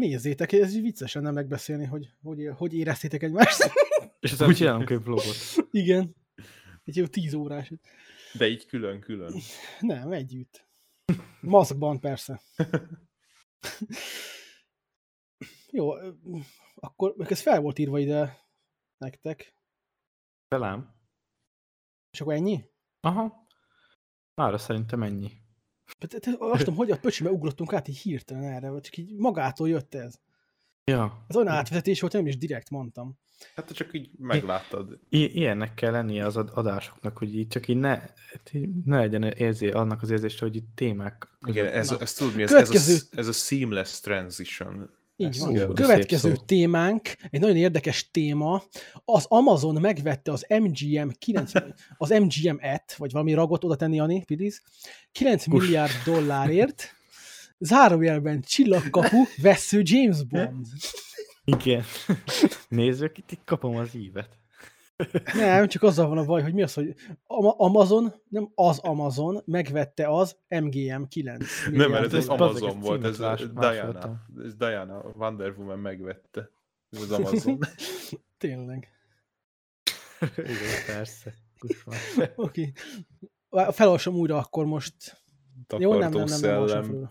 [0.00, 3.72] Nézzétek, ez viccesen nem megbeszélni, hogy hogy, hogy éreztétek egymást.
[4.20, 5.34] És aztán csinálunk egy vlogot.
[5.70, 6.16] Igen.
[6.84, 7.72] Egy jó tíz órás.
[8.32, 9.34] De így külön-külön.
[9.80, 10.68] Nem, együtt.
[11.40, 12.42] Maszkban persze.
[15.70, 15.90] jó,
[16.74, 18.38] akkor ez fel volt írva ide
[18.98, 19.54] nektek.
[20.48, 20.94] Velem.
[22.10, 22.64] És akkor ennyi?
[23.00, 23.46] Aha.
[24.34, 25.46] Mára szerintem ennyi.
[26.38, 29.94] Azt tudom, hogy a pöcsibe ugrottunk át így hirtelen erre, vagy csak így magától jött
[29.94, 30.14] ez.
[30.84, 31.24] Ja.
[31.28, 33.18] Ez olyan átvezetés volt, nem is direkt mondtam.
[33.54, 34.98] Hát csak így megláttad.
[35.08, 38.02] I- ilyennek kell lennie az adásoknak, hogy így csak így ne,
[38.84, 41.28] ne legyen érzé, annak az érzést, hogy itt témák.
[41.46, 44.90] Igen, ez, ez, tudod mi, ez, ez, a, ez a seamless transition.
[45.20, 45.56] Így van.
[45.56, 48.62] Szó, Következő témánk, egy nagyon érdekes téma,
[49.04, 51.52] az Amazon megvette az MGM 9,
[51.96, 54.58] az MGM-et, vagy valami ragot oda tenni, Ani, please,
[55.12, 55.62] 9 Kus.
[55.62, 56.94] milliárd dollárért,
[57.58, 60.66] zárójelben csillagkapu, vesző James Bond.
[61.44, 61.84] Igen.
[62.68, 64.37] Nézzük, itt kapom az ívet.
[65.34, 66.94] Nem, csak azzal van a baj, hogy mi az, hogy
[67.56, 73.16] Amazon, nem az Amazon, megvette az MGM 9 Nem, mert ez az Amazon volt, ez
[73.16, 76.50] Diana, ez Diana, Wonder Woman megvette.
[76.90, 77.58] Ez az Amazon.
[78.38, 78.92] Tényleg.
[80.36, 81.34] Igen, persze.
[82.34, 82.72] Oké.
[83.50, 83.72] Okay.
[83.72, 85.26] Felolvasom újra akkor most.
[85.78, 87.02] Jó, nem, nem, nem, nem, nem,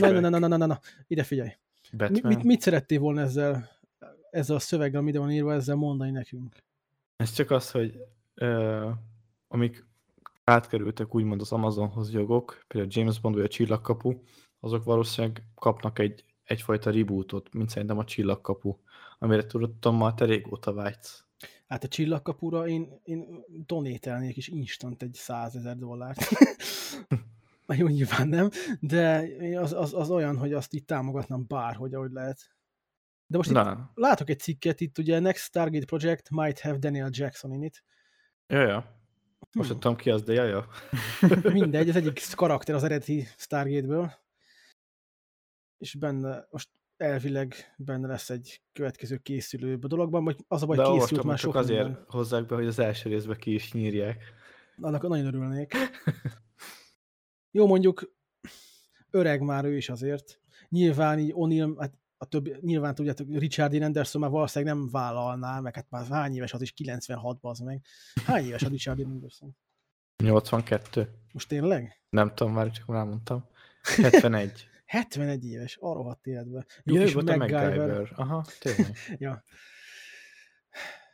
[0.00, 1.56] nem, nem, nem, nem, nem, nem, ide figyelj.
[1.90, 3.68] Mit, mit, mit szerettél volna ezzel,
[4.30, 6.64] ezzel a szöveggel, amit van írva, ezzel mondani nekünk?
[7.16, 8.00] Ez csak az, hogy
[8.36, 8.90] uh,
[9.48, 9.86] amik
[10.44, 14.20] átkerültek úgymond az Amazonhoz jogok, például James Bond vagy a Csillagkapu,
[14.60, 18.76] azok valószínűleg kapnak egy, egyfajta rebootot, mint szerintem a Csillagkapu,
[19.18, 21.24] amire tudottam már te régóta vágysz.
[21.66, 26.20] Hát a Csillagkapura én, én donételnék is instant egy százezer dollárt.
[27.78, 29.28] Jó, nyilván nem, de
[29.58, 32.55] az, az, az olyan, hogy azt itt támogatnám bárhogy, ahogy lehet.
[33.26, 33.56] De most itt
[33.94, 37.84] látok egy cikket, itt ugye Next Stargate Project might have Daniel Jackson in it.
[38.46, 38.96] Ja, ja.
[39.52, 39.80] Most hmm.
[39.80, 40.66] tudom ki az, de jaja.
[41.52, 44.12] Mindegy, az egyik karakter az eredeti Stargate-ből.
[45.78, 50.82] És benne, most elvileg benne lesz egy következő készülő dologban, vagy az a baj, de
[50.82, 52.04] készült már sok azért minden.
[52.08, 54.24] hozzák be, hogy az első részbe ki is nyírják.
[54.80, 55.74] Annak nagyon örülnék.
[57.56, 58.14] Jó, mondjuk
[59.10, 60.40] öreg már ő is azért.
[60.68, 65.60] Nyilván így O'Neill, hát a többi, nyilván tudjátok, Richard Dean Anderson már valószínűleg nem vállalná,
[65.60, 67.82] meg hát már hány éves az is, 96 az meg.
[68.24, 69.56] Hány éves a Richard Dean Anderson?
[70.16, 71.10] 82.
[71.32, 72.00] Most tényleg?
[72.08, 73.46] Nem tudom, már csak mondtam.
[73.82, 74.68] 71.
[74.86, 76.66] 71 éves, a rohadt életben.
[76.84, 78.12] Jó, kis volt a MacGyver.
[78.16, 78.96] Aha, tényleg.
[79.18, 79.44] ja.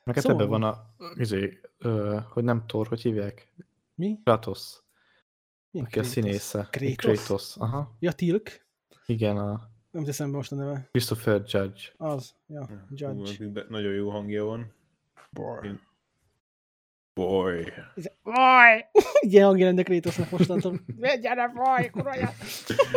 [0.05, 0.41] Meg hát szóval...
[0.41, 3.53] ebben van a, izé, ö, hogy nem Thor, hogy hívják?
[3.95, 4.19] Mi?
[4.25, 4.83] Kratos.
[5.71, 6.11] Mi aki Kratos?
[6.11, 6.69] a színésze.
[6.71, 6.97] Kratos?
[6.97, 7.97] Kratos, aha.
[7.99, 8.67] Ja, Tilk.
[9.07, 9.71] Igen, a...
[9.93, 10.89] Nem teszem be most a neve.
[10.91, 11.81] Christopher Judge.
[11.97, 13.45] Az, ja, Judge.
[13.45, 14.75] Ú, nagyon jó hangja van.
[15.31, 15.67] Boy.
[15.67, 15.81] Én...
[17.15, 17.73] Boy.
[18.23, 18.85] Boy!
[19.31, 20.81] Ilyen hangja lenne Kratosnak mostantól.
[21.23, 22.11] Gyere, boy, kurva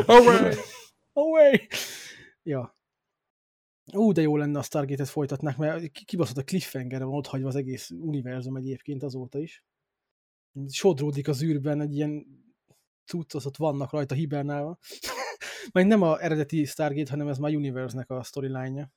[0.05, 0.53] Away!
[1.13, 1.67] Away!
[2.43, 2.77] Ja.
[3.93, 7.55] Ú, de jó lenne a Stargate-et folytatnák, mert kibaszott a cliffhanger van ott hagyva az
[7.55, 9.63] egész univerzum egyébként azóta is.
[10.69, 12.25] Sodródik az űrben egy ilyen
[13.05, 14.77] cuccos, ott vannak rajta hibernálva.
[15.71, 18.91] Majd nem a eredeti Stargate, hanem ez már Universe-nek a storyline-ja.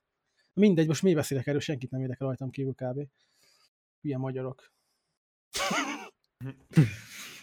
[0.52, 3.08] Mindegy, most mi beszélek erről, senkit nem érdekel rajtam kívül kb.
[4.00, 4.72] Ilyen magyarok.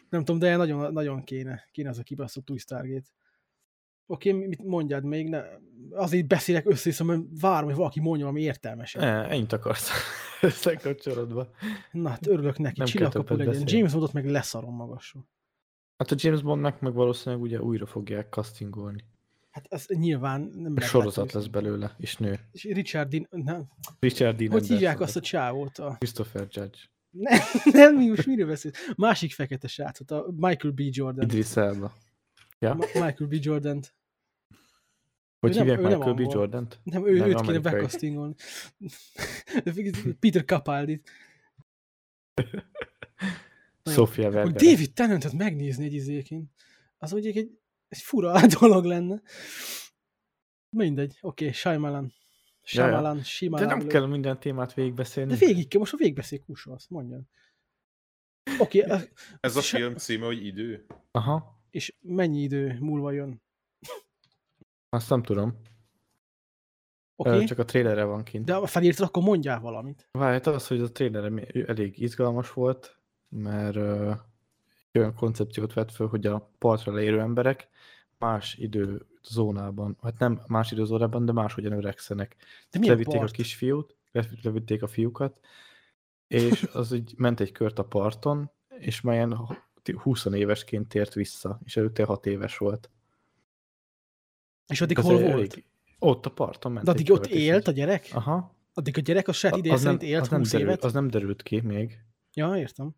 [0.09, 3.09] nem tudom, de nagyon, nagyon kéne, kéne az a kibaszott új Stargate.
[4.07, 5.29] Oké, okay, mit mondjad még?
[5.29, 5.43] Ne,
[5.91, 9.01] azért beszélek össze mert várom, hogy valaki mondja valami értelmeset.
[9.01, 9.89] Ne, ennyit akarsz
[10.41, 11.49] összekapcsolatba.
[11.91, 13.51] Na, hát örülök neki, csillagkapu legyen.
[13.51, 13.71] Beszélni.
[13.71, 15.27] James Bondot meg leszarom magasról.
[15.97, 19.03] Hát a James Bondnak meg valószínűleg ugye újra fogják castingolni.
[19.55, 22.39] Hát ez nyilván nem Sorozat lesz belőle, és nő.
[22.51, 23.67] És Richard Dean, nem.
[23.99, 25.77] Richard Dean Hogy hívják azt a csávót?
[25.77, 25.95] A...
[25.97, 26.77] Christopher Judge.
[27.09, 27.39] Nem,
[27.71, 28.71] nem, mi most miről beszél?
[28.95, 30.79] Másik fekete srácot, a Michael B.
[30.79, 31.23] Jordan.
[31.23, 31.93] Idris Elba.
[32.59, 32.73] Ja?
[32.73, 33.33] Ma Michael B.
[33.33, 33.93] jordan -t.
[35.39, 36.19] Hogy ő hívják nem, Michael B.
[36.19, 36.79] jordan -t?
[36.83, 38.35] Nem, ő, nem őt kéne bekasztingolni.
[40.19, 41.01] Peter Capaldi.
[43.83, 44.55] Sofia Vergara.
[44.55, 46.51] David Tennantet megnézni egy izéként.
[46.97, 49.21] Az ugye egy, egy fura dolog lenne.
[50.69, 52.13] Mindegy, oké, okay, Shyamalan.
[52.61, 53.67] Shyamalan, Shyamalan.
[53.67, 55.31] De nem kell minden témát végigbeszélni.
[55.31, 57.21] De végig kell, most a végigbeszél azt mondja.
[58.59, 58.81] Oké.
[58.81, 59.01] Okay, a,
[59.39, 60.85] Ez a film címe, hogy idő?
[61.11, 61.63] Aha.
[61.69, 63.41] És mennyi idő múlva jön?
[64.89, 65.61] Azt nem tudom.
[67.15, 67.45] Okay.
[67.45, 68.45] Csak a trailerre van kint.
[68.45, 70.09] De ha felírtad, akkor mondjál valamit.
[70.11, 71.31] Várj, hát az, hogy a trailer
[71.67, 72.99] elég izgalmas volt,
[73.29, 74.15] mert uh,
[74.97, 77.69] olyan koncepciót vett föl, hogy a partra leérő emberek
[78.17, 82.35] más időzónában, hát nem más időzónában, de máshogyan öregszenek.
[82.71, 83.29] De levitték part?
[83.29, 83.95] a kisfiút,
[84.41, 85.39] levitték a fiúkat,
[86.27, 89.39] és az így ment egy kört a parton, és melyen
[89.93, 92.89] 20 évesként tért vissza, és előtte 6 éves volt.
[94.67, 95.31] És addig hol volt?
[95.33, 95.65] Elég,
[95.99, 96.85] ott a parton ment.
[96.85, 98.09] De addig ott élt a gyerek?
[98.13, 98.55] Aha.
[98.73, 100.83] Addig a gyerek a saját ideje szerint élt 20 nem évet?
[100.83, 101.99] Az nem derült ki még.
[102.33, 102.95] Ja, értem.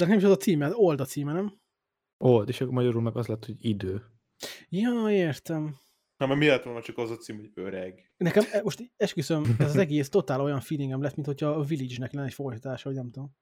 [0.00, 1.60] De nem is az a címe, old a címe, nem?
[2.18, 4.02] Old, és akkor magyarul meg az lett, hogy idő.
[4.68, 5.76] Ja, értem.
[6.16, 8.12] Na, mert mi lett volna csak az a cím, hogy öreg?
[8.16, 12.12] Nekem e, most esküszöm, ez az egész totál olyan feelingem lett, mint hogyha a Village-nek
[12.12, 13.36] lenne egy folytatása, vagy nem tudom.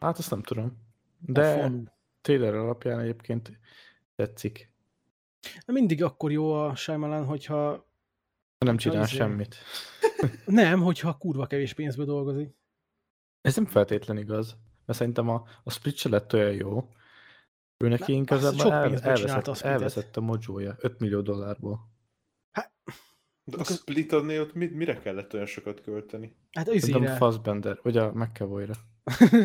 [0.00, 0.78] hát azt nem tudom.
[1.18, 1.70] De
[2.20, 3.58] trailer alapján egyébként
[4.14, 4.70] tetszik.
[5.66, 7.90] Mindig akkor jó a Shyamalan, hogyha...
[8.58, 9.16] Nem csinál azért...
[9.18, 9.56] semmit.
[10.46, 12.61] nem, hogyha kurva kevés pénzből dolgozik.
[13.42, 14.56] Ez nem feltétlen igaz,
[14.86, 16.88] mert szerintem a, a split se lett olyan jó.
[17.76, 21.90] Ő neki inkább el, elveszett, a elveszett a mojója 5 millió dollárból.
[22.50, 22.72] Hát,
[23.44, 26.36] de a split adné ott mit, mire kellett olyan sokat költeni?
[26.52, 28.74] Hát az Nem Fassbender, vagy a McAvoy-ra.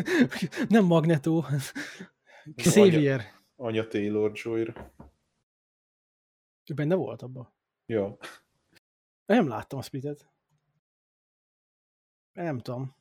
[0.68, 1.44] nem Magneto.
[2.56, 3.20] Xavier.
[3.20, 4.94] Anya, anya Taylor Joy-ra.
[6.70, 7.52] Ő benne volt abban?
[7.86, 8.18] Jó.
[9.26, 10.30] Nem láttam a splitet.
[12.32, 12.96] Nem tudom.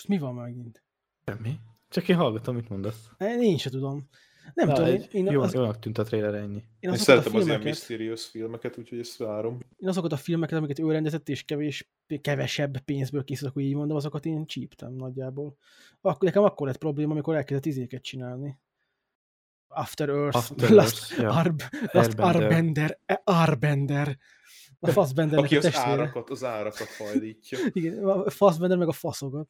[0.00, 0.84] Most mi van megint?
[1.24, 1.60] Semmi.
[1.88, 3.10] Csak én hallgatom, mit mondasz.
[3.18, 4.08] Én se tudom.
[4.54, 4.90] Nem Na, tudom.
[4.90, 5.54] Én, én jó, az...
[5.54, 6.64] Jónak tűnt a trailer ennyi.
[6.78, 9.58] Én, én szeretem az ilyen mysterious filmeket, úgyhogy ezt várom.
[9.76, 13.96] Én azokat a filmeket, amiket ő rendezett, és kevés, kevesebb pénzből készült, akkor így mondom,
[13.96, 15.56] azokat én csíptem nagyjából.
[16.00, 18.58] Akkor, nekem akkor lett probléma, amikor elkezdett izéket csinálni.
[19.68, 21.30] After Earth, After Last, Earth, ja.
[21.30, 21.62] Arb,
[21.92, 24.18] Last Arbender, Arbender.
[24.82, 27.58] A Fassbender Aki az árakat, az árakat hajlítja.
[27.72, 29.48] Igen, a Fassbender meg a faszogat.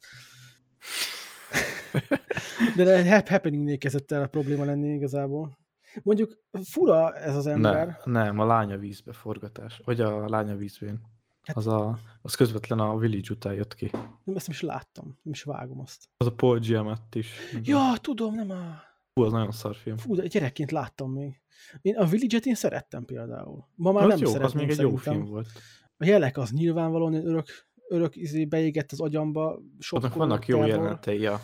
[2.77, 5.59] De a Happening-nél kezdett el a probléma lenni igazából.
[6.03, 7.87] Mondjuk fura ez az ember.
[8.05, 9.81] Nem, nem a lánya vízbe forgatás.
[9.85, 11.01] Vagy a lánya vízbén.
[11.43, 13.91] Hát, az, a, az közvetlen a Village után jött ki.
[13.93, 16.09] Nem, ezt nem is láttam, nem is vágom azt.
[16.17, 17.33] Az a Paul Giamatti is.
[17.63, 18.83] Ja, tudom, nem a...
[19.13, 19.97] Fú, az nagyon szar film.
[19.97, 21.41] Fú, de gyerekként láttam még.
[21.81, 23.69] Én a Village-et én szerettem például.
[23.75, 24.47] Ma már az nem jó, szeretem.
[24.47, 25.13] Az még egy szerintem.
[25.13, 25.49] jó film volt.
[25.97, 27.47] A jelek az nyilvánvalóan örök,
[27.91, 29.61] örök izé beégett az agyamba.
[29.79, 31.41] Sok vannak jó jelenetei, ja.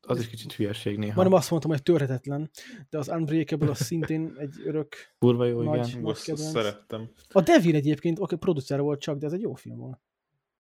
[0.00, 1.14] Az is kicsit hülyeség néha.
[1.14, 2.50] Majdnem azt mondtam, hogy törhetetlen,
[2.90, 6.00] de az Unbreakable az szintén egy örök Kurva jó, nagy, igen.
[6.00, 7.10] Nagy szerettem.
[7.28, 10.00] A Devil egyébként, oké, producer volt csak, de ez egy jó film volt.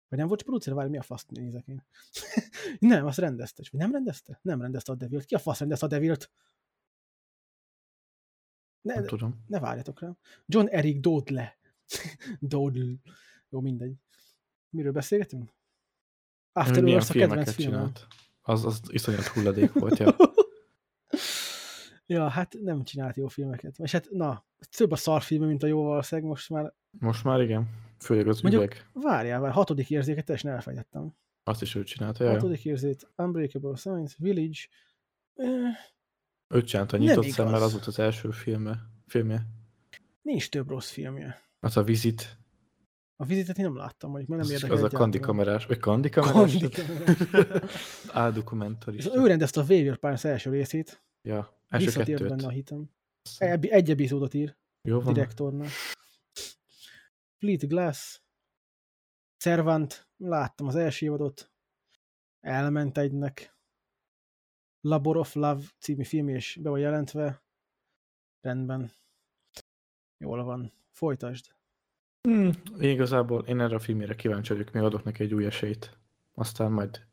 [0.09, 1.85] Vagy nem volt producer, várj, mi a fasz nézek én?
[2.79, 3.63] nem, azt rendezte.
[3.71, 4.39] Vagy nem rendezte?
[4.41, 5.25] Nem rendezte a Devilt.
[5.25, 6.31] Ki a fasz rendezte a Devilt?
[8.81, 9.43] Ne, nem tudom.
[9.47, 10.17] Ne várjatok rá.
[10.45, 11.57] John Eric Dodle.
[12.39, 12.93] Dodle.
[13.49, 13.95] Jó, mindegy.
[14.73, 15.53] Miről beszélgetünk?
[16.51, 17.91] After Earth a kedvenc filmem.
[18.41, 20.15] Az, az iszonyat hulladék volt, ja.
[22.15, 23.79] ja, hát nem csinált jó filmeket.
[23.79, 24.45] És hát, na,
[24.77, 26.73] több a szarfilme, mint a jó valószínűleg, most már...
[26.99, 27.69] Most már igen.
[27.99, 28.89] Főleg az Mondjuk, üveg.
[28.93, 31.15] Várjál, vár, hatodik érzéket teljesen elfejtettem.
[31.43, 34.59] Azt is ő csinálta, Hatodik érzét, Unbreakable Science, Village.
[35.35, 35.75] Eh,
[36.47, 39.47] ő csinálta, nyitott szemmel, az volt az első filme, filmje.
[40.21, 41.41] Nincs több rossz filmje.
[41.59, 42.37] Az a Visit.
[43.23, 44.75] A vizitet én nem láttam, mondjuk, mert nem érdekel.
[44.75, 46.57] Az a kandi kamerás, vagy kandi kamerás?
[48.23, 49.15] Áldokumentarista.
[49.15, 51.03] Ő rendezte a Waver Pines első részét.
[51.21, 52.35] Ja, első Visszatért kettőt.
[52.35, 52.89] benne a hitem.
[53.39, 54.57] Egy epizódot ír.
[54.81, 55.13] Jó van.
[55.13, 55.67] Direktornak.
[57.37, 58.21] Fleet Glass.
[59.37, 60.07] Servant.
[60.17, 61.51] Láttam az első évadot.
[62.39, 63.57] Elment egynek.
[64.81, 67.43] Labor of Love című film és be van jelentve.
[68.41, 68.91] Rendben.
[70.17, 70.73] Jól van.
[70.91, 71.55] Folytasd.
[72.27, 75.97] Hmm, igazából én erre a filmére kíváncsi vagyok, még adok neki egy új esélyt.
[76.33, 77.07] Aztán majd,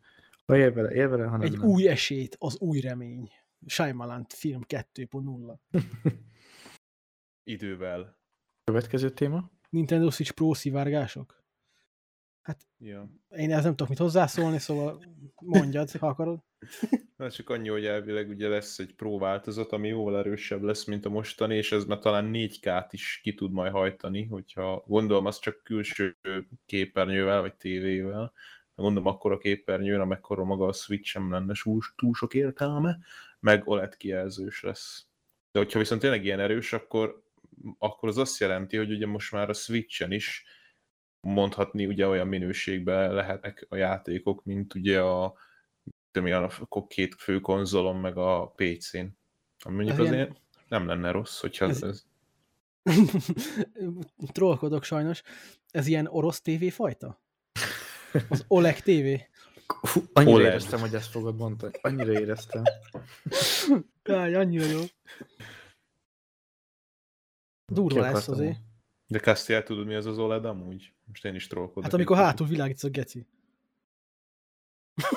[0.46, 1.68] ha él vele, él vele, hanem Egy nem.
[1.68, 3.30] új esélyt, az új remény.
[3.66, 5.58] Shyamalan film 2.0.
[7.52, 8.18] Idővel.
[8.64, 9.50] Következő téma?
[9.70, 11.44] Nintendo Switch Pro szivárgások?
[12.42, 13.10] Hát ja.
[13.28, 15.04] én ez nem tudok mit hozzászólni, szóval
[15.40, 16.44] mondjad, ha akarod.
[17.16, 21.04] Na, csak annyi, hogy elvileg ugye lesz egy Pro változat, ami jóval erősebb lesz, mint
[21.04, 25.38] a mostani, és ez már talán 4K-t is ki tud majd hajtani, hogyha gondolom az
[25.38, 26.16] csak külső
[26.66, 28.32] képernyővel, vagy tévével,
[28.74, 31.52] gondolom akkor a képernyőn, amekkora maga a Switch sem lenne
[31.96, 32.98] túl sok értelme,
[33.40, 35.06] meg OLED kijelzős lesz.
[35.52, 37.22] De hogyha viszont tényleg ilyen erős, akkor,
[37.78, 40.44] akkor az azt jelenti, hogy ugye most már a Switchen is
[41.20, 45.34] mondhatni ugye olyan minőségben lehetnek a játékok, mint ugye a
[46.10, 49.06] tudom, a két fő konzolon, meg a PC-n.
[49.68, 50.36] Mondjuk az azért ilyen...
[50.68, 51.82] nem lenne rossz, hogyha ez...
[51.82, 52.04] ez...
[54.32, 55.22] Trollkodok sajnos.
[55.70, 57.20] Ez ilyen orosz TV fajta?
[58.28, 59.28] Az OLEG TV?
[60.12, 60.46] annyira OLED.
[60.46, 61.72] éreztem, hogy ezt fogod mondani.
[61.80, 62.62] Annyira éreztem.
[64.04, 64.80] Jaj, annyira jó.
[67.72, 68.58] Durva lesz azért.
[69.06, 70.92] De Castiel tudod, mi az az OLED amúgy?
[71.04, 71.82] Most én is trollkodok.
[71.82, 73.26] Hát amikor hátul világítsz a geci.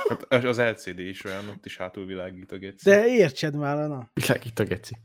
[0.09, 2.89] Hát az LCD is olyan, ott is hátul világít a geci.
[2.89, 4.09] De értsed már, na.
[4.13, 4.95] Világít a geci.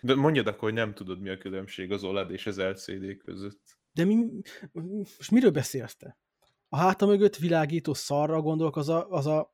[0.00, 3.78] De mondjad akkor, hogy nem tudod, mi a különbség az OLED és az LCD között.
[3.92, 4.26] De mi,
[5.16, 6.18] most miről beszélsz te?
[6.68, 9.52] A háta mögött világító szarra gondolok, az a, az a...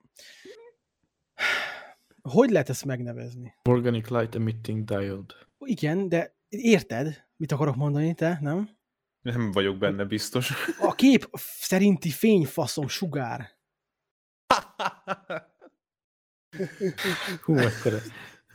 [2.22, 3.55] Hogy lehet ezt megnevezni?
[3.62, 5.34] Organic Light Emitting Diode.
[5.58, 8.68] Igen, de érted, mit akarok mondani, te, nem?
[9.20, 10.52] Nem vagyok benne biztos.
[10.80, 11.28] A kép
[11.60, 13.56] szerinti fényfaszom sugár.
[17.44, 18.02] Hú, akkor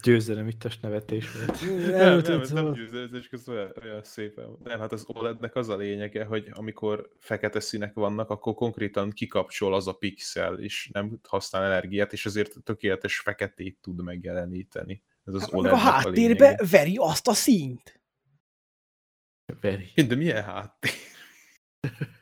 [0.01, 1.61] győzelem a nevetés volt.
[1.61, 4.57] Nem, nem, nem, nem győzelem, közben olyan, olyan szépen.
[4.63, 9.73] Nem, hát az OLED-nek az a lényege, hogy amikor fekete színek vannak, akkor konkrétan kikapcsol
[9.73, 15.03] az a pixel, és nem használ energiát, és ezért tökéletes feketét tud megjeleníteni.
[15.25, 18.01] Ez az OLED a háttérbe a veri azt a színt.
[19.61, 19.91] Veri.
[20.07, 20.91] De milyen háttér?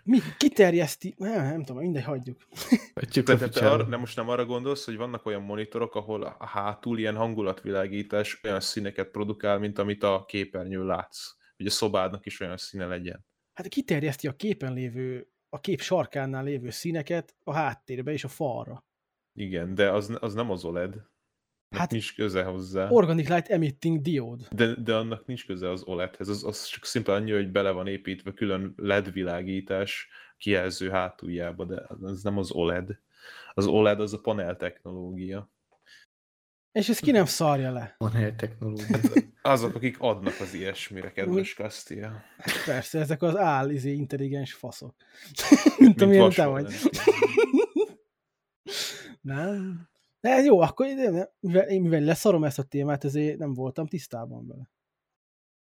[0.03, 0.19] Mi?
[0.37, 1.15] Kiterjeszti?
[1.17, 2.47] Nem, nem tudom, mindegy, hagyjuk.
[2.93, 6.45] Te, te, te arra, nem most nem arra gondolsz, hogy vannak olyan monitorok, ahol a
[6.45, 11.35] hátul ilyen hangulatvilágítás olyan színeket produkál, mint amit a képernyőn látsz.
[11.57, 13.25] Hogy a szobádnak is olyan színe legyen.
[13.53, 18.85] Hát kiterjeszti a képen lévő, a kép sarkánál lévő színeket a háttérbe és a falra.
[19.33, 20.95] Igen, de az, az nem az OLED.
[21.75, 22.89] Hát nincs köze hozzá.
[22.89, 24.43] Organic Light Emitting Diode.
[24.51, 27.87] De, de annak nincs köze az OLED-hez, az, az csak szimplán annyi, hogy bele van
[27.87, 30.07] építve külön LED világítás
[30.37, 32.99] kijelző hátuljába, de az nem az OLED.
[33.53, 35.49] Az OLED az a panel technológia.
[36.71, 37.95] És ezt ki nem szarja le?
[37.97, 38.87] Panel technológia.
[39.41, 42.23] Hát azok, akik adnak az ilyesmire, kedves Kastia.
[42.37, 44.95] Hát persze, ezek az áll izé, intelligens faszok.
[45.77, 46.73] Mint amilyen te vagy.
[49.21, 49.89] nem.
[50.19, 50.85] De jó, akkor
[51.39, 54.69] mivel, én mivel leszarom ezt a témát, ezért nem voltam tisztában vele.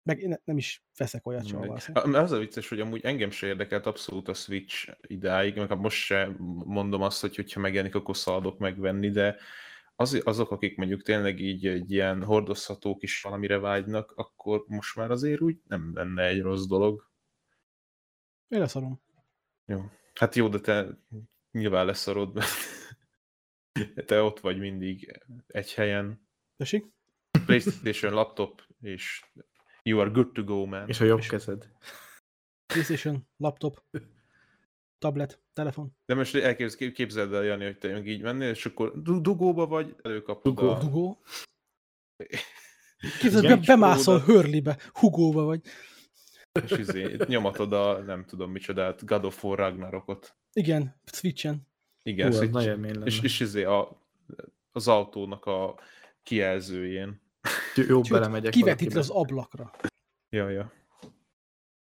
[0.03, 1.79] Meg ne, nem is veszek olyat soha.
[1.93, 6.35] Az a vicces, hogy amúgy engem se érdekelt abszolút a Switch idáig, meg most se
[6.65, 9.35] mondom azt, hogy hogyha megjelenik, akkor szaladok megvenni, de
[9.95, 15.11] az, azok, akik mondjuk tényleg így egy ilyen hordozható kis valamire vágynak, akkor most már
[15.11, 17.09] azért úgy nem lenne egy rossz dolog.
[18.47, 19.01] Én leszarom.
[19.65, 19.81] Jó.
[20.13, 20.87] Hát jó, de te
[21.51, 22.49] nyilván leszarod, mert
[24.05, 26.27] te ott vagy mindig egy helyen.
[26.57, 26.85] Tessék?
[27.45, 29.23] PlayStation laptop, és
[29.83, 30.87] you are good to go, man.
[30.87, 31.69] És a jobb kezed.
[32.65, 33.83] PlayStation, laptop,
[34.97, 35.95] tablet, telefon.
[36.05, 40.55] De most elképzeld, képzeld el, Jani, hogy te így mennél, és akkor dugóba vagy, előkapod
[40.55, 40.69] Dugó.
[40.69, 40.79] a...
[40.79, 41.21] Dugó?
[43.19, 45.61] Képzeld, be, bemászol Hörlibe, Hugóba vagy.
[46.63, 50.35] És izé, nyomatod a, nem tudom micsodát, God of War Ragnarokot.
[50.53, 51.67] Igen, Switchen.
[52.09, 52.53] Igen, Hú, Switch.
[52.53, 54.01] nagyon és, és izé a,
[54.71, 55.79] az autónak a
[56.23, 57.21] kijelzőjén.
[57.87, 58.51] Jó, belemegyek.
[58.51, 59.71] Kivetít az ablakra.
[60.29, 60.71] Ja, ja.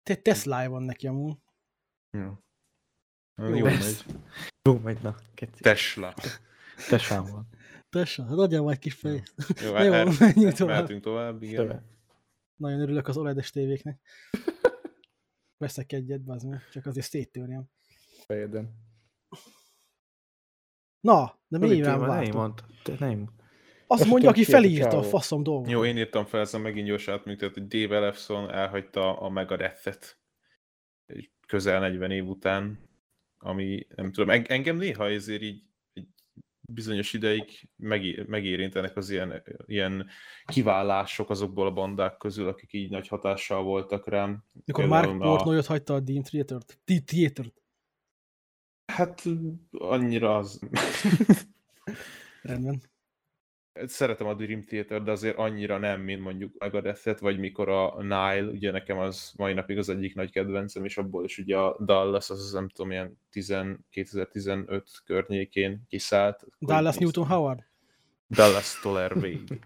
[0.03, 1.37] Te Tesla van neki amúgy.
[2.11, 2.43] Ja.
[3.37, 4.05] Jó, jó megy.
[4.69, 5.17] Jó megy, na.
[5.35, 5.63] Keci.
[5.63, 6.15] Tesla.
[6.89, 7.49] Tesla van.
[7.89, 9.23] Tesla, hát adjál majd kis fej.
[9.63, 10.77] Jó, jó menjünk tovább.
[10.77, 11.57] Mehetünk tovább, igen.
[11.57, 11.85] Töve.
[12.57, 14.01] Nagyon örülök az OLED-es tévéknek.
[15.57, 17.65] Veszek egyet, bazd meg, csak azért széttörjem.
[18.27, 18.90] Fejeden.
[21.01, 22.35] Na, de mi nyilván vártunk.
[22.35, 22.65] Nem mondta,
[22.99, 23.29] nem.
[23.87, 25.71] Azt mondja, aki felírta a faszom dolgot.
[25.71, 30.19] Jó, én írtam fel, ezen megint gyors átműtött, hogy Dave Elefson elhagyta a Megadeth-et
[31.47, 32.89] közel 40 év után,
[33.39, 35.63] ami nem tudom, engem néha ezért így
[35.93, 36.07] egy
[36.61, 37.69] bizonyos ideig
[38.27, 40.07] megérintenek az ilyen, ilyen
[40.45, 44.45] kiválások azokból a bandák közül, akik így nagy hatással voltak rám.
[44.65, 46.81] Mikor Mark Portnoyot hagyta a Dean Theater-t?
[47.05, 47.60] Theater-t?
[48.91, 49.23] Hát
[49.71, 50.61] annyira az.
[52.43, 52.81] Rendben
[53.87, 58.43] szeretem a Dream Theater, de azért annyira nem, mint mondjuk Megadeth-et, vagy mikor a Nile,
[58.51, 62.31] ugye nekem az mai napig az egyik nagy kedvencem, és abból is ugye a Dallas,
[62.31, 63.55] az, az nem tudom, ilyen 10,
[63.91, 66.47] 2015 környékén kiszállt.
[66.59, 67.65] Dallas Newton Howard?
[68.29, 69.59] Dallas Toller Wade.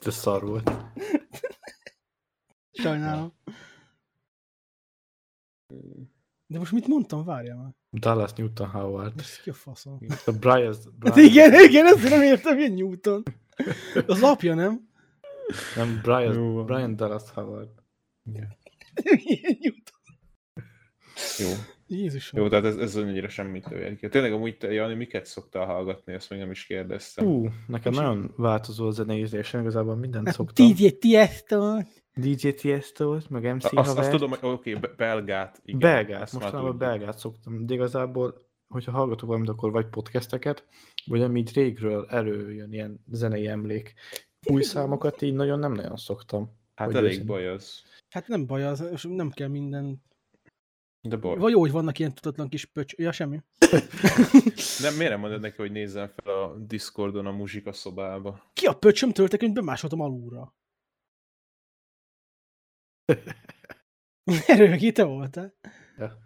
[0.00, 0.70] Ez szar volt.
[2.72, 3.32] Sajnálom.
[6.46, 7.24] De most mit mondtam?
[7.24, 7.74] Várjál már.
[7.98, 9.12] Dallas Newton Howard.
[9.20, 9.98] Ez ki a faszom?
[10.26, 11.18] A Brian, Brian.
[11.18, 13.22] Igen, igen, ezt nem értem, hogy Newton.
[14.06, 14.88] Az apja, nem?
[15.76, 16.64] Nem, Brian, Jó.
[16.64, 17.70] Brian Dallas Howard.
[18.32, 18.48] Yeah.
[19.60, 19.94] Newton.
[21.38, 21.48] Jó.
[21.88, 22.40] Jézusom.
[22.40, 23.68] Jó, tehát ez, ez annyira semmit
[23.98, 24.08] ki.
[24.08, 27.24] Tényleg amúgy te, Jani, miket szoktál hallgatni, ezt még nem is kérdeztem.
[27.24, 30.66] Hú, nekem És nagyon változó a zeneízésem, igazából mindent hát szoktam.
[30.66, 31.78] DJ Tiesto.
[32.20, 35.60] DJ tiesto meg MC azt, azt tudom, hogy oké, okay, belgát.
[35.64, 37.66] Igen, belgát, mostanában belgát szoktam.
[37.66, 38.34] De igazából,
[38.68, 40.64] hogyha hallgatok valamit, akkor vagy podcasteket,
[41.06, 43.94] vagy amit régről előjön ilyen zenei emlék.
[44.46, 46.50] Új számokat így nagyon nem nagyon szoktam.
[46.74, 47.26] Hát elég őszintén.
[47.26, 47.82] baj az.
[48.08, 50.04] Hát nem baj az, és nem kell minden
[51.08, 51.36] de baj.
[51.36, 52.94] Vagy jó, hogy vannak ilyen tudatlan kis pöcs...
[52.96, 53.42] Ja, semmi.
[54.82, 58.50] nem, miért nem mondod neki, hogy nézzen fel a Discordon a muzsika szobába?
[58.52, 60.54] Ki a pöcsöm töltek, hogy bemásoltam alulra.
[64.46, 65.54] Erről ki te voltál?
[65.98, 66.18] Ja.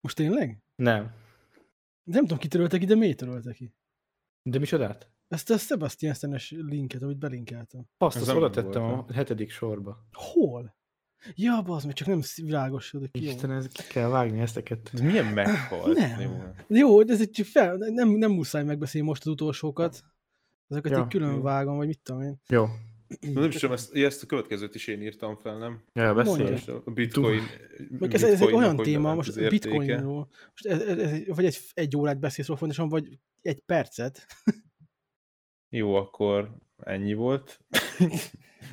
[0.00, 0.62] Most tényleg?
[0.74, 1.12] Nem.
[2.02, 3.74] Nem tudom, ki törölte ki, de miért törölte ki?
[4.42, 5.10] De mi csodát?
[5.28, 7.86] Ezt a Sebastian Stenes linket, amit belinkeltem.
[7.98, 10.06] Azt, azt oda tettem a hetedik sorba.
[10.12, 10.76] Hol?
[11.34, 13.26] Ja, az meg csak nem világosodok ki.
[13.26, 14.90] Isten, ez ki kell vágni ezteket.
[14.92, 15.96] Ez milyen meghalt?
[15.96, 16.20] Nem.
[16.20, 16.32] Jó,
[16.68, 20.02] Jó de ez egy fel, nem, nem muszáj megbeszélni most az utolsókat.
[20.68, 21.42] Ezeket ja, egy külön jó.
[21.42, 22.40] vágom, vagy mit tudom én.
[22.48, 22.66] Jó.
[23.20, 25.82] Nem is tudom, ezt, ezt a következőt is én írtam fel, nem?
[25.92, 26.58] Ja, beszélj.
[26.84, 27.42] A bitcoin.
[28.00, 31.96] ez, ez egy olyan téma, most a bitcoinról, most ez, ez, ez, vagy egy, egy
[31.96, 34.26] órát beszélsz róla fontosan, vagy egy percet.
[35.76, 37.60] Jó, akkor ennyi volt.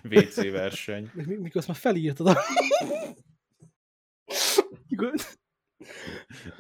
[0.03, 1.11] WC verseny.
[1.14, 2.38] Mikor azt már felírtad a...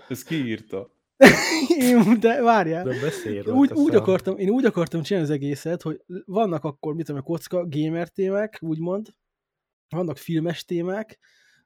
[0.09, 1.00] Ez ki írta?
[1.67, 2.83] Én, de várjál.
[2.83, 7.21] De úgy, úgy akartam, én úgy akartam csinálni az egészet, hogy vannak akkor, mit tudom,
[7.21, 9.07] a kocka, gamer témák, úgymond,
[9.89, 11.19] vannak filmes témák,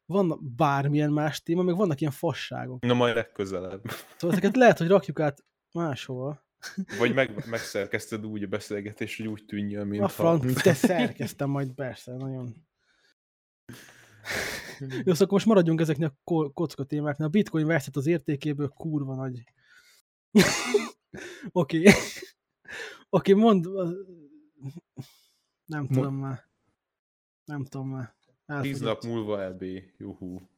[0.05, 2.85] vannak bármilyen más téma, meg vannak ilyen fasságok.
[2.85, 3.81] Na majd legközelebb.
[4.17, 6.43] Szóval ezeket lehet, hogy rakjuk át máshova.
[6.99, 11.71] Vagy meg, megszerkezted úgy a beszélgetés, hogy úgy tűnjön, mint A franc, te szerkeztem majd
[11.71, 12.55] persze, nagyon.
[14.79, 17.27] Jó, szóval most maradjunk ezeknek a kocka témáknál.
[17.27, 19.43] A bitcoin veszett az értékéből kurva nagy.
[21.51, 21.83] Oké.
[23.09, 23.67] Oké, okay, mond...
[25.65, 26.43] Nem tudom már.
[27.45, 28.15] Nem tudom már.
[28.61, 29.63] Tíz nap múlva EB.
[29.97, 30.49] Juhú.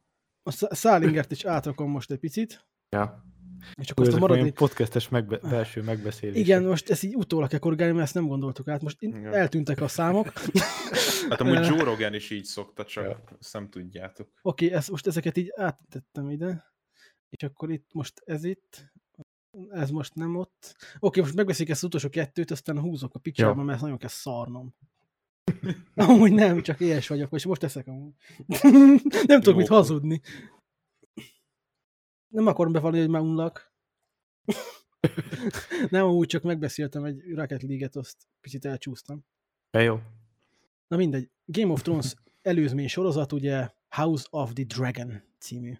[0.42, 2.66] A Szálingert is átrakom most egy picit.
[2.88, 3.27] Ja.
[3.74, 4.50] És akkor ezt maradni...
[4.50, 5.38] podcastes megbe...
[5.38, 6.36] belső megbeszélés.
[6.36, 8.82] Igen, most ezt így utólag kell korrigálni, mert ezt nem gondoltuk át.
[8.82, 9.34] Most Igen.
[9.34, 10.32] eltűntek a számok.
[11.30, 13.22] hát amúgy Joe Rogan is így szokta, csak ja.
[13.40, 14.28] ezt nem tudjátok.
[14.42, 16.64] Oké, okay, ezt, most ezeket így áttettem ide.
[17.30, 18.92] És akkor itt most ez itt,
[19.70, 20.76] ez most nem ott.
[20.78, 23.54] Oké, okay, most megbeszéljük ezt az utolsó kettőt, aztán húzok a picture ja.
[23.54, 24.74] mert nagyon kell szarnom.
[25.94, 28.12] Amúgy nem, csak ilyes vagyok, és most eszek amúgy.
[29.26, 30.20] nem tudok mit hazudni.
[32.28, 33.72] Nem akarom bevallani, hogy már unlak.
[35.90, 39.24] nem, amúgy csak megbeszéltem egy Rocket League-et, azt picit elcsúsztam.
[39.70, 40.00] Ja, jó.
[40.88, 41.30] Na mindegy.
[41.44, 45.74] Game of Thrones előzmény sorozat, ugye House of the Dragon című.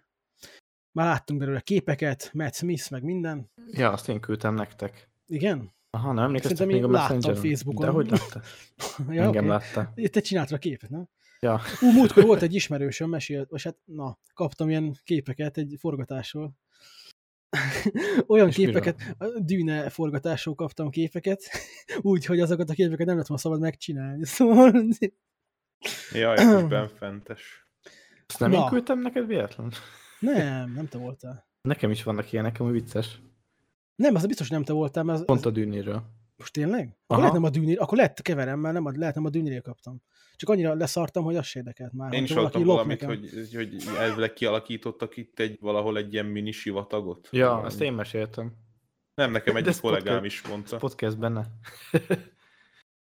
[0.91, 3.51] Már láttunk belőle képeket, Matt Smith, meg minden.
[3.71, 5.09] Ja, azt én küldtem nektek.
[5.27, 5.71] Igen?
[5.89, 7.35] Aha, nem emlékeztek még a Messenger-on?
[7.35, 7.85] Facebookon.
[7.85, 8.41] De hogy látta?
[9.13, 9.57] ja, Engem okay.
[9.57, 9.93] látta.
[10.11, 11.09] Te csináltad a képet, nem?
[11.39, 11.61] Ja.
[11.81, 16.53] Ú, múltkor volt egy ismerősöm, mesélt, vagy hát, na, kaptam ilyen képeket egy forgatásról.
[18.27, 19.39] Olyan És képeket, miről?
[19.39, 21.43] dűne forgatásról kaptam képeket,
[22.01, 24.25] úgy, hogy azokat a képeket nem lett volna szabad megcsinálni.
[24.35, 24.87] Szóval...
[26.13, 27.67] Jaj, ez benfentes.
[28.27, 28.57] Ezt nem Na.
[28.57, 29.71] én küldtem neked véletlen?
[30.19, 31.47] Nem, nem te voltál.
[31.61, 33.21] Nekem is vannak ilyenek, ami vicces.
[33.95, 35.19] Nem, az biztos nem te voltál, mert...
[35.19, 36.03] Az, Pont a dűnéről.
[36.39, 36.97] Most tényleg?
[37.03, 39.61] Akkor lehet nem a dűnér, akkor lehet keverem, mert nem a, lehet nem a dűnéről
[39.61, 40.01] kaptam.
[40.35, 42.13] Csak annyira leszartam, hogy az se érdekelt már.
[42.13, 47.27] Én is hallottam valamit, hogy, hogy elvileg kialakítottak itt egy, valahol egy ilyen mini sivatagot.
[47.31, 47.65] Ja, valami.
[47.65, 48.53] ezt én meséltem.
[49.15, 50.77] Nem, nekem egy kollégám is mondta.
[50.77, 51.47] Podcast benne.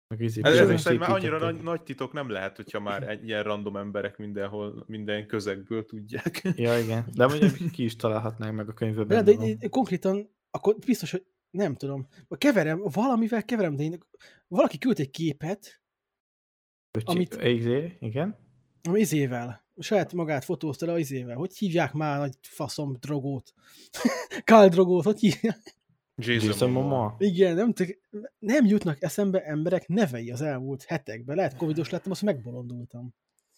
[0.07, 4.17] Meg ez, ez már annyira nagy, nagy titok nem lehet, hogyha már ilyen random emberek
[4.17, 6.41] mindenhol, minden közegből tudják.
[6.55, 7.05] Ja, igen.
[7.13, 9.07] De mondjuk ki is találhatnánk meg a könyvben.
[9.07, 12.07] De, de, de, konkrétan, akkor biztos, hogy nem tudom.
[12.29, 13.97] Keverem, valamivel keverem, de én,
[14.47, 15.81] valaki küld egy képet,
[16.91, 17.35] Öcsi, amit...
[17.41, 18.37] Izé, igen.
[18.83, 19.65] Ami izével.
[19.77, 21.35] Saját magát fotózta le az izével.
[21.35, 23.53] Hogy hívják már nagy faszom drogót?
[24.43, 25.75] Kál drogót, hogy hívják?
[26.15, 27.15] Jason, Jason Momoa.
[27.17, 27.73] Igen, nem,
[28.39, 31.35] nem jutnak eszembe emberek nevei az elmúlt hetekben.
[31.35, 33.13] Lehet covidos lettem, azt megbolondultam.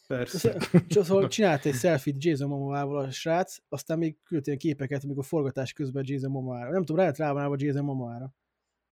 [0.07, 0.57] Persze.
[0.89, 6.03] Szóval csinált egy selfie-t Jason Momoa-val a srác, aztán még küldtél képeket, amikor forgatás közben
[6.07, 6.71] Jason Momoa-ra.
[6.71, 8.33] Nem tudom, lehet rá Jason Momoa-ra.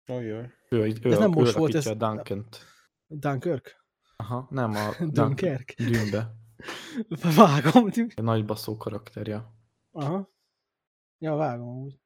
[0.07, 0.51] Ojjaj.
[0.69, 1.87] Ő, ő, ez nem ő most volt, ez...
[1.87, 2.59] A Dunkent.
[3.07, 3.85] Dunkirk?
[4.17, 5.75] Aha, nem a Dunkirk.
[5.77, 6.35] Dűnbe.
[7.37, 7.89] Vágom.
[7.89, 9.55] Egy nagy baszó karakterja.
[9.93, 10.33] Aha.
[11.19, 11.99] Ja, vágom úgy.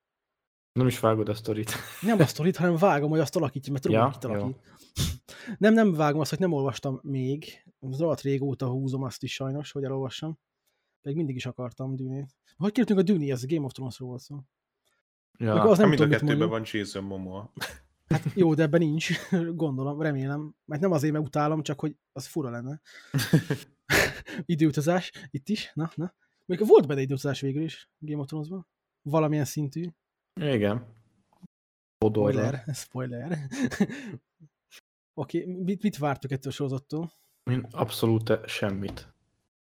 [0.73, 1.73] Nem is vágod a sztorit.
[2.01, 4.57] Nem a sztorit, hanem vágom, hogy azt alakítja, mert tudom, ja, hogy alakít.
[5.59, 7.65] Nem, nem vágom azt, hogy nem olvastam még.
[7.81, 10.39] Rohadt régóta húzom azt is sajnos, hogy elolvassam.
[11.01, 12.37] Pedig mindig is akartam Dűnét.
[12.57, 14.39] Hogy kértünk a Dűni, ez a Game of Thrones-ról volt szó.
[15.39, 17.53] Ja, az nem mind a kettőben van Jason Momoa.
[18.09, 20.55] Hát jó, de ebben nincs, gondolom, remélem.
[20.65, 22.81] Mert nem azért, mert utálom, csak hogy az fura lenne.
[24.45, 26.15] időutazás, itt is, na, na.
[26.47, 28.67] Még volt benne időutazás végül is, Game of Thrones-ban.
[29.03, 29.89] Valamilyen szintű.
[30.41, 30.87] Igen.
[31.99, 32.65] Spoiler.
[32.75, 33.49] Spoiler.
[35.15, 37.13] Oké, okay, mit, mit vártok ettől a sorozattól?
[37.49, 39.13] Én abszolút semmit.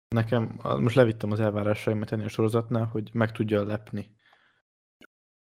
[0.09, 4.15] Nekem, most levittem az elvárásaimat ennél a sorozatnál, hogy meg tudja lepni.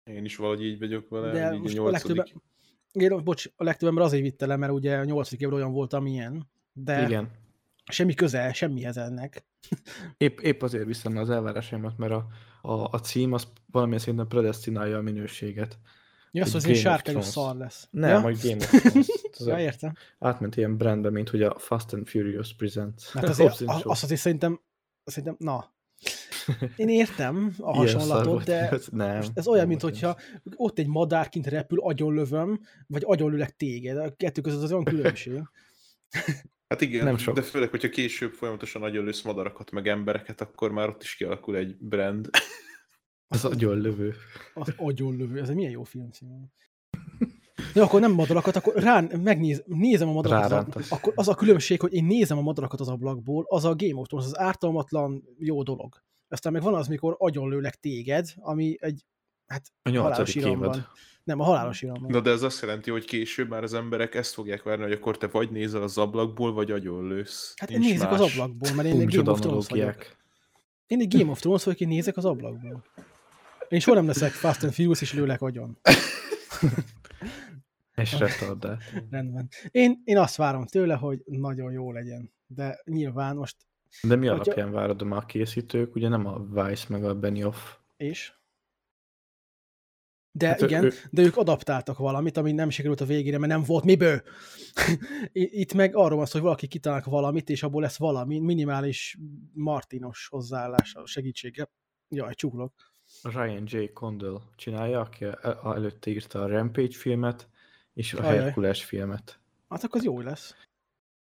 [0.04, 1.32] Én is valahogy így vagyok vele.
[1.32, 2.28] De most a, a legtöbben,
[2.92, 5.94] igen, bocs, a legtöbb ember azért vitte le, mert ugye a nyolcadik évben olyan volt,
[5.94, 6.50] amilyen.
[6.74, 7.32] De Igen.
[7.86, 9.46] semmi köze, semmihez ennek.
[10.18, 12.28] Épp, épp azért viszem az elvárásaimat, mert a,
[12.62, 15.80] a, a cím az valamilyen szinten predestinálja a minőséget.
[16.38, 17.88] Ja, azt, hogy sárkányos szar lesz.
[17.92, 18.20] Nem, ja?
[18.20, 19.08] majd Game of Thrones.
[19.46, 19.94] ja, értem.
[20.20, 23.10] Átment ilyen brandbe, mint hogy a Fast and Furious Presents.
[23.12, 24.62] Hát azért, azt azért szerintem,
[25.04, 25.76] szerintem, na,
[26.76, 30.18] én értem a hasonlatot, de ez, nem, ez olyan, mint hogyha
[30.56, 33.98] ott egy madárként repül, agyonlövöm, vagy agyonlőlek téged.
[33.98, 35.42] A kettő között az olyan különbség.
[36.68, 37.36] Hát igen, nem sok.
[37.36, 41.78] de főleg, hogyha később folyamatosan agyonlősz madarakat, meg embereket, akkor már ott is kialakul egy
[41.80, 42.30] brand.
[43.28, 44.14] Az agyonlövő.
[44.54, 46.52] Az agyonlövő, ez egy milyen jó film cím.
[47.74, 50.76] Ja, akkor nem madarakat, akkor rá megnéz, nézem a madarakat.
[50.76, 54.00] Az, akkor az a különbség, hogy én nézem a madarakat az ablakból, az a Game
[54.00, 56.04] of Thrones, az ártalmatlan jó dolog.
[56.28, 59.06] Aztán meg van az, mikor agyonlőlek téged, ami egy
[59.48, 60.88] hát a halálos iramban.
[61.24, 62.12] Nem, a halálos iramban.
[62.12, 65.18] Na de ez azt jelenti, hogy később már az emberek ezt fogják várni, hogy akkor
[65.18, 67.54] te vagy nézel az ablakból, vagy agyonlősz.
[67.56, 68.20] Hát én nézek más.
[68.20, 70.16] az ablakból, mert én egy Game of Thrones vagyok.
[70.88, 72.84] Én egy Game of Thrones vagyok, én nézek az ablakból.
[73.70, 75.78] Én soha nem leszek Fast and Furious, és lőlek agyon.
[77.96, 78.82] És retardát.
[79.10, 79.50] Rendben.
[79.72, 82.34] Én, én azt várom tőle, hogy nagyon jó legyen.
[82.48, 83.56] De nyilván most...
[84.02, 84.44] De mi hogyha...
[84.44, 85.96] alapján várod a készítők?
[85.96, 87.76] Ugye nem a Vice meg a Benioff.
[87.98, 88.34] És?
[90.32, 90.92] De hát igen, ő...
[91.12, 94.22] de ők adaptáltak valamit, ami nem sikerült a végére, mert nem volt miből.
[95.62, 99.18] Itt meg arról van szó, hogy valaki kitalálnak valamit, és abból lesz valami minimális
[99.54, 101.70] martinos hozzáállás a segítsége.
[102.10, 102.74] Jaj, csuklok.
[103.24, 103.86] Ryan J.
[103.94, 105.26] Condell csinálja, aki
[105.64, 107.48] előtte írta a Rampage filmet,
[107.94, 108.38] és a Ajaj.
[108.38, 109.40] Herkules filmet.
[109.70, 110.56] Hát akkor az jó lesz.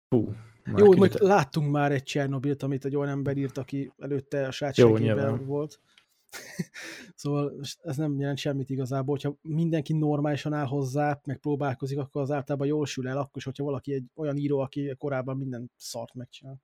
[0.09, 0.33] Hú,
[0.65, 0.97] jó, kicsit...
[0.97, 5.79] majd láttunk már egy Csernobilt, amit egy olyan ember írt, aki előtte a sátségében volt.
[7.15, 12.31] szóval ez nem jelent semmit igazából, hogyha mindenki normálisan áll hozzá, meg próbálkozik, akkor az
[12.31, 16.13] általában jól sül el, akkor is, hogyha valaki egy olyan író, aki korábban minden szart
[16.13, 16.61] megcsinál.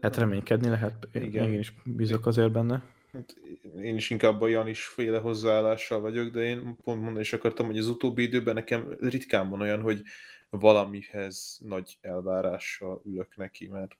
[0.00, 1.52] Hát reménykedni lehet, Igen.
[1.52, 2.82] én is bízok azért benne.
[3.14, 3.36] Hát
[3.82, 7.78] én is inkább a Janis féle hozzáállással vagyok, de én pont mondani is akartam, hogy
[7.78, 10.02] az utóbbi időben nekem ritkán van olyan, hogy
[10.50, 13.98] valamihez nagy elvárással ülök neki, mert...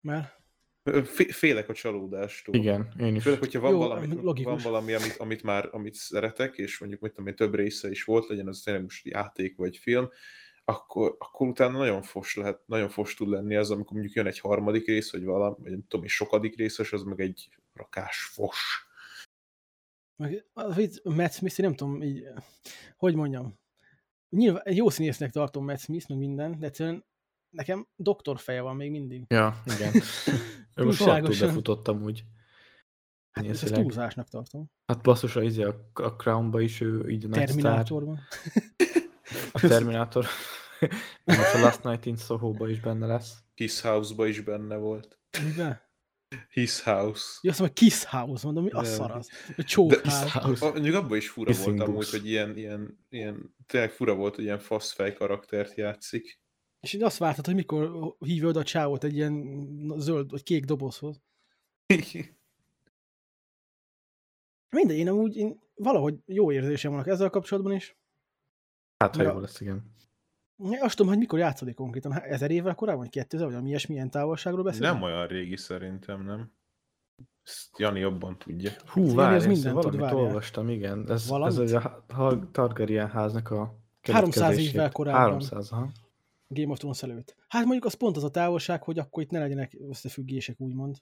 [0.00, 0.36] Mert?
[1.28, 2.54] Félek a csalódástól.
[2.54, 3.22] Igen, én is.
[3.22, 4.06] Főleg, hogyha van Jó, valami,
[4.42, 8.04] van valami amit, amit már amit szeretek, és mondjuk mit tudom én, több része is
[8.04, 10.08] volt, legyen az tényleg most játék vagy film,
[10.64, 14.38] akkor, akkor utána nagyon fos lehet, nagyon fos tud lenni az, amikor mondjuk jön egy
[14.38, 18.88] harmadik rész, vagy valami, vagy nem tudom, egy sokadik részes, az meg egy rakás fos.
[21.02, 22.24] Matt Smith, nem tudom, így,
[22.96, 23.58] hogy mondjam,
[24.28, 27.04] nyilván egy jó színésznek tartom Matt Smith, meg minden, de egyszerűen
[27.50, 29.24] nekem doktorfeje van még mindig.
[29.28, 29.92] Ja, igen.
[30.74, 31.04] Ő most
[31.40, 32.24] befutottam úgy.
[33.30, 34.70] Hát ezt túlzásnak tartom.
[34.86, 38.20] Hát basszus, a, izé, a, a Crown-ba is ő így nagy Terminátorban.
[39.52, 40.26] A Terminátor.
[41.24, 43.38] Most a Last Night in Soho-ba is benne lesz.
[43.54, 45.18] Kiss House-ba is benne volt.
[45.44, 45.80] Miben?
[46.48, 47.38] His House.
[47.42, 49.30] Ja, azt mondom, Kiss House, mondom, mi a szar az?
[49.56, 50.60] A csókház.
[50.60, 54.44] Mondjuk abban is fura Kissing volt amúgy, hogy ilyen, ilyen, ilyen, tényleg fura volt, hogy
[54.44, 56.40] ilyen faszfej karaktert játszik.
[56.80, 59.64] És én azt vártad, hogy mikor hívja oda a csávot egy ilyen
[59.96, 61.20] zöld vagy kék dobozhoz.
[64.76, 67.96] Mindegy, én amúgy én valahogy jó érzésem vannak ezzel kapcsolatban is.
[68.96, 69.32] Hát, ha ja.
[69.32, 69.96] jó lesz, igen.
[70.80, 72.12] Azt tudom, hogy mikor játszodik konkrétan.
[72.12, 74.92] Ezer évvel korábban, vagy 2000, vagy ami ilyesmilyen távolságról beszélünk?
[74.92, 76.52] Nem olyan régi szerintem, nem?
[77.42, 78.70] Ezt Jani jobban tudja.
[78.86, 81.10] Hú, várj, ez mindent valamit tud, olvastam, igen.
[81.10, 81.58] Ez, valamit?
[81.58, 85.22] ez a Targaryen háznak a 300 évvel korábban.
[85.22, 85.90] 300, ha?
[86.48, 87.36] Game of Thrones előtt.
[87.48, 90.96] Hát mondjuk az pont az a távolság, hogy akkor itt ne legyenek összefüggések, úgymond.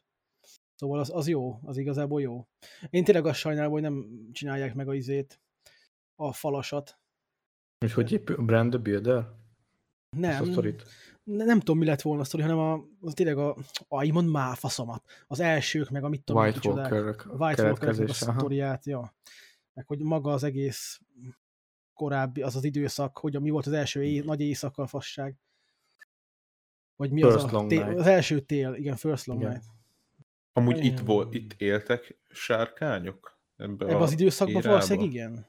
[0.75, 2.47] Szóval az, az jó, az igazából jó.
[2.91, 5.41] Én tényleg azt sajnálom, hogy nem csinálják meg a izét,
[6.15, 6.99] a falasat.
[7.79, 8.37] És hogy épül?
[8.37, 9.29] Brand the Builder?
[10.17, 10.45] Nem.
[11.25, 13.57] Nem, nem tudom, mi lett volna a sztori, hanem a, az tényleg a,
[13.89, 15.05] a mond már faszomat.
[15.27, 17.05] Az elsők, meg a mit tudom, White Walker
[17.39, 19.15] White Walker a sztoriát, ja.
[19.73, 21.01] Meg hogy maga az egész
[21.95, 25.37] korábbi, az az időszak, hogy mi volt az első é, nagy éjszaka a fasság.
[26.97, 29.53] Vagy mi first az a tél, az első tél, igen, First Long igen.
[29.53, 29.65] Night.
[30.53, 33.41] Amúgy itt, volt, itt éltek sárkányok?
[33.57, 35.47] Ebben Ebbe az időszakban valószínűleg igen.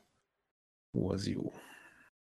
[0.93, 1.51] Ó, az jó.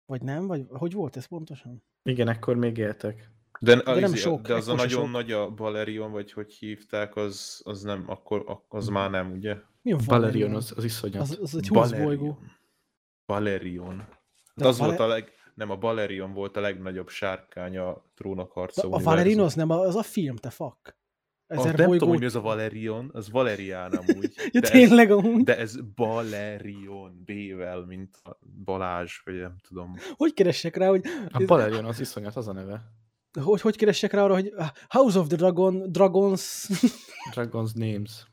[0.07, 0.47] Vagy nem?
[0.47, 1.83] Vagy hogy volt ez pontosan?
[2.03, 3.31] Igen, akkor még éltek.
[3.61, 4.47] De, de nem sok.
[4.47, 5.11] De az a nagyon sok.
[5.11, 9.57] nagy a Balerion, vagy hogy hívták, az, az nem, akkor az már nem, ugye?
[9.83, 10.55] Mi a Balerion?
[10.55, 11.21] az, az iszonyat.
[11.21, 12.39] Az, az egy bolygó.
[13.27, 14.09] Balerion.
[14.55, 14.97] De az Valer...
[14.97, 15.33] volt a leg...
[15.55, 19.97] Nem, a Balerion volt a legnagyobb sárkány a trónok harca A Valerion az nem, az
[19.97, 20.97] a film, te fuck.
[21.47, 24.33] Ezer ah, nem tudom, hogy mi az a Valerion, az Valerián amúgy.
[24.53, 25.43] ja, de tényleg ez, amúgy.
[25.43, 28.23] De ez Balerion, B-vel, mint
[28.65, 29.95] Balázs, vagy nem tudom.
[30.17, 31.05] Hogy keressek rá, hogy...
[31.31, 32.83] A Balerion az iszonyat, az a neve.
[33.43, 34.53] Hogy, hogy keressek rá arra, hogy
[34.89, 36.69] House of the Dragon, Dragons...
[37.35, 38.27] Dragons Names.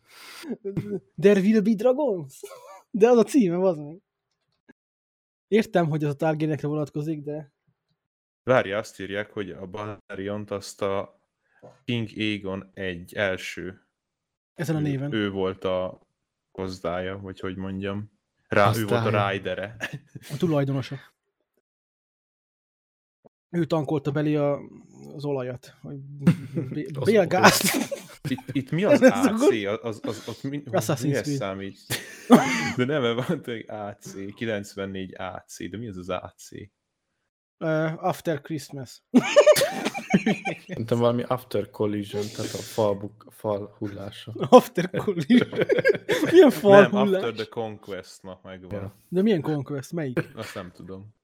[1.20, 2.40] There will be dragons.
[2.92, 4.02] De az a címe, az meg.
[5.48, 7.54] Értem, hogy az a Targaryenekre vonatkozik, de...
[8.44, 11.21] Várja, azt írják, hogy a Baleriont azt a
[11.86, 13.86] King Aegon egy első.
[14.54, 15.14] Ezen a néven.
[15.14, 16.08] Ő, ő volt a
[16.52, 18.12] gazdája, vagy hogy mondjam.
[18.48, 18.84] Rá, Aztán...
[18.84, 19.76] ő volt a ridere.
[20.32, 21.00] A tulajdonosa.
[23.50, 24.60] Ő tankolta belé a,
[25.16, 25.78] az olajat.
[27.04, 27.90] Bélgázt.
[28.30, 29.42] Itt, itt mi az AC?
[29.66, 30.64] Az, az, az, az mi,
[31.02, 31.78] mi ez számít?
[32.78, 36.50] De nem, van egy AC, 94 AC, de mi az az AC?
[37.58, 39.04] Uh, after Christmas.
[40.68, 44.34] Szerintem valami after collision, tehát a fal, fal hullása.
[44.50, 45.50] After collision?
[46.32, 47.24] milyen fal Nem, hullás?
[47.24, 48.82] after the conquest, na megvan.
[48.82, 48.96] Ja.
[49.08, 49.92] De milyen conquest?
[49.92, 50.30] Melyik?
[50.36, 51.16] Azt nem tudom.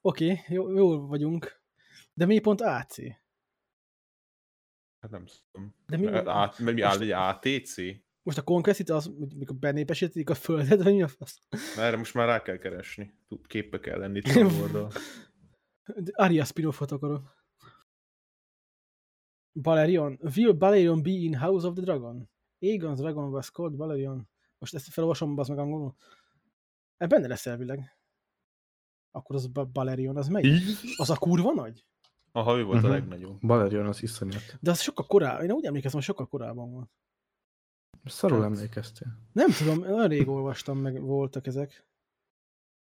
[0.00, 1.60] Oké, okay, jó, jól vagyunk.
[2.14, 2.96] De mi pont AC?
[5.00, 5.74] Hát nem tudom.
[5.86, 7.74] De mi, mert mi áll egy ATC?
[8.22, 11.38] Most a Conquest itt az, mikor benépesítik a földet, vagy mi a fasz?
[11.76, 13.14] Erre most már rá kell keresni.
[13.46, 14.36] Képbe kell lenni itt
[14.72, 14.90] a
[16.12, 17.41] Aria spin-offot akarok.
[19.52, 20.18] Balerion.
[20.36, 22.28] Will Balerion be in House of the Dragon?
[22.60, 24.28] Aegon's Dragon was called Balerion.
[24.58, 25.94] Most ezt felolvasom, az meg angolul.
[26.96, 27.96] E benne lesz elvileg.
[29.10, 30.62] Akkor az Balerion, az melyik?
[30.96, 31.86] Az a kurva nagy?
[32.32, 32.90] Aha, ő volt uh-huh.
[32.90, 33.02] a mhm.
[33.02, 33.38] legnagyobb.
[33.40, 34.58] Balerion az iszonyat.
[34.60, 36.90] De az sokkal korábban, én úgy emlékezem, hogy sokkal korábban volt.
[38.04, 39.08] Szarul hát, emlékeztél.
[39.32, 41.86] Nem tudom, nagyon rég olvastam, meg voltak ezek.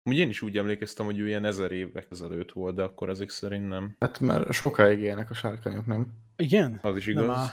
[0.04, 3.30] Úgy én is úgy emlékeztem, hogy ő ilyen ezer évek ezelőtt volt, de akkor ezek
[3.30, 3.96] szerint nem.
[4.00, 6.06] Hát már sokáig élnek a sárkányok, nem?
[6.36, 6.78] Igen?
[6.82, 7.26] Az is igaz.
[7.26, 7.46] Nem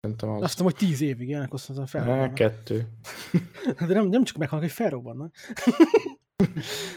[0.00, 0.42] Szerintem az.
[0.42, 2.34] Azt mondom, hogy tíz évig élnek, azt mondom, felrobbannak.
[2.34, 2.88] kettő.
[3.88, 5.34] De nem, nem csak meghalnak, hogy felrobbannak.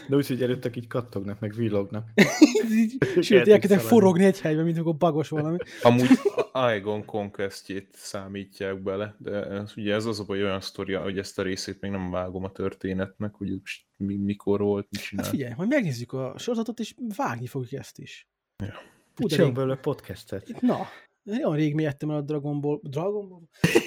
[0.08, 2.08] De úgy, hogy előttek így kattognak, meg villognak.
[3.20, 5.56] Sőt, elkezdtek forogni egy helyben, mint akkor bagos valami.
[5.82, 6.08] Amúgy
[6.52, 11.38] Aegon Conquestjét számítják bele, de ez, ugye ez az a baj olyan sztoria, hogy ezt
[11.38, 13.60] a részét még nem vágom a történetnek, hogy
[13.96, 15.24] mikor volt, mit csinál.
[15.24, 18.28] Hát figyelj, majd megnézzük a sorozatot, és vágni fogjuk ezt is.
[18.64, 18.74] Ja.
[19.16, 20.60] Csinálunk belőle podcastet.
[20.60, 20.86] Na,
[21.24, 22.78] olyan rég mélyedtem el a Dragon Ball...
[22.82, 23.42] Dragon Ball?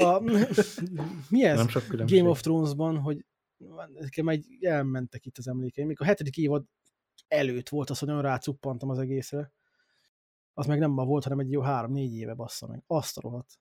[0.08, 0.20] A,
[1.30, 1.58] mi ez?
[1.58, 3.26] Nem sok Game of Thrones-ban, hogy
[3.94, 5.88] nekem egy elmentek itt az emlékeim.
[5.88, 6.66] Még a hetedik évad
[7.28, 9.52] előtt volt az, hogy nagyon rácuppantam az egészre.
[10.54, 12.84] Az meg nem ma volt, hanem egy jó három-négy éve bassza meg.
[12.88, 13.60] Azt a rohadt.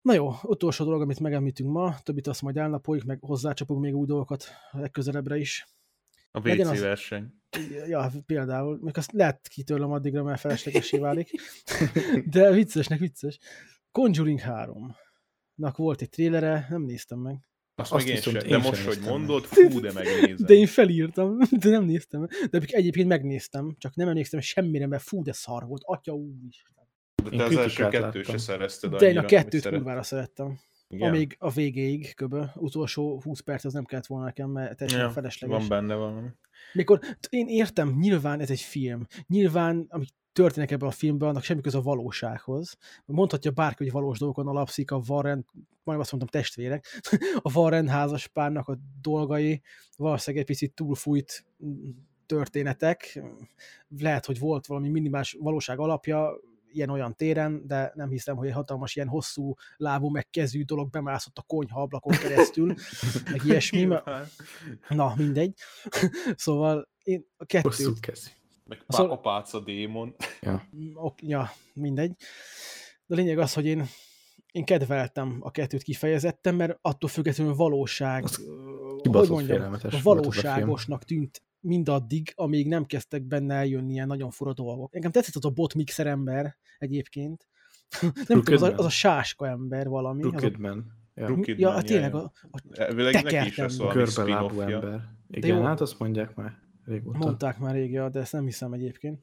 [0.00, 4.06] Na jó, utolsó dolog, amit megemlítünk ma, többit azt majd elnapoljuk, meg hozzácsapunk még új
[4.06, 5.66] dolgokat legközelebbre is.
[6.30, 6.80] A WC az...
[6.80, 7.34] verseny.
[7.86, 8.78] Ja, például.
[8.80, 11.30] Még azt lehet kitörlöm addigra, mert feleslegesé válik.
[12.26, 13.38] De viccesnek vicces.
[13.92, 17.49] Conjuring 3-nak volt egy trélere, nem néztem meg.
[17.80, 20.46] Azt, azt meg én, sem, de én most, hogy mondod, fú, de megnézem.
[20.46, 22.26] De én felírtam, de nem néztem.
[22.50, 25.82] De egyébként megnéztem, csak nem emlékszem semmire, mert fú, de szar volt.
[25.84, 26.30] Atya úr
[27.22, 30.58] De te az első kettő se szerezted De én a kettőt kurvára szerettem.
[30.88, 31.08] Igen.
[31.08, 35.10] Amíg a végéig, köbö, utolsó 20 perc az nem kellett volna nekem, mert teljesen ja,
[35.10, 35.56] felesleges.
[35.58, 36.28] Van benne valami.
[36.72, 39.06] Mikor én értem, nyilván ez egy film.
[39.26, 42.76] Nyilván, amik történnek ebben a filmben, annak semmi köze a valósághoz.
[43.04, 45.46] Mondhatja bárki, hogy valós dolgokon alapszik a Warren,
[45.84, 47.00] majd azt mondtam testvérek,
[47.42, 49.62] a Warren házas párnak a dolgai,
[49.96, 51.46] valószínűleg egy picit túlfújt
[52.26, 53.22] történetek.
[53.98, 56.40] Lehet, hogy volt valami minimális valóság alapja,
[56.72, 61.38] ilyen-olyan téren, de nem hiszem, hogy egy hatalmas ilyen hosszú lábú, meg kezű dolog bemászott
[61.38, 62.74] a konyha ablakon keresztül,
[63.30, 63.88] meg ilyesmi.
[64.88, 65.54] Na, mindegy.
[66.36, 67.72] szóval én a kettőt...
[67.72, 68.28] Hosszú kezű.
[68.70, 69.12] Meg szóval...
[69.12, 70.14] a páca démon.
[70.40, 70.68] Ja.
[70.94, 72.14] Ok, ja, mindegy.
[73.06, 73.86] De a lényeg az, hogy én,
[74.52, 78.44] én kedveltem a kettőt kifejezetten, mert attól függetlenül valóság, az
[79.02, 84.94] hogy mondjam, valóságosnak tűnt mindaddig, amíg nem kezdtek benne eljönni ilyen nagyon fura dolgok.
[84.94, 87.48] Engem tetszett az a botmixer ember egyébként.
[88.28, 90.20] nem tudom, az a, az a sáska ember valami.
[90.20, 90.98] Brookidman.
[91.14, 92.60] Ja, ja tényleg a, a
[93.10, 94.72] tekert ember.
[94.72, 95.00] ember.
[95.28, 97.18] Igen, hát azt mondják már régóta.
[97.18, 99.22] Mondták már rég, de ezt nem hiszem egyébként.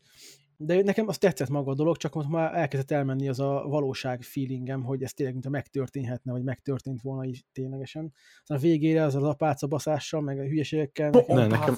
[0.59, 4.21] De nekem az tetszett maga a dolog, csak most már elkezdett elmenni az a valóság
[4.21, 8.13] feelingem, hogy ez tényleg mintha megtörténhetne, vagy megtörtént volna így ténylegesen.
[8.41, 11.09] Aztán a végére az az apáca baszással, meg a hülyeségekkel.
[11.09, 11.75] Nekem, ne, nekem,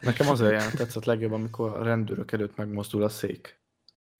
[0.00, 3.62] nekem az olyan tetszett legjobb, amikor a rendőrök előtt megmozdul a szék.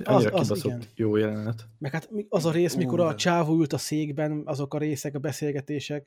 [0.04, 0.82] Annyira az, az igen.
[0.94, 1.68] jó jelenet.
[1.78, 5.18] Meg hát az a rész, mikor a csávó ült a székben, azok a részek, a
[5.18, 6.06] beszélgetések,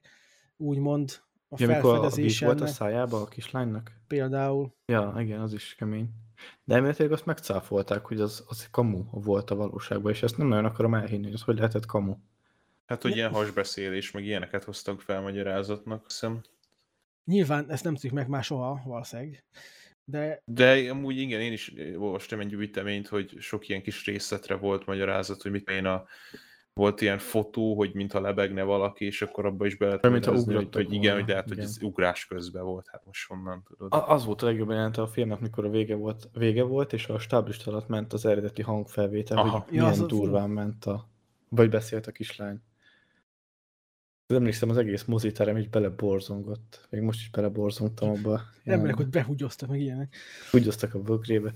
[0.57, 1.19] úgymond
[1.49, 2.47] a ja, felfedezésen.
[2.47, 3.91] volt a szájába a kislánynak?
[4.07, 4.73] Például.
[4.85, 6.09] Ja, igen, az is kemény.
[6.63, 10.65] De elméletileg azt megcáfolták, hogy az, az kamu volt a valóságban, és ezt nem nagyon
[10.65, 12.15] akarom elhinni, hogy az hogy lehetett kamu.
[12.85, 16.41] Hát, hogy ilyen hasbeszélés, meg ilyeneket hoztak fel magyarázatnak, hiszem.
[17.25, 19.43] Nyilván ezt nem tudjuk meg már soha, valószínűleg.
[20.03, 20.41] De...
[20.45, 25.41] De amúgy igen, én is olvastam egy gyűjteményt, hogy sok ilyen kis részletre volt magyarázat,
[25.41, 26.05] hogy mit én a
[26.77, 30.67] volt ilyen fotó, hogy mintha lebegne valaki, és akkor abba is be lehet hogy, hogy,
[30.71, 33.93] hogy igen, hogy lehet, hogy ez ugrás közben volt, hát most honnan tudod.
[33.93, 37.07] A, az volt a legjobb jelente a filmnek, mikor a vége volt, vége volt, és
[37.07, 39.49] a stáblista alatt ment az eredeti hangfelvétel, Aha.
[39.49, 41.09] hogy milyen ja, durván ment a...
[41.49, 42.61] Vagy beszélt a kislány.
[44.27, 46.87] Emlékszem, az egész moziterem így beleborzongott.
[46.89, 48.41] Még most is beleborzongtam abba.
[48.63, 50.15] Remélek, hogy behugyoztak meg ilyenek.
[50.51, 51.51] Hugyoztak a bögrébe.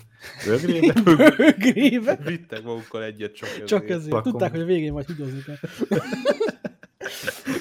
[0.45, 1.01] Bögrébe?
[1.38, 2.16] bögrébe?
[2.16, 3.67] Vittek magukkal egyet csak ezért.
[3.67, 4.09] Csak ezért.
[4.09, 4.32] Flakon.
[4.32, 5.56] Tudták, hogy a végén majd hugyozni kell.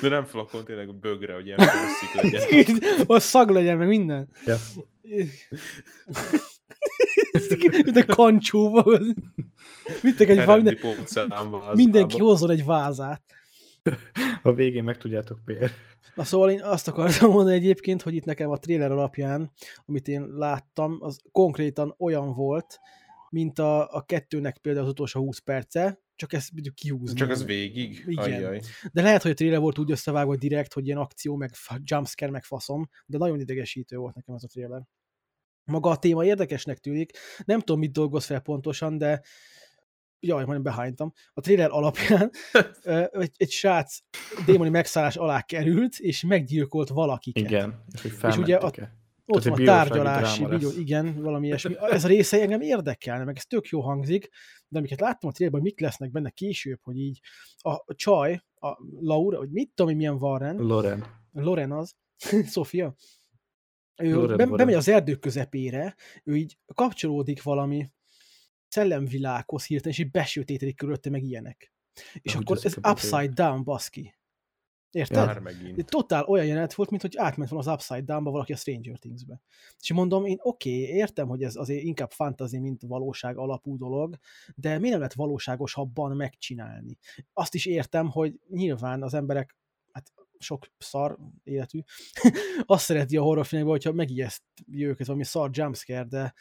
[0.00, 2.78] De nem flakon, tényleg a bögre, hogy ilyen felszik legyen.
[3.16, 4.28] a szag legyen, meg minden.
[4.46, 4.56] Ja.
[7.84, 8.98] Mint a kancsóba.
[10.02, 10.76] Vittek egy valami.
[11.74, 13.22] Mindenki hozzon egy vázát.
[14.42, 15.72] A végén meg tudjátok miért.
[16.14, 19.52] Na szóval én azt akartam mondani egyébként, hogy itt nekem a trailer alapján,
[19.86, 22.80] amit én láttam, az konkrétan olyan volt,
[23.30, 27.18] mint a, a kettőnek például az utolsó 20 perce, csak ezt mondjuk kihúzni.
[27.18, 28.04] Csak ez végig?
[28.06, 28.24] Igen.
[28.24, 28.60] Ajjaj.
[28.92, 31.50] De lehet, hogy a trailer volt úgy összevágva direkt, hogy ilyen akció, meg
[31.84, 34.82] jumpscare, meg faszom, de nagyon idegesítő volt nekem ez a trailer.
[35.64, 37.12] Maga a téma érdekesnek tűnik,
[37.44, 39.20] nem tudom, mit dolgoz fel pontosan, de
[40.20, 42.30] jaj, majdnem behánytam, a trailer alapján
[43.10, 43.98] egy, egy srác
[44.46, 47.50] démoni megszállás alá került, és meggyilkolt valakiket.
[47.50, 48.72] Igen, és, hogy és ugye a,
[49.26, 51.74] ott van a tárgyalási, videó, igen, valami ilyesmi.
[51.90, 54.28] Ez a része engem érdekelne, meg ez tök jó hangzik,
[54.68, 57.20] de amiket láttam a trailerben, mik lesznek benne később, hogy így
[57.58, 60.56] a csaj, a Laura, hogy mit tudom, milyen Warren.
[60.56, 61.06] Loren.
[61.32, 61.96] Loren az,
[62.52, 62.94] Sofia.
[64.02, 67.90] Ő be, bemegy az erdők közepére, ő így kapcsolódik valami
[68.70, 71.72] szellemvilághoz hirtelen, és így besötétedik körülötte, meg ilyenek.
[72.12, 74.14] És akkor ez upside down, baszki.
[74.90, 75.42] Érted?
[75.42, 75.84] Megint.
[75.84, 79.40] Totál olyan jelenet volt, mint hogy átment volna az Upside Down-ba valaki a Stranger Things-be.
[79.80, 84.18] És mondom, én oké, okay, értem, hogy ez azért inkább fantasy, mint valóság alapú dolog,
[84.54, 86.98] de miért nem lehet valóságosabban megcsinálni?
[87.32, 89.56] Azt is értem, hogy nyilván az emberek,
[89.92, 91.80] hát sok szar életű,
[92.66, 94.42] azt szereti a horrorfilmekben, hogyha megijeszt
[94.72, 96.34] őket valami szar jumpscare, de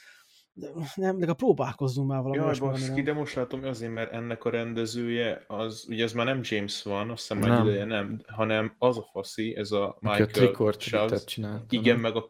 [0.96, 2.38] nem, de a próbálkozzunk már valami.
[2.38, 6.40] Jaj, baszki, de most látom azért, mert ennek a rendezője, az, ugye ez már nem
[6.44, 7.68] James van, azt hiszem nem.
[7.68, 11.38] ideje nem, hanem az a faszi, ez a Michael Charles.
[11.70, 12.00] Igen, nem?
[12.00, 12.26] meg a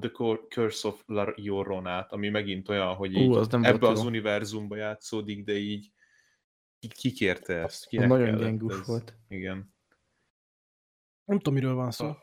[0.00, 0.10] The
[0.48, 4.06] Curse of La Lloronát, ami megint olyan, hogy így az nem ebbe az jó.
[4.06, 5.92] univerzumba játszódik, de így
[6.94, 7.86] ki kérte ezt?
[7.86, 9.14] Kinek nagyon gyengus volt.
[9.28, 9.74] Igen.
[11.24, 12.06] Nem tudom, miről van szó.
[12.06, 12.14] Uh,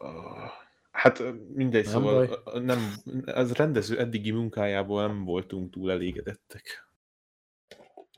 [1.01, 1.23] Hát
[1.53, 2.63] mindegy, nem szóval baj.
[2.63, 2.93] nem,
[3.25, 6.89] az rendező eddigi munkájából nem voltunk túl elégedettek.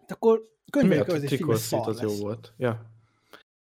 [0.07, 2.53] De akkor könyveljük az is az jó volt.
[2.57, 2.91] Ja.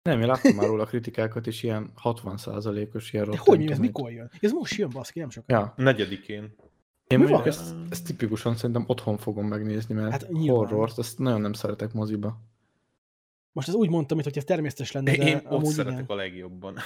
[0.03, 4.31] Nem, én láttam már róla kritikákat, és ilyen 60%-os ilyen De hogy ez mikor jön?
[4.41, 5.59] Ez most jön, baszki, nem sokkal.
[5.59, 5.85] Ja.
[5.85, 6.55] Negyedikén.
[7.07, 11.41] Én Mi mondjuk ezt, ezt, tipikusan szerintem otthon fogom megnézni, mert hát, horrort, ezt nagyon
[11.41, 12.41] nem szeretek moziba.
[13.53, 16.07] Most ez úgy mondtam, hogy ez természetes lenne, de Én ott szeretek igen.
[16.07, 16.77] a legjobban.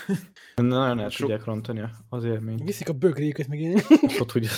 [0.55, 2.63] Nagyon el tudják rontani az élményt.
[2.63, 3.81] Viszik a bögréket meg én.
[4.21, 4.49] Ott, hogy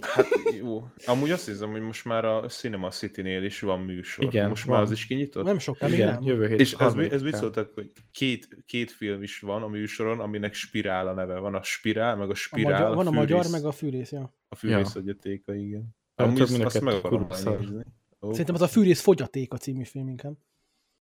[0.00, 0.26] hát
[0.58, 0.86] jó.
[1.06, 4.24] Amúgy azt hiszem, hogy most már a Cinema City-nél is van műsor.
[4.24, 4.74] Igen, most van.
[4.74, 5.44] már az is kinyitott?
[5.44, 6.22] Nem sok, Igen, nem.
[6.22, 6.60] jövő hét.
[6.60, 11.08] És ez, ez mit szóltak, hogy két, két film is van a műsoron, aminek Spirál
[11.08, 11.38] a neve.
[11.38, 12.72] Van a Spirál, meg a Spirál.
[12.72, 14.34] A magyar, a van a magyar, meg a fűrész, ja.
[14.48, 15.54] A fűrész ja.
[15.54, 15.96] igen.
[16.14, 17.84] Amúgy azt, azt meg akarom nézni.
[18.30, 20.36] Szerintem az a Fűrész fogyatéka című film inkább.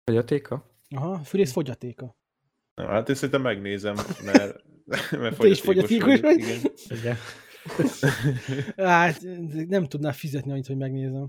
[0.05, 0.71] Fogyatéka?
[0.89, 2.17] Aha, fűrész fogyatéka.
[2.75, 4.65] Na, hát én szerintem megnézem, mert,
[5.23, 6.39] mert Te is fogyatékos vagy?
[6.39, 6.61] Igen.
[6.89, 7.17] igen.
[8.77, 9.21] hát
[9.69, 11.29] nem tudná fizetni annyit, hogy megnézem.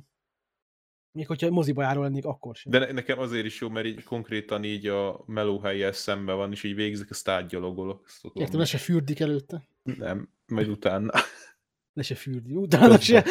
[1.11, 2.71] Még hogyha moziba járó lennék, akkor sem.
[2.71, 6.75] De nekem azért is jó, mert így konkrétan így a melóhelyjel szembe van, és így
[6.75, 8.07] végzik, azt átgyalogolok.
[8.33, 9.67] Értem, le se fürdik előtte?
[9.83, 11.11] Nem, majd utána.
[11.93, 13.25] Le se fürdi, utána se.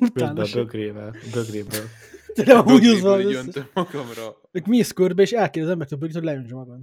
[0.00, 0.58] utána se.
[0.58, 1.84] Bögrével, bögréből.
[2.34, 3.20] De nem úgy az van.
[3.20, 4.36] Így magamra.
[4.50, 6.80] Meg mész körbe, és elkérdez az embertől hogy leöntsd magad.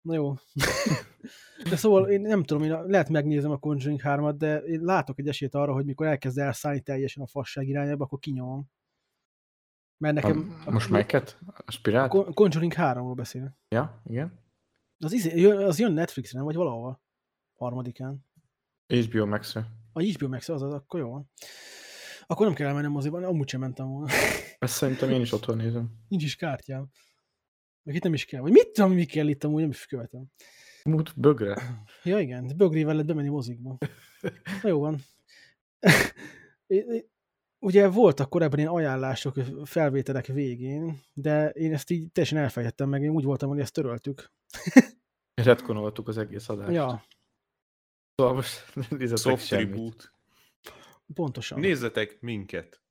[0.00, 0.34] Na jó.
[1.70, 5.28] De szóval én nem tudom, én lehet megnézem a Conjuring 3-at, de én látok egy
[5.28, 8.70] esélyt arra, hogy mikor elkezd elszállni teljesen a fasság irányába, akkor kinyomom.
[9.98, 10.62] Mert nekem...
[10.64, 11.38] A, most melyiket?
[11.46, 12.12] A Spirált?
[12.12, 13.56] A Conjuring 3-ról beszél.
[13.68, 14.38] Ja, igen.
[14.98, 17.00] Az, izé, az jön Netflixre, vagy valahol?
[17.56, 18.26] Harmadikán.
[18.86, 19.66] HBO Max-re.
[19.92, 21.26] A HBO Max az, az akkor jó.
[22.26, 24.12] Akkor nem kell elmennem moziban, amúgy sem mentem volna.
[24.58, 25.90] Ezt szerintem én is otthon nézem.
[26.08, 26.88] Nincs is kártyám.
[27.82, 28.40] Meg itt nem is kell.
[28.40, 30.26] Vagy mit tudom, mi kell itt amúgy, nem is követem.
[30.84, 31.84] Mut bögre.
[32.02, 33.78] Ja igen, bögrével lehet bemenni mozikba.
[34.62, 34.98] Na jó van.
[37.66, 43.10] Ugye voltak korábban ilyen ajánlások felvételek végén, de én ezt így teljesen elfejtettem meg, én
[43.10, 44.32] úgy voltam, hogy ezt töröltük.
[45.34, 46.72] Retkonoltuk az egész adást.
[46.72, 47.04] Ja.
[48.14, 50.15] Szóval most nézzetek Soft semmit.
[51.14, 51.60] Pontosan.
[51.60, 52.82] Nézzetek minket,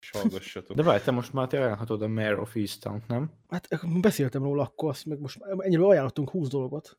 [0.00, 0.76] és hallgassatok.
[0.76, 3.32] De várj, te most már te ajánlhatod a Mayor of Easttown, nem?
[3.48, 3.68] Hát
[4.00, 6.98] beszéltem róla akkor, azt meg most ennyire ajánlottunk 20 dolgot.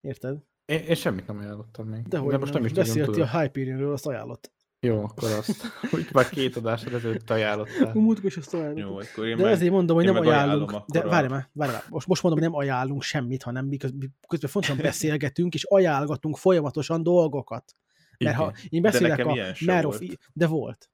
[0.00, 0.38] Érted?
[0.64, 2.02] Én, én semmit nem ajánlottam még.
[2.02, 4.50] De, De most nem, nem is Beszélti a Hyperion-ről, azt ajánlott.
[4.80, 5.62] Jó, akkor azt.
[5.94, 7.94] Úgy már két adásra ezelőtt ajánlottál.
[7.94, 8.78] Múltkor is azt ajánlott.
[8.78, 10.84] Jó, akkor én De meg, ezért mondom, hogy nem ajánlunk.
[10.86, 11.82] De várj már, várj már.
[11.88, 13.76] Most, most mondom, hogy nem ajánlunk semmit, hanem mi
[14.28, 17.76] közben fontosan beszélgetünk, és ajánlgatunk folyamatosan dolgokat.
[18.18, 20.00] Mert ha én beszélek de a Merof,
[20.32, 20.90] de volt.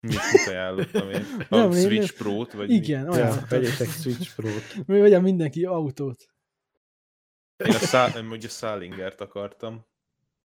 [0.00, 1.24] Mit, ajánlottam én?
[1.50, 2.52] A nem, Switch Pro-t?
[2.52, 3.16] Vagy igen, mi?
[3.16, 4.74] Ja, vegyétek Switch Pro-t.
[4.86, 6.26] Mi vegyem mindenki autót.
[7.56, 9.86] Én a, szá- én a Szállingert akartam.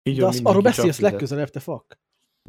[0.03, 1.99] Így de azt, arról beszélsz legközelebb, te fak.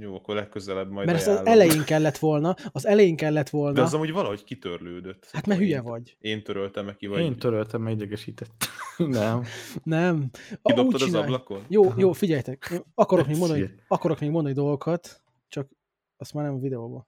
[0.01, 3.75] Jó, akkor legközelebb majd Mert ezt az elején kellett volna, az elején kellett volna.
[3.75, 5.29] De az amúgy valahogy kitörlődött.
[5.33, 6.17] Hát mert hülye vagy.
[6.21, 7.21] Én töröltem meg ki, vagy...
[7.21, 8.53] Én töröltem, meg idegesített.
[8.97, 9.45] Nem.
[9.83, 10.31] Nem.
[10.62, 11.65] Kidobtad az ablakon?
[11.69, 12.83] Jó, jó, figyeljetek.
[12.95, 15.69] Akarok még, mondani, akarok még mondani dolgokat, csak
[16.17, 17.07] azt már nem a videóban.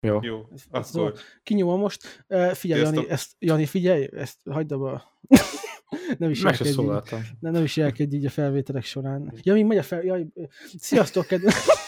[0.00, 0.18] Jó.
[0.22, 0.38] Jó,
[0.70, 0.84] akkor...
[0.84, 2.26] Szóval kinyomom most.
[2.52, 5.02] Figyelj, Jani, ezt, Jani, figyelj, ezt hagyd abba.
[6.18, 6.86] nem is jelkedj így,
[7.40, 9.32] nem, nem is jelkedj így a felvételek során.
[9.42, 10.02] Ja, mi megy a fel...
[10.02, 10.26] Jaj,
[10.78, 11.54] sziasztok, kedves...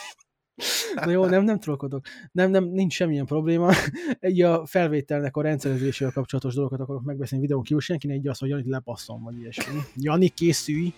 [0.95, 2.05] Na jó, nem, nem trollkodok.
[2.31, 3.71] Nem, nem, nincs semmilyen probléma.
[4.19, 7.81] Egy a felvételnek a rendszerezésével kapcsolatos dolgokat akarok megbeszélni videón kívül.
[7.81, 9.79] Senki ne így azt, hogy Janit lepasszom, vagy ilyesmi.
[9.95, 10.93] Jani, készülj!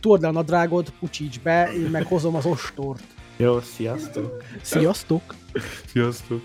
[0.00, 3.02] tord le a nadrágod, pucsíts be, én meg hozom az ostort.
[3.36, 4.42] Jó, sziasztok!
[4.62, 5.34] Sziasztok!
[5.86, 6.42] Sziasztok!